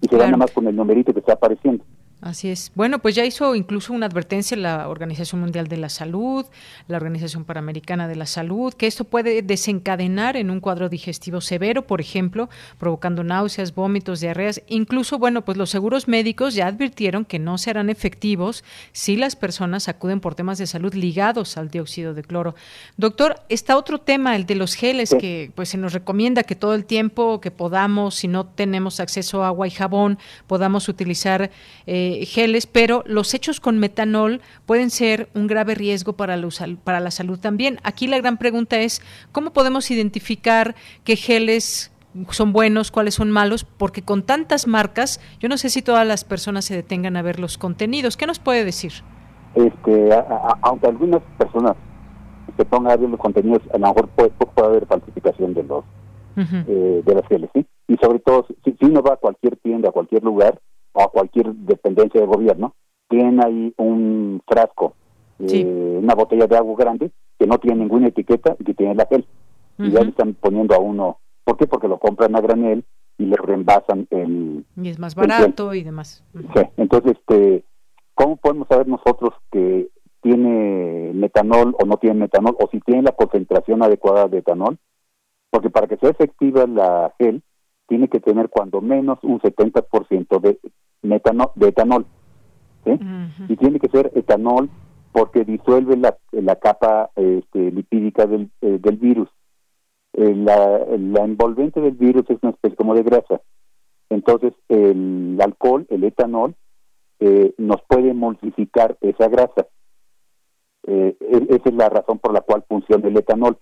y 0.00 0.08
se 0.08 0.16
van 0.16 0.26
nada 0.26 0.36
más 0.36 0.52
con 0.52 0.66
el 0.66 0.76
numerito 0.76 1.12
que 1.12 1.20
está 1.20 1.34
apareciendo. 1.34 1.84
Así 2.22 2.48
es. 2.48 2.72
Bueno, 2.74 2.98
pues 2.98 3.14
ya 3.14 3.26
hizo 3.26 3.54
incluso 3.54 3.92
una 3.92 4.06
advertencia 4.06 4.56
la 4.56 4.88
Organización 4.88 5.42
Mundial 5.42 5.68
de 5.68 5.76
la 5.76 5.90
Salud, 5.90 6.46
la 6.88 6.96
Organización 6.96 7.44
Panamericana 7.44 8.08
de 8.08 8.16
la 8.16 8.24
Salud, 8.24 8.72
que 8.72 8.86
esto 8.86 9.04
puede 9.04 9.42
desencadenar 9.42 10.38
en 10.38 10.50
un 10.50 10.60
cuadro 10.60 10.88
digestivo 10.88 11.42
severo, 11.42 11.86
por 11.86 12.00
ejemplo, 12.00 12.48
provocando 12.78 13.22
náuseas, 13.22 13.74
vómitos, 13.74 14.20
diarreas. 14.20 14.62
Incluso, 14.66 15.18
bueno, 15.18 15.44
pues 15.44 15.58
los 15.58 15.68
seguros 15.68 16.08
médicos 16.08 16.54
ya 16.54 16.68
advirtieron 16.68 17.26
que 17.26 17.38
no 17.38 17.58
serán 17.58 17.90
efectivos 17.90 18.64
si 18.92 19.16
las 19.16 19.36
personas 19.36 19.88
acuden 19.88 20.20
por 20.20 20.34
temas 20.34 20.56
de 20.56 20.66
salud 20.66 20.94
ligados 20.94 21.58
al 21.58 21.70
dióxido 21.70 22.14
de 22.14 22.22
cloro. 22.22 22.54
Doctor, 22.96 23.42
está 23.50 23.76
otro 23.76 23.98
tema, 23.98 24.36
el 24.36 24.46
de 24.46 24.54
los 24.54 24.74
geles, 24.74 25.14
que 25.20 25.52
pues 25.54 25.68
se 25.68 25.76
nos 25.76 25.92
recomienda 25.92 26.44
que 26.44 26.56
todo 26.56 26.74
el 26.74 26.86
tiempo 26.86 27.42
que 27.42 27.50
podamos, 27.50 28.14
si 28.14 28.26
no 28.26 28.46
tenemos 28.46 29.00
acceso 29.00 29.44
a 29.44 29.48
agua 29.48 29.66
y 29.66 29.70
jabón, 29.70 30.18
podamos 30.46 30.88
utilizar 30.88 31.50
eh, 31.86 32.05
geles, 32.26 32.66
pero 32.66 33.02
los 33.06 33.34
hechos 33.34 33.60
con 33.60 33.78
metanol 33.78 34.40
pueden 34.66 34.90
ser 34.90 35.28
un 35.34 35.46
grave 35.46 35.74
riesgo 35.74 36.14
para, 36.14 36.38
para 36.84 37.00
la 37.00 37.10
salud 37.10 37.38
también. 37.38 37.78
Aquí 37.82 38.06
la 38.06 38.18
gran 38.18 38.36
pregunta 38.36 38.78
es, 38.78 39.02
¿cómo 39.32 39.52
podemos 39.52 39.90
identificar 39.90 40.74
qué 41.04 41.16
geles 41.16 41.92
son 42.30 42.52
buenos, 42.52 42.90
cuáles 42.90 43.14
son 43.14 43.30
malos, 43.30 43.64
porque 43.64 44.02
con 44.02 44.22
tantas 44.22 44.66
marcas, 44.66 45.20
yo 45.38 45.48
no 45.48 45.58
sé 45.58 45.68
si 45.68 45.82
todas 45.82 46.06
las 46.06 46.24
personas 46.24 46.64
se 46.64 46.74
detengan 46.74 47.16
a 47.16 47.22
ver 47.22 47.38
los 47.38 47.58
contenidos. 47.58 48.16
¿Qué 48.16 48.26
nos 48.26 48.38
puede 48.38 48.64
decir? 48.64 48.92
Este, 49.54 50.10
aunque 50.62 50.86
algunas 50.86 51.22
personas 51.38 51.74
se 52.56 52.64
pongan 52.64 52.92
a 52.92 52.96
ver 52.96 53.10
los 53.10 53.20
contenidos, 53.20 53.62
a 53.72 53.78
lo 53.78 53.88
mejor 53.88 54.08
puede, 54.08 54.32
haber 54.56 54.86
falsificación 54.86 55.54
de 55.54 55.62
los 55.62 55.84
eh, 56.36 57.02
de 57.04 57.14
las 57.14 57.26
geles, 57.28 57.48
¿sí? 57.54 57.66
Y 57.88 57.96
sobre 57.96 58.18
todo, 58.18 58.46
si, 58.64 58.72
si, 58.72 58.84
uno 58.84 59.02
va 59.02 59.14
a 59.14 59.16
cualquier 59.16 59.56
tienda, 59.56 59.88
a 59.88 59.92
cualquier 59.92 60.22
lugar, 60.22 60.60
o 60.96 61.02
a 61.02 61.10
cualquier 61.10 61.52
dependencia 61.54 62.20
de 62.20 62.26
gobierno, 62.26 62.74
tienen 63.08 63.44
ahí 63.44 63.74
un 63.76 64.42
frasco, 64.46 64.94
eh, 65.38 65.98
una 66.02 66.14
botella 66.14 66.46
de 66.46 66.56
agua 66.56 66.74
grande 66.78 67.10
que 67.38 67.46
no 67.46 67.58
tiene 67.58 67.80
ninguna 67.80 68.08
etiqueta 68.08 68.56
y 68.58 68.64
que 68.64 68.74
tiene 68.74 68.94
la 68.94 69.06
gel. 69.06 69.26
Y 69.78 69.90
ya 69.90 70.00
le 70.00 70.08
están 70.08 70.32
poniendo 70.34 70.74
a 70.74 70.78
uno, 70.78 71.18
¿por 71.44 71.58
qué? 71.58 71.66
Porque 71.66 71.86
lo 71.86 71.98
compran 71.98 72.34
a 72.34 72.40
granel 72.40 72.82
y 73.18 73.26
le 73.26 73.36
reembasan 73.36 74.06
el... 74.10 74.64
Y 74.74 74.88
es 74.88 74.98
más 74.98 75.14
barato 75.14 75.74
y 75.74 75.82
demás. 75.82 76.24
Sí, 76.32 76.62
entonces, 76.78 77.12
este, 77.12 77.62
¿cómo 78.14 78.36
podemos 78.36 78.68
saber 78.68 78.88
nosotros 78.88 79.34
que 79.52 79.88
tiene 80.22 81.12
metanol 81.12 81.76
o 81.78 81.84
no 81.84 81.98
tiene 81.98 82.20
metanol, 82.20 82.56
o 82.58 82.68
si 82.72 82.80
tiene 82.80 83.02
la 83.02 83.12
concentración 83.12 83.82
adecuada 83.82 84.28
de 84.28 84.38
etanol? 84.38 84.78
Porque 85.50 85.68
para 85.68 85.86
que 85.86 85.98
sea 85.98 86.08
efectiva 86.08 86.66
la 86.66 87.14
gel, 87.18 87.42
tiene 87.86 88.08
que 88.08 88.20
tener 88.20 88.48
cuando 88.48 88.80
menos 88.80 89.18
un 89.22 89.40
70% 89.40 90.40
de 90.40 90.58
metano, 91.06 91.52
de 91.54 91.68
etanol. 91.68 92.06
Y 93.48 93.56
tiene 93.56 93.80
que 93.80 93.88
ser 93.88 94.12
etanol 94.14 94.70
porque 95.16 95.44
disuelve 95.44 95.96
la, 95.96 96.16
la 96.30 96.56
capa 96.56 97.10
este, 97.16 97.70
lipídica 97.70 98.26
del, 98.26 98.50
eh, 98.60 98.78
del 98.80 98.96
virus. 98.98 99.28
Eh, 100.12 100.34
la, 100.34 100.78
la, 100.98 101.24
envolvente 101.24 101.80
del 101.80 101.94
virus 101.94 102.28
es 102.28 102.38
una 102.42 102.52
especie 102.52 102.76
como 102.76 102.94
de 102.94 103.02
grasa. 103.02 103.40
Entonces, 104.10 104.52
el 104.68 105.38
alcohol, 105.42 105.86
el 105.90 106.04
etanol, 106.04 106.54
eh, 107.18 107.54
nos 107.56 107.82
puede 107.88 108.10
emulsificar 108.10 108.98
esa 109.00 109.28
grasa. 109.28 109.66
E, 110.86 111.16
esa 111.48 111.68
es 111.70 111.74
la 111.74 111.88
razón 111.88 112.18
por 112.18 112.32
la 112.32 112.42
cual 112.42 112.64
funciona 112.68 113.08
el 113.08 113.16
etanol. 113.16 113.58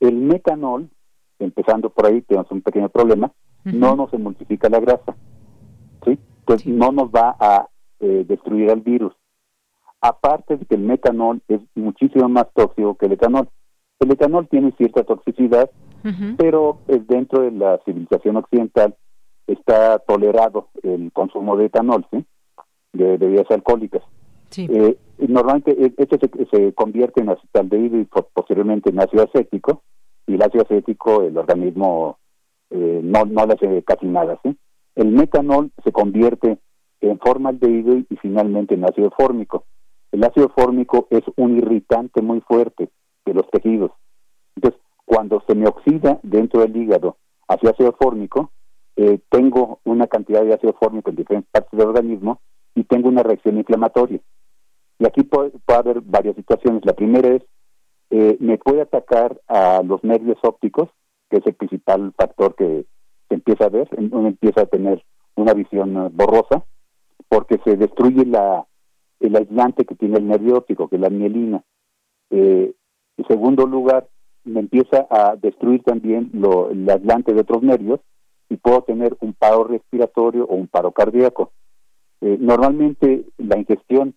El 0.00 0.14
metanol, 0.14 0.90
empezando 1.38 1.90
por 1.90 2.06
ahí, 2.06 2.20
tenemos 2.22 2.50
un 2.50 2.60
pequeño 2.60 2.90
problema, 2.90 3.32
no 3.64 3.96
nos 3.96 4.12
emulsifica 4.12 4.68
la 4.68 4.80
grasa. 4.80 5.16
¿Sí? 6.56 6.70
Entonces, 6.70 6.74
no 6.74 6.92
nos 6.92 7.10
va 7.10 7.36
a 7.38 7.68
destruir 8.00 8.70
al 8.70 8.80
virus. 8.80 9.12
Aparte 10.00 10.56
de 10.56 10.64
que 10.64 10.76
el 10.76 10.82
metanol 10.82 11.42
es 11.48 11.60
muchísimo 11.74 12.28
más 12.28 12.46
tóxico 12.54 12.96
que 12.96 13.06
el 13.06 13.12
etanol. 13.12 13.48
El 13.98 14.12
etanol 14.12 14.46
tiene 14.48 14.72
cierta 14.78 15.02
toxicidad, 15.02 15.68
pero 16.36 16.78
dentro 16.86 17.42
de 17.42 17.50
la 17.50 17.80
civilización 17.84 18.36
occidental 18.36 18.94
está 19.48 19.98
tolerado 20.00 20.68
el 20.82 21.10
consumo 21.12 21.56
de 21.56 21.66
etanol, 21.66 22.06
¿sí? 22.12 22.24
De, 22.92 23.16
bebidas 23.16 23.50
alcohólicas. 23.50 24.02
Eh, 24.56 24.96
normalmente 25.18 25.72
e, 25.72 25.92
este 25.96 26.18
se, 26.50 26.72
convierte 26.74 27.20
en 27.20 27.30
acetaldehído 27.30 27.98
y 27.98 28.04
posteriormente 28.04 28.90
en 28.90 29.00
ácido 29.00 29.24
acético, 29.24 29.82
y 30.26 30.34
el 30.34 30.42
ácido 30.42 30.64
acético 30.64 31.22
el 31.22 31.36
organismo 31.36 32.18
eh, 32.70 33.00
no, 33.02 33.24
no 33.24 33.46
le 33.46 33.54
hace 33.54 33.82
casi 33.82 34.06
nada, 34.06 34.38
¿sí? 34.42 34.56
El 34.98 35.12
metanol 35.12 35.70
se 35.84 35.92
convierte 35.92 36.58
en 37.00 37.20
formaldehído 37.20 37.98
y 37.98 38.16
finalmente 38.20 38.74
en 38.74 38.84
ácido 38.84 39.12
fórmico. 39.16 39.64
El 40.10 40.24
ácido 40.24 40.48
fórmico 40.48 41.06
es 41.10 41.22
un 41.36 41.56
irritante 41.56 42.20
muy 42.20 42.40
fuerte 42.40 42.90
de 43.24 43.32
los 43.32 43.48
tejidos. 43.48 43.92
Entonces, 44.56 44.80
cuando 45.04 45.40
se 45.46 45.54
me 45.54 45.68
oxida 45.68 46.18
dentro 46.24 46.62
del 46.62 46.76
hígado 46.76 47.16
hacia 47.46 47.70
ácido 47.70 47.92
fórmico, 47.92 48.50
eh, 48.96 49.20
tengo 49.28 49.78
una 49.84 50.08
cantidad 50.08 50.42
de 50.42 50.54
ácido 50.54 50.72
fórmico 50.72 51.10
en 51.10 51.16
diferentes 51.16 51.52
partes 51.52 51.78
del 51.78 51.86
organismo 51.86 52.40
y 52.74 52.82
tengo 52.82 53.08
una 53.08 53.22
reacción 53.22 53.56
inflamatoria. 53.56 54.18
Y 54.98 55.06
aquí 55.06 55.22
puede, 55.22 55.52
haber 55.68 56.00
varias 56.00 56.34
situaciones. 56.34 56.84
La 56.84 56.94
primera 56.94 57.36
es, 57.36 57.42
eh, 58.10 58.36
me 58.40 58.58
puede 58.58 58.80
atacar 58.80 59.40
a 59.46 59.80
los 59.84 60.02
nervios 60.02 60.38
ópticos, 60.42 60.88
que 61.30 61.36
es 61.36 61.46
el 61.46 61.54
principal 61.54 62.12
factor 62.18 62.56
que 62.56 62.84
se 63.28 63.34
empieza 63.34 63.66
a 63.66 63.68
ver, 63.70 63.88
uno 63.96 64.28
empieza 64.28 64.62
a 64.62 64.66
tener 64.66 65.04
una 65.34 65.54
visión 65.54 65.96
eh, 65.96 66.10
borrosa, 66.12 66.64
porque 67.28 67.58
se 67.64 67.76
destruye 67.76 68.24
la 68.24 68.66
el 69.20 69.34
aislante 69.36 69.84
que 69.84 69.94
tiene 69.94 70.18
el 70.18 70.28
nervio 70.28 70.58
óptico, 70.58 70.88
que 70.88 70.96
es 70.96 71.02
la 71.02 71.10
mielina. 71.10 71.62
Eh, 72.30 72.72
en 73.16 73.26
segundo 73.26 73.66
lugar, 73.66 74.08
me 74.44 74.60
empieza 74.60 75.06
a 75.10 75.36
destruir 75.36 75.82
también 75.82 76.30
lo, 76.32 76.70
el 76.70 76.88
aislante 76.88 77.34
de 77.34 77.40
otros 77.40 77.62
nervios 77.62 78.00
y 78.48 78.56
puedo 78.56 78.82
tener 78.82 79.16
un 79.20 79.34
paro 79.34 79.64
respiratorio 79.64 80.44
o 80.44 80.54
un 80.54 80.68
paro 80.68 80.92
cardíaco. 80.92 81.52
Eh, 82.20 82.36
normalmente 82.40 83.24
la 83.38 83.58
ingestión, 83.58 84.14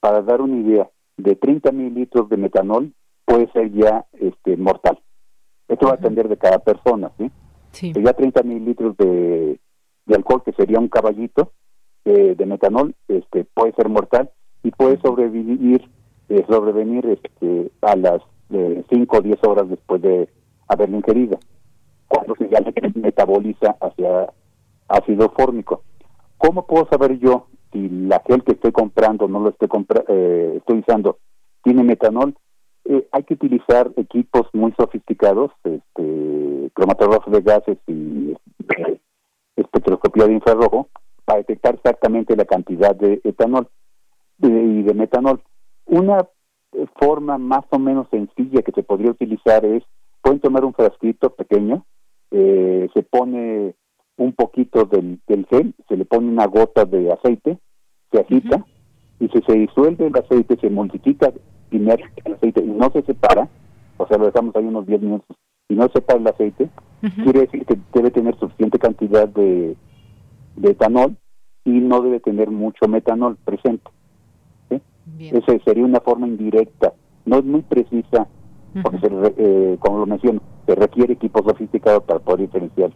para 0.00 0.22
dar 0.22 0.40
una 0.40 0.56
idea, 0.56 0.88
de 1.16 1.36
30 1.36 1.72
mililitros 1.72 2.28
de 2.28 2.36
metanol 2.36 2.92
puede 3.24 3.50
ser 3.52 3.70
ya 3.72 4.06
este, 4.12 4.56
mortal. 4.56 4.98
Esto 5.68 5.86
va 5.86 5.92
a 5.92 5.96
depender 5.96 6.28
de 6.28 6.36
cada 6.36 6.58
persona, 6.58 7.10
¿sí? 7.18 7.30
Sí. 7.72 7.92
ya 7.92 8.12
30 8.12 8.42
mililitros 8.42 8.96
de, 8.96 9.58
de 10.06 10.14
alcohol, 10.14 10.42
que 10.44 10.52
sería 10.52 10.78
un 10.78 10.88
caballito, 10.88 11.52
de, 12.04 12.46
metanol 12.46 12.94
este 13.08 13.44
puede 13.44 13.72
ser 13.74 13.88
mortal 13.88 14.30
y 14.62 14.70
puede 14.70 15.00
sobrevivir 15.00 15.88
eh, 16.28 16.44
sobrevenir 16.48 17.06
este, 17.06 17.70
a 17.82 17.96
las 17.96 18.22
5 18.48 19.16
o 19.16 19.20
10 19.20 19.38
horas 19.44 19.68
después 19.68 20.02
de 20.02 20.28
haberlo 20.68 20.96
ingerido 20.96 21.38
cuando 22.08 22.34
se 22.36 22.48
ya 22.48 22.60
metaboliza 22.94 23.76
hacia 23.80 24.32
ácido 24.88 25.30
fórmico. 25.30 25.82
¿cómo 26.36 26.66
puedo 26.66 26.88
saber 26.88 27.18
yo 27.18 27.46
si 27.72 27.88
la 27.88 28.22
gel 28.26 28.42
que 28.42 28.52
estoy 28.52 28.72
comprando 28.72 29.28
no 29.28 29.40
lo 29.40 29.50
estoy 29.50 29.68
compra 29.68 30.02
eh, 30.08 30.54
estoy 30.56 30.80
usando 30.80 31.18
tiene 31.62 31.84
metanol 31.84 32.34
eh, 32.90 33.06
hay 33.12 33.22
que 33.22 33.34
utilizar 33.34 33.92
equipos 33.96 34.48
muy 34.52 34.72
sofisticados 34.72 35.52
este 35.62 36.70
cromatógrafos 36.74 37.32
de 37.32 37.40
gases 37.40 37.78
y 37.86 38.36
espectroscopía 39.54 40.26
de 40.26 40.32
infrarrojo 40.32 40.88
para 41.24 41.38
detectar 41.38 41.76
exactamente 41.76 42.34
la 42.34 42.46
cantidad 42.46 42.96
de 42.96 43.20
etanol 43.22 43.68
y 44.42 44.82
de 44.82 44.94
metanol. 44.94 45.40
Una 45.86 46.26
forma 46.98 47.38
más 47.38 47.64
o 47.70 47.78
menos 47.78 48.08
sencilla 48.10 48.62
que 48.62 48.72
se 48.72 48.82
podría 48.82 49.12
utilizar 49.12 49.64
es, 49.64 49.84
pueden 50.20 50.40
tomar 50.40 50.64
un 50.64 50.74
frasquito 50.74 51.30
pequeño, 51.30 51.84
eh, 52.32 52.88
se 52.92 53.04
pone 53.04 53.76
un 54.16 54.32
poquito 54.32 54.84
del, 54.84 55.20
gel, 55.48 55.74
se 55.88 55.96
le 55.96 56.04
pone 56.06 56.28
una 56.28 56.46
gota 56.46 56.84
de 56.84 57.12
aceite, 57.12 57.56
se 58.10 58.18
agita, 58.18 58.66
y 59.20 59.28
si 59.28 59.40
se 59.42 59.52
disuelve 59.52 60.08
el 60.08 60.16
aceite, 60.16 60.56
se 60.60 60.70
multiplica 60.70 61.32
el 61.78 62.34
aceite 62.34 62.60
y 62.60 62.68
no 62.68 62.90
se 62.90 63.02
separa, 63.02 63.48
o 63.96 64.06
sea, 64.06 64.18
lo 64.18 64.26
dejamos 64.26 64.54
ahí 64.56 64.64
unos 64.64 64.86
10 64.86 65.02
minutos, 65.02 65.36
y 65.68 65.74
no 65.74 65.84
se 65.88 65.94
separa 65.94 66.18
el 66.18 66.26
aceite, 66.26 66.68
quiere 67.22 67.40
decir 67.40 67.64
que 67.64 67.78
debe 67.94 68.10
tener 68.10 68.38
suficiente 68.38 68.78
cantidad 68.78 69.28
de 69.28 69.76
de 70.56 70.70
etanol 70.70 71.16
y 71.64 71.70
no 71.70 72.00
debe 72.02 72.20
tener 72.20 72.50
mucho 72.50 72.88
metanol 72.88 73.36
presente. 73.44 73.90
Esa 75.18 75.58
sería 75.64 75.84
una 75.84 76.00
forma 76.00 76.26
indirecta, 76.26 76.92
no 77.26 77.38
es 77.38 77.44
muy 77.44 77.62
precisa, 77.62 78.26
porque 78.82 79.08
eh, 79.36 79.76
como 79.80 79.98
lo 79.98 80.06
menciono, 80.06 80.40
se 80.66 80.74
requiere 80.74 81.14
equipo 81.14 81.42
sofisticado 81.42 82.00
para 82.02 82.20
poder 82.20 82.46
diferenciar 82.46 82.92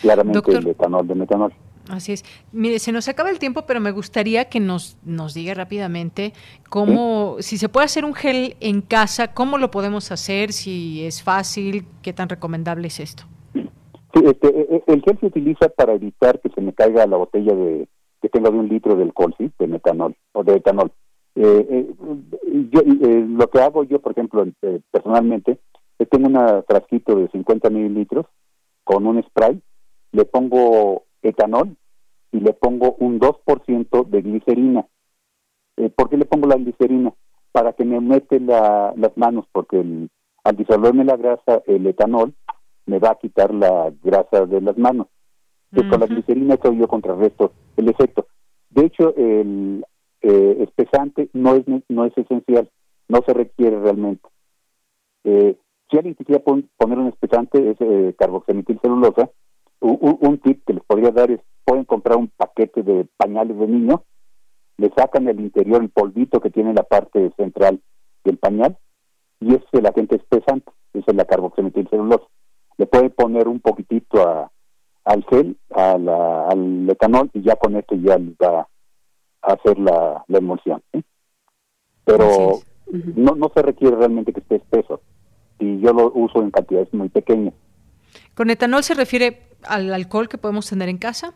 claramente 0.00 0.52
el 0.52 0.68
etanol 0.68 1.06
de 1.06 1.14
metanol. 1.14 1.52
Así 1.88 2.12
es. 2.12 2.24
Mire, 2.52 2.78
se 2.78 2.92
nos 2.92 3.08
acaba 3.08 3.30
el 3.30 3.38
tiempo, 3.38 3.62
pero 3.66 3.80
me 3.80 3.90
gustaría 3.90 4.46
que 4.46 4.60
nos, 4.60 4.96
nos 5.04 5.34
diga 5.34 5.54
rápidamente 5.54 6.32
cómo, 6.68 7.36
si 7.40 7.58
se 7.58 7.68
puede 7.68 7.86
hacer 7.86 8.04
un 8.04 8.14
gel 8.14 8.56
en 8.60 8.82
casa, 8.82 9.32
cómo 9.34 9.58
lo 9.58 9.70
podemos 9.70 10.12
hacer, 10.12 10.52
si 10.52 11.04
es 11.04 11.22
fácil, 11.22 11.84
qué 12.02 12.12
tan 12.12 12.28
recomendable 12.28 12.88
es 12.88 13.00
esto. 13.00 13.24
Este, 14.12 14.48
e, 14.48 14.76
e, 14.76 14.82
el 14.86 15.02
gel 15.02 15.18
se 15.20 15.26
utiliza 15.26 15.68
para 15.68 15.94
evitar 15.94 16.40
que 16.40 16.50
se 16.50 16.60
me 16.60 16.72
caiga 16.72 17.06
la 17.06 17.16
botella 17.16 17.54
de 17.54 17.88
que 18.20 18.28
tenga 18.28 18.50
de 18.50 18.58
un 18.58 18.68
litro 18.68 18.96
de 18.96 19.04
alcohol, 19.04 19.34
¿sí? 19.38 19.50
De 19.58 19.66
metanol 19.66 20.16
o 20.32 20.42
de 20.42 20.56
etanol. 20.56 20.90
Eh, 21.36 21.66
eh, 21.70 21.86
yo, 22.70 22.80
eh, 22.80 23.26
lo 23.28 23.48
que 23.48 23.60
hago 23.60 23.84
yo, 23.84 24.00
por 24.00 24.12
ejemplo, 24.12 24.44
personalmente, 24.90 25.58
tengo 26.10 26.28
un 26.28 26.64
frasquito 26.64 27.16
de 27.16 27.28
50 27.28 27.70
mililitros 27.70 28.26
con 28.84 29.06
un 29.06 29.22
spray, 29.22 29.60
le 30.12 30.24
pongo 30.24 31.04
etanol 31.22 31.76
y 32.32 32.40
le 32.40 32.52
pongo 32.52 32.96
un 32.98 33.18
2% 33.20 34.06
de 34.06 34.22
glicerina. 34.22 34.86
¿Por 35.96 36.10
qué 36.10 36.16
le 36.16 36.24
pongo 36.24 36.48
la 36.48 36.56
glicerina? 36.56 37.12
Para 37.52 37.72
que 37.72 37.84
me 37.84 38.00
mete 38.00 38.40
la, 38.40 38.92
las 38.96 39.16
manos, 39.16 39.46
porque 39.52 40.08
al 40.44 40.56
disolverme 40.56 41.04
la 41.04 41.16
grasa, 41.16 41.62
el 41.66 41.86
etanol 41.86 42.34
me 42.86 42.98
va 42.98 43.10
a 43.10 43.18
quitar 43.18 43.54
la 43.54 43.92
grasa 44.02 44.46
de 44.46 44.60
las 44.60 44.76
manos. 44.76 45.06
con 45.70 46.00
la 46.00 46.06
glicerina 46.06 46.54
esto 46.54 46.72
yo 46.72 46.88
contrarresto 46.88 47.52
el 47.76 47.88
efecto. 47.88 48.26
De 48.70 48.86
hecho, 48.86 49.14
el 49.16 49.84
eh, 50.22 50.56
espesante 50.60 51.28
no 51.32 51.54
es 51.54 51.64
no 51.88 52.04
es 52.04 52.16
esencial, 52.16 52.68
no 53.08 53.20
se 53.26 53.34
requiere 53.34 53.78
realmente. 53.78 54.28
Eh, 55.24 55.56
si 55.90 55.96
alguien 55.96 56.14
quisiera 56.14 56.42
poner 56.42 56.98
un 56.98 57.08
espesante, 57.08 57.70
es 57.70 57.76
eh, 57.80 58.14
carboxemetilcelulosa, 58.18 59.30
un, 59.80 60.18
un, 60.20 60.38
tip 60.38 60.64
que 60.66 60.74
les 60.74 60.84
podría 60.84 61.10
dar 61.10 61.30
es, 61.30 61.40
pueden 61.64 61.84
comprar 61.84 62.18
un 62.18 62.28
paquete 62.28 62.82
de 62.82 63.06
pañales 63.16 63.58
de 63.58 63.66
niño, 63.66 64.04
le 64.76 64.90
sacan 64.96 65.24
del 65.24 65.40
interior 65.40 65.82
el 65.82 65.90
polvito 65.90 66.40
que 66.40 66.50
tiene 66.50 66.72
la 66.74 66.82
parte 66.82 67.32
central 67.36 67.80
del 68.24 68.38
pañal, 68.38 68.76
y 69.40 69.54
ese 69.54 69.64
es 69.72 69.80
el 69.80 69.86
agente 69.86 70.16
espesante, 70.16 70.70
esa 70.94 71.10
es 71.10 71.16
la 71.16 71.24
carboxemetilcelulosa 71.24 72.26
le 72.78 72.86
puede 72.86 73.10
poner 73.10 73.48
un 73.48 73.60
poquitito 73.60 74.26
a, 74.26 74.50
al 75.04 75.24
gel, 75.24 75.58
a 75.70 75.98
la, 75.98 76.48
al 76.48 76.88
etanol, 76.88 77.28
y 77.34 77.42
ya 77.42 77.56
con 77.56 77.76
esto 77.76 77.94
ya 77.96 78.16
va 78.42 78.68
a 79.42 79.52
hacer 79.52 79.78
la, 79.78 80.24
emulsión. 80.28 80.82
Pero 82.04 82.60
no, 83.16 83.34
no 83.34 83.50
se 83.54 83.62
requiere 83.62 83.96
realmente 83.96 84.32
que 84.32 84.40
esté 84.40 84.56
espeso, 84.56 85.00
y 85.58 85.80
yo 85.80 85.92
lo 85.92 86.12
uso 86.14 86.40
en 86.40 86.50
cantidades 86.50 86.92
muy 86.94 87.08
pequeñas. 87.08 87.52
¿Con 88.38 88.50
etanol 88.50 88.84
se 88.84 88.94
refiere 88.94 89.48
al 89.64 89.92
alcohol 89.92 90.28
que 90.28 90.38
podemos 90.38 90.68
tener 90.68 90.88
en 90.88 90.98
casa? 90.98 91.34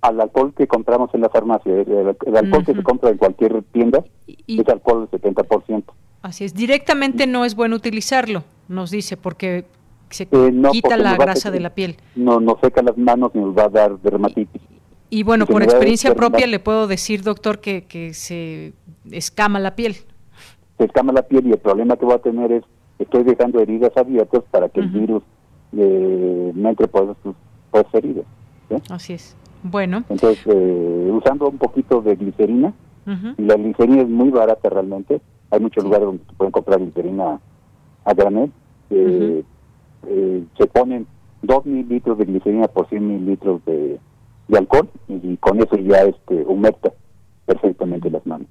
Al 0.00 0.20
alcohol 0.20 0.52
que 0.52 0.66
compramos 0.66 1.14
en 1.14 1.20
la 1.20 1.28
farmacia. 1.28 1.72
El, 1.72 2.36
alcohol 2.36 2.64
que 2.66 2.74
se 2.74 2.82
compra 2.82 3.10
en 3.10 3.18
cualquier 3.18 3.62
tienda 3.70 4.02
es 4.26 4.68
alcohol 4.68 5.08
del 5.12 5.22
70%. 5.22 5.84
Así 6.22 6.42
es. 6.42 6.52
Directamente 6.52 7.28
no 7.28 7.44
es 7.44 7.54
bueno 7.54 7.76
utilizarlo, 7.76 8.42
nos 8.66 8.90
dice, 8.90 9.16
porque 9.16 9.64
se 10.08 10.24
eh, 10.24 10.62
quita 10.72 10.96
la 10.96 11.14
grasa 11.14 11.52
de 11.52 11.60
la 11.60 11.70
piel. 11.70 11.98
No, 12.16 12.40
no 12.40 12.58
seca 12.60 12.82
las 12.82 12.98
manos 12.98 13.30
y 13.32 13.38
nos 13.38 13.56
va 13.56 13.66
a 13.66 13.68
dar 13.68 13.96
dermatitis. 14.00 14.60
Y 15.08 15.22
bueno, 15.22 15.46
por 15.46 15.62
experiencia 15.62 16.16
propia 16.16 16.48
le 16.48 16.58
puedo 16.58 16.88
decir, 16.88 17.22
doctor, 17.22 17.60
que, 17.60 17.84
que 17.84 18.12
se 18.12 18.72
escama 19.12 19.60
la 19.60 19.76
piel. 19.76 19.98
Se 20.78 20.84
escama 20.86 21.12
la 21.12 21.22
piel 21.22 21.46
y 21.46 21.52
el 21.52 21.58
problema 21.58 21.96
que 21.96 22.06
voy 22.06 22.14
a 22.14 22.18
tener 22.18 22.50
es, 22.50 22.64
estoy 22.98 23.22
dejando 23.22 23.60
heridas 23.60 23.96
abiertas 23.96 24.42
para 24.50 24.68
que 24.68 24.80
el 24.80 24.88
virus 24.88 25.22
eh, 25.76 26.52
entre 26.54 26.88
por 26.88 27.16
esas 27.72 27.94
heridas. 27.94 28.24
Así 28.88 29.14
es. 29.14 29.36
Bueno. 29.62 30.04
Entonces, 30.08 30.38
eh, 30.46 31.10
usando 31.12 31.48
un 31.48 31.58
poquito 31.58 32.00
de 32.00 32.16
glicerina, 32.16 32.72
y 33.36 33.42
la 33.42 33.56
glicerina 33.56 34.02
es 34.02 34.08
muy 34.08 34.30
barata 34.30 34.68
realmente, 34.68 35.20
hay 35.50 35.58
muchos 35.58 35.82
lugares 35.82 36.06
donde 36.06 36.24
se 36.24 36.32
pueden 36.34 36.52
comprar 36.52 36.78
glicerina 36.78 37.40
a 38.04 38.14
granel, 38.14 38.52
eh, 38.90 39.42
eh, 40.06 40.44
se 40.56 40.66
ponen 40.66 41.06
2 41.42 41.66
mililitros 41.66 42.18
de 42.18 42.24
glicerina 42.24 42.68
por 42.68 42.88
100 42.88 43.06
mililitros 43.06 43.64
de, 43.64 43.98
de 44.48 44.58
alcohol 44.58 44.88
y, 45.08 45.36
con 45.38 45.60
eso 45.60 45.76
ya 45.76 46.02
este 46.02 46.44
humecta 46.46 46.92
perfectamente 47.46 48.10
las 48.10 48.24
manos. 48.26 48.46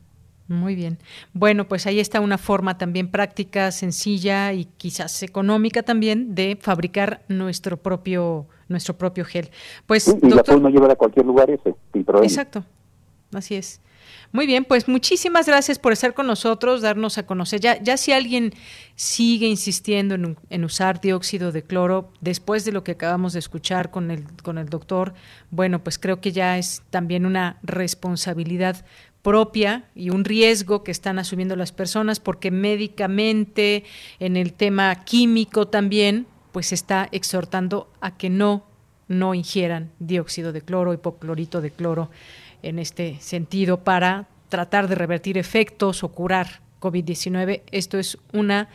Muy 0.49 0.73
bien. 0.73 0.97
Bueno, 1.31 1.67
pues 1.67 1.85
ahí 1.85 1.99
está 1.99 2.19
una 2.19 2.39
forma 2.39 2.77
también 2.77 3.11
práctica, 3.11 3.71
sencilla 3.71 4.51
y 4.51 4.65
quizás 4.65 5.21
económica 5.21 5.83
también 5.83 6.33
de 6.33 6.57
fabricar 6.59 7.21
nuestro 7.27 7.77
propio 7.77 8.47
nuestro 8.67 8.97
propio 8.97 9.25
gel. 9.25 9.51
Pues 9.85 10.07
y 10.21 10.29
la 10.29 10.43
puede 10.43 10.71
llevar 10.71 10.91
a 10.91 10.95
cualquier 10.95 11.25
lugar 11.27 11.51
ese, 11.51 11.75
Exacto. 12.23 12.63
Así 13.31 13.55
es. 13.55 13.79
Muy 14.31 14.45
bien, 14.45 14.63
pues 14.65 14.87
muchísimas 14.87 15.47
gracias 15.47 15.79
por 15.79 15.91
estar 15.91 16.13
con 16.13 16.27
nosotros, 16.27 16.81
darnos 16.81 17.17
a 17.17 17.25
conocer. 17.25 17.59
Ya, 17.59 17.81
ya 17.81 17.97
si 17.97 18.11
alguien 18.11 18.53
sigue 18.95 19.47
insistiendo 19.47 20.15
en, 20.15 20.37
en, 20.49 20.63
usar 20.63 21.01
dióxido 21.01 21.51
de 21.51 21.63
cloro, 21.63 22.11
después 22.21 22.63
de 22.65 22.71
lo 22.71 22.83
que 22.83 22.91
acabamos 22.91 23.33
de 23.33 23.39
escuchar 23.39 23.89
con 23.89 24.11
el, 24.11 24.25
con 24.43 24.57
el 24.57 24.69
doctor, 24.69 25.13
bueno, 25.49 25.83
pues 25.83 25.97
creo 25.97 26.21
que 26.21 26.31
ya 26.31 26.57
es 26.57 26.83
también 26.91 27.25
una 27.25 27.57
responsabilidad 27.63 28.85
propia 29.21 29.85
y 29.95 30.09
un 30.09 30.25
riesgo 30.25 30.83
que 30.83 30.91
están 30.91 31.19
asumiendo 31.19 31.55
las 31.55 31.71
personas 31.71 32.19
porque 32.19 32.51
médicamente, 32.51 33.83
en 34.19 34.37
el 34.37 34.53
tema 34.53 34.95
químico 35.03 35.67
también, 35.67 36.25
pues 36.51 36.71
está 36.71 37.09
exhortando 37.11 37.89
a 38.01 38.17
que 38.17 38.29
no, 38.29 38.63
no 39.07 39.33
ingieran 39.33 39.91
dióxido 39.99 40.51
de 40.51 40.61
cloro, 40.61 40.93
hipoclorito 40.93 41.61
de 41.61 41.71
cloro 41.71 42.09
en 42.63 42.79
este 42.79 43.17
sentido 43.19 43.83
para 43.83 44.27
tratar 44.49 44.87
de 44.87 44.95
revertir 44.95 45.37
efectos 45.37 46.03
o 46.03 46.09
curar 46.09 46.61
COVID-19. 46.79 47.61
Esto 47.71 47.97
es 47.97 48.17
una 48.33 48.69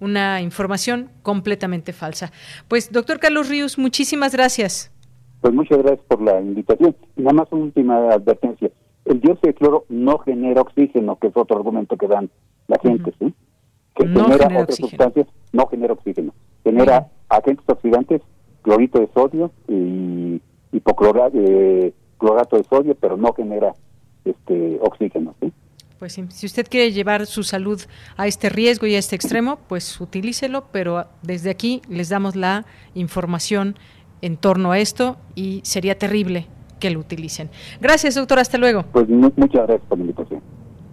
una 0.00 0.40
información 0.42 1.10
completamente 1.22 1.92
falsa. 1.92 2.32
Pues, 2.68 2.92
doctor 2.92 3.18
Carlos 3.18 3.48
Ríos, 3.48 3.78
muchísimas 3.78 4.32
gracias. 4.32 4.92
Pues 5.40 5.54
muchas 5.54 5.78
gracias 5.78 6.04
por 6.08 6.22
la 6.22 6.40
invitación. 6.40 6.94
Y 7.16 7.22
nada 7.22 7.34
más 7.34 7.48
una 7.50 7.64
última 7.64 8.10
advertencia. 8.10 8.70
El 9.06 9.20
dióxido 9.20 9.48
de 9.48 9.54
cloro 9.54 9.84
no 9.88 10.18
genera 10.18 10.60
oxígeno, 10.60 11.16
que 11.16 11.28
es 11.28 11.36
otro 11.36 11.56
argumento 11.56 11.96
que 11.96 12.08
dan 12.08 12.28
la 12.66 12.78
gente, 12.78 13.12
¿sí? 13.18 13.32
Que 13.94 14.06
genera, 14.06 14.62
otras 14.62 14.76
sustancias, 14.76 15.26
no 15.52 15.66
genera 15.68 15.94
oxígeno. 15.94 16.34
Genera 16.64 17.08
agentes 17.28 17.64
oxidantes, 17.68 18.20
clorito 18.62 18.98
de 18.98 19.08
sodio 19.14 19.52
y 19.68 20.42
hipoclorato, 20.72 21.38
eh, 21.38 21.94
clorato 22.18 22.56
de 22.56 22.64
sodio, 22.64 22.94
pero 22.96 23.16
no 23.16 23.32
genera 23.32 23.74
este 24.24 24.78
oxígeno. 24.82 25.34
¿sí? 25.40 25.52
Pues 25.98 26.20
si 26.28 26.46
usted 26.46 26.66
quiere 26.68 26.92
llevar 26.92 27.26
su 27.26 27.42
salud 27.42 27.80
a 28.16 28.26
este 28.26 28.48
riesgo 28.48 28.86
y 28.86 28.96
a 28.96 28.98
este 28.98 29.16
extremo, 29.16 29.58
pues 29.68 30.00
utilícelo, 30.00 30.64
pero 30.72 31.06
desde 31.22 31.50
aquí 31.50 31.80
les 31.88 32.08
damos 32.08 32.36
la 32.36 32.66
información 32.94 33.76
en 34.20 34.36
torno 34.36 34.72
a 34.72 34.78
esto 34.78 35.16
y 35.34 35.60
sería 35.64 35.96
terrible 35.96 36.48
que 36.78 36.90
lo 36.90 37.00
utilicen. 37.00 37.50
Gracias, 37.80 38.14
doctor. 38.14 38.38
Hasta 38.38 38.58
luego. 38.58 38.84
Pues 38.92 39.08
muchas 39.08 39.66
gracias 39.66 39.88
por 39.88 39.98
la 39.98 40.04
invitación. 40.04 40.40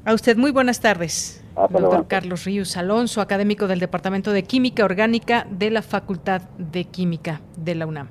A 0.06 0.14
usted 0.14 0.38
muy 0.38 0.52
buenas 0.52 0.82
tardes. 0.82 1.42
doctor 1.56 2.08
Carlos 2.08 2.44
Ríos 2.44 2.76
Alonso, 2.76 3.22
académico 3.22 3.68
del 3.68 3.80
Departamento 3.80 4.32
de 4.32 4.44
Química 4.44 4.84
Orgánica 4.84 5.48
de 5.50 5.70
la 5.70 5.82
Facultad 5.82 6.42
de 6.58 6.84
Química 6.86 7.40
de 7.56 7.76
la 7.76 7.86
UNAM. 7.86 8.10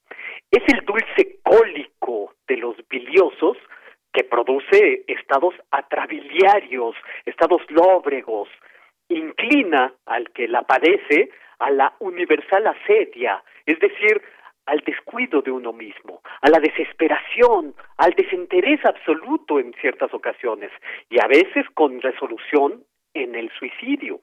Es 0.52 0.64
el 0.74 0.86
dulce 0.86 1.40
cólico 1.44 2.34
de 2.48 2.58
los 2.58 2.76
biliosos 2.88 3.58
que 4.12 4.24
produce 4.24 5.04
estados 5.08 5.56
atrabiliarios, 5.72 6.96
estados 7.26 7.62
lóbregos, 7.70 8.48
inclina 9.10 9.94
al 10.06 10.30
que 10.32 10.48
la 10.48 10.62
padece 10.64 11.30
a 11.60 11.72
la 11.72 11.94
universal 12.00 12.68
asedia, 12.68 13.44
es 13.66 13.80
decir, 13.80 14.22
al 14.66 14.80
descuido 14.80 15.42
de 15.42 15.52
uno 15.52 15.74
mismo, 15.74 16.22
a 16.42 16.50
la 16.50 16.60
desesperación, 16.60 17.76
al 17.98 18.12
desinterés 18.12 18.84
absoluto 18.86 19.60
en 19.60 19.74
ciertas 19.82 20.14
ocasiones 20.14 20.72
y 21.10 21.20
a 21.20 21.28
veces 21.28 21.66
con 21.74 22.02
resolución 22.02 22.84
en 23.14 23.36
el 23.36 23.52
suicidio. 23.58 24.22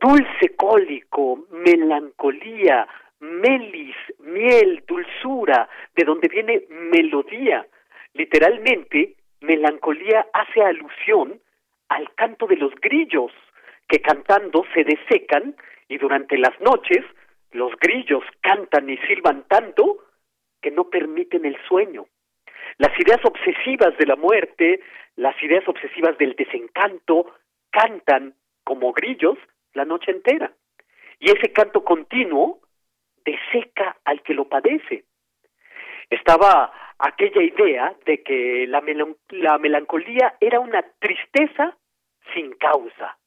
Dulce 0.00 0.54
cólico, 0.56 1.46
melancolía, 1.50 2.86
melis, 3.20 3.96
miel, 4.20 4.84
dulzura, 4.86 5.68
de 5.94 6.04
donde 6.04 6.28
viene 6.28 6.64
melodía. 6.68 7.66
Literalmente, 8.14 9.14
melancolía 9.40 10.26
hace 10.32 10.62
alusión 10.62 11.40
al 11.88 12.12
canto 12.14 12.46
de 12.46 12.56
los 12.56 12.74
grillos, 12.76 13.32
que 13.88 14.00
cantando 14.00 14.64
se 14.74 14.84
desecan 14.84 15.54
y 15.88 15.98
durante 15.98 16.36
las 16.36 16.60
noches 16.60 17.04
los 17.52 17.72
grillos 17.80 18.24
cantan 18.40 18.90
y 18.90 18.96
silban 18.98 19.44
tanto 19.48 19.98
que 20.60 20.70
no 20.70 20.90
permiten 20.90 21.44
el 21.44 21.56
sueño. 21.68 22.06
Las 22.78 22.98
ideas 22.98 23.20
obsesivas 23.24 23.96
de 23.96 24.06
la 24.06 24.16
muerte, 24.16 24.80
las 25.14 25.40
ideas 25.42 25.66
obsesivas 25.68 26.18
del 26.18 26.34
desencanto, 26.34 27.32
cantan 27.70 28.34
como 28.64 28.92
grillos 28.92 29.38
la 29.76 29.84
noche 29.84 30.10
entera. 30.10 30.52
Y 31.18 31.30
ese 31.30 31.52
canto 31.52 31.84
continuo 31.84 32.60
deseca 33.24 33.96
al 34.04 34.22
que 34.22 34.34
lo 34.34 34.48
padece. 34.48 35.04
estaba 36.10 36.72
aquella 36.98 37.42
idea 37.42 37.94
de 38.04 38.22
que 38.22 38.66
la, 38.68 38.82
la 39.30 39.58
melancolía 39.58 40.36
era 40.40 40.60
una 40.60 40.82
tristeza 40.98 41.76
sin 42.32 42.52
causa, 42.54 43.18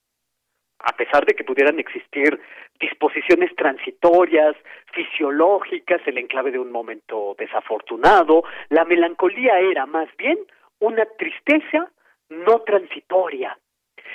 a 0.79 0.93
pesar 0.93 1.25
de 1.25 1.33
que 1.33 1.43
pudieran 1.43 1.79
existir 1.79 2.39
disposiciones 2.79 3.53
transitorias, 3.55 4.55
fisiológicas, 4.93 6.01
el 6.05 6.17
enclave 6.17 6.51
de 6.51 6.59
un 6.59 6.71
momento 6.71 7.35
desafortunado, 7.37 8.43
la 8.69 8.85
melancolía 8.85 9.59
era 9.59 9.85
más 9.85 10.09
bien 10.17 10.37
una 10.79 11.05
tristeza 11.17 11.91
no 12.29 12.61
transitoria. 12.61 13.57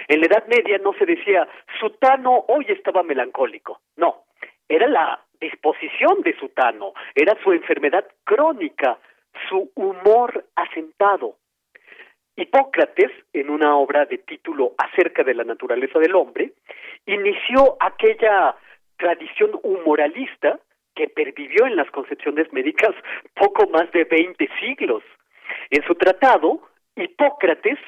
En 0.08 0.20
la 0.20 0.26
Edad 0.26 0.46
Media 0.46 0.78
no 0.78 0.92
se 0.94 1.06
decía, 1.06 1.48
Sutano 1.80 2.44
hoy 2.48 2.66
estaba 2.68 3.02
melancólico, 3.02 3.80
no, 3.96 4.24
era 4.68 4.86
la 4.86 5.20
disposición 5.40 6.20
de 6.22 6.36
Sutano, 6.38 6.92
era 7.14 7.36
su 7.42 7.52
enfermedad 7.52 8.06
crónica, 8.24 8.98
su 9.48 9.70
humor 9.74 10.46
asentado. 10.54 11.36
Hipócrates, 12.36 13.12
en 13.32 13.50
una 13.50 13.76
obra 13.76 14.06
de 14.06 14.18
título 14.18 14.72
acerca 14.78 15.22
de 15.22 15.34
la 15.34 15.44
naturaleza 15.44 15.98
del 15.98 16.16
hombre, 16.16 16.52
inició 17.06 17.76
aquella 17.80 18.56
tradición 18.96 19.52
humoralista 19.62 20.58
que 20.94 21.08
pervivió 21.08 21.66
en 21.66 21.76
las 21.76 21.90
concepciones 21.90 22.52
médicas 22.52 22.94
poco 23.34 23.68
más 23.68 23.90
de 23.92 24.04
veinte 24.04 24.48
siglos. 24.60 25.02
En 25.70 25.82
su 25.84 25.94
tratado, 25.94 26.60
Hipócrates 26.96 27.78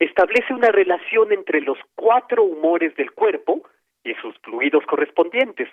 establece 0.00 0.52
una 0.54 0.70
relación 0.70 1.32
entre 1.32 1.60
los 1.60 1.78
cuatro 1.94 2.42
humores 2.42 2.96
del 2.96 3.12
cuerpo 3.12 3.62
y 4.02 4.14
sus 4.14 4.36
fluidos 4.38 4.84
correspondientes. 4.86 5.68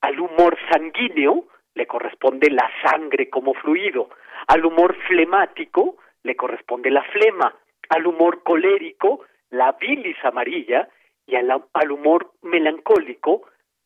Al 0.00 0.20
humor 0.20 0.56
sanguíneo 0.70 1.48
le 1.74 1.86
corresponde 1.86 2.50
la 2.50 2.70
sangre 2.82 3.28
como 3.28 3.52
fluido, 3.54 4.08
al 4.46 4.64
humor 4.64 4.96
flemático 5.08 5.96
le 6.22 6.36
corresponde 6.36 6.90
la 6.90 7.02
flema, 7.02 7.54
al 7.88 8.06
humor 8.06 8.42
colérico 8.44 9.24
la 9.50 9.72
bilis 9.72 10.16
amarilla 10.24 10.88
y 11.26 11.34
al, 11.34 11.50
al 11.72 11.90
humor 11.90 12.32
melancólico 12.42 13.42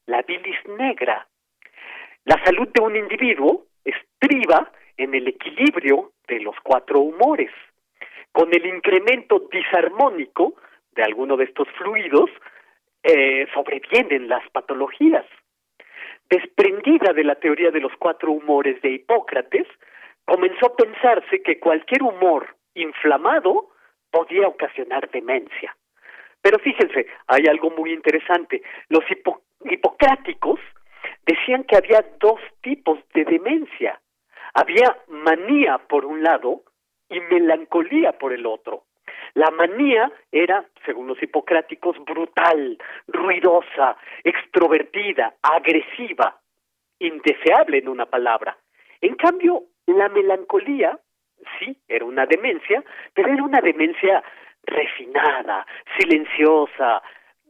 la 0.06 0.22
bilis 0.22 0.58
negra. 0.78 1.26
La 2.24 2.42
salud 2.44 2.68
de 2.68 2.82
un 2.82 2.94
individuo 2.94 3.66
estriba 3.84 4.70
en 4.98 5.14
el 5.14 5.28
equilibrio 5.28 6.12
de 6.26 6.40
los 6.40 6.56
cuatro 6.62 7.00
humores. 7.00 7.50
Con 8.32 8.54
el 8.54 8.64
incremento 8.66 9.48
disarmónico 9.50 10.54
de 10.92 11.02
alguno 11.02 11.36
de 11.36 11.44
estos 11.44 11.68
fluidos, 11.76 12.30
eh, 13.02 13.46
sobrevienen 13.54 14.28
las 14.28 14.48
patologías. 14.50 15.24
Desprendida 16.28 17.12
de 17.12 17.24
la 17.24 17.36
teoría 17.36 17.70
de 17.70 17.80
los 17.80 17.92
cuatro 17.98 18.32
humores 18.32 18.80
de 18.82 18.90
Hipócrates, 18.90 19.66
comenzó 20.24 20.66
a 20.66 20.76
pensarse 20.76 21.42
que 21.42 21.58
cualquier 21.58 22.02
humor 22.02 22.54
inflamado 22.74 23.70
podía 24.10 24.46
ocasionar 24.46 25.10
demencia. 25.10 25.74
Pero 26.42 26.58
fíjense, 26.58 27.06
hay 27.26 27.46
algo 27.48 27.70
muy 27.70 27.92
interesante. 27.92 28.62
Los 28.88 29.04
hipocráticos 29.64 30.60
decían 31.26 31.64
que 31.64 31.76
había 31.76 32.04
dos 32.20 32.40
tipos 32.62 32.98
de 33.14 33.24
demencia. 33.24 34.00
Había 34.54 34.96
manía 35.08 35.78
por 35.78 36.04
un 36.04 36.22
lado 36.22 36.62
y 37.08 37.20
melancolía 37.20 38.12
por 38.12 38.32
el 38.32 38.46
otro. 38.46 38.84
La 39.34 39.50
manía 39.50 40.10
era, 40.32 40.64
según 40.84 41.06
los 41.06 41.22
hipocráticos, 41.22 41.96
brutal, 42.04 42.78
ruidosa, 43.06 43.96
extrovertida, 44.24 45.34
agresiva, 45.42 46.40
indeseable 46.98 47.78
en 47.78 47.88
una 47.88 48.06
palabra. 48.06 48.56
En 49.00 49.14
cambio, 49.14 49.64
la 49.86 50.08
melancolía, 50.08 50.98
sí, 51.58 51.76
era 51.86 52.04
una 52.04 52.26
demencia, 52.26 52.82
pero 53.14 53.32
era 53.32 53.42
una 53.42 53.60
demencia 53.60 54.22
refinada, 54.64 55.66
silenciosa, 55.98 57.02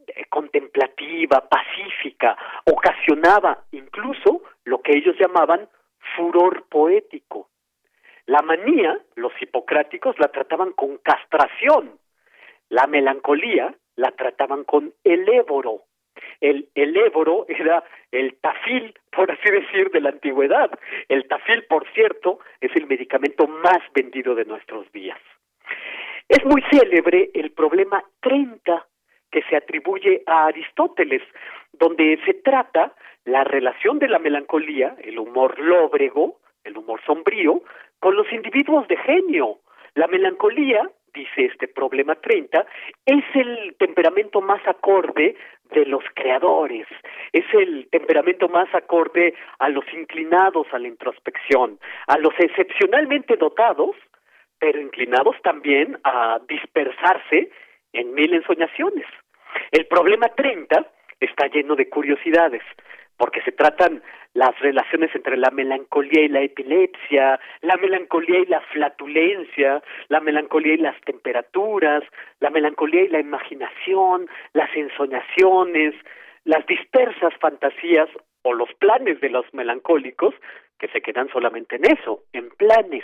eh, 0.07 0.25
contemplativa, 0.29 1.47
pacífica, 1.49 2.37
ocasionaba 2.65 3.63
incluso 3.71 4.41
lo 4.63 4.81
que 4.81 4.97
ellos 4.97 5.15
llamaban 5.19 5.67
furor 6.15 6.65
poético. 6.69 7.48
La 8.29 8.43
manía, 8.43 8.95
los 9.15 9.31
hipocráticos 9.41 10.19
la 10.19 10.27
trataban 10.27 10.73
con 10.73 10.97
castración, 10.97 11.97
la 12.69 12.85
melancolía 12.85 13.73
la 13.95 14.11
trataban 14.11 14.65
con 14.65 14.93
el 15.03 15.27
évoro. 15.27 15.85
El, 16.39 16.69
el 16.75 16.95
éboro 16.95 17.47
era 17.49 17.83
el 18.11 18.35
tafil, 18.35 18.93
por 19.11 19.31
así 19.31 19.49
decir, 19.49 19.89
de 19.89 20.01
la 20.01 20.09
antigüedad. 20.09 20.69
El 21.07 21.27
tafil, 21.27 21.63
por 21.63 21.91
cierto, 21.93 22.37
es 22.61 22.69
el 22.75 22.85
medicamento 22.85 23.47
más 23.47 23.79
vendido 23.95 24.35
de 24.35 24.45
nuestros 24.45 24.91
días. 24.91 25.17
Es 26.27 26.45
muy 26.45 26.61
célebre 26.69 27.31
el 27.33 27.49
problema 27.49 28.03
30 28.21 28.85
que 29.31 29.41
se 29.49 29.55
atribuye 29.57 30.21
a 30.27 30.45
Aristóteles, 30.45 31.23
donde 31.73 32.19
se 32.27 32.35
trata 32.35 32.93
la 33.25 33.43
relación 33.43 33.97
de 33.97 34.07
la 34.07 34.19
melancolía, 34.19 34.95
el 34.99 35.17
humor 35.17 35.57
lóbrego, 35.57 36.37
el 36.63 36.77
humor 36.77 37.01
sombrío, 37.07 37.63
con 37.99 38.15
los 38.15 38.31
individuos 38.31 38.87
de 38.87 38.97
genio. 38.97 39.59
La 39.95 40.07
melancolía, 40.07 40.89
dice 41.13 41.45
este 41.45 41.67
problema 41.67 42.15
30, 42.15 42.65
es 43.05 43.23
el 43.33 43.75
temperamento 43.77 44.41
más 44.41 44.65
acorde 44.67 45.35
de 45.71 45.85
los 45.85 46.03
creadores, 46.15 46.87
es 47.31 47.45
el 47.53 47.87
temperamento 47.91 48.47
más 48.47 48.73
acorde 48.73 49.33
a 49.59 49.69
los 49.69 49.85
inclinados 49.93 50.67
a 50.71 50.79
la 50.79 50.87
introspección, 50.87 51.79
a 52.07 52.17
los 52.17 52.33
excepcionalmente 52.39 53.35
dotados, 53.37 53.95
pero 54.59 54.79
inclinados 54.79 55.35
también 55.43 55.97
a 56.03 56.39
dispersarse 56.47 57.49
en 57.93 58.13
mil 58.13 58.33
ensoñaciones. 58.33 59.05
El 59.71 59.87
problema 59.87 60.29
30 60.29 60.85
está 61.19 61.47
lleno 61.47 61.75
de 61.75 61.89
curiosidades, 61.89 62.63
porque 63.19 63.41
se 63.41 63.51
tratan 63.51 64.01
las 64.33 64.57
relaciones 64.59 65.13
entre 65.13 65.37
la 65.37 65.51
melancolía 65.51 66.23
y 66.23 66.29
la 66.29 66.41
epilepsia, 66.41 67.39
la 67.61 67.75
melancolía 67.75 68.39
y 68.39 68.45
la 68.45 68.61
flatulencia, 68.61 69.83
la 70.07 70.21
melancolía 70.21 70.73
y 70.73 70.77
las 70.77 70.99
temperaturas, 71.01 72.03
la 72.39 72.49
melancolía 72.49 73.03
y 73.03 73.09
la 73.09 73.19
imaginación, 73.19 74.27
las 74.53 74.73
ensoñaciones, 74.75 75.93
las 76.45 76.65
dispersas 76.65 77.33
fantasías 77.39 78.09
o 78.43 78.53
los 78.53 78.73
planes 78.75 79.19
de 79.19 79.29
los 79.29 79.45
melancólicos 79.53 80.33
que 80.79 80.87
se 80.87 81.01
quedan 81.01 81.27
solamente 81.29 81.75
en 81.75 81.91
eso, 81.91 82.23
en 82.31 82.49
planes 82.51 83.03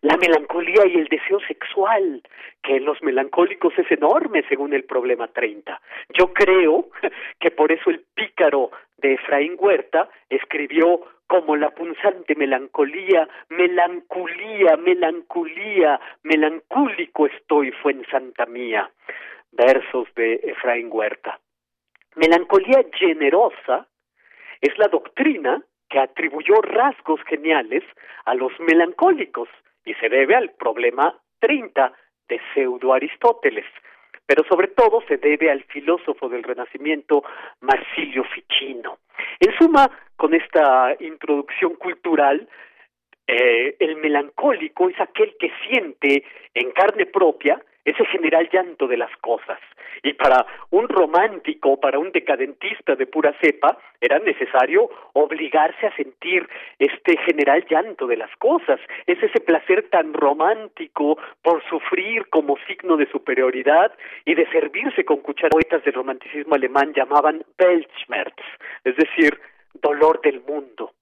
la 0.00 0.16
melancolía 0.16 0.86
y 0.86 0.96
el 0.96 1.06
deseo 1.06 1.40
sexual, 1.40 2.22
que 2.62 2.76
en 2.76 2.84
los 2.84 3.02
melancólicos 3.02 3.76
es 3.78 3.90
enorme 3.90 4.44
según 4.48 4.72
el 4.72 4.84
problema 4.84 5.28
30. 5.28 5.80
Yo 6.16 6.32
creo 6.32 6.88
que 7.40 7.50
por 7.50 7.72
eso 7.72 7.90
el 7.90 8.04
pícaro 8.14 8.70
de 8.98 9.14
Efraín 9.14 9.56
Huerta 9.58 10.08
escribió 10.28 11.00
como 11.26 11.56
la 11.56 11.70
punzante 11.70 12.34
melancolía, 12.34 13.28
melancolía, 13.50 14.76
melancolía, 14.76 16.00
melancólico 16.22 17.26
estoy 17.26 17.70
fue 17.72 17.92
en 17.92 18.04
Santa 18.06 18.46
Mía. 18.46 18.90
Versos 19.52 20.08
de 20.14 20.34
Efraín 20.42 20.88
Huerta. 20.90 21.38
Melancolía 22.16 22.84
generosa 22.92 23.86
es 24.60 24.76
la 24.78 24.88
doctrina 24.88 25.62
que 25.88 25.98
atribuyó 25.98 26.60
rasgos 26.62 27.20
geniales 27.24 27.84
a 28.24 28.34
los 28.34 28.52
melancólicos 28.60 29.48
y 29.84 29.94
se 29.94 30.08
debe 30.08 30.34
al 30.34 30.50
problema 30.50 31.18
30 31.40 31.92
de 32.28 32.40
Pseudo 32.52 32.92
Aristóteles, 32.92 33.64
pero 34.28 34.44
sobre 34.44 34.68
todo 34.68 35.02
se 35.08 35.16
debe 35.16 35.50
al 35.50 35.64
filósofo 35.64 36.28
del 36.28 36.42
Renacimiento 36.42 37.24
Marsilio 37.62 38.24
Ficino. 38.24 38.98
En 39.40 39.56
suma, 39.56 39.90
con 40.16 40.34
esta 40.34 40.94
introducción 41.00 41.76
cultural, 41.76 42.46
eh, 43.26 43.74
el 43.78 43.96
melancólico 43.96 44.90
es 44.90 45.00
aquel 45.00 45.34
que 45.40 45.50
siente 45.66 46.24
en 46.52 46.70
carne 46.72 47.06
propia 47.06 47.58
ese 47.90 48.04
general 48.06 48.48
llanto 48.52 48.86
de 48.86 48.96
las 48.96 49.14
cosas. 49.18 49.58
Y 50.02 50.12
para 50.14 50.46
un 50.70 50.88
romántico, 50.88 51.80
para 51.80 51.98
un 51.98 52.12
decadentista 52.12 52.94
de 52.94 53.06
pura 53.06 53.34
cepa, 53.40 53.78
era 54.00 54.18
necesario 54.18 54.88
obligarse 55.14 55.86
a 55.86 55.96
sentir 55.96 56.48
este 56.78 57.16
general 57.18 57.64
llanto 57.68 58.06
de 58.06 58.16
las 58.16 58.30
cosas. 58.36 58.78
Es 59.06 59.20
ese 59.22 59.40
placer 59.40 59.88
tan 59.90 60.12
romántico 60.12 61.18
por 61.42 61.62
sufrir 61.68 62.28
como 62.28 62.56
signo 62.66 62.96
de 62.96 63.10
superioridad 63.10 63.92
y 64.24 64.34
de 64.34 64.46
servirse 64.50 65.04
con 65.04 65.18
cucharotas 65.18 65.82
del 65.84 65.94
romanticismo 65.94 66.54
alemán 66.54 66.92
llamaban 66.94 67.44
Weltschmerz, 67.58 68.34
es 68.84 68.96
decir, 68.96 69.40
dolor 69.74 70.20
del 70.20 70.40
mundo. 70.40 70.92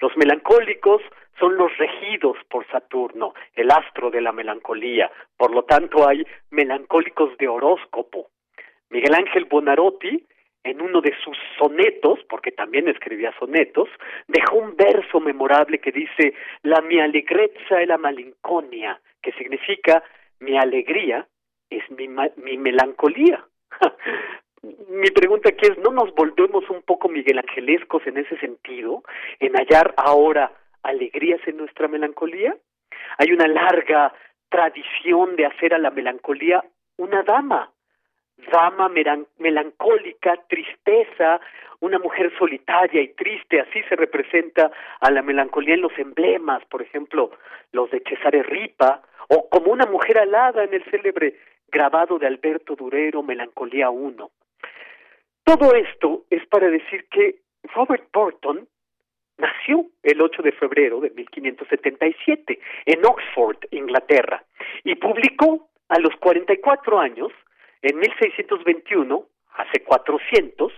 Los 0.00 0.16
melancólicos 0.16 1.02
son 1.38 1.56
los 1.56 1.76
regidos 1.78 2.36
por 2.48 2.66
Saturno, 2.68 3.34
el 3.54 3.70
astro 3.70 4.10
de 4.10 4.20
la 4.20 4.32
melancolía. 4.32 5.10
Por 5.36 5.52
lo 5.52 5.64
tanto, 5.64 6.08
hay 6.08 6.24
melancólicos 6.50 7.36
de 7.38 7.48
horóscopo. 7.48 8.30
Miguel 8.90 9.14
Ángel 9.14 9.46
Bonarotti 9.46 10.26
en 10.64 10.80
uno 10.80 11.02
de 11.02 11.12
sus 11.22 11.36
sonetos, 11.58 12.18
porque 12.28 12.50
también 12.50 12.88
escribía 12.88 13.34
sonetos, 13.38 13.88
dejó 14.26 14.56
un 14.56 14.74
verso 14.76 15.20
memorable 15.20 15.78
que 15.78 15.92
dice, 15.92 16.34
la 16.62 16.80
mi 16.80 16.98
alegrezza 16.98 17.82
es 17.82 17.88
la 17.88 17.98
malinconia, 17.98 18.98
que 19.22 19.32
significa 19.32 20.02
mi 20.40 20.56
alegría 20.56 21.28
es 21.68 21.82
mi, 21.90 22.08
mi 22.08 22.56
melancolía. 22.56 23.44
mi 24.88 25.10
pregunta 25.10 25.50
aquí 25.50 25.66
es, 25.66 25.78
¿no 25.78 25.90
nos 25.90 26.14
volvemos 26.14 26.68
un 26.70 26.82
poco 26.82 27.08
Miguel 27.08 27.38
Angelescos 27.38 28.06
en 28.06 28.16
ese 28.16 28.38
sentido, 28.38 29.02
en 29.40 29.52
hallar 29.54 29.94
ahora 29.98 30.50
alegrías 30.84 31.40
en 31.46 31.56
nuestra 31.56 31.88
melancolía? 31.88 32.56
Hay 33.18 33.32
una 33.32 33.48
larga 33.48 34.12
tradición 34.48 35.36
de 35.36 35.46
hacer 35.46 35.74
a 35.74 35.78
la 35.78 35.90
melancolía 35.90 36.62
una 36.96 37.22
dama, 37.22 37.72
dama 38.52 38.88
melancólica, 39.38 40.36
tristeza, 40.48 41.40
una 41.80 41.98
mujer 41.98 42.32
solitaria 42.38 43.02
y 43.02 43.08
triste, 43.08 43.60
así 43.60 43.82
se 43.88 43.96
representa 43.96 44.70
a 45.00 45.10
la 45.10 45.22
melancolía 45.22 45.74
en 45.74 45.82
los 45.82 45.98
emblemas, 45.98 46.64
por 46.66 46.82
ejemplo, 46.82 47.32
los 47.72 47.90
de 47.90 48.02
Cesare 48.08 48.42
Ripa, 48.42 49.02
o 49.28 49.48
como 49.48 49.72
una 49.72 49.86
mujer 49.86 50.18
alada 50.18 50.64
en 50.64 50.74
el 50.74 50.84
célebre 50.84 51.34
grabado 51.68 52.18
de 52.18 52.26
Alberto 52.26 52.76
Durero, 52.76 53.22
Melancolía 53.22 53.90
1. 53.90 54.30
Todo 55.44 55.74
esto 55.74 56.24
es 56.30 56.46
para 56.46 56.68
decir 56.68 57.06
que 57.10 57.40
Robert 57.74 58.08
Burton 58.12 58.68
nació 59.38 59.86
el 60.02 60.20
8 60.20 60.42
de 60.42 60.52
febrero 60.52 61.00
de 61.00 61.10
1577 61.10 62.58
en 62.86 63.04
Oxford, 63.04 63.58
Inglaterra, 63.70 64.44
y 64.84 64.94
publicó 64.96 65.68
a 65.88 65.98
los 65.98 66.14
44 66.16 66.98
años 66.98 67.32
en 67.82 67.98
1621, 67.98 69.26
hace 69.56 69.82
400, 69.84 70.72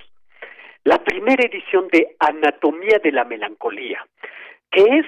la 0.84 1.02
primera 1.02 1.46
edición 1.46 1.88
de 1.88 2.16
Anatomía 2.18 2.98
de 3.02 3.12
la 3.12 3.24
Melancolía, 3.24 4.04
que 4.70 4.82
es 4.82 5.06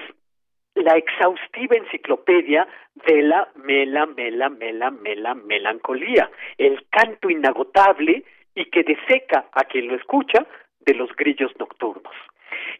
la 0.75 0.95
exhaustiva 0.97 1.75
enciclopedia 1.75 2.67
de 3.07 3.21
la 3.21 3.49
mela, 3.55 4.05
mela, 4.05 4.49
mela, 4.49 4.91
mela, 4.91 5.35
melancolía, 5.35 6.29
el 6.57 6.85
canto 6.89 7.29
inagotable 7.29 8.23
y 8.55 8.65
que 8.65 8.83
deseca 8.83 9.49
a 9.53 9.63
quien 9.65 9.87
lo 9.87 9.95
escucha 9.95 10.45
de 10.81 10.93
los 10.93 11.13
grillos 11.15 11.51
nocturnos. 11.59 12.13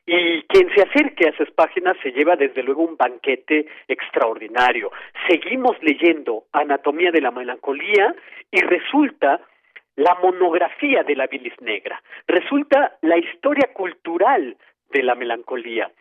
Y 0.06 0.44
quien 0.44 0.74
se 0.74 0.82
acerque 0.82 1.28
a 1.28 1.30
esas 1.30 1.52
páginas 1.52 1.98
se 2.02 2.12
lleva 2.12 2.36
desde 2.36 2.64
luego 2.64 2.84
un 2.84 2.98
banquete 2.98 3.68
extraordinario. 3.88 4.92
Seguimos 5.28 5.78
leyendo 5.82 6.46
Anatomía 6.52 7.12
de 7.12 7.22
la 7.22 7.32
Melancolía 7.32 8.14
y 8.52 8.62
resulta 8.62 9.42
la 9.96 10.16
monografía 10.16 11.04
de 11.04 11.16
la 11.16 11.28
bilis 11.28 11.60
negra, 11.60 12.02
resulta 12.26 12.98
la 13.02 13.18
historia 13.18 13.74
cultural 13.74 14.56
de 14.92 15.04
la 15.04 15.14
melancolía, 15.14 15.92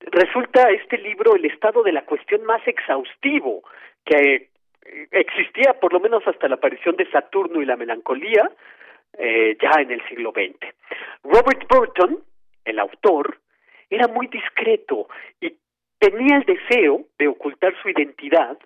resulta 0.00 0.70
este 0.70 0.96
libro 0.96 1.36
el 1.36 1.44
estado 1.44 1.82
de 1.82 1.92
la 1.92 2.02
cuestión 2.06 2.44
más 2.44 2.66
exhaustivo 2.66 3.62
que 4.06 4.48
existía 5.10 5.74
por 5.74 5.92
lo 5.92 6.00
menos 6.00 6.26
hasta 6.26 6.48
la 6.48 6.56
aparición 6.56 6.96
de 6.96 7.10
Saturno 7.10 7.60
y 7.60 7.66
la 7.66 7.76
melancolía 7.76 8.50
eh, 9.18 9.56
ya 9.60 9.80
en 9.80 9.90
el 9.90 10.02
siglo 10.08 10.32
XX. 10.32 10.74
Robert 11.22 11.66
Burton, 11.68 12.24
el 12.64 12.78
autor, 12.78 13.38
era 13.90 14.08
muy 14.08 14.26
discreto 14.28 15.08
y 15.40 15.54
tenía 15.98 16.36
el 16.36 16.44
deseo 16.44 17.06
de 17.18 17.28
ocultar 17.28 17.74
su 17.82 17.88
identidad 17.88 18.58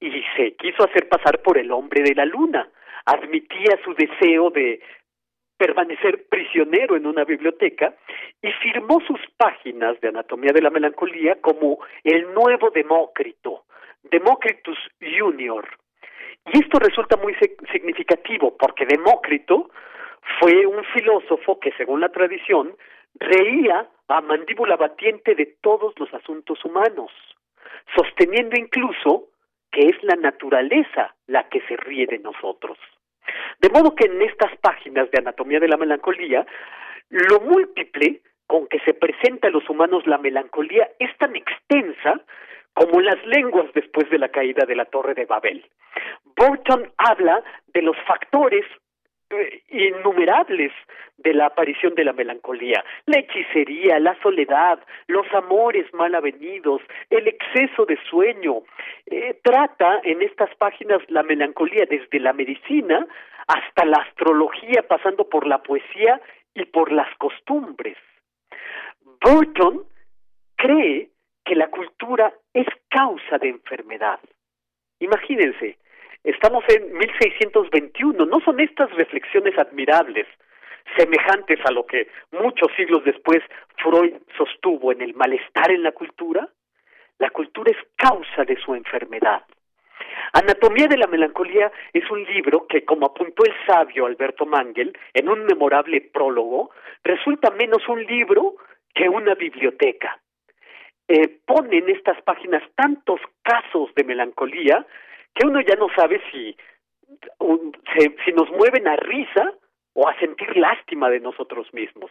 y 0.00 0.10
se 0.36 0.54
quiso 0.56 0.84
hacer 0.84 1.08
pasar 1.08 1.40
por 1.42 1.56
el 1.56 1.70
hombre 1.70 2.02
de 2.02 2.14
la 2.14 2.24
luna. 2.24 2.68
Admitía 3.06 3.78
su 3.84 3.94
deseo 3.94 4.50
de 4.50 4.80
permanecer 5.56 6.26
prisionero 6.28 6.96
en 6.96 7.06
una 7.06 7.24
biblioteca 7.24 7.94
y 8.42 8.50
firmó 8.62 9.00
sus 9.06 9.20
páginas 9.36 10.00
de 10.00 10.08
Anatomía 10.08 10.50
de 10.52 10.60
la 10.60 10.70
Melancolía 10.70 11.40
como 11.40 11.78
el 12.02 12.34
nuevo 12.34 12.70
Demócrito, 12.70 13.64
Demócritus 14.02 14.78
Junior. 15.00 15.64
Y 16.52 16.58
esto 16.58 16.80
resulta 16.80 17.16
muy 17.16 17.34
significativo 17.70 18.56
porque 18.56 18.86
Demócrito 18.86 19.70
fue 20.40 20.66
un 20.66 20.82
filósofo 20.96 21.60
que, 21.60 21.70
según 21.78 22.00
la 22.00 22.08
tradición, 22.10 22.74
reía 23.22 23.88
a 24.08 24.20
mandíbula 24.20 24.76
batiente 24.76 25.34
de 25.34 25.46
todos 25.60 25.94
los 25.98 26.12
asuntos 26.12 26.64
humanos, 26.64 27.10
sosteniendo 27.96 28.58
incluso 28.58 29.28
que 29.70 29.86
es 29.86 30.02
la 30.02 30.16
naturaleza 30.16 31.14
la 31.26 31.48
que 31.48 31.60
se 31.62 31.76
ríe 31.76 32.06
de 32.06 32.18
nosotros. 32.18 32.78
De 33.60 33.70
modo 33.70 33.94
que 33.94 34.06
en 34.06 34.20
estas 34.22 34.56
páginas 34.58 35.10
de 35.10 35.18
Anatomía 35.18 35.60
de 35.60 35.68
la 35.68 35.76
Melancolía, 35.76 36.46
lo 37.08 37.40
múltiple 37.40 38.20
con 38.46 38.66
que 38.66 38.80
se 38.80 38.92
presenta 38.92 39.48
a 39.48 39.50
los 39.50 39.68
humanos 39.70 40.06
la 40.06 40.18
melancolía 40.18 40.90
es 40.98 41.16
tan 41.16 41.34
extensa 41.34 42.20
como 42.74 43.00
las 43.00 43.24
lenguas 43.26 43.66
después 43.74 44.10
de 44.10 44.18
la 44.18 44.28
caída 44.28 44.66
de 44.66 44.76
la 44.76 44.84
Torre 44.86 45.14
de 45.14 45.26
Babel. 45.26 45.64
Burton 46.36 46.92
habla 46.98 47.42
de 47.68 47.82
los 47.82 47.96
factores 48.06 48.64
innumerables 49.68 50.72
de 51.18 51.34
la 51.34 51.46
aparición 51.46 51.94
de 51.94 52.04
la 52.04 52.12
melancolía, 52.12 52.84
la 53.06 53.20
hechicería, 53.20 53.98
la 53.98 54.20
soledad, 54.22 54.80
los 55.06 55.26
amores 55.32 55.92
mal 55.94 56.14
avenidos, 56.14 56.82
el 57.10 57.28
exceso 57.28 57.86
de 57.86 57.98
sueño. 58.08 58.62
Eh, 59.06 59.38
trata 59.42 60.00
en 60.04 60.22
estas 60.22 60.54
páginas 60.56 61.00
la 61.08 61.22
melancolía 61.22 61.86
desde 61.88 62.18
la 62.20 62.32
medicina 62.32 63.06
hasta 63.46 63.84
la 63.84 63.98
astrología, 63.98 64.82
pasando 64.88 65.28
por 65.28 65.46
la 65.46 65.62
poesía 65.62 66.20
y 66.54 66.64
por 66.66 66.92
las 66.92 67.14
costumbres. 67.16 67.96
Burton 69.20 69.84
cree 70.56 71.10
que 71.44 71.54
la 71.54 71.68
cultura 71.68 72.32
es 72.52 72.66
causa 72.88 73.38
de 73.38 73.48
enfermedad. 73.48 74.20
Imagínense, 75.00 75.78
Estamos 76.24 76.64
en 76.68 76.96
1621. 76.96 78.26
¿No 78.26 78.40
son 78.40 78.60
estas 78.60 78.90
reflexiones 78.92 79.58
admirables, 79.58 80.26
semejantes 80.96 81.58
a 81.64 81.72
lo 81.72 81.84
que 81.84 82.08
muchos 82.30 82.68
siglos 82.76 83.04
después 83.04 83.40
Freud 83.78 84.14
sostuvo 84.36 84.92
en 84.92 85.02
el 85.02 85.14
malestar 85.14 85.72
en 85.72 85.82
la 85.82 85.92
cultura? 85.92 86.48
La 87.18 87.30
cultura 87.30 87.72
es 87.72 87.78
causa 87.96 88.44
de 88.44 88.56
su 88.56 88.74
enfermedad. 88.74 89.42
Anatomía 90.32 90.86
de 90.86 90.96
la 90.96 91.08
Melancolía 91.08 91.70
es 91.92 92.08
un 92.10 92.22
libro 92.24 92.66
que, 92.68 92.84
como 92.84 93.06
apuntó 93.06 93.44
el 93.44 93.54
sabio 93.66 94.06
Alberto 94.06 94.46
Mangel 94.46 94.96
en 95.12 95.28
un 95.28 95.44
memorable 95.44 96.00
prólogo, 96.12 96.70
resulta 97.02 97.50
menos 97.50 97.86
un 97.88 98.04
libro 98.04 98.54
que 98.94 99.08
una 99.08 99.34
biblioteca. 99.34 100.20
Eh, 101.08 101.40
pone 101.44 101.78
en 101.78 101.90
estas 101.90 102.22
páginas 102.22 102.62
tantos 102.76 103.20
casos 103.42 103.92
de 103.96 104.04
melancolía 104.04 104.86
que 105.34 105.46
uno 105.46 105.60
ya 105.60 105.76
no 105.76 105.88
sabe 105.94 106.20
si, 106.30 106.56
si 108.24 108.32
nos 108.32 108.50
mueven 108.50 108.86
a 108.88 108.96
risa 108.96 109.52
o 109.94 110.08
a 110.08 110.18
sentir 110.18 110.56
lástima 110.56 111.10
de 111.10 111.20
nosotros 111.20 111.72
mismos. 111.72 112.10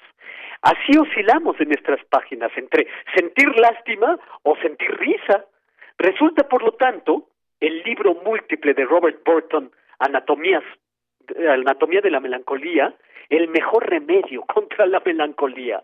Así 0.62 0.98
oscilamos 0.98 1.60
en 1.60 1.70
nuestras 1.70 2.04
páginas 2.06 2.52
entre 2.56 2.88
sentir 3.16 3.48
lástima 3.58 4.20
o 4.44 4.56
sentir 4.58 4.92
risa. 4.98 5.46
Resulta, 5.98 6.48
por 6.48 6.64
lo 6.64 6.74
tanto, 6.74 7.28
el 7.60 7.82
libro 7.84 8.16
múltiple 8.26 8.74
de 8.74 8.86
Robert 8.86 9.24
Burton, 9.26 9.72
Anatomías, 10.00 10.64
Anatomía 11.38 12.02
de 12.02 12.12
la 12.12 12.20
Melancolía, 12.20 12.94
el 13.30 13.48
mejor 13.48 13.90
remedio 13.90 14.42
contra 14.54 14.86
la 14.86 15.02
melancolía. 15.04 15.84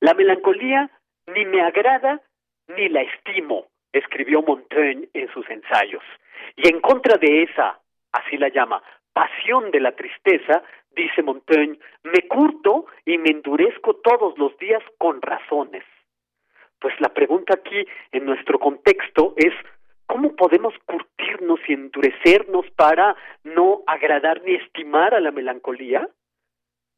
La 0.00 0.14
melancolía 0.14 0.90
ni 1.26 1.44
me 1.46 1.62
agrada 1.62 2.20
ni 2.76 2.88
la 2.88 3.02
estimo, 3.02 3.66
escribió 3.98 4.42
Montaigne 4.42 5.08
en 5.14 5.32
sus 5.32 5.48
ensayos. 5.48 6.02
Y 6.56 6.68
en 6.68 6.80
contra 6.80 7.16
de 7.16 7.44
esa, 7.44 7.80
así 8.12 8.36
la 8.36 8.48
llama, 8.48 8.82
pasión 9.12 9.70
de 9.70 9.80
la 9.80 9.92
tristeza, 9.92 10.62
dice 10.90 11.22
Montaigne, 11.22 11.78
me 12.02 12.28
curto 12.28 12.86
y 13.04 13.18
me 13.18 13.30
endurezco 13.30 13.96
todos 13.96 14.36
los 14.38 14.56
días 14.58 14.82
con 14.98 15.22
razones. 15.22 15.84
Pues 16.80 16.94
la 17.00 17.08
pregunta 17.08 17.54
aquí, 17.54 17.86
en 18.12 18.26
nuestro 18.26 18.58
contexto, 18.58 19.34
es 19.36 19.54
¿cómo 20.06 20.34
podemos 20.36 20.74
curtirnos 20.84 21.60
y 21.68 21.72
endurecernos 21.72 22.70
para 22.76 23.16
no 23.44 23.82
agradar 23.86 24.42
ni 24.42 24.54
estimar 24.56 25.14
a 25.14 25.20
la 25.20 25.30
melancolía? 25.30 26.08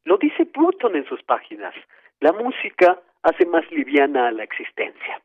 Lo 0.03 0.17
dice 0.17 0.45
Burton 0.53 0.95
en 0.95 1.05
sus 1.05 1.21
páginas. 1.23 1.73
La 2.19 2.33
música 2.33 2.99
hace 3.23 3.45
más 3.45 3.69
liviana 3.71 4.27
a 4.27 4.31
la 4.31 4.43
existencia. 4.43 5.21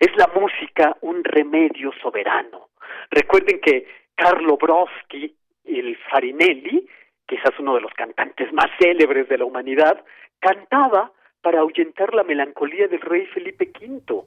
Es 0.00 0.14
la 0.16 0.28
música 0.34 0.96
un 1.00 1.22
remedio 1.24 1.92
soberano. 2.02 2.68
Recuerden 3.10 3.60
que 3.60 3.86
Carlo 4.14 4.56
Broschi, 4.56 5.34
el 5.64 5.96
Farinelli, 6.10 6.86
quizás 7.26 7.58
uno 7.58 7.74
de 7.74 7.80
los 7.80 7.92
cantantes 7.94 8.52
más 8.52 8.66
célebres 8.78 9.28
de 9.28 9.38
la 9.38 9.44
humanidad, 9.44 10.04
cantaba 10.40 11.12
para 11.40 11.60
ahuyentar 11.60 12.14
la 12.14 12.22
melancolía 12.22 12.88
del 12.88 13.00
rey 13.00 13.26
Felipe 13.26 13.70
V. 13.80 14.24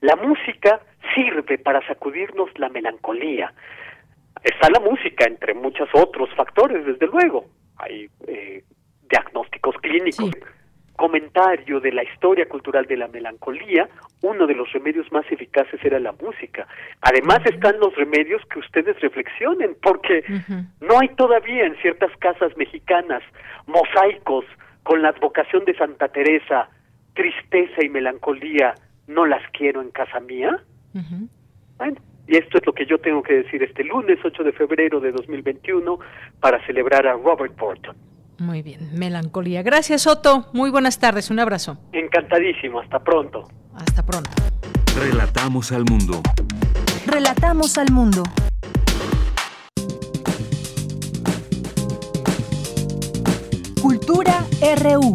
La 0.00 0.16
música 0.16 0.80
sirve 1.14 1.58
para 1.58 1.86
sacudirnos 1.86 2.50
la 2.58 2.68
melancolía. 2.68 3.52
Está 4.42 4.70
la 4.70 4.80
música, 4.80 5.24
entre 5.26 5.54
muchos 5.54 5.88
otros 5.92 6.28
factores, 6.34 6.84
desde 6.84 7.06
luego. 7.06 7.46
Hay 7.78 8.08
eh, 8.26 8.62
diagnósticos 9.08 9.76
clínicos. 9.76 10.30
Comentario 10.98 11.78
de 11.78 11.92
la 11.92 12.02
historia 12.02 12.48
cultural 12.48 12.84
de 12.86 12.96
la 12.96 13.06
melancolía, 13.06 13.88
uno 14.20 14.48
de 14.48 14.54
los 14.56 14.72
remedios 14.72 15.06
más 15.12 15.24
eficaces 15.30 15.78
era 15.84 16.00
la 16.00 16.10
música. 16.10 16.66
Además 17.02 17.38
están 17.44 17.78
los 17.78 17.94
remedios 17.94 18.42
que 18.52 18.58
ustedes 18.58 19.00
reflexionen, 19.00 19.76
porque 19.80 20.24
no 20.80 20.98
hay 20.98 21.06
todavía 21.10 21.66
en 21.66 21.76
ciertas 21.76 22.10
casas 22.18 22.50
mexicanas 22.56 23.22
mosaicos 23.68 24.44
con 24.82 25.00
la 25.00 25.10
advocación 25.10 25.64
de 25.66 25.76
Santa 25.76 26.08
Teresa, 26.08 26.68
tristeza 27.14 27.84
y 27.84 27.88
melancolía, 27.88 28.74
no 29.06 29.24
las 29.24 29.48
quiero 29.52 29.80
en 29.80 29.92
casa 29.92 30.18
mía. 30.18 30.58
Bueno, 31.76 31.96
y 32.26 32.38
esto 32.38 32.58
es 32.58 32.66
lo 32.66 32.72
que 32.72 32.86
yo 32.86 32.98
tengo 32.98 33.22
que 33.22 33.34
decir 33.34 33.62
este 33.62 33.84
lunes 33.84 34.18
8 34.24 34.42
de 34.42 34.52
febrero 34.52 34.98
de 34.98 35.12
2021 35.12 35.96
para 36.40 36.58
celebrar 36.66 37.06
a 37.06 37.12
Robert 37.12 37.56
Burton. 37.56 37.96
Muy 38.38 38.62
bien, 38.62 38.90
melancolía. 38.92 39.62
Gracias, 39.62 40.06
Otto. 40.06 40.46
Muy 40.52 40.70
buenas 40.70 40.98
tardes, 40.98 41.30
un 41.30 41.40
abrazo. 41.40 41.76
Encantadísimo, 41.92 42.80
hasta 42.80 43.00
pronto. 43.00 43.48
Hasta 43.74 44.04
pronto. 44.04 44.30
Relatamos 44.96 45.72
al 45.72 45.84
mundo. 45.84 46.22
Relatamos 47.06 47.78
al 47.78 47.90
mundo. 47.90 48.22
Cultura 53.82 54.44
RU. 54.82 55.12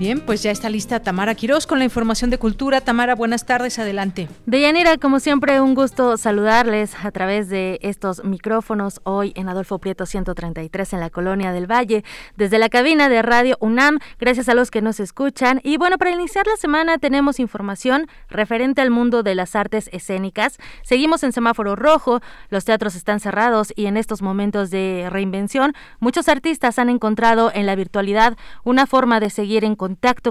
Bien, 0.00 0.18
pues 0.20 0.42
ya 0.42 0.50
está 0.50 0.70
lista 0.70 1.00
Tamara 1.00 1.34
Quirós 1.34 1.66
con 1.66 1.78
la 1.78 1.84
información 1.84 2.30
de 2.30 2.38
cultura. 2.38 2.80
Tamara, 2.80 3.14
buenas 3.14 3.44
tardes, 3.44 3.78
adelante. 3.78 4.30
Deyanira, 4.46 4.96
como 4.96 5.20
siempre, 5.20 5.60
un 5.60 5.74
gusto 5.74 6.16
saludarles 6.16 6.94
a 7.04 7.10
través 7.10 7.50
de 7.50 7.78
estos 7.82 8.24
micrófonos 8.24 9.02
hoy 9.04 9.34
en 9.36 9.50
Adolfo 9.50 9.78
Prieto 9.78 10.06
133 10.06 10.94
en 10.94 11.00
la 11.00 11.10
Colonia 11.10 11.52
del 11.52 11.70
Valle, 11.70 12.02
desde 12.34 12.58
la 12.58 12.70
cabina 12.70 13.10
de 13.10 13.20
Radio 13.20 13.58
UNAM. 13.60 13.98
Gracias 14.18 14.48
a 14.48 14.54
los 14.54 14.70
que 14.70 14.80
nos 14.80 15.00
escuchan. 15.00 15.60
Y 15.64 15.76
bueno, 15.76 15.98
para 15.98 16.12
iniciar 16.12 16.46
la 16.46 16.56
semana 16.56 16.96
tenemos 16.96 17.38
información 17.38 18.06
referente 18.30 18.80
al 18.80 18.88
mundo 18.88 19.22
de 19.22 19.34
las 19.34 19.54
artes 19.54 19.90
escénicas. 19.92 20.56
Seguimos 20.82 21.24
en 21.24 21.32
semáforo 21.32 21.76
rojo, 21.76 22.22
los 22.48 22.64
teatros 22.64 22.94
están 22.94 23.20
cerrados 23.20 23.70
y 23.76 23.84
en 23.84 23.98
estos 23.98 24.22
momentos 24.22 24.70
de 24.70 25.08
reinvención, 25.10 25.74
muchos 25.98 26.30
artistas 26.30 26.78
han 26.78 26.88
encontrado 26.88 27.52
en 27.52 27.66
la 27.66 27.74
virtualidad 27.74 28.38
una 28.64 28.86
forma 28.86 29.20
de 29.20 29.28
seguir 29.28 29.62
en 29.62 29.76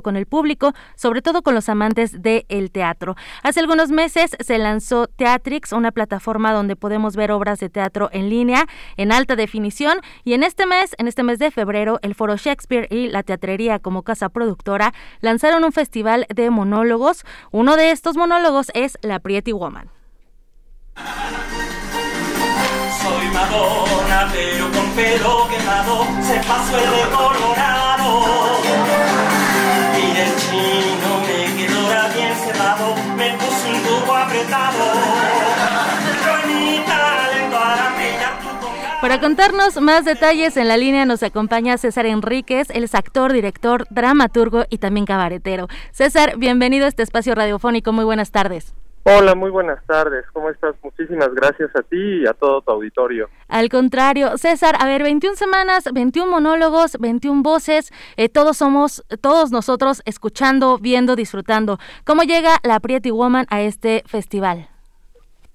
con 0.02 0.16
el 0.16 0.26
público, 0.26 0.74
sobre 0.96 1.22
todo 1.22 1.42
con 1.42 1.56
los 1.56 1.70
amantes 1.70 2.22
del 2.22 2.72
teatro. 2.72 3.16
Hace 3.44 3.60
algunos 3.60 3.90
meses 3.90 4.32
se 4.40 4.58
lanzó 4.58 5.08
Teatrix, 5.08 5.74
una 5.74 5.92
plataforma 5.92 6.54
donde 6.54 6.76
podemos 6.76 7.16
ver 7.16 7.32
obras 7.32 7.60
de 7.60 7.70
teatro 7.70 8.10
en 8.12 8.30
línea 8.30 8.66
en 8.98 9.12
alta 9.12 9.36
definición 9.36 10.00
y 10.24 10.34
en 10.34 10.44
este 10.44 10.66
mes, 10.66 10.96
en 10.98 11.08
este 11.08 11.24
mes 11.24 11.40
de 11.40 11.52
febrero, 11.52 12.00
el 12.02 12.16
Foro 12.16 12.38
Shakespeare 12.38 12.88
y 12.90 13.10
la 13.10 13.24
Teatrería 13.24 13.80
como 13.80 14.04
casa 14.04 14.30
productora 14.30 14.94
lanzaron 15.22 15.64
un 15.64 15.72
festival 15.72 16.26
de 16.34 16.50
monólogos. 16.50 17.24
Uno 17.52 17.76
de 17.76 17.92
estos 17.92 18.18
monólogos 18.18 18.72
es 18.74 18.98
La 19.02 19.20
Pretty 19.20 19.52
Woman. 19.52 19.90
Soy 23.02 23.28
Madonna, 23.34 24.30
pero 24.32 24.72
con 24.72 24.90
pelo 24.92 25.50
quemado 25.50 26.06
se 26.22 26.40
pasó 26.48 26.78
el 26.78 26.92
de 26.92 27.10
el 30.22 30.36
chino 30.36 31.12
me 31.28 31.42
quedó 31.58 32.14
bien 32.14 32.36
cerrado, 32.36 32.96
me 33.16 33.34
puso 33.34 33.70
un 33.70 34.18
apretado. 34.18 35.30
Para 39.02 39.22
contarnos 39.22 39.80
más 39.80 40.04
detalles 40.04 40.58
en 40.58 40.68
la 40.68 40.76
línea 40.76 41.06
nos 41.06 41.24
acompaña 41.24 41.78
César 41.78 42.06
Enríquez, 42.06 42.70
él 42.70 42.84
es 42.84 42.96
actor, 42.96 43.32
director, 43.32 43.88
dramaturgo 43.90 44.66
y 44.70 44.80
también 44.80 45.06
cabaretero. 45.06 45.70
César, 45.92 46.38
bienvenido 46.38 46.86
a 46.86 46.90
este 46.90 47.04
espacio 47.04 47.34
radiofónico, 47.34 47.94
muy 47.94 48.04
buenas 48.04 48.32
tardes. 48.32 48.74
Hola, 49.04 49.34
muy 49.34 49.50
buenas 49.50 49.84
tardes. 49.86 50.26
¿Cómo 50.34 50.50
estás? 50.50 50.76
Muchísimas 50.84 51.34
gracias 51.34 51.74
a 51.76 51.82
ti 51.84 52.22
y 52.22 52.28
a 52.28 52.34
todo 52.34 52.62
tu 52.62 52.72
auditorio. 52.72 53.30
Al 53.48 53.70
contrario, 53.70 54.38
César, 54.38 54.76
a 54.80 54.86
ver, 54.86 55.04
21 55.04 55.36
semanas, 55.36 55.86
21 55.92 56.30
monólogos, 56.30 56.98
21 57.00 57.42
voces, 57.42 57.92
eh, 58.18 58.30
todos 58.30 58.58
somos, 58.58 59.04
todos 59.22 59.52
nosotros 59.52 60.02
escuchando, 60.06 60.78
viendo, 60.80 61.16
disfrutando. 61.16 61.78
¿Cómo 62.06 62.24
llega 62.24 62.58
la 62.64 62.80
Pretty 62.80 63.12
Woman 63.12 63.46
a 63.50 63.62
este 63.62 64.04
festival? 64.06 64.68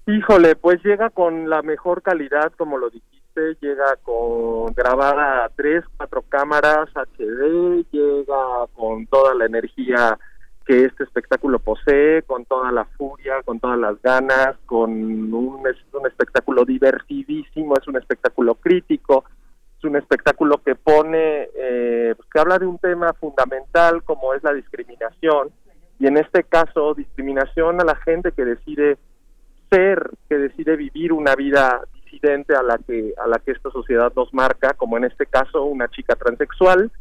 Híjole, 0.07 0.55
pues 0.55 0.83
llega 0.83 1.09
con 1.09 1.49
la 1.49 1.61
mejor 1.61 2.01
calidad, 2.01 2.51
como 2.57 2.77
lo 2.77 2.89
dijiste, 2.89 3.57
llega 3.61 3.95
con 4.03 4.73
grabada 4.73 5.45
a 5.45 5.49
tres, 5.49 5.83
cuatro 5.97 6.23
cámaras 6.29 6.89
HD, 6.95 7.85
llega 7.91 8.67
con 8.75 9.05
toda 9.07 9.33
la 9.33 9.45
energía 9.45 10.17
que 10.65 10.85
este 10.85 11.03
espectáculo 11.03 11.59
posee, 11.59 12.23
con 12.23 12.45
toda 12.45 12.71
la 12.71 12.85
furia, 12.85 13.43
con 13.43 13.59
todas 13.59 13.77
las 13.77 14.01
ganas, 14.01 14.57
con 14.65 14.91
un, 14.91 15.67
es 15.67 15.77
un 15.93 16.07
espectáculo 16.07 16.65
divertidísimo, 16.65 17.75
es 17.77 17.87
un 17.87 17.97
espectáculo 17.97 18.55
crítico, 18.55 19.25
es 19.77 19.83
un 19.83 19.95
espectáculo 19.95 20.61
que 20.63 20.73
pone, 20.73 21.49
eh, 21.55 22.13
pues, 22.17 22.27
que 22.29 22.39
habla 22.39 22.57
de 22.57 22.65
un 22.65 22.79
tema 22.79 23.13
fundamental 23.13 24.03
como 24.03 24.33
es 24.33 24.43
la 24.43 24.53
discriminación, 24.53 25.49
y 25.99 26.07
en 26.07 26.17
este 26.17 26.43
caso 26.43 26.95
discriminación 26.95 27.79
a 27.79 27.85
la 27.85 27.95
gente 27.97 28.31
que 28.31 28.43
decide 28.43 28.97
ser, 29.69 30.09
que 30.27 30.37
decide 30.37 30.75
vivir 30.75 31.13
una 31.13 31.35
vida 31.35 31.81
disidente 31.93 32.55
a 32.55 32.63
la 32.63 32.77
que 32.79 33.13
a 33.17 33.27
la 33.27 33.39
que 33.39 33.51
esta 33.51 33.69
sociedad 33.69 34.11
nos 34.15 34.33
marca, 34.33 34.73
como 34.73 34.97
en 34.97 35.05
este 35.05 35.25
caso 35.27 35.63
una 35.63 35.87
chica 35.89 36.15
transexual 36.15 36.91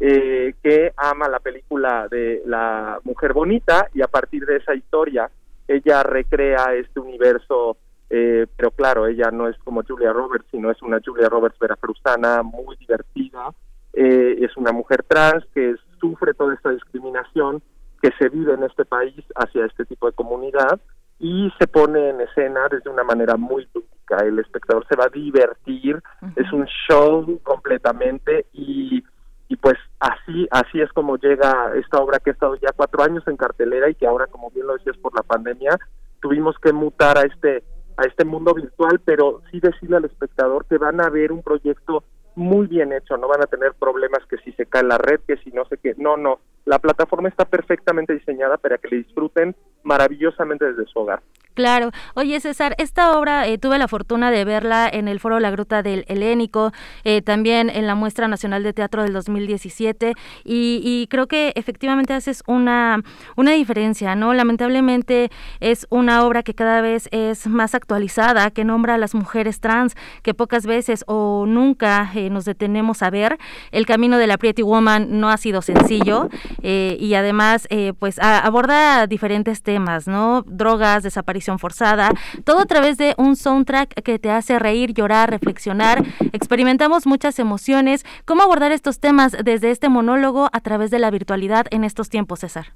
eh, 0.00 0.54
que 0.62 0.92
ama 0.96 1.28
la 1.28 1.40
película 1.40 2.08
de 2.10 2.42
la 2.46 2.98
mujer 3.04 3.34
bonita 3.34 3.88
y 3.92 4.00
a 4.00 4.08
partir 4.08 4.46
de 4.46 4.56
esa 4.56 4.74
historia 4.74 5.30
ella 5.68 6.02
recrea 6.02 6.74
este 6.74 6.98
universo, 6.98 7.76
eh, 8.08 8.46
pero 8.56 8.70
claro, 8.70 9.06
ella 9.06 9.30
no 9.30 9.46
es 9.46 9.56
como 9.58 9.82
Julia 9.86 10.12
Roberts, 10.12 10.46
sino 10.50 10.70
es 10.70 10.82
una 10.82 11.00
Julia 11.04 11.28
Roberts 11.28 11.58
veracruzana 11.60 12.42
muy 12.42 12.76
divertida, 12.76 13.50
eh, 13.92 14.38
es 14.40 14.56
una 14.56 14.72
mujer 14.72 15.04
trans 15.06 15.44
que 15.54 15.76
sufre 16.00 16.34
toda 16.34 16.54
esta 16.54 16.70
discriminación 16.70 17.62
que 18.02 18.10
se 18.18 18.30
vive 18.30 18.54
en 18.54 18.64
este 18.64 18.84
país 18.84 19.22
hacia 19.36 19.66
este 19.66 19.84
tipo 19.84 20.06
de 20.06 20.12
comunidad 20.12 20.80
y 21.18 21.52
se 21.58 21.66
pone 21.66 22.08
en 22.08 22.22
escena 22.22 22.68
desde 22.70 22.88
una 22.88 23.04
manera 23.04 23.36
muy 23.36 23.68
lúdica. 23.74 24.24
El 24.24 24.38
espectador 24.38 24.86
se 24.88 24.96
va 24.96 25.04
a 25.04 25.10
divertir, 25.10 26.02
es 26.34 26.50
un 26.52 26.66
show 26.88 27.38
completamente 27.42 28.46
y 28.54 29.04
y 29.50 29.56
pues 29.56 29.76
así 29.98 30.46
así 30.52 30.80
es 30.80 30.90
como 30.92 31.18
llega 31.18 31.72
esta 31.74 31.98
obra 31.98 32.20
que 32.20 32.30
ha 32.30 32.32
estado 32.32 32.54
ya 32.54 32.70
cuatro 32.74 33.02
años 33.02 33.26
en 33.26 33.36
cartelera 33.36 33.90
y 33.90 33.96
que 33.96 34.06
ahora 34.06 34.28
como 34.28 34.48
bien 34.50 34.68
lo 34.68 34.74
decías 34.74 34.96
por 34.98 35.12
la 35.14 35.24
pandemia 35.24 35.76
tuvimos 36.20 36.56
que 36.62 36.72
mutar 36.72 37.18
a 37.18 37.22
este 37.22 37.64
a 37.96 38.04
este 38.04 38.24
mundo 38.24 38.54
virtual 38.54 39.00
pero 39.04 39.42
sí 39.50 39.58
decirle 39.58 39.96
al 39.96 40.04
espectador 40.04 40.66
que 40.66 40.78
van 40.78 41.00
a 41.00 41.10
ver 41.10 41.32
un 41.32 41.42
proyecto 41.42 42.04
muy 42.36 42.68
bien 42.68 42.92
hecho 42.92 43.16
no 43.16 43.26
van 43.26 43.42
a 43.42 43.46
tener 43.46 43.74
problemas 43.74 44.20
que 44.30 44.36
si 44.38 44.52
se 44.52 44.66
cae 44.66 44.84
la 44.84 44.98
red 44.98 45.18
que 45.26 45.36
si 45.38 45.50
no 45.50 45.64
sé 45.64 45.78
qué 45.78 45.94
no 45.98 46.16
no. 46.16 46.38
La 46.64 46.78
plataforma 46.78 47.28
está 47.28 47.44
perfectamente 47.44 48.12
diseñada 48.12 48.56
para 48.56 48.78
que 48.78 48.86
le 48.86 48.98
disfruten 48.98 49.56
maravillosamente 49.82 50.64
desde 50.64 50.86
su 50.86 51.00
hogar 51.00 51.22
Claro. 51.60 51.90
Oye, 52.14 52.40
César, 52.40 52.74
esta 52.78 53.18
obra 53.18 53.46
eh, 53.46 53.58
tuve 53.58 53.76
la 53.76 53.86
fortuna 53.86 54.30
de 54.30 54.46
verla 54.46 54.88
en 54.90 55.08
el 55.08 55.20
Foro 55.20 55.40
La 55.40 55.50
Gruta 55.50 55.82
del 55.82 56.06
Helénico, 56.08 56.72
eh, 57.04 57.20
también 57.20 57.68
en 57.68 57.86
la 57.86 57.94
Muestra 57.94 58.28
Nacional 58.28 58.62
de 58.62 58.72
Teatro 58.72 59.02
del 59.02 59.12
2017, 59.12 60.14
y, 60.42 61.06
creo 61.10 61.26
que 61.26 61.52
efectivamente 61.56 62.14
haces 62.14 62.42
una, 62.46 63.02
una 63.36 63.50
diferencia, 63.50 64.14
¿no? 64.14 64.32
Lamentablemente 64.32 65.30
es 65.60 65.86
una 65.90 66.24
obra 66.24 66.42
que 66.42 66.54
cada 66.54 66.80
vez 66.80 67.10
es 67.10 67.46
más 67.46 67.74
actualizada, 67.74 68.50
que 68.50 68.64
nombra 68.64 68.94
a 68.94 68.98
las 68.98 69.14
mujeres 69.14 69.60
trans, 69.60 69.96
que 70.22 70.32
pocas 70.32 70.64
veces 70.64 71.04
o 71.08 71.44
nunca 71.46 72.10
eh, 72.14 72.30
nos 72.30 72.46
detenemos 72.46 73.02
a 73.02 73.10
ver. 73.10 73.36
El 73.70 73.84
camino 73.84 74.16
de 74.16 74.26
la 74.26 74.38
Pretty 74.38 74.62
Woman 74.62 75.20
no 75.20 75.28
ha 75.28 75.36
sido 75.36 75.60
sencillo 75.60 76.30
y 76.62 77.12
además, 77.14 77.68
pues 77.98 78.18
aborda 78.18 79.06
diferentes 79.06 79.62
temas, 79.62 80.06
¿no? 80.06 80.42
Drogas, 80.46 81.02
desaparición 81.02 81.49
forzada, 81.58 82.10
todo 82.44 82.60
a 82.60 82.66
través 82.66 82.96
de 82.96 83.14
un 83.18 83.36
soundtrack 83.36 84.02
que 84.02 84.18
te 84.18 84.30
hace 84.30 84.58
reír, 84.58 84.94
llorar, 84.94 85.30
reflexionar. 85.30 86.02
Experimentamos 86.32 87.06
muchas 87.06 87.38
emociones. 87.38 88.04
¿Cómo 88.24 88.42
abordar 88.42 88.72
estos 88.72 89.00
temas 89.00 89.36
desde 89.44 89.70
este 89.70 89.88
monólogo 89.88 90.48
a 90.52 90.60
través 90.60 90.90
de 90.90 90.98
la 90.98 91.10
virtualidad 91.10 91.66
en 91.70 91.84
estos 91.84 92.08
tiempos, 92.08 92.40
César? 92.40 92.66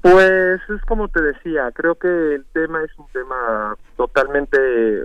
Pues 0.00 0.60
es 0.68 0.80
como 0.86 1.08
te 1.08 1.20
decía, 1.20 1.72
creo 1.74 1.96
que 1.96 2.34
el 2.36 2.44
tema 2.52 2.84
es 2.84 2.96
un 2.98 3.08
tema 3.08 3.76
totalmente 3.96 4.58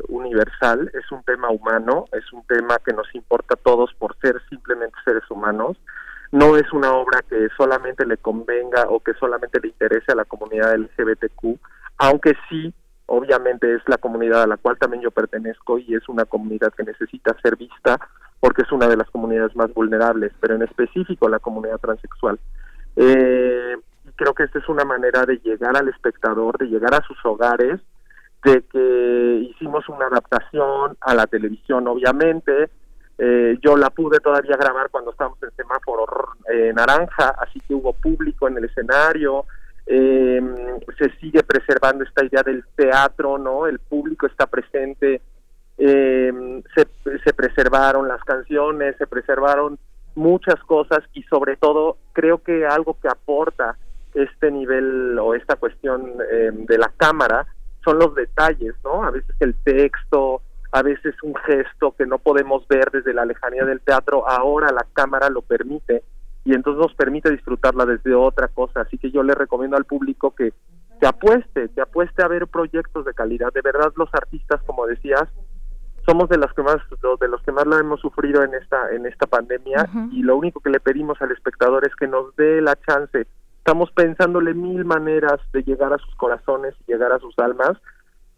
universal, 0.08 0.92
es 0.94 1.12
un 1.12 1.24
tema 1.24 1.50
humano, 1.50 2.06
es 2.12 2.32
un 2.32 2.46
tema 2.46 2.78
que 2.86 2.94
nos 2.94 3.08
importa 3.16 3.56
a 3.56 3.58
todos 3.58 3.92
por 3.96 4.16
ser 4.20 4.40
simplemente 4.50 4.96
seres 5.04 5.24
humanos. 5.32 5.78
No 6.32 6.58
es 6.58 6.72
una 6.74 6.94
obra 6.94 7.24
que 7.28 7.48
solamente 7.58 8.06
le 8.06 8.18
convenga 8.18 8.86
o 8.88 9.00
que 9.00 9.14
solamente 9.16 9.60
le 9.60 9.70
interese 9.70 10.12
a 10.12 10.16
la 10.16 10.26
comunidad 10.26 10.76
LGBTQ, 10.76 11.60
aunque 11.98 12.34
sí 12.50 12.72
obviamente 13.14 13.76
es 13.76 13.82
la 13.88 13.98
comunidad 13.98 14.44
a 14.44 14.48
la 14.48 14.58
cual 14.58 14.78
también 14.78 15.04
yo 15.04 15.12
pertenezco 15.12 15.78
y 15.78 15.94
es 15.94 16.10
una 16.10 16.26
comunidad 16.26 16.74
que 16.74 16.84
necesita 16.84 17.36
ser 17.42 17.56
vista 17.56 18.00
porque 18.40 18.64
es 18.64 18.72
una 18.72 18.88
de 18.88 18.98
las 18.98 19.10
comunidades 19.10 19.56
más 19.56 19.74
vulnerables, 19.74 20.34
pero 20.40 20.56
en 20.56 20.64
específico 20.64 21.30
la 21.30 21.40
comunidad 21.40 21.78
transexual. 21.78 22.40
Eh, 22.96 23.78
creo 24.16 24.34
que 24.34 24.44
esta 24.44 24.60
es 24.60 24.68
una 24.68 24.84
manera 24.84 25.26
de 25.26 25.38
llegar 25.38 25.78
al 25.78 25.88
espectador, 25.88 26.58
de 26.58 26.66
llegar 26.66 26.94
a 26.94 27.04
sus 27.08 27.18
hogares, 27.24 27.80
de 28.44 28.64
que 28.64 29.48
hicimos 29.50 29.88
una 29.88 30.08
adaptación 30.08 30.98
a 31.00 31.14
la 31.14 31.28
televisión, 31.28 31.88
obviamente. 31.88 32.70
Eh, 33.18 33.58
yo 33.62 33.78
la 33.78 33.92
pude 33.92 34.20
todavía 34.20 34.58
grabar 34.58 34.90
cuando 34.90 35.12
estábamos 35.12 35.42
en 35.44 35.52
semáforo 35.52 36.06
eh, 36.52 36.74
naranja, 36.76 37.36
así 37.40 37.60
que 37.62 37.76
hubo 37.76 37.94
público 37.94 38.48
en 38.48 38.58
el 38.58 38.66
escenario. 38.66 39.46
Eh, 39.86 40.42
se 40.98 41.10
sigue 41.20 41.44
preservando 41.44 42.04
esta 42.04 42.24
idea 42.24 42.44
del 42.44 42.64
teatro, 42.76 43.38
¿no? 43.38 43.68
El 43.68 43.80
público 43.80 44.28
está 44.28 44.48
presente. 44.48 45.22
se, 45.78 46.88
se 47.24 47.34
preservaron 47.34 48.08
las 48.08 48.24
canciones, 48.24 48.96
se 48.98 49.08
preservaron 49.08 49.78
muchas 50.16 50.60
cosas 50.66 51.00
y 51.14 51.24
sobre 51.24 51.58
todo 51.58 51.98
creo 52.14 52.44
que 52.44 52.66
algo 52.66 52.98
que 53.02 53.08
aporta 53.08 53.76
este 54.14 54.52
nivel 54.52 55.18
o 55.20 55.34
esta 55.34 55.56
cuestión 55.56 56.14
de 56.18 56.78
la 56.78 56.92
cámara 56.96 57.48
son 57.84 58.00
los 58.00 58.16
detalles, 58.16 58.76
¿no? 58.84 59.04
A 59.04 59.12
veces 59.12 59.36
el 59.40 59.56
texto, 59.64 60.42
a 60.72 60.82
veces 60.82 61.16
un 61.24 61.36
gesto 61.36 61.94
que 61.98 62.06
no 62.06 62.18
podemos 62.18 62.68
ver 62.68 62.90
desde 62.92 63.14
la 63.14 63.26
lejanía 63.26 63.66
del 63.66 63.82
teatro, 63.82 64.28
ahora 64.28 64.72
la 64.72 64.86
cámara 64.94 65.30
lo 65.30 65.42
permite 65.42 66.04
y 66.46 66.54
entonces 66.54 66.82
nos 66.82 66.94
permite 66.96 67.32
disfrutarla 67.32 67.86
desde 67.86 68.14
otra 68.14 68.48
cosa. 68.48 68.82
Así 68.82 68.98
que 68.98 69.12
yo 69.12 69.24
le 69.24 69.34
recomiendo 69.34 69.78
al 69.78 69.86
público 69.86 70.36
que, 70.36 70.54
que 71.00 71.08
apueste, 71.08 71.70
que 71.74 71.82
apueste 71.82 72.24
a 72.24 72.28
ver 72.28 72.48
proyectos 72.48 73.06
de 73.06 73.14
calidad. 73.14 73.54
De 73.54 73.62
verdad 73.62 73.94
los 73.96 74.10
artistas, 74.14 74.62
como 74.66 74.86
decías, 74.86 75.24
somos 76.06 76.30
de 76.30 76.38
los 76.38 76.54
que 76.54 76.64
más 76.64 76.78
de 77.20 77.28
los 77.28 77.42
que 77.44 77.52
más 77.52 77.66
lo 77.66 77.78
hemos 77.78 78.02
sufrido 78.02 78.44
en 78.44 78.54
esta 78.54 78.92
en 78.92 79.06
esta 79.06 79.26
pandemia 79.26 79.88
y 80.12 80.22
lo 80.22 80.36
único 80.36 80.60
que 80.60 80.70
le 80.70 80.80
pedimos 80.80 81.22
al 81.22 81.32
espectador 81.32 81.86
es 81.88 81.96
que 81.96 82.08
nos 82.08 82.36
dé 82.36 82.62
la 82.62 82.76
chance 82.76 83.26
estamos 83.58 83.90
pensándole 83.92 84.54
mil 84.54 84.84
maneras 84.84 85.40
de 85.54 85.64
llegar 85.64 85.94
a 85.94 85.98
sus 85.98 86.14
corazones 86.16 86.76
y 86.82 86.92
llegar 86.92 87.14
a 87.14 87.20
sus 87.20 87.38
almas 87.40 87.78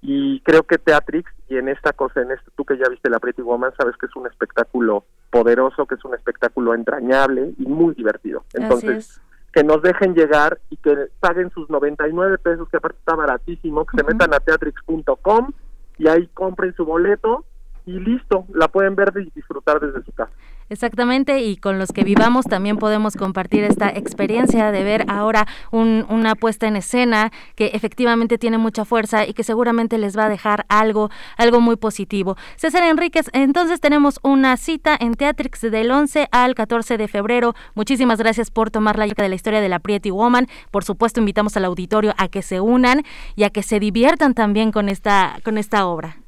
y 0.01 0.39
creo 0.41 0.63
que 0.63 0.77
Teatrix 0.77 1.31
y 1.49 1.57
en 1.57 1.69
esta 1.69 1.93
cosa 1.93 2.22
en 2.22 2.31
este 2.31 2.51
tú 2.55 2.65
que 2.65 2.77
ya 2.77 2.89
viste 2.89 3.09
la 3.09 3.19
Pretty 3.19 3.41
Woman 3.41 3.72
sabes 3.77 3.95
que 3.97 4.05
es 4.05 4.15
un 4.15 4.27
espectáculo 4.27 5.05
poderoso 5.30 5.85
que 5.85 5.95
es 5.95 6.05
un 6.05 6.13
espectáculo 6.13 6.73
entrañable 6.73 7.53
y 7.57 7.65
muy 7.65 7.93
divertido. 7.95 8.43
Entonces 8.53 9.22
que 9.53 9.63
nos 9.63 9.81
dejen 9.81 10.13
llegar 10.13 10.59
y 10.69 10.77
que 10.77 11.07
paguen 11.19 11.49
sus 11.51 11.69
99 11.69 12.38
pesos 12.39 12.67
que 12.69 12.77
aparte 12.77 12.99
está 12.99 13.15
baratísimo 13.15 13.85
que 13.85 13.97
se 13.97 14.03
metan 14.03 14.34
a 14.34 14.39
teatrix.com 14.39 15.51
y 15.97 16.09
ahí 16.09 16.27
compren 16.34 16.76
su 16.76 16.85
boleto 16.85 17.45
y 17.85 17.99
listo, 17.99 18.45
la 18.53 18.67
pueden 18.67 18.95
ver 18.95 19.13
y 19.15 19.31
disfrutar 19.35 19.80
desde 19.80 20.03
su 20.03 20.11
casa. 20.11 20.34
Exactamente, 20.69 21.41
y 21.41 21.57
con 21.57 21.77
los 21.77 21.91
que 21.91 22.03
vivamos 22.03 22.45
también 22.45 22.77
podemos 22.77 23.15
compartir 23.15 23.63
esta 23.63 23.89
experiencia 23.89 24.71
de 24.71 24.83
ver 24.83 25.05
ahora 25.07 25.47
una 25.71 26.35
puesta 26.35 26.67
en 26.67 26.75
escena 26.75 27.31
que 27.55 27.67
efectivamente 27.73 28.37
tiene 28.37 28.57
mucha 28.57 28.83
fuerza 28.83 29.27
y 29.27 29.33
que 29.33 29.43
seguramente 29.43 29.97
les 29.99 30.17
va 30.17 30.25
a 30.25 30.29
dejar 30.29 30.65
algo, 30.67 31.11
algo 31.37 31.61
muy 31.61 31.75
positivo. 31.75 32.35
César 32.55 32.83
Enríquez, 32.83 33.29
entonces 33.33 33.79
tenemos 33.79 34.19
una 34.23 34.57
cita 34.57 34.97
en 34.99 35.13
Teatrix 35.13 35.61
del 35.61 35.91
11 35.91 36.29
al 36.31 36.55
14 36.55 36.97
de 36.97 37.07
febrero. 37.07 37.53
Muchísimas 37.75 38.17
gracias 38.17 38.49
por 38.49 38.71
tomar 38.71 38.97
la 38.97 39.05
de 39.05 39.29
la 39.29 39.35
historia 39.35 39.61
de 39.61 39.69
la 39.69 39.79
Pretty 39.79 40.09
Woman. 40.09 40.47
Por 40.71 40.83
supuesto, 40.83 41.19
invitamos 41.19 41.55
al 41.57 41.65
auditorio 41.65 42.13
a 42.17 42.27
que 42.27 42.41
se 42.41 42.59
unan 42.59 43.03
y 43.35 43.43
a 43.43 43.51
que 43.51 43.61
se 43.63 43.79
diviertan 43.79 44.33
también 44.33 44.71
con 44.71 44.89
esta, 44.89 45.39
con 45.43 45.57
esta 45.57 45.85
obra. 45.85 46.24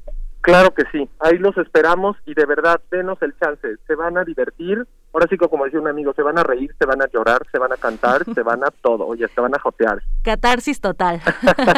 Claro 0.48 0.72
que 0.72 0.84
sí, 0.90 1.06
ahí 1.20 1.36
los 1.36 1.58
esperamos 1.58 2.16
y 2.24 2.32
de 2.32 2.46
verdad 2.46 2.80
denos 2.90 3.20
el 3.20 3.36
chance, 3.38 3.76
se 3.86 3.94
van 3.94 4.16
a 4.16 4.24
divertir, 4.24 4.86
ahora 5.12 5.26
sí 5.28 5.36
como 5.36 5.64
decía 5.64 5.80
un 5.80 5.88
amigo, 5.88 6.12
se 6.14 6.22
van 6.22 6.38
a 6.38 6.42
reír, 6.42 6.74
se 6.78 6.86
van 6.86 7.02
a 7.02 7.06
llorar, 7.08 7.42
se 7.50 7.58
van 7.58 7.72
a 7.72 7.76
cantar, 7.76 8.24
se 8.34 8.42
van 8.42 8.64
a 8.64 8.70
todo, 8.82 9.06
oye, 9.06 9.26
se 9.34 9.40
van 9.40 9.54
a 9.54 9.58
jotear. 9.58 10.02
Catarsis 10.22 10.80
total. 10.80 11.20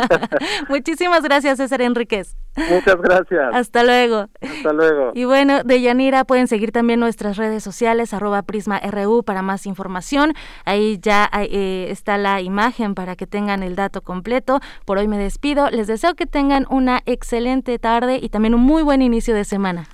Muchísimas 0.69 1.23
gracias 1.23 1.59
César 1.59 1.83
Enríquez. 1.83 2.37
Muchas 2.57 3.01
gracias. 3.01 3.55
Hasta 3.55 3.85
luego. 3.85 4.27
Hasta 4.41 4.73
luego. 4.73 5.13
Y 5.15 5.25
bueno, 5.25 5.63
de 5.63 5.81
Yanira 5.81 6.25
pueden 6.25 6.49
seguir 6.49 6.73
también 6.73 6.99
nuestras 6.99 7.37
redes 7.37 7.63
sociales, 7.63 8.13
arroba 8.13 8.43
PrismaRU 8.43 9.23
para 9.23 9.43
más 9.43 9.67
información. 9.67 10.33
Ahí 10.65 10.99
ya 11.01 11.31
eh, 11.33 11.87
está 11.91 12.19
la 12.19 12.41
imagen 12.41 12.95
para 12.95 13.15
que 13.15 13.27
tengan 13.27 13.63
el 13.63 13.77
dato 13.77 14.03
completo. 14.03 14.61
Por 14.85 14.99
hoy 14.99 15.07
me 15.07 15.19
despido. 15.19 15.71
Les 15.71 15.87
deseo 15.87 16.15
que 16.15 16.27
tengan 16.27 16.67
una 16.71 17.01
excelente 17.07 17.79
tarde 17.79 18.19
y 18.21 18.29
también 18.31 18.55
un 18.55 18.63
muy 18.63 18.83
buen 18.83 19.03
inicio 19.03 19.35
de 19.35 19.45
semana. 19.45 19.87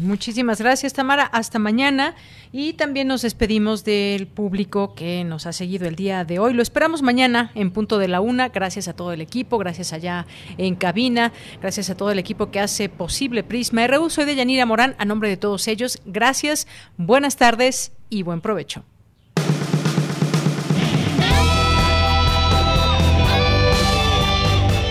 Muchísimas 0.00 0.60
gracias, 0.60 0.92
Tamara. 0.92 1.24
Hasta 1.24 1.58
mañana. 1.58 2.14
Y 2.52 2.74
también 2.74 3.08
nos 3.08 3.22
despedimos 3.22 3.84
del 3.84 4.26
público 4.26 4.94
que 4.94 5.24
nos 5.24 5.46
ha 5.46 5.52
seguido 5.52 5.86
el 5.86 5.96
día 5.96 6.24
de 6.24 6.38
hoy. 6.38 6.54
Lo 6.54 6.62
esperamos 6.62 7.02
mañana 7.02 7.50
en 7.54 7.70
punto 7.72 7.98
de 7.98 8.08
la 8.08 8.20
una. 8.20 8.48
Gracias 8.48 8.88
a 8.88 8.94
todo 8.94 9.12
el 9.12 9.20
equipo, 9.20 9.58
gracias 9.58 9.92
allá 9.92 10.26
en 10.56 10.76
cabina, 10.76 11.32
gracias 11.60 11.90
a 11.90 11.96
todo 11.96 12.10
el 12.10 12.18
equipo 12.18 12.50
que 12.50 12.60
hace 12.60 12.88
posible 12.88 13.42
Prisma 13.42 13.86
RU. 13.86 14.08
Soy 14.08 14.24
de 14.24 14.36
Yanira 14.36 14.66
Morán, 14.66 14.94
a 14.98 15.04
nombre 15.04 15.28
de 15.28 15.36
todos 15.36 15.68
ellos. 15.68 16.00
Gracias, 16.06 16.66
buenas 16.96 17.36
tardes 17.36 17.92
y 18.08 18.22
buen 18.22 18.40
provecho. 18.40 18.84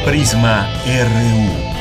Prisma 0.06 0.70
RU. 0.86 1.77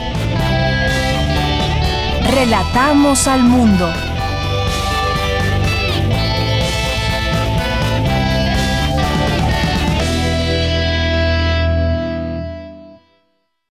Relatamos 2.36 3.28
al 3.28 3.44
mundo. 3.44 3.90